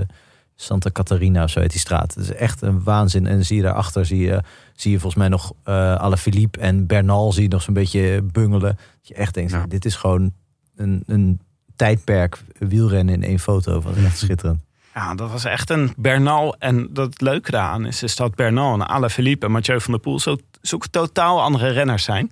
Santa 0.61 0.89
Catarina 0.91 1.43
of 1.43 1.49
zo 1.49 1.59
heet 1.59 1.71
die 1.71 1.79
straat. 1.79 2.13
Het 2.15 2.23
is 2.23 2.33
echt 2.33 2.61
een 2.61 2.83
waanzin. 2.83 3.27
En 3.27 3.45
zie 3.45 3.55
je 3.57 3.61
daarachter 3.61 4.05
zie 4.05 4.19
je, 4.21 4.41
zie 4.75 4.91
je 4.91 4.99
volgens 4.99 5.21
mij 5.21 5.29
nog 5.29 5.53
eh 5.63 5.95
Alaphilippe 5.95 6.59
en 6.59 6.87
Bernal 6.87 7.31
zie 7.31 7.43
je 7.43 7.49
nog 7.49 7.61
zo'n 7.61 7.73
beetje 7.73 8.21
bungelen. 8.31 8.75
Dat 8.75 9.07
je 9.07 9.13
echt 9.13 9.33
denkt, 9.33 9.51
Ja. 9.51 9.65
dit 9.67 9.85
is 9.85 9.95
gewoon 9.95 10.33
een, 10.75 11.03
een 11.05 11.39
tijdperk 11.75 12.41
wielrennen 12.59 13.13
in 13.15 13.23
één 13.23 13.39
foto. 13.39 13.81
Van 13.81 13.95
echt 13.95 14.17
schitterend. 14.17 14.59
Ja, 14.93 15.15
dat 15.15 15.31
was 15.31 15.43
echt 15.45 15.69
een 15.69 15.93
Bernal. 15.97 16.55
En 16.59 16.87
dat 16.93 17.21
leuke 17.21 17.51
daaraan 17.51 17.85
is, 17.85 18.03
is 18.03 18.15
dat 18.15 18.35
Bernal 18.35 18.73
en 18.73 18.87
Alaphilippe 18.87 19.45
en 19.45 19.51
Mathieu 19.51 19.81
van 19.81 19.91
der 19.91 20.01
Poel 20.01 20.19
zo, 20.19 20.37
zo 20.61 20.77
totaal 20.91 21.41
andere 21.41 21.69
renners 21.69 22.03
zijn. 22.03 22.31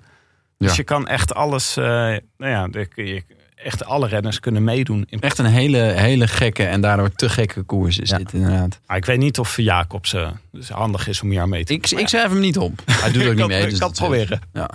Dus 0.58 0.70
Ja. 0.70 0.76
je 0.76 0.84
kan 0.84 1.08
echt 1.08 1.34
alles, 1.34 1.78
eh, 1.78 1.84
nou 1.86 2.20
ja, 2.38 2.68
de- 2.68 2.88
je, 2.96 3.24
echt 3.64 3.86
alle 3.86 4.08
renners 4.08 4.40
kunnen 4.40 4.64
meedoen. 4.64 5.06
In, 5.10 5.22
Echt 5.22 5.38
een 5.38 5.46
hele, 5.46 5.78
hele 5.78 6.28
gekke 6.28 6.64
en 6.66 6.82
daardoor 6.82 7.12
te 7.12 7.30
gekke 7.30 7.62
koers 7.64 7.98
is 7.98 8.10
Ja. 8.10 8.18
dit 8.18 8.34
inderdaad. 8.34 8.80
Maar 8.88 8.98
ik 8.98 9.06
weet 9.06 9.18
niet 9.20 9.40
of 9.40 9.58
Jacobs 9.58 10.14
eh, 10.14 10.30
dus 10.52 10.70
handig 10.70 11.08
is 11.08 11.22
om 11.22 11.30
hier 11.30 11.42
aan 11.42 11.50
mee 11.50 11.64
te 11.64 11.74
Ik, 11.74 11.90
doen. 11.90 12.00
ik 12.00 12.08
schrijf 12.08 12.30
hem 12.30 12.40
niet 12.40 12.58
op. 12.58 12.82
Hij 12.92 13.12
doet 13.12 13.22
ook 13.22 13.28
Ik 13.28 13.32
niet 13.32 13.40
kan- 13.40 13.48
mee. 13.48 13.62
ik 13.64 13.70
dus 13.70 13.80
kan 13.80 13.88
dat 13.88 13.98
het 14.00 14.08
proberen. 14.08 14.42
Ja. 14.54 14.70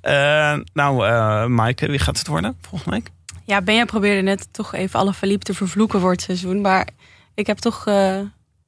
Eh, 0.00 0.60
nou, 0.72 1.06
eh 1.06 1.46
Maaike, 1.46 1.86
wie 1.88 1.98
gaat 1.98 2.18
het 2.18 2.26
worden 2.26 2.56
volgende 2.60 2.96
week? 2.96 3.10
Ja, 3.44 3.62
Benja 3.62 3.84
probeerde 3.84 4.22
net 4.22 4.48
toch 4.52 4.74
even 4.74 4.98
alle 5.00 5.14
verliep 5.14 5.42
te 5.42 5.54
vervloeken 5.54 6.00
voor 6.00 6.10
het 6.10 6.22
seizoen. 6.22 6.60
Maar 6.60 6.88
ik 7.34 7.46
heb 7.46 7.58
toch, 7.58 7.86
eh, 7.86 8.18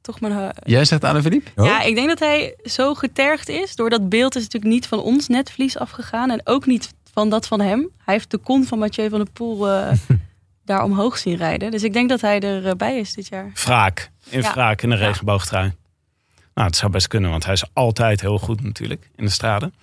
toch 0.00 0.20
mijn... 0.20 0.32
eh, 0.32 0.48
Jij 0.64 0.84
zegt 0.84 1.04
Alaphilippe? 1.04 1.50
Oh? 1.56 1.66
Ja, 1.66 1.82
ik 1.82 1.94
denk 1.94 2.08
dat 2.08 2.18
hij 2.18 2.54
zo 2.64 2.94
getergd 2.94 3.48
is. 3.48 3.74
Door 3.76 3.90
dat 3.90 4.08
beeld 4.08 4.36
is 4.36 4.42
natuurlijk 4.42 4.72
niet 4.72 4.86
van 4.86 5.00
ons 5.00 5.28
netvlies 5.28 5.78
afgegaan. 5.78 6.30
En 6.30 6.40
ook 6.44 6.66
niet 6.66 6.94
van 7.12 7.28
dat 7.28 7.46
van 7.46 7.60
hem. 7.60 7.88
Hij 8.04 8.14
heeft 8.14 8.30
de 8.30 8.38
kont 8.38 8.66
van 8.68 8.78
Mathieu 8.78 9.08
van 9.08 9.18
der 9.18 9.30
Poel 9.32 9.68
eh, 9.68 9.92
daar 10.64 10.82
omhoog 10.84 11.18
zien 11.18 11.36
rijden. 11.36 11.70
Dus 11.70 11.82
ik 11.82 11.92
denk 11.92 12.08
dat 12.08 12.20
hij 12.20 12.40
erbij 12.40 12.98
is 12.98 13.14
dit 13.14 13.28
jaar. 13.28 13.50
Wraak. 13.54 14.10
In 14.28 14.40
Ja. 14.40 14.52
wraak 14.52 14.82
in 14.82 14.90
de 14.90 14.96
Ja. 14.96 15.06
regenboogtrui. 15.06 15.72
Nou, 16.54 16.66
het 16.68 16.76
zou 16.76 16.92
best 16.92 17.06
kunnen, 17.08 17.30
want 17.30 17.44
hij 17.44 17.52
is 17.52 17.64
altijd 17.72 18.20
heel 18.20 18.38
goed 18.38 18.62
natuurlijk 18.62 19.10
in 19.16 19.24
de 19.24 19.30
straden. 19.30 19.74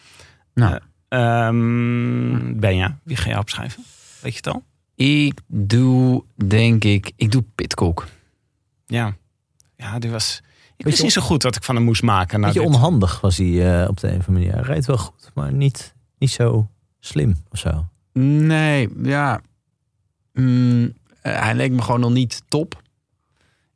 Nou. 0.54 0.80
Ehm 1.08 2.60
Benja, 2.60 2.98
wie 3.04 3.16
ga 3.16 3.30
je 3.30 3.38
opschrijven? 3.38 3.84
Weet 4.22 4.32
je 4.32 4.38
het 4.38 4.48
al? 4.48 4.64
Ik 4.96 5.40
doe, 5.48 6.24
denk 6.48 6.84
ik, 6.84 7.12
ik 7.16 7.32
doe 7.32 7.44
Pitcock. 7.56 8.08
Ja. 8.86 9.16
Ja, 9.76 10.00
die 10.00 10.10
was... 10.12 10.42
Ik 10.78 10.86
wist 10.86 11.02
niet 11.04 11.12
zo 11.12 11.22
goed 11.22 11.44
wat 11.44 11.56
ik 11.56 11.64
van 11.64 11.76
hem 11.76 11.84
moest 11.84 12.02
maken. 12.02 12.40
Nou, 12.40 12.54
beetje 12.54 12.68
dit- 12.70 12.78
onhandig 12.78 13.22
was 13.22 13.38
hij 13.38 13.82
eh, 13.82 13.90
op 13.90 14.00
de 14.00 14.08
een 14.12 14.20
of 14.20 14.28
andere 14.28 14.32
manier. 14.46 14.54
Hij 14.54 14.62
rijdt 14.64 14.86
wel 14.86 14.98
goed, 14.98 15.32
maar 15.34 15.54
niet, 15.54 15.94
niet 16.18 16.32
zo 16.32 16.70
slim 17.00 17.36
of 17.50 17.60
zo. 17.60 17.86
Nee, 18.20 18.90
ja. 19.04 19.42
Mm, 20.34 20.94
eh, 21.22 21.42
hij 21.42 21.56
leek 21.56 21.72
me 21.72 21.82
gewoon 21.82 22.00
nog 22.00 22.12
niet 22.12 22.42
top. 22.48 22.82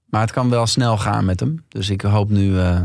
Maar 0.06 0.22
het 0.22 0.32
kan 0.32 0.50
wel 0.50 0.68
snel 0.68 0.98
gaan 0.98 1.26
met 1.26 1.40
hem. 1.40 1.64
Dus 1.68 1.90
ik 1.90 2.02
hoop 2.02 2.30
nu, 2.30 2.60
eh, 2.60 2.82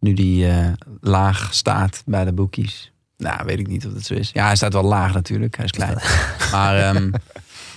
nu 0.00 0.12
die 0.12 0.48
eh, 0.48 0.68
laag 1.00 1.54
staat 1.54 2.02
bij 2.06 2.24
de 2.24 2.32
boekies. 2.32 2.92
Nou, 3.16 3.44
weet 3.44 3.58
ik 3.58 3.66
niet 3.66 3.86
of 3.86 3.92
dat 3.92 4.02
zo 4.02 4.14
is. 4.14 4.30
Ja, 4.32 4.46
hij 4.46 4.56
staat 4.56 4.72
wel 4.72 4.82
laag 4.82 5.14
natuurlijk. 5.14 5.56
Hij 5.56 5.64
is 5.64 5.70
klein. 5.70 5.98
maar 6.52 6.78
ehm, 6.78 7.10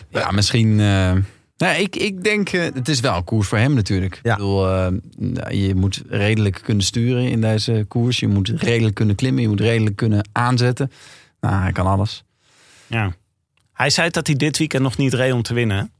ja, 0.09 0.31
misschien... 0.31 0.75
nou, 0.75 1.75
ik, 1.77 1.95
ik 1.95 2.23
denk, 2.23 2.49
het 2.49 2.87
is 2.89 2.99
wel 2.99 3.15
een 3.15 3.23
koers 3.23 3.47
voor 3.47 3.57
hem 3.57 3.73
natuurlijk. 3.73 4.19
Ja. 4.23 4.31
Ik 4.31 4.37
bedoel, 4.37 4.67
je 5.49 5.75
moet 5.75 6.03
redelijk 6.09 6.59
kunnen 6.63 6.83
sturen 6.83 7.29
in 7.29 7.41
deze 7.41 7.85
koers. 7.87 8.19
Je 8.19 8.27
moet 8.27 8.49
redelijk 8.49 8.95
kunnen 8.95 9.15
klimmen. 9.15 9.41
Je 9.41 9.49
moet 9.49 9.61
redelijk 9.61 9.95
kunnen 9.95 10.29
aanzetten. 10.31 10.91
Nou, 11.39 11.61
hij 11.61 11.71
kan 11.71 11.85
alles. 11.87 12.23
Ja. 12.87 13.11
Hij 13.73 13.89
zei 13.89 14.09
dat 14.09 14.27
hij 14.27 14.35
dit 14.35 14.57
weekend 14.57 14.83
nog 14.83 14.97
niet 14.97 15.13
reed 15.13 15.33
om 15.33 15.41
te 15.41 15.53
winnen. 15.53 15.91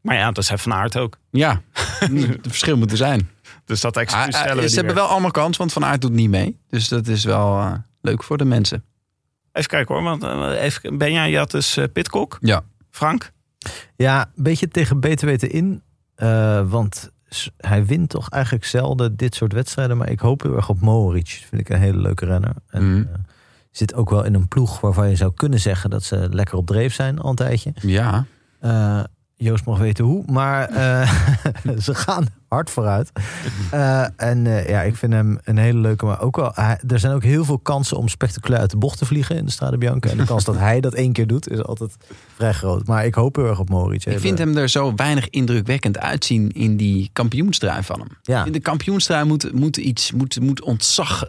Maar 0.00 0.16
ja, 0.16 0.26
dat 0.26 0.38
is 0.38 0.48
hij 0.48 0.58
van 0.58 0.72
aard 0.72 0.96
ook. 0.98 1.18
Ja, 1.30 1.60
het 1.98 2.38
verschil 2.42 2.76
moet 2.76 2.90
er 2.90 2.96
zijn. 2.96 3.28
Dus 3.64 3.80
dat 3.80 3.96
excuus 3.96 4.34
Ah, 4.34 4.40
stellen 4.40 4.62
we 4.62 4.68
ze 4.68 4.74
hebben 4.74 4.94
weer. 4.94 5.02
wel 5.02 5.12
allemaal 5.12 5.30
kans, 5.30 5.56
want 5.56 5.72
Van 5.72 5.84
Aert 5.84 6.00
doet 6.00 6.12
niet 6.12 6.30
mee. 6.30 6.60
Dus 6.68 6.88
dat 6.88 7.06
is 7.06 7.24
wel 7.24 7.58
eh, 7.58 7.72
leuk 8.00 8.22
voor 8.22 8.36
de 8.38 8.44
mensen. 8.44 8.84
Even 9.52 9.68
kijken 9.70 9.94
hoor. 9.94 10.04
Want, 10.04 10.22
eh, 10.22 10.62
even, 10.64 10.98
Benja, 10.98 11.24
je 11.24 11.36
had 11.38 11.50
dus 11.50 11.76
eh, 11.76 11.84
Pitcock. 11.92 12.38
Ja. 12.40 12.62
Frank? 12.90 13.32
Ja, 13.96 14.20
een 14.36 14.42
beetje 14.42 14.68
tegen 14.68 15.00
beter 15.00 15.26
weten 15.26 15.50
in. 15.50 15.82
eh, 16.14 16.70
want 16.70 17.10
hij 17.56 17.84
wint 17.86 18.08
toch 18.10 18.28
eigenlijk 18.30 18.64
zelden 18.64 19.16
dit 19.16 19.34
soort 19.34 19.52
wedstrijden. 19.52 19.96
Maar 19.96 20.10
ik 20.10 20.20
hoop 20.20 20.42
heel 20.42 20.56
erg 20.56 20.68
op 20.68 20.80
Mohoric. 20.80 21.28
Vind 21.48 21.60
ik 21.60 21.68
een 21.68 21.80
hele 21.80 21.98
leuke 21.98 22.24
renner. 22.26 22.52
En 22.68 22.92
Mhm. 22.98 23.04
Zit 23.76 23.94
ook 23.94 24.10
wel 24.10 24.24
in 24.24 24.34
een 24.34 24.48
ploeg 24.48 24.80
waarvan 24.80 25.08
je 25.08 25.16
zou 25.16 25.32
kunnen 25.34 25.60
zeggen 25.60 25.90
dat 25.90 26.02
ze 26.02 26.28
lekker 26.30 26.56
op 26.56 26.66
dreef 26.66 26.94
zijn 26.94 27.18
al 27.18 27.30
een 27.30 27.36
tijdje. 27.36 27.72
Ja. 27.80 28.26
Eh, 28.60 29.00
Joost 29.38 29.64
mag 29.64 29.78
weten 29.78 30.04
hoe, 30.04 30.24
maar 30.26 30.68
eh, 30.68 31.12
ze 31.86 31.94
gaan 31.94 32.26
hard 32.48 32.70
vooruit. 32.70 33.12
Eh, 33.70 34.06
en 34.16 34.44
ja, 34.44 34.82
ik 34.82 34.96
vind 34.96 35.12
hem 35.12 35.38
een 35.44 35.58
hele 35.58 35.78
leuke, 35.78 36.04
maar 36.04 36.20
ook 36.20 36.36
wel. 36.36 36.54
er 36.86 36.98
zijn 36.98 37.12
ook 37.14 37.22
heel 37.22 37.44
veel 37.44 37.58
kansen 37.58 37.96
om 37.96 38.08
spectaculair 38.08 38.60
uit 38.60 38.70
de 38.70 38.76
bocht 38.76 38.98
te 38.98 39.04
vliegen 39.04 39.36
in 39.36 39.44
de 39.44 39.50
Strade 39.50 39.78
Bianca. 39.78 40.08
En 40.10 40.16
de 40.16 40.24
kans 40.24 40.44
dat 40.44 40.58
hij 40.58 40.80
dat 40.80 40.94
één 40.94 41.12
keer 41.12 41.26
doet, 41.26 41.50
is 41.50 41.62
altijd 41.62 41.96
vrij 42.34 42.52
groot. 42.52 42.86
Maar 42.86 43.06
ik 43.06 43.14
hoop 43.14 43.36
heel 43.36 43.46
erg 43.46 43.58
op 43.58 43.68
Moritz. 43.68 44.06
Ik 44.06 44.20
vind 44.20 44.38
hem 44.38 44.56
er 44.56 44.68
zo 44.68 44.94
weinig 44.94 45.30
indrukwekkend 45.30 45.98
uitzien 45.98 46.50
in 46.52 46.76
die 46.76 47.10
kampioenstrui 47.12 47.82
van 47.82 47.98
hem. 47.98 48.08
Ja. 48.22 48.44
In 48.44 48.52
de 48.52 48.60
kampioenstrui 48.60 49.24
moet, 49.24 49.52
moet 49.52 49.76
iets, 49.76 50.12
moet, 50.12 50.40
moet 50.40 50.62
ontzag 50.62 51.24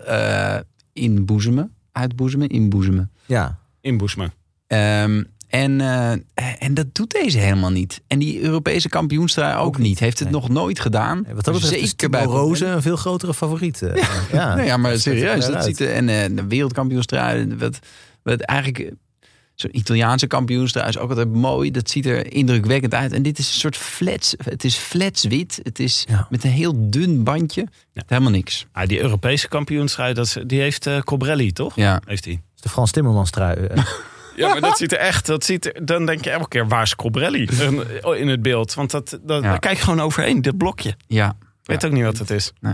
inboezemen. 0.93 1.76
Uitboezemen, 1.98 2.48
inboezemen. 2.50 3.12
Ja, 3.26 3.58
Inboesme. 3.82 4.32
Ehm, 4.68 5.24
en, 5.48 5.82
eh, 5.82 6.12
en 6.60 6.74
dat 6.74 6.86
doet 6.95 7.12
deze 7.12 7.38
helemaal 7.38 7.70
niet. 7.72 8.02
En 8.08 8.20
die 8.20 8.41
Europese 8.41 8.89
kampioenstrui 8.89 9.56
ook, 9.58 9.66
Ook 9.66 9.78
niet. 9.78 9.88
niet, 9.88 10.00
Heeft 10.00 10.20
het 10.20 10.30
nee. 10.32 10.39
nog 10.41 10.50
nooit 10.50 10.80
gedaan. 10.80 11.18
wat 11.34 11.45
dat 11.45 11.54
betreft 11.54 11.82
is 11.84 11.89
Zeker 11.89 12.10
bij 12.10 12.22
Timo 12.22 12.34
Roze 12.34 12.66
een 12.66 12.82
veel 12.82 12.95
grotere 12.95 13.34
favoriet. 13.34 13.82
eh. 13.82 14.04
ja, 14.32 14.56
Nee, 14.56 14.66
ja, 14.66 14.78
maar 14.78 14.91
dat 14.91 15.00
ziet 15.00 15.14
er 15.14 15.20
serieus. 15.20 15.45
Dat 15.48 15.64
ziet 15.64 15.80
er, 15.80 15.93
en 15.93 16.10
eh, 16.10 16.36
de 16.36 16.48
wereldkampioenstrui, 16.48 17.56
wat, 17.58 17.80
wat 18.24 18.39
eigenlijk 18.41 18.91
zo'n 19.60 19.78
Italiaanse 19.78 20.28
kampioenstrui 20.28 20.88
is 20.89 20.97
ook 20.97 21.10
altijd 21.10 21.34
mooi. 21.34 21.72
Dat 21.72 21.89
ziet 21.89 22.05
er 22.05 22.32
indrukwekkend 22.34 22.93
uit. 22.93 23.12
En 23.12 23.22
dit 23.22 23.38
is 23.39 23.47
een 23.47 23.53
soort 23.60 23.78
flats. 23.78 24.36
Het 24.43 24.64
is 24.64 24.76
flats 24.76 25.24
wit. 25.24 25.60
Het 25.64 25.80
is 25.80 26.05
Ja. 26.10 26.28
met 26.30 26.43
een 26.43 26.49
heel 26.49 26.89
dun 26.89 27.24
bandje. 27.24 27.68
Helemaal 27.93 28.32
niks. 28.32 28.66
Ah, 28.72 28.88
die 28.88 29.01
Europese 29.01 29.47
kampioenstrijd, 29.47 30.16
dat 30.16 30.26
is- 30.26 30.38
die 30.45 30.60
heeft 30.62 30.88
eh 30.88 30.99
Cobrelli, 30.99 31.51
toch? 31.51 31.76
Ja. 31.76 32.01
Heeft 32.05 32.26
hij. 32.26 32.34
Dat 32.34 32.43
is 32.55 32.62
de 32.62 32.70
Frans 32.70 32.91
Timmermans 32.91 33.30
trui. 33.32 33.66
eh. 33.66 33.84
Ja, 34.36 34.47
maar 34.47 34.62
dat 34.62 34.78
ziet 34.78 34.91
er 34.91 34.97
echt, 34.97 35.26
dat 35.26 35.43
ziet 35.43 35.66
er, 35.66 35.86
dan 35.86 36.05
denk 36.05 36.24
je 36.24 36.30
elke 36.30 36.47
keer, 36.47 36.68
waar 36.68 36.82
is 36.82 36.95
Cobrelli 36.95 37.43
in- 37.60 37.84
in 38.18 38.28
het 38.28 38.41
beeld? 38.41 38.74
Want 38.74 38.91
dat, 38.91 39.10
dat, 39.24 39.43
Ja. 39.43 39.49
daar 39.49 39.60
kijk 39.60 39.78
je 39.78 39.84
gewoon 39.84 40.01
overheen, 40.01 40.41
dit 40.41 40.58
blokje. 40.58 40.95
Ja. 41.08 41.30
Ik 41.30 41.36
weet 41.64 41.82
Ja. 41.82 41.88
ook 41.88 41.93
niet 41.93 42.03
wat 42.03 42.18
het 42.18 42.30
is. 42.30 42.51
Nee. 42.60 42.74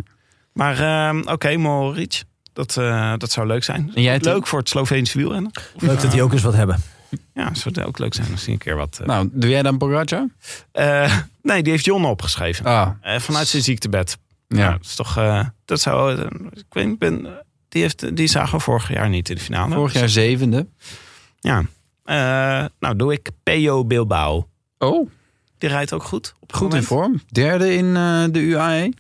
Maar 0.53 0.79
ehm, 0.79 1.21
oké, 1.25 1.57
Mohoric, 1.57 2.23
dat, 2.53 2.77
eh, 2.77 3.13
dat 3.17 3.31
zou 3.31 3.47
leuk 3.47 3.63
zijn. 3.63 3.91
En 3.95 4.01
jij, 4.01 4.19
leuk 4.21 4.47
voor 4.47 4.59
het 4.59 4.69
Sloveense 4.69 5.17
wielrennen. 5.17 5.51
Leuk 5.77 6.01
dat 6.01 6.11
die 6.11 6.21
ook 6.23 6.31
eens 6.33 6.41
wat 6.41 6.53
hebben. 6.53 6.77
Ja, 7.33 7.53
zou 7.53 7.75
het 7.75 7.83
ook 7.85 7.99
leuk 7.99 8.13
zijn 8.13 8.31
als 8.31 8.43
hij 8.43 8.53
een 8.53 8.59
keer 8.59 8.75
wat... 8.75 8.97
eh, 9.01 9.07
Nou, 9.07 9.29
doe 9.31 9.49
jij 9.49 9.61
dan 9.61 9.77
Pogacar? 9.77 10.27
eh, 10.71 11.17
nee, 11.41 11.63
die 11.63 11.71
heeft 11.71 11.85
Jon 11.85 12.05
opgeschreven. 12.05 12.65
Ah, 12.65 12.89
Eh, 13.01 13.19
vanuit 13.19 13.47
zijn 13.47 13.63
ziektebed. 13.63 14.17
ja. 14.47 14.57
Ja, 14.57 14.71
dat 14.71 14.81
is 14.85 14.95
toch, 14.95 15.17
eh, 15.17 15.45
dat 15.65 15.81
zou, 15.81 16.17
eh, 16.17 16.25
ik 16.53 16.65
weet 16.69 16.85
niet, 16.87 16.99
ben, 16.99 17.27
die, 17.69 17.81
heeft, 17.81 18.15
die 18.15 18.27
zagen 18.27 18.57
we 18.57 18.63
vorig 18.63 18.89
jaar 18.89 19.09
niet 19.09 19.29
in 19.29 19.35
de 19.35 19.41
finale. 19.41 19.73
Vorig 19.75 19.93
jaar 19.93 20.09
zevende. 20.09 20.67
Ja. 21.39 21.63
Eh, 22.03 22.65
nou, 22.79 22.95
doe 22.95 23.13
ik 23.13 23.29
Peo 23.43 23.85
Bilbao. 23.85 24.47
Oh, 24.77 25.09
Die 25.57 25.69
rijdt 25.69 25.93
ook 25.93 26.03
goed. 26.03 26.33
Op 26.39 26.53
goed 26.53 26.73
in 26.73 26.83
vorm. 26.83 27.21
Derde 27.31 27.73
in 27.75 27.95
eh, 27.95 28.23
de 28.31 28.39
UAE. 28.39 28.93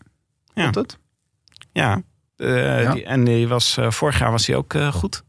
Ja. 0.53 0.69
Klopt 0.69 0.75
het? 0.75 0.97
Ja. 1.71 2.01
Eh, 2.43 2.81
Ja. 2.83 2.93
Die, 2.93 3.03
en 3.03 3.23
die 3.23 3.47
was, 3.47 3.77
eh, 3.77 3.91
vorig 3.91 4.19
jaar 4.19 4.31
was 4.31 4.47
hij 4.47 4.55
ook 4.55 4.73
eh, 4.73 4.93
goed. 4.93 5.23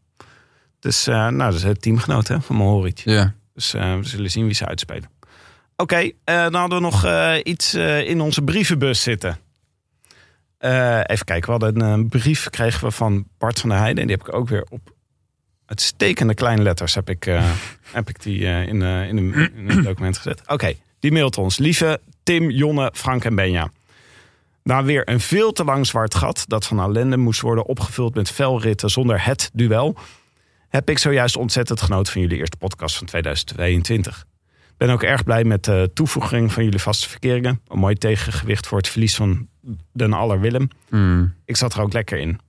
Dus 0.80 1.04
nou, 1.04 1.38
dat 1.38 1.54
is 1.54 1.62
het 1.62 1.82
teamgenoot 1.82 2.28
hè, 2.28 2.40
van 2.40 2.56
Mohoric. 2.56 2.98
Ja. 2.98 3.34
Dus 3.54 3.72
we 3.72 3.98
zullen 4.02 4.30
zien 4.30 4.44
wie 4.44 4.54
ze 4.54 4.66
uitspelen. 4.66 5.10
Oké, 5.76 6.10
dan 6.24 6.54
hadden 6.54 6.78
we 6.78 6.84
nog 6.84 7.06
iets 7.42 7.74
in 8.04 8.20
onze 8.20 8.42
brievenbus 8.42 9.02
zitten. 9.02 9.38
Even 11.06 11.24
kijken, 11.24 11.44
we 11.44 11.50
hadden 11.64 11.80
een 11.80 12.08
brief 12.08 12.50
kregen 12.50 12.84
we 12.84 12.90
van 12.90 13.26
Bart 13.38 13.60
van 13.60 13.68
der 13.68 13.78
Heijden. 13.78 14.00
En 14.00 14.06
die 14.06 14.16
heb 14.16 14.28
ik 14.28 14.34
ook 14.34 14.48
weer 14.48 14.66
op 14.70 14.94
uitstekende 15.66 16.34
kleine 16.34 16.62
letters 16.62 16.94
heb 16.94 17.10
ik, 17.10 17.24
heb 17.92 18.08
ik 18.08 18.22
die 18.22 18.38
in, 18.40 18.82
eh, 18.82 19.08
in, 19.08 19.16
een, 19.16 19.34
in 19.34 19.70
een 19.70 19.82
document 19.82 20.16
gezet. 20.16 20.42
Oké, 20.46 20.72
die 21.00 21.12
mailt 21.12 21.38
ons. 21.38 21.58
Lieve 21.58 22.00
Tim, 22.22 22.50
Jonne, 22.50 22.90
Frank 22.94 23.24
en 23.24 23.34
Benja. 23.34 23.70
Na 24.64 24.84
weer 24.84 25.08
een 25.08 25.20
veel 25.20 25.52
te 25.52 25.64
lang 25.64 25.86
zwart 25.86 26.14
gat 26.14 26.44
dat 26.46 26.66
van 26.66 26.80
ellende 26.80 27.16
moest 27.16 27.40
worden 27.40 27.66
opgevuld 27.66 28.14
met 28.14 28.30
velritten 28.30 28.90
zonder 28.90 29.24
het 29.24 29.50
duel, 29.52 29.96
heb 30.68 30.90
ik 30.90 30.98
zojuist 30.98 31.36
ontzettend 31.36 31.80
genoten 31.80 32.12
van 32.12 32.22
jullie 32.22 32.38
eerste 32.38 32.56
podcast 32.56 32.96
van 32.96 33.06
2022. 33.06 34.24
Ben 34.76 34.90
ook 34.90 35.02
erg 35.02 35.24
blij 35.24 35.44
met 35.44 35.64
de 35.64 35.90
toevoeging 35.94 36.52
van 36.52 36.64
jullie 36.64 36.80
vaste 36.80 37.08
verkeringen. 37.08 37.60
Een 37.68 37.78
mooi 37.78 37.94
tegengewicht 37.94 38.66
voor 38.66 38.78
het 38.78 38.88
verlies 38.88 39.14
van 39.14 39.48
Den 39.92 40.12
Aller 40.12 40.40
Willem. 40.40 40.68
Hmm. 40.88 41.34
Ik 41.44 41.56
zat 41.56 41.74
er 41.74 41.80
ook 41.80 41.92
lekker 41.92 42.18
in. 42.18 42.40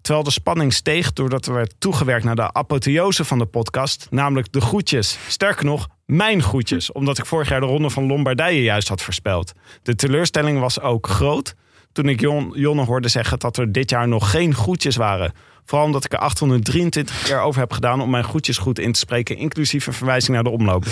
Terwijl 0.00 0.24
de 0.24 0.30
spanning 0.30 0.72
steeg 0.72 1.12
doordat 1.12 1.46
er 1.46 1.54
werd 1.54 1.74
toegewerkt 1.78 2.24
naar 2.24 2.36
de 2.36 2.52
apotheose 2.52 3.24
van 3.24 3.38
de 3.38 3.46
podcast, 3.46 4.06
namelijk 4.10 4.52
de 4.52 4.60
groetjes. 4.60 5.18
Sterker 5.28 5.64
nog, 5.64 5.88
mijn 6.06 6.42
groetjes, 6.42 6.92
omdat 6.92 7.18
ik 7.18 7.26
vorig 7.26 7.48
jaar 7.48 7.60
de 7.60 7.66
ronde 7.66 7.90
van 7.90 8.06
Lombardije 8.06 8.62
juist 8.62 8.88
had 8.88 9.02
voorspeld. 9.02 9.52
De 9.82 9.94
teleurstelling 9.94 10.60
was 10.60 10.80
ook 10.80 11.06
groot 11.06 11.54
toen 11.94 12.08
ik 12.08 12.20
Jon, 12.20 12.52
Jonne 12.54 12.84
hoorde 12.84 13.08
zeggen 13.08 13.38
dat 13.38 13.56
er 13.56 13.72
dit 13.72 13.90
jaar 13.90 14.08
nog 14.08 14.30
geen 14.30 14.54
groetjes 14.54 14.96
waren. 14.96 15.32
Vooral 15.64 15.86
omdat 15.86 16.04
ik 16.04 16.12
er 16.12 16.18
823 16.18 17.22
keer 17.22 17.40
over 17.40 17.60
heb 17.60 17.72
gedaan 17.72 18.00
om 18.00 18.10
mijn 18.10 18.24
groetjes 18.24 18.58
goed 18.58 18.78
in 18.78 18.92
te 18.92 18.98
spreken, 18.98 19.36
inclusief 19.36 19.86
een 19.86 19.92
verwijzing 19.92 20.34
naar 20.34 20.44
de 20.44 20.50
omloop. 20.50 20.86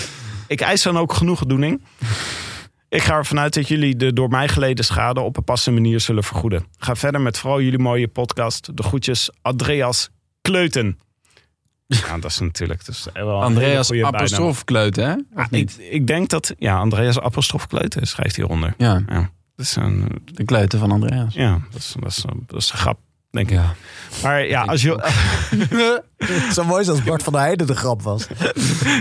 Ik 0.46 0.60
eis 0.60 0.82
dan 0.82 0.98
ook 0.98 1.12
genoegdoening. 1.12 1.82
Ik 2.88 3.02
ga 3.02 3.16
ervan 3.16 3.38
uit 3.38 3.54
dat 3.54 3.68
jullie 3.68 3.96
de 3.96 4.12
door 4.12 4.28
mij 4.28 4.48
geleden 4.48 4.84
schade 4.84 5.20
op 5.20 5.36
een 5.36 5.44
passende 5.44 5.80
manier 5.80 6.00
zullen 6.00 6.24
vergoeden. 6.24 6.66
Ga 6.78 6.94
verder 6.94 7.20
met 7.20 7.38
vooral 7.38 7.60
jullie 7.60 7.78
mooie 7.78 8.08
podcast. 8.08 8.76
De 8.76 8.82
groetjes 8.82 9.30
Andreas 9.42 10.10
Kleuten. 10.40 10.98
Ja, 11.86 12.18
dat 12.18 12.30
is 12.30 12.38
natuurlijk 12.38 12.84
dus 12.84 13.06
Andreas 13.14 13.92
apostrof 13.92 14.64
Kleuten, 14.64 15.08
hè? 15.08 15.40
Ah, 15.40 15.46
ik, 15.50 15.70
ik 15.72 16.06
denk 16.06 16.28
dat, 16.28 16.54
ja, 16.58 16.78
Andreas 16.78 17.20
apostrof 17.20 17.66
Kleuten 17.66 18.06
schrijft 18.06 18.36
hieronder. 18.36 18.74
Ja, 18.76 19.02
is 19.62 19.76
een, 19.76 20.22
de 20.24 20.44
Kleuten 20.44 20.78
van 20.78 20.90
Andreas. 20.90 21.34
ja, 21.34 21.60
dat 21.70 21.80
is, 21.80 21.94
dat 22.00 22.10
is, 22.10 22.24
dat 22.46 22.60
is 22.62 22.70
een 22.72 22.78
grap, 22.78 22.98
denk 23.30 23.50
ik. 23.50 23.56
Ja. 23.56 23.74
Maar 24.22 24.46
ja, 24.46 24.62
als 24.62 24.82
je, 24.82 25.10
Zo 26.54 26.64
mooi 26.64 26.80
is 26.82 26.88
als 26.88 27.02
Bart 27.02 27.22
van 27.22 27.32
der 27.32 27.42
Heijden 27.42 27.66
de 27.66 27.74
grap 27.74 28.02
was. 28.02 28.26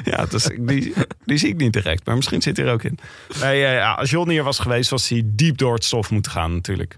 ja 0.03 0.25
dus 0.25 0.49
die, 0.59 0.93
die 1.25 1.37
zie 1.37 1.49
ik 1.49 1.57
niet 1.57 1.73
direct, 1.73 2.05
maar 2.05 2.15
misschien 2.15 2.41
zit 2.41 2.57
hij 2.57 2.65
er 2.65 2.73
ook 2.73 2.83
in. 2.83 2.97
Nee, 3.41 3.59
ja, 3.59 3.71
ja, 3.71 3.93
als 3.93 4.09
Jon 4.09 4.29
hier 4.29 4.43
was 4.43 4.59
geweest, 4.59 4.89
was 4.89 5.09
hij 5.09 5.21
diep 5.25 5.57
door 5.57 5.73
het 5.73 5.83
stof 5.83 6.11
moeten 6.11 6.31
gaan 6.31 6.53
natuurlijk. 6.53 6.97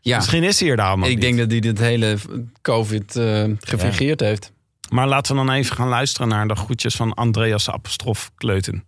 Ja, 0.00 0.16
Misschien 0.16 0.42
is 0.44 0.60
hij 0.60 0.70
er 0.70 0.76
daar 0.76 0.86
allemaal 0.88 1.08
ik 1.08 1.14
niet. 1.14 1.22
denk 1.24 1.38
dat 1.38 1.50
hij 1.50 1.60
dit 1.60 1.78
hele 1.78 2.16
COVID 2.62 3.16
eh 3.16 3.44
gefingeerd 3.60 4.20
heeft. 4.20 4.52
Maar 4.90 5.08
laten 5.08 5.36
we 5.36 5.44
dan 5.46 5.54
even 5.54 5.76
gaan 5.76 5.88
luisteren 5.88 6.28
naar 6.28 6.48
de 6.48 6.54
groetjes 6.56 6.96
van 6.96 7.14
Andreas 7.14 7.70
apostrof 7.70 8.30
Kleuten. 8.36 8.84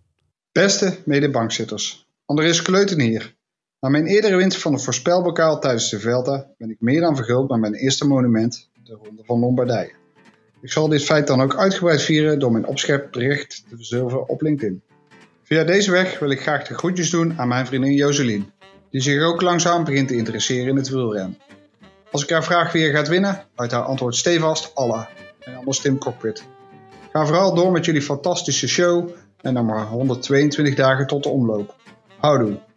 Beste 0.51 0.97
medebankzitters, 1.05 2.05
Andreas 2.25 2.61
Kleuten 2.61 2.99
hier. 3.01 3.35
Na 3.81 3.89
mijn 3.89 4.05
eerdere 4.05 4.35
winst 4.35 4.61
van 4.61 4.71
de 4.71 4.79
voorspelbokaal 4.79 5.59
tijdens 5.59 5.89
de 5.89 5.99
Velta 5.99 6.47
ben 6.57 6.69
ik 6.69 6.77
meer 6.79 7.01
dan 7.01 7.15
verguld 7.15 7.49
met 7.49 7.59
mijn 7.59 7.73
eerste 7.73 8.07
monument, 8.07 8.69
de 8.83 8.97
Ronde 9.03 9.23
van 9.25 9.39
Lombardije. 9.39 9.91
Ik 10.61 10.71
zal 10.71 10.87
dit 10.87 11.03
feit 11.03 11.27
dan 11.27 11.41
ook 11.41 11.55
uitgebreid 11.55 12.01
vieren 12.01 12.39
door 12.39 12.51
mijn 12.51 12.65
opschepbericht 12.65 13.63
te 13.69 13.75
verzilveren 13.75 14.29
op 14.29 14.41
LinkedIn. 14.41 14.81
Via 15.43 15.63
deze 15.63 15.91
weg 15.91 16.19
wil 16.19 16.29
ik 16.29 16.41
graag 16.41 16.67
de 16.67 16.73
groetjes 16.73 17.09
doen 17.09 17.39
aan 17.39 17.47
mijn 17.47 17.65
vriendin 17.65 17.93
Joselien, 17.93 18.51
die 18.89 19.01
zich 19.01 19.23
ook 19.23 19.41
langzaam 19.41 19.83
begint 19.83 20.07
te 20.07 20.15
interesseren 20.15 20.69
in 20.69 20.75
het 20.75 20.89
wielrennen. 20.89 21.37
Als 22.11 22.23
ik 22.23 22.29
haar 22.29 22.43
vraag 22.43 22.71
wie 22.71 22.85
er 22.85 22.95
gaat 22.95 23.07
winnen, 23.07 23.45
uit 23.55 23.71
haar 23.71 23.83
antwoord 23.83 24.15
stevast 24.15 24.71
Allah 24.75 25.05
en 25.39 25.55
anders 25.55 25.79
Tim 25.79 25.97
Cockpit. 25.97 26.43
Ga 27.11 27.25
vooral 27.25 27.53
door 27.53 27.71
met 27.71 27.85
jullie 27.85 28.01
fantastische 28.01 28.67
show 28.67 29.09
en 29.41 29.53
dan 29.53 29.65
maar 29.65 29.85
122 29.85 30.75
dagen 30.75 31.07
tot 31.07 31.23
de 31.23 31.29
omloop. 31.29 31.75
Houdoe. 32.17 32.69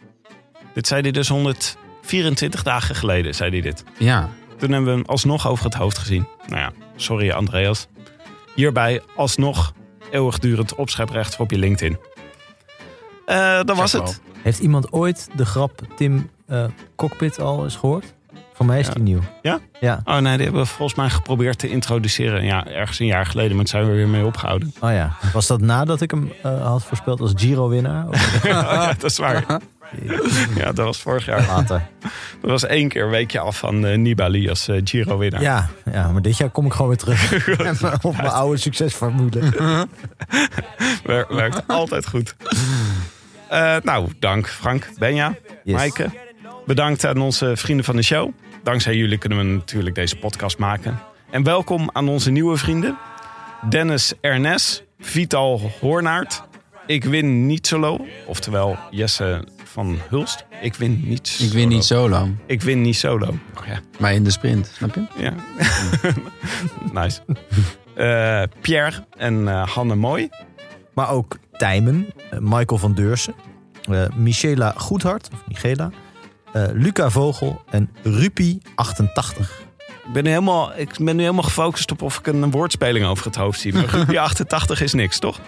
Dit 0.75 0.87
zei 0.87 1.01
hij 1.01 1.11
dus 1.11 1.29
124 1.29 2.63
dagen 2.63 2.95
geleden, 2.95 3.35
zei 3.35 3.51
hij 3.51 3.61
dit. 3.61 3.85
Ja, 3.99 4.29
Toen 4.59 4.71
hebben 4.73 4.91
we 4.91 4.97
hem 4.97 5.07
alsnog 5.07 5.49
over 5.49 5.65
het 5.65 5.75
hoofd 5.75 5.99
gezien. 5.99 6.27
Nou 6.47 6.61
ja, 6.61 6.73
sorry 6.97 7.31
Andreas. 7.31 7.87
Hierbij 8.55 9.03
alsnog 9.17 9.73
eeuwigdurend 10.11 10.75
opscheprecht 10.75 11.37
op 11.37 11.51
je 11.51 11.59
LinkedIn. 11.59 11.99
Eh 13.27 13.61
dat 13.65 13.77
was 13.77 13.93
het. 13.93 14.21
Heeft 14.43 14.59
iemand 14.59 14.93
ooit 14.93 15.29
de 15.37 15.45
grap 15.47 15.81
Tim 15.97 16.31
eh, 16.47 16.65
Cockpit 16.97 17.41
al 17.41 17.65
eens 17.65 17.77
gehoord? 17.77 18.15
Voor 18.53 18.67
mij 18.67 18.81
is 18.81 18.89
die 18.89 19.03
nieuw. 19.03 19.21
Ja? 19.43 19.61
Ja. 19.81 20.01
Oh 20.05 20.19
nee, 20.19 20.35
die 20.37 20.45
hebben 20.45 20.63
we 20.63 20.69
volgens 20.69 20.99
mij 20.99 21.11
geprobeerd 21.11 21.59
te 21.59 21.69
introduceren. 21.69 22.45
Ja, 22.45 22.67
ergens 22.67 22.99
een 22.99 23.07
jaar 23.07 23.27
geleden, 23.27 23.57
maar 23.57 23.65
daar 23.65 23.81
zijn 23.81 23.87
we 23.91 23.97
weer 23.97 24.09
mee 24.09 24.25
opgehouden. 24.25 24.75
Oh 24.81 24.91
ja. 24.91 25.17
Was 25.33 25.47
dat 25.47 25.61
nadat 25.61 26.01
ik 26.01 26.11
hem 26.11 26.33
eh, 26.43 26.67
had 26.67 26.85
voorspeld 26.85 27.21
als 27.21 27.33
Giro-winnaar? 27.35 28.07
Ja, 28.43 28.87
dat 28.87 29.11
is 29.11 29.19
waar. 29.19 29.61
Ja, 30.57 30.65
dat 30.73 30.85
was 30.85 31.01
vorig 31.01 31.25
jaar. 31.25 31.47
Later. 31.47 31.83
Dat 32.41 32.51
was 32.51 32.65
één 32.67 32.89
keer 32.89 33.05
een 33.05 33.11
weekje 33.11 33.39
af 33.39 33.59
van 33.59 33.87
eh, 33.87 33.99
Nibali 33.99 34.49
als 34.49 34.69
eh, 34.69 34.81
Giro-winnaar. 34.85 35.43
Ja, 35.43 35.69
ja, 35.93 36.09
maar 36.13 36.23
dit 36.23 36.37
jaar 36.37 36.51
kom 36.51 36.67
ik 36.67 36.73
gewoon 36.73 36.89
weer 36.89 36.97
terug. 36.97 37.49
op 38.05 38.17
mijn 38.17 38.29
oude 38.29 38.57
succesformule. 38.57 39.41
Wer- 41.05 41.27
werkt 41.35 41.63
altijd 41.67 42.07
goed. 42.09 42.37
Eh, 43.49 43.77
nou, 43.83 44.09
dank 44.19 44.49
Frank, 44.49 44.89
Benja, 44.99 45.35
Yes. 45.65 45.75
Maaike. 45.77 46.11
Bedankt 46.67 47.07
aan 47.07 47.19
onze 47.19 47.53
vrienden 47.57 47.85
van 47.85 47.97
de 47.97 48.03
show. 48.03 48.31
Dankzij 48.63 48.97
jullie 48.97 49.19
kunnen 49.19 49.39
we 49.39 49.45
natuurlijk 49.45 49.95
deze 49.95 50.17
podcast 50.17 50.59
maken. 50.59 50.99
En 51.31 51.43
welkom 51.43 51.91
aan 51.93 52.09
onze 52.09 52.31
nieuwe 52.31 52.57
vrienden. 52.57 52.99
Dennis 53.69 54.13
Ernest, 54.21 54.85
Vital 55.01 55.71
Hoornaert. 55.81 56.43
Ik 56.87 57.05
win 57.05 57.47
niet 57.47 57.67
solo. 57.67 58.07
Oftewel 58.27 58.77
Jesse 58.91 59.45
van 59.75 59.99
Hulst. 60.09 60.45
Ik 60.63 60.75
win 60.75 61.03
niet 61.05 61.39
Ik 61.41 61.53
win 61.53 61.69
niet 61.69 61.85
solo, 61.85 62.29
Ik 62.47 62.63
win 62.63 62.81
niet 62.81 62.97
solo. 62.97 63.35
Ja, 63.67 63.81
maar 63.99 64.13
in 64.13 64.25
de 64.25 64.31
sprint. 64.31 64.71
Snap 64.77 64.95
je? 64.95 65.05
ja. 65.17 65.33
nice. 67.03 67.21
Eh, 67.95 68.43
Pierre 68.61 69.05
en 69.17 69.49
eh, 69.49 69.69
Hanne 69.69 69.95
Mooi. 69.95 70.29
Maar 70.95 71.11
ook 71.11 71.37
Tijmen, 71.53 72.07
eh, 72.31 72.39
Michael 72.39 72.79
van 72.81 72.95
Deursen, 72.95 73.35
eh, 73.91 74.05
Michela 74.17 74.75
Goedhart, 74.77 75.29
of 75.33 75.43
Michela, 75.49 75.91
eh, 76.53 76.65
Luca 76.73 77.11
Vogel 77.11 77.63
en 77.71 77.91
Rupi88. 78.05 79.63
Ik 80.07 80.13
ben, 80.13 80.23
nu 80.25 80.29
helemaal, 80.31 80.73
ik 80.77 80.97
ben 80.99 81.17
nu 81.17 81.23
helemaal 81.23 81.43
gefocust 81.43 81.91
op 81.91 82.03
of 82.03 82.19
ik 82.19 82.27
een 82.27 82.51
woordspeling 82.51 83.07
over 83.07 83.25
het 83.27 83.37
hoofd 83.37 83.61
zie. 83.61 83.73
Maar 83.73 83.85
Ruby 83.95 84.19
88 84.19 84.81
is 84.81 84.93
niks, 84.93 85.19
toch? 85.19 85.41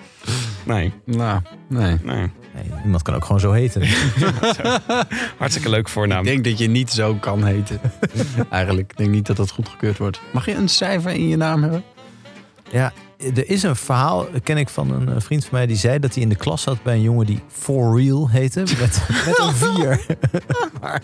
Nee, 0.65 0.93
Nou, 1.05 1.41
nee. 1.69 1.97
nee. 2.03 2.31
Nee, 2.57 2.81
iemand 2.85 3.03
kan 3.03 3.15
ook 3.15 3.25
gewoon 3.25 3.41
zo 3.41 3.53
heten. 3.53 3.83
Hartstikke 5.39 5.71
leuk 5.71 5.89
voornaam. 5.89 6.19
Ik 6.19 6.27
denk 6.27 6.45
dat 6.45 6.59
je 6.59 6.69
niet 6.69 6.91
zo 6.91 7.15
kan 7.15 7.45
heten. 7.45 7.81
Eigenlijk. 8.51 8.91
Ik 8.91 8.97
denk 8.97 9.11
niet 9.11 9.27
dat 9.27 9.37
dat 9.37 9.51
goedgekeurd 9.51 9.99
wordt. 9.99 10.21
Mag 10.33 10.47
je 10.47 10.55
een 10.55 10.69
cijfer 10.69 11.11
in 11.11 11.29
je 11.29 11.37
naam 11.37 11.63
hebben? 11.63 11.85
Ja, 12.71 12.93
er 13.19 13.49
is 13.49 13.63
een 13.63 13.77
verhaal, 13.77 14.27
ken 14.43 14.57
ik 14.57 14.69
van 14.69 14.91
een 14.91 15.09
eh, 15.09 15.15
vriend 15.19 15.45
van 15.45 15.59
mij, 15.59 15.67
die 15.67 15.77
zei 15.77 15.99
dat 15.99 16.15
hij 16.15 16.23
in 16.23 16.29
de 16.29 16.37
klas 16.37 16.63
zat 16.63 16.83
bij 16.83 16.95
een 16.95 17.03
jongen 17.03 17.27
die 17.27 17.41
For 17.53 18.01
Real 18.01 18.31
heette, 18.31 18.61
met, 18.81 19.03
met 19.27 19.39
een 19.39 19.55
vier. 19.55 20.07
maar 20.81 21.03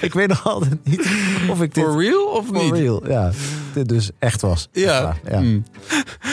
ik 0.00 0.12
weet 0.12 0.28
nog 0.28 0.46
altijd 0.46 0.84
niet 0.84 1.10
of 1.50 1.62
ik 1.62 1.74
dit 1.74 1.84
For 1.84 2.02
real 2.02 2.24
of 2.24 2.46
For 2.46 2.62
niet? 2.62 2.72
Real, 2.72 3.08
ja, 3.08 3.30
dit 3.72 3.88
dus 3.88 4.10
echt 4.18 4.40
was. 4.40 4.68
Ja. 4.72 5.16
ja. 5.30 5.40
Mm. 5.40 5.64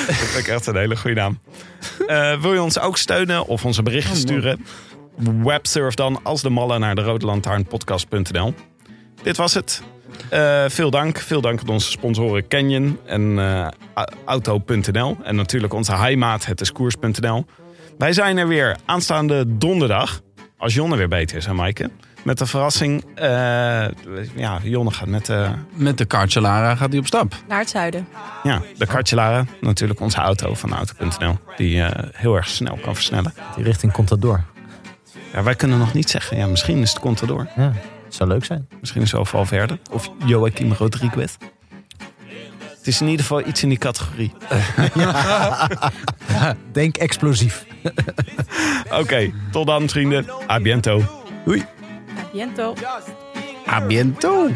Dat 0.07 0.15
vind 0.15 0.47
ik 0.47 0.53
echt 0.53 0.65
een 0.65 0.75
hele 0.75 0.97
goede 0.97 1.15
naam. 1.15 1.39
Eh, 2.07 2.41
wil 2.41 2.53
je 2.53 2.61
ons 2.61 2.79
ook 2.79 2.97
steunen 2.97 3.45
of 3.45 3.65
onze 3.65 3.83
berichten 3.83 4.15
sturen? 4.15 4.65
Websurf 5.43 5.93
dan 5.93 6.19
als 6.23 6.41
de 6.41 6.49
malle 6.49 6.79
naar 6.79 6.95
de 6.95 7.01
rodelantaarnpodcast.nl. 7.01 8.53
Dit 9.21 9.37
was 9.37 9.53
het. 9.53 9.81
Eh, 10.29 10.63
veel 10.67 10.89
dank. 10.89 11.17
Veel 11.19 11.41
dank 11.41 11.59
aan 11.61 11.67
onze 11.67 11.91
sponsoren 11.91 12.47
Canyon 12.47 12.99
en 13.05 13.39
eh, 13.39 13.45
A- 13.97 14.07
Auto.nl. 14.25 15.17
En 15.23 15.35
natuurlijk 15.35 15.73
onze 15.73 15.95
heimaat, 15.95 16.45
het 16.45 16.61
is 16.61 16.71
koers.nl. 16.71 17.45
Wij 17.97 18.13
zijn 18.13 18.37
er 18.37 18.47
weer 18.47 18.77
aanstaande 18.85 19.43
donderdag. 19.57 20.21
Als 20.57 20.73
Jonne 20.73 20.95
weer 20.95 21.07
beter 21.07 21.37
is, 21.37 21.45
hè 21.45 21.53
Maaike? 21.53 21.89
Met 22.23 22.37
de 22.37 22.45
verrassing. 22.45 23.05
eh, 23.15 23.27
ja, 24.35 24.59
Jonne 24.63 24.91
gaat 24.91 25.07
met 25.07 25.25
de, 25.25 25.47
Met 25.73 25.97
de 25.97 26.07
Carcelara 26.07 26.75
gaat 26.75 26.89
hij 26.89 26.99
op 26.99 27.05
stap. 27.05 27.33
Naar 27.47 27.59
het 27.59 27.69
zuiden. 27.69 28.07
ja, 28.43 28.61
de 28.77 28.85
Cartelara. 28.85 29.45
Natuurlijk 29.61 29.99
onze 29.99 30.17
auto 30.17 30.53
van 30.53 30.73
Auto.nl. 30.73 31.37
Die 31.57 31.81
eh, 31.83 32.03
heel 32.13 32.35
erg 32.35 32.47
snel 32.47 32.79
kan 32.83 32.93
versnellen. 32.95 33.33
Die 33.55 33.63
richting 33.63 33.91
Contador. 33.91 34.43
Ja, 35.33 35.43
wij 35.43 35.55
kunnen 35.55 35.77
nog 35.77 35.93
niet 35.93 36.09
zeggen. 36.09 36.37
Ja, 36.37 36.47
misschien 36.47 36.77
is 36.81 36.89
het 36.89 36.99
Contador. 36.99 37.47
Ja, 37.55 37.73
zou 38.15 38.29
leuk 38.29 38.45
zijn. 38.45 38.67
Misschien 38.79 39.01
is 39.01 39.07
het 39.07 39.15
wel 39.15 39.25
Valverde. 39.25 39.79
Of 39.91 40.11
Joaquim 40.25 40.73
Rodriguez. 40.73 41.35
Het 42.77 42.87
is 42.87 43.01
in 43.01 43.07
ieder 43.07 43.25
geval 43.25 43.47
iets 43.47 43.63
in 43.63 43.69
die 43.69 43.77
categorie. 43.77 44.33
Denk 46.71 46.97
explosief. 46.97 47.65
Oké, 49.01 49.31
tot 49.51 49.67
dan 49.67 49.89
vrienden. 49.89 50.25
A 50.49 50.59
biento. 50.59 51.01
Doei. 51.45 51.65
Biento. 52.31 52.75
A 53.67 53.85
biento. 53.85 54.49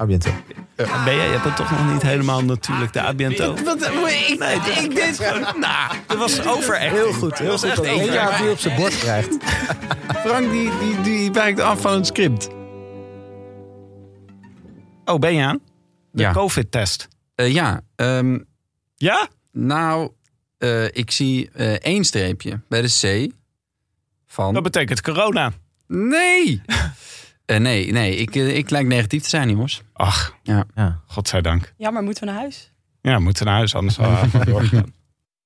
A 0.00 0.06
biento. 0.06 0.30
Ben 0.76 1.14
jij, 1.14 1.14
je 1.14 1.32
hebt 1.32 1.44
het 1.44 1.56
toch 1.56 1.70
nog 1.70 1.92
niet 1.92 2.02
helemaal 2.02 2.44
natuurlijk, 2.44 2.92
de 2.92 3.00
A 3.00 3.14
biento. 3.14 3.54
Wat, 3.64 3.82
ik, 3.82 4.36
Nee, 4.38 4.84
ik 4.84 4.94
deed 4.94 5.20
gewoon... 5.20 5.60
Nou, 5.60 5.92
dat 6.06 6.16
was 6.16 6.46
over 6.46 6.74
echt. 6.74 6.94
Heel 6.94 7.12
goed, 7.12 7.38
heel 7.38 7.58
goed. 7.58 7.76
Dat 7.76 7.84
één 7.84 8.12
jaar 8.12 8.50
op 8.50 8.58
zijn 8.58 8.76
bord 8.76 8.98
krijgt. 8.98 9.36
Frank 10.26 10.50
die, 10.50 10.70
die, 10.80 11.00
die 11.00 11.32
wijkt 11.32 11.60
af 11.60 11.80
van 11.80 11.92
het 11.92 12.06
script. 12.06 12.48
Oh, 15.06 15.18
ben 15.18 15.34
je 15.34 15.44
aan? 15.44 15.60
De 16.12 16.22
Ja. 16.22 16.32
COVID-test. 16.32 17.08
Eh, 17.34 17.52
ja, 17.52 17.80
ehm, 17.96 18.38
Ja? 18.96 19.28
nou, 19.52 20.10
eh, 20.58 20.84
ik 20.84 21.10
zie 21.10 21.50
eh, 21.50 21.72
één 21.72 22.04
streepje 22.04 22.60
bij 22.68 22.82
de 22.82 22.88
C 23.28 23.32
van... 24.26 24.54
Dat 24.54 24.62
betekent 24.62 25.00
corona. 25.00 25.52
Nee! 25.86 26.62
Eh, 27.46 27.58
nee, 27.58 27.92
nee, 27.92 28.16
ik, 28.16 28.34
ik 28.34 28.70
lijk 28.70 28.86
negatief 28.86 29.22
te 29.22 29.28
zijn, 29.28 29.50
jongens. 29.50 29.82
Ach, 29.92 30.34
Ja. 30.42 30.64
Ja. 30.74 31.00
godzijdank. 31.06 31.74
Ja, 31.76 31.90
maar 31.90 32.02
moeten 32.02 32.24
we 32.24 32.30
naar 32.30 32.40
huis? 32.40 32.72
Ja, 33.00 33.16
we 33.16 33.22
moeten 33.22 33.46
naar 33.46 33.54
huis, 33.54 33.74
anders 33.74 33.94
zal 33.96 34.10
we 34.32 34.44
doorgaan. 34.44 34.92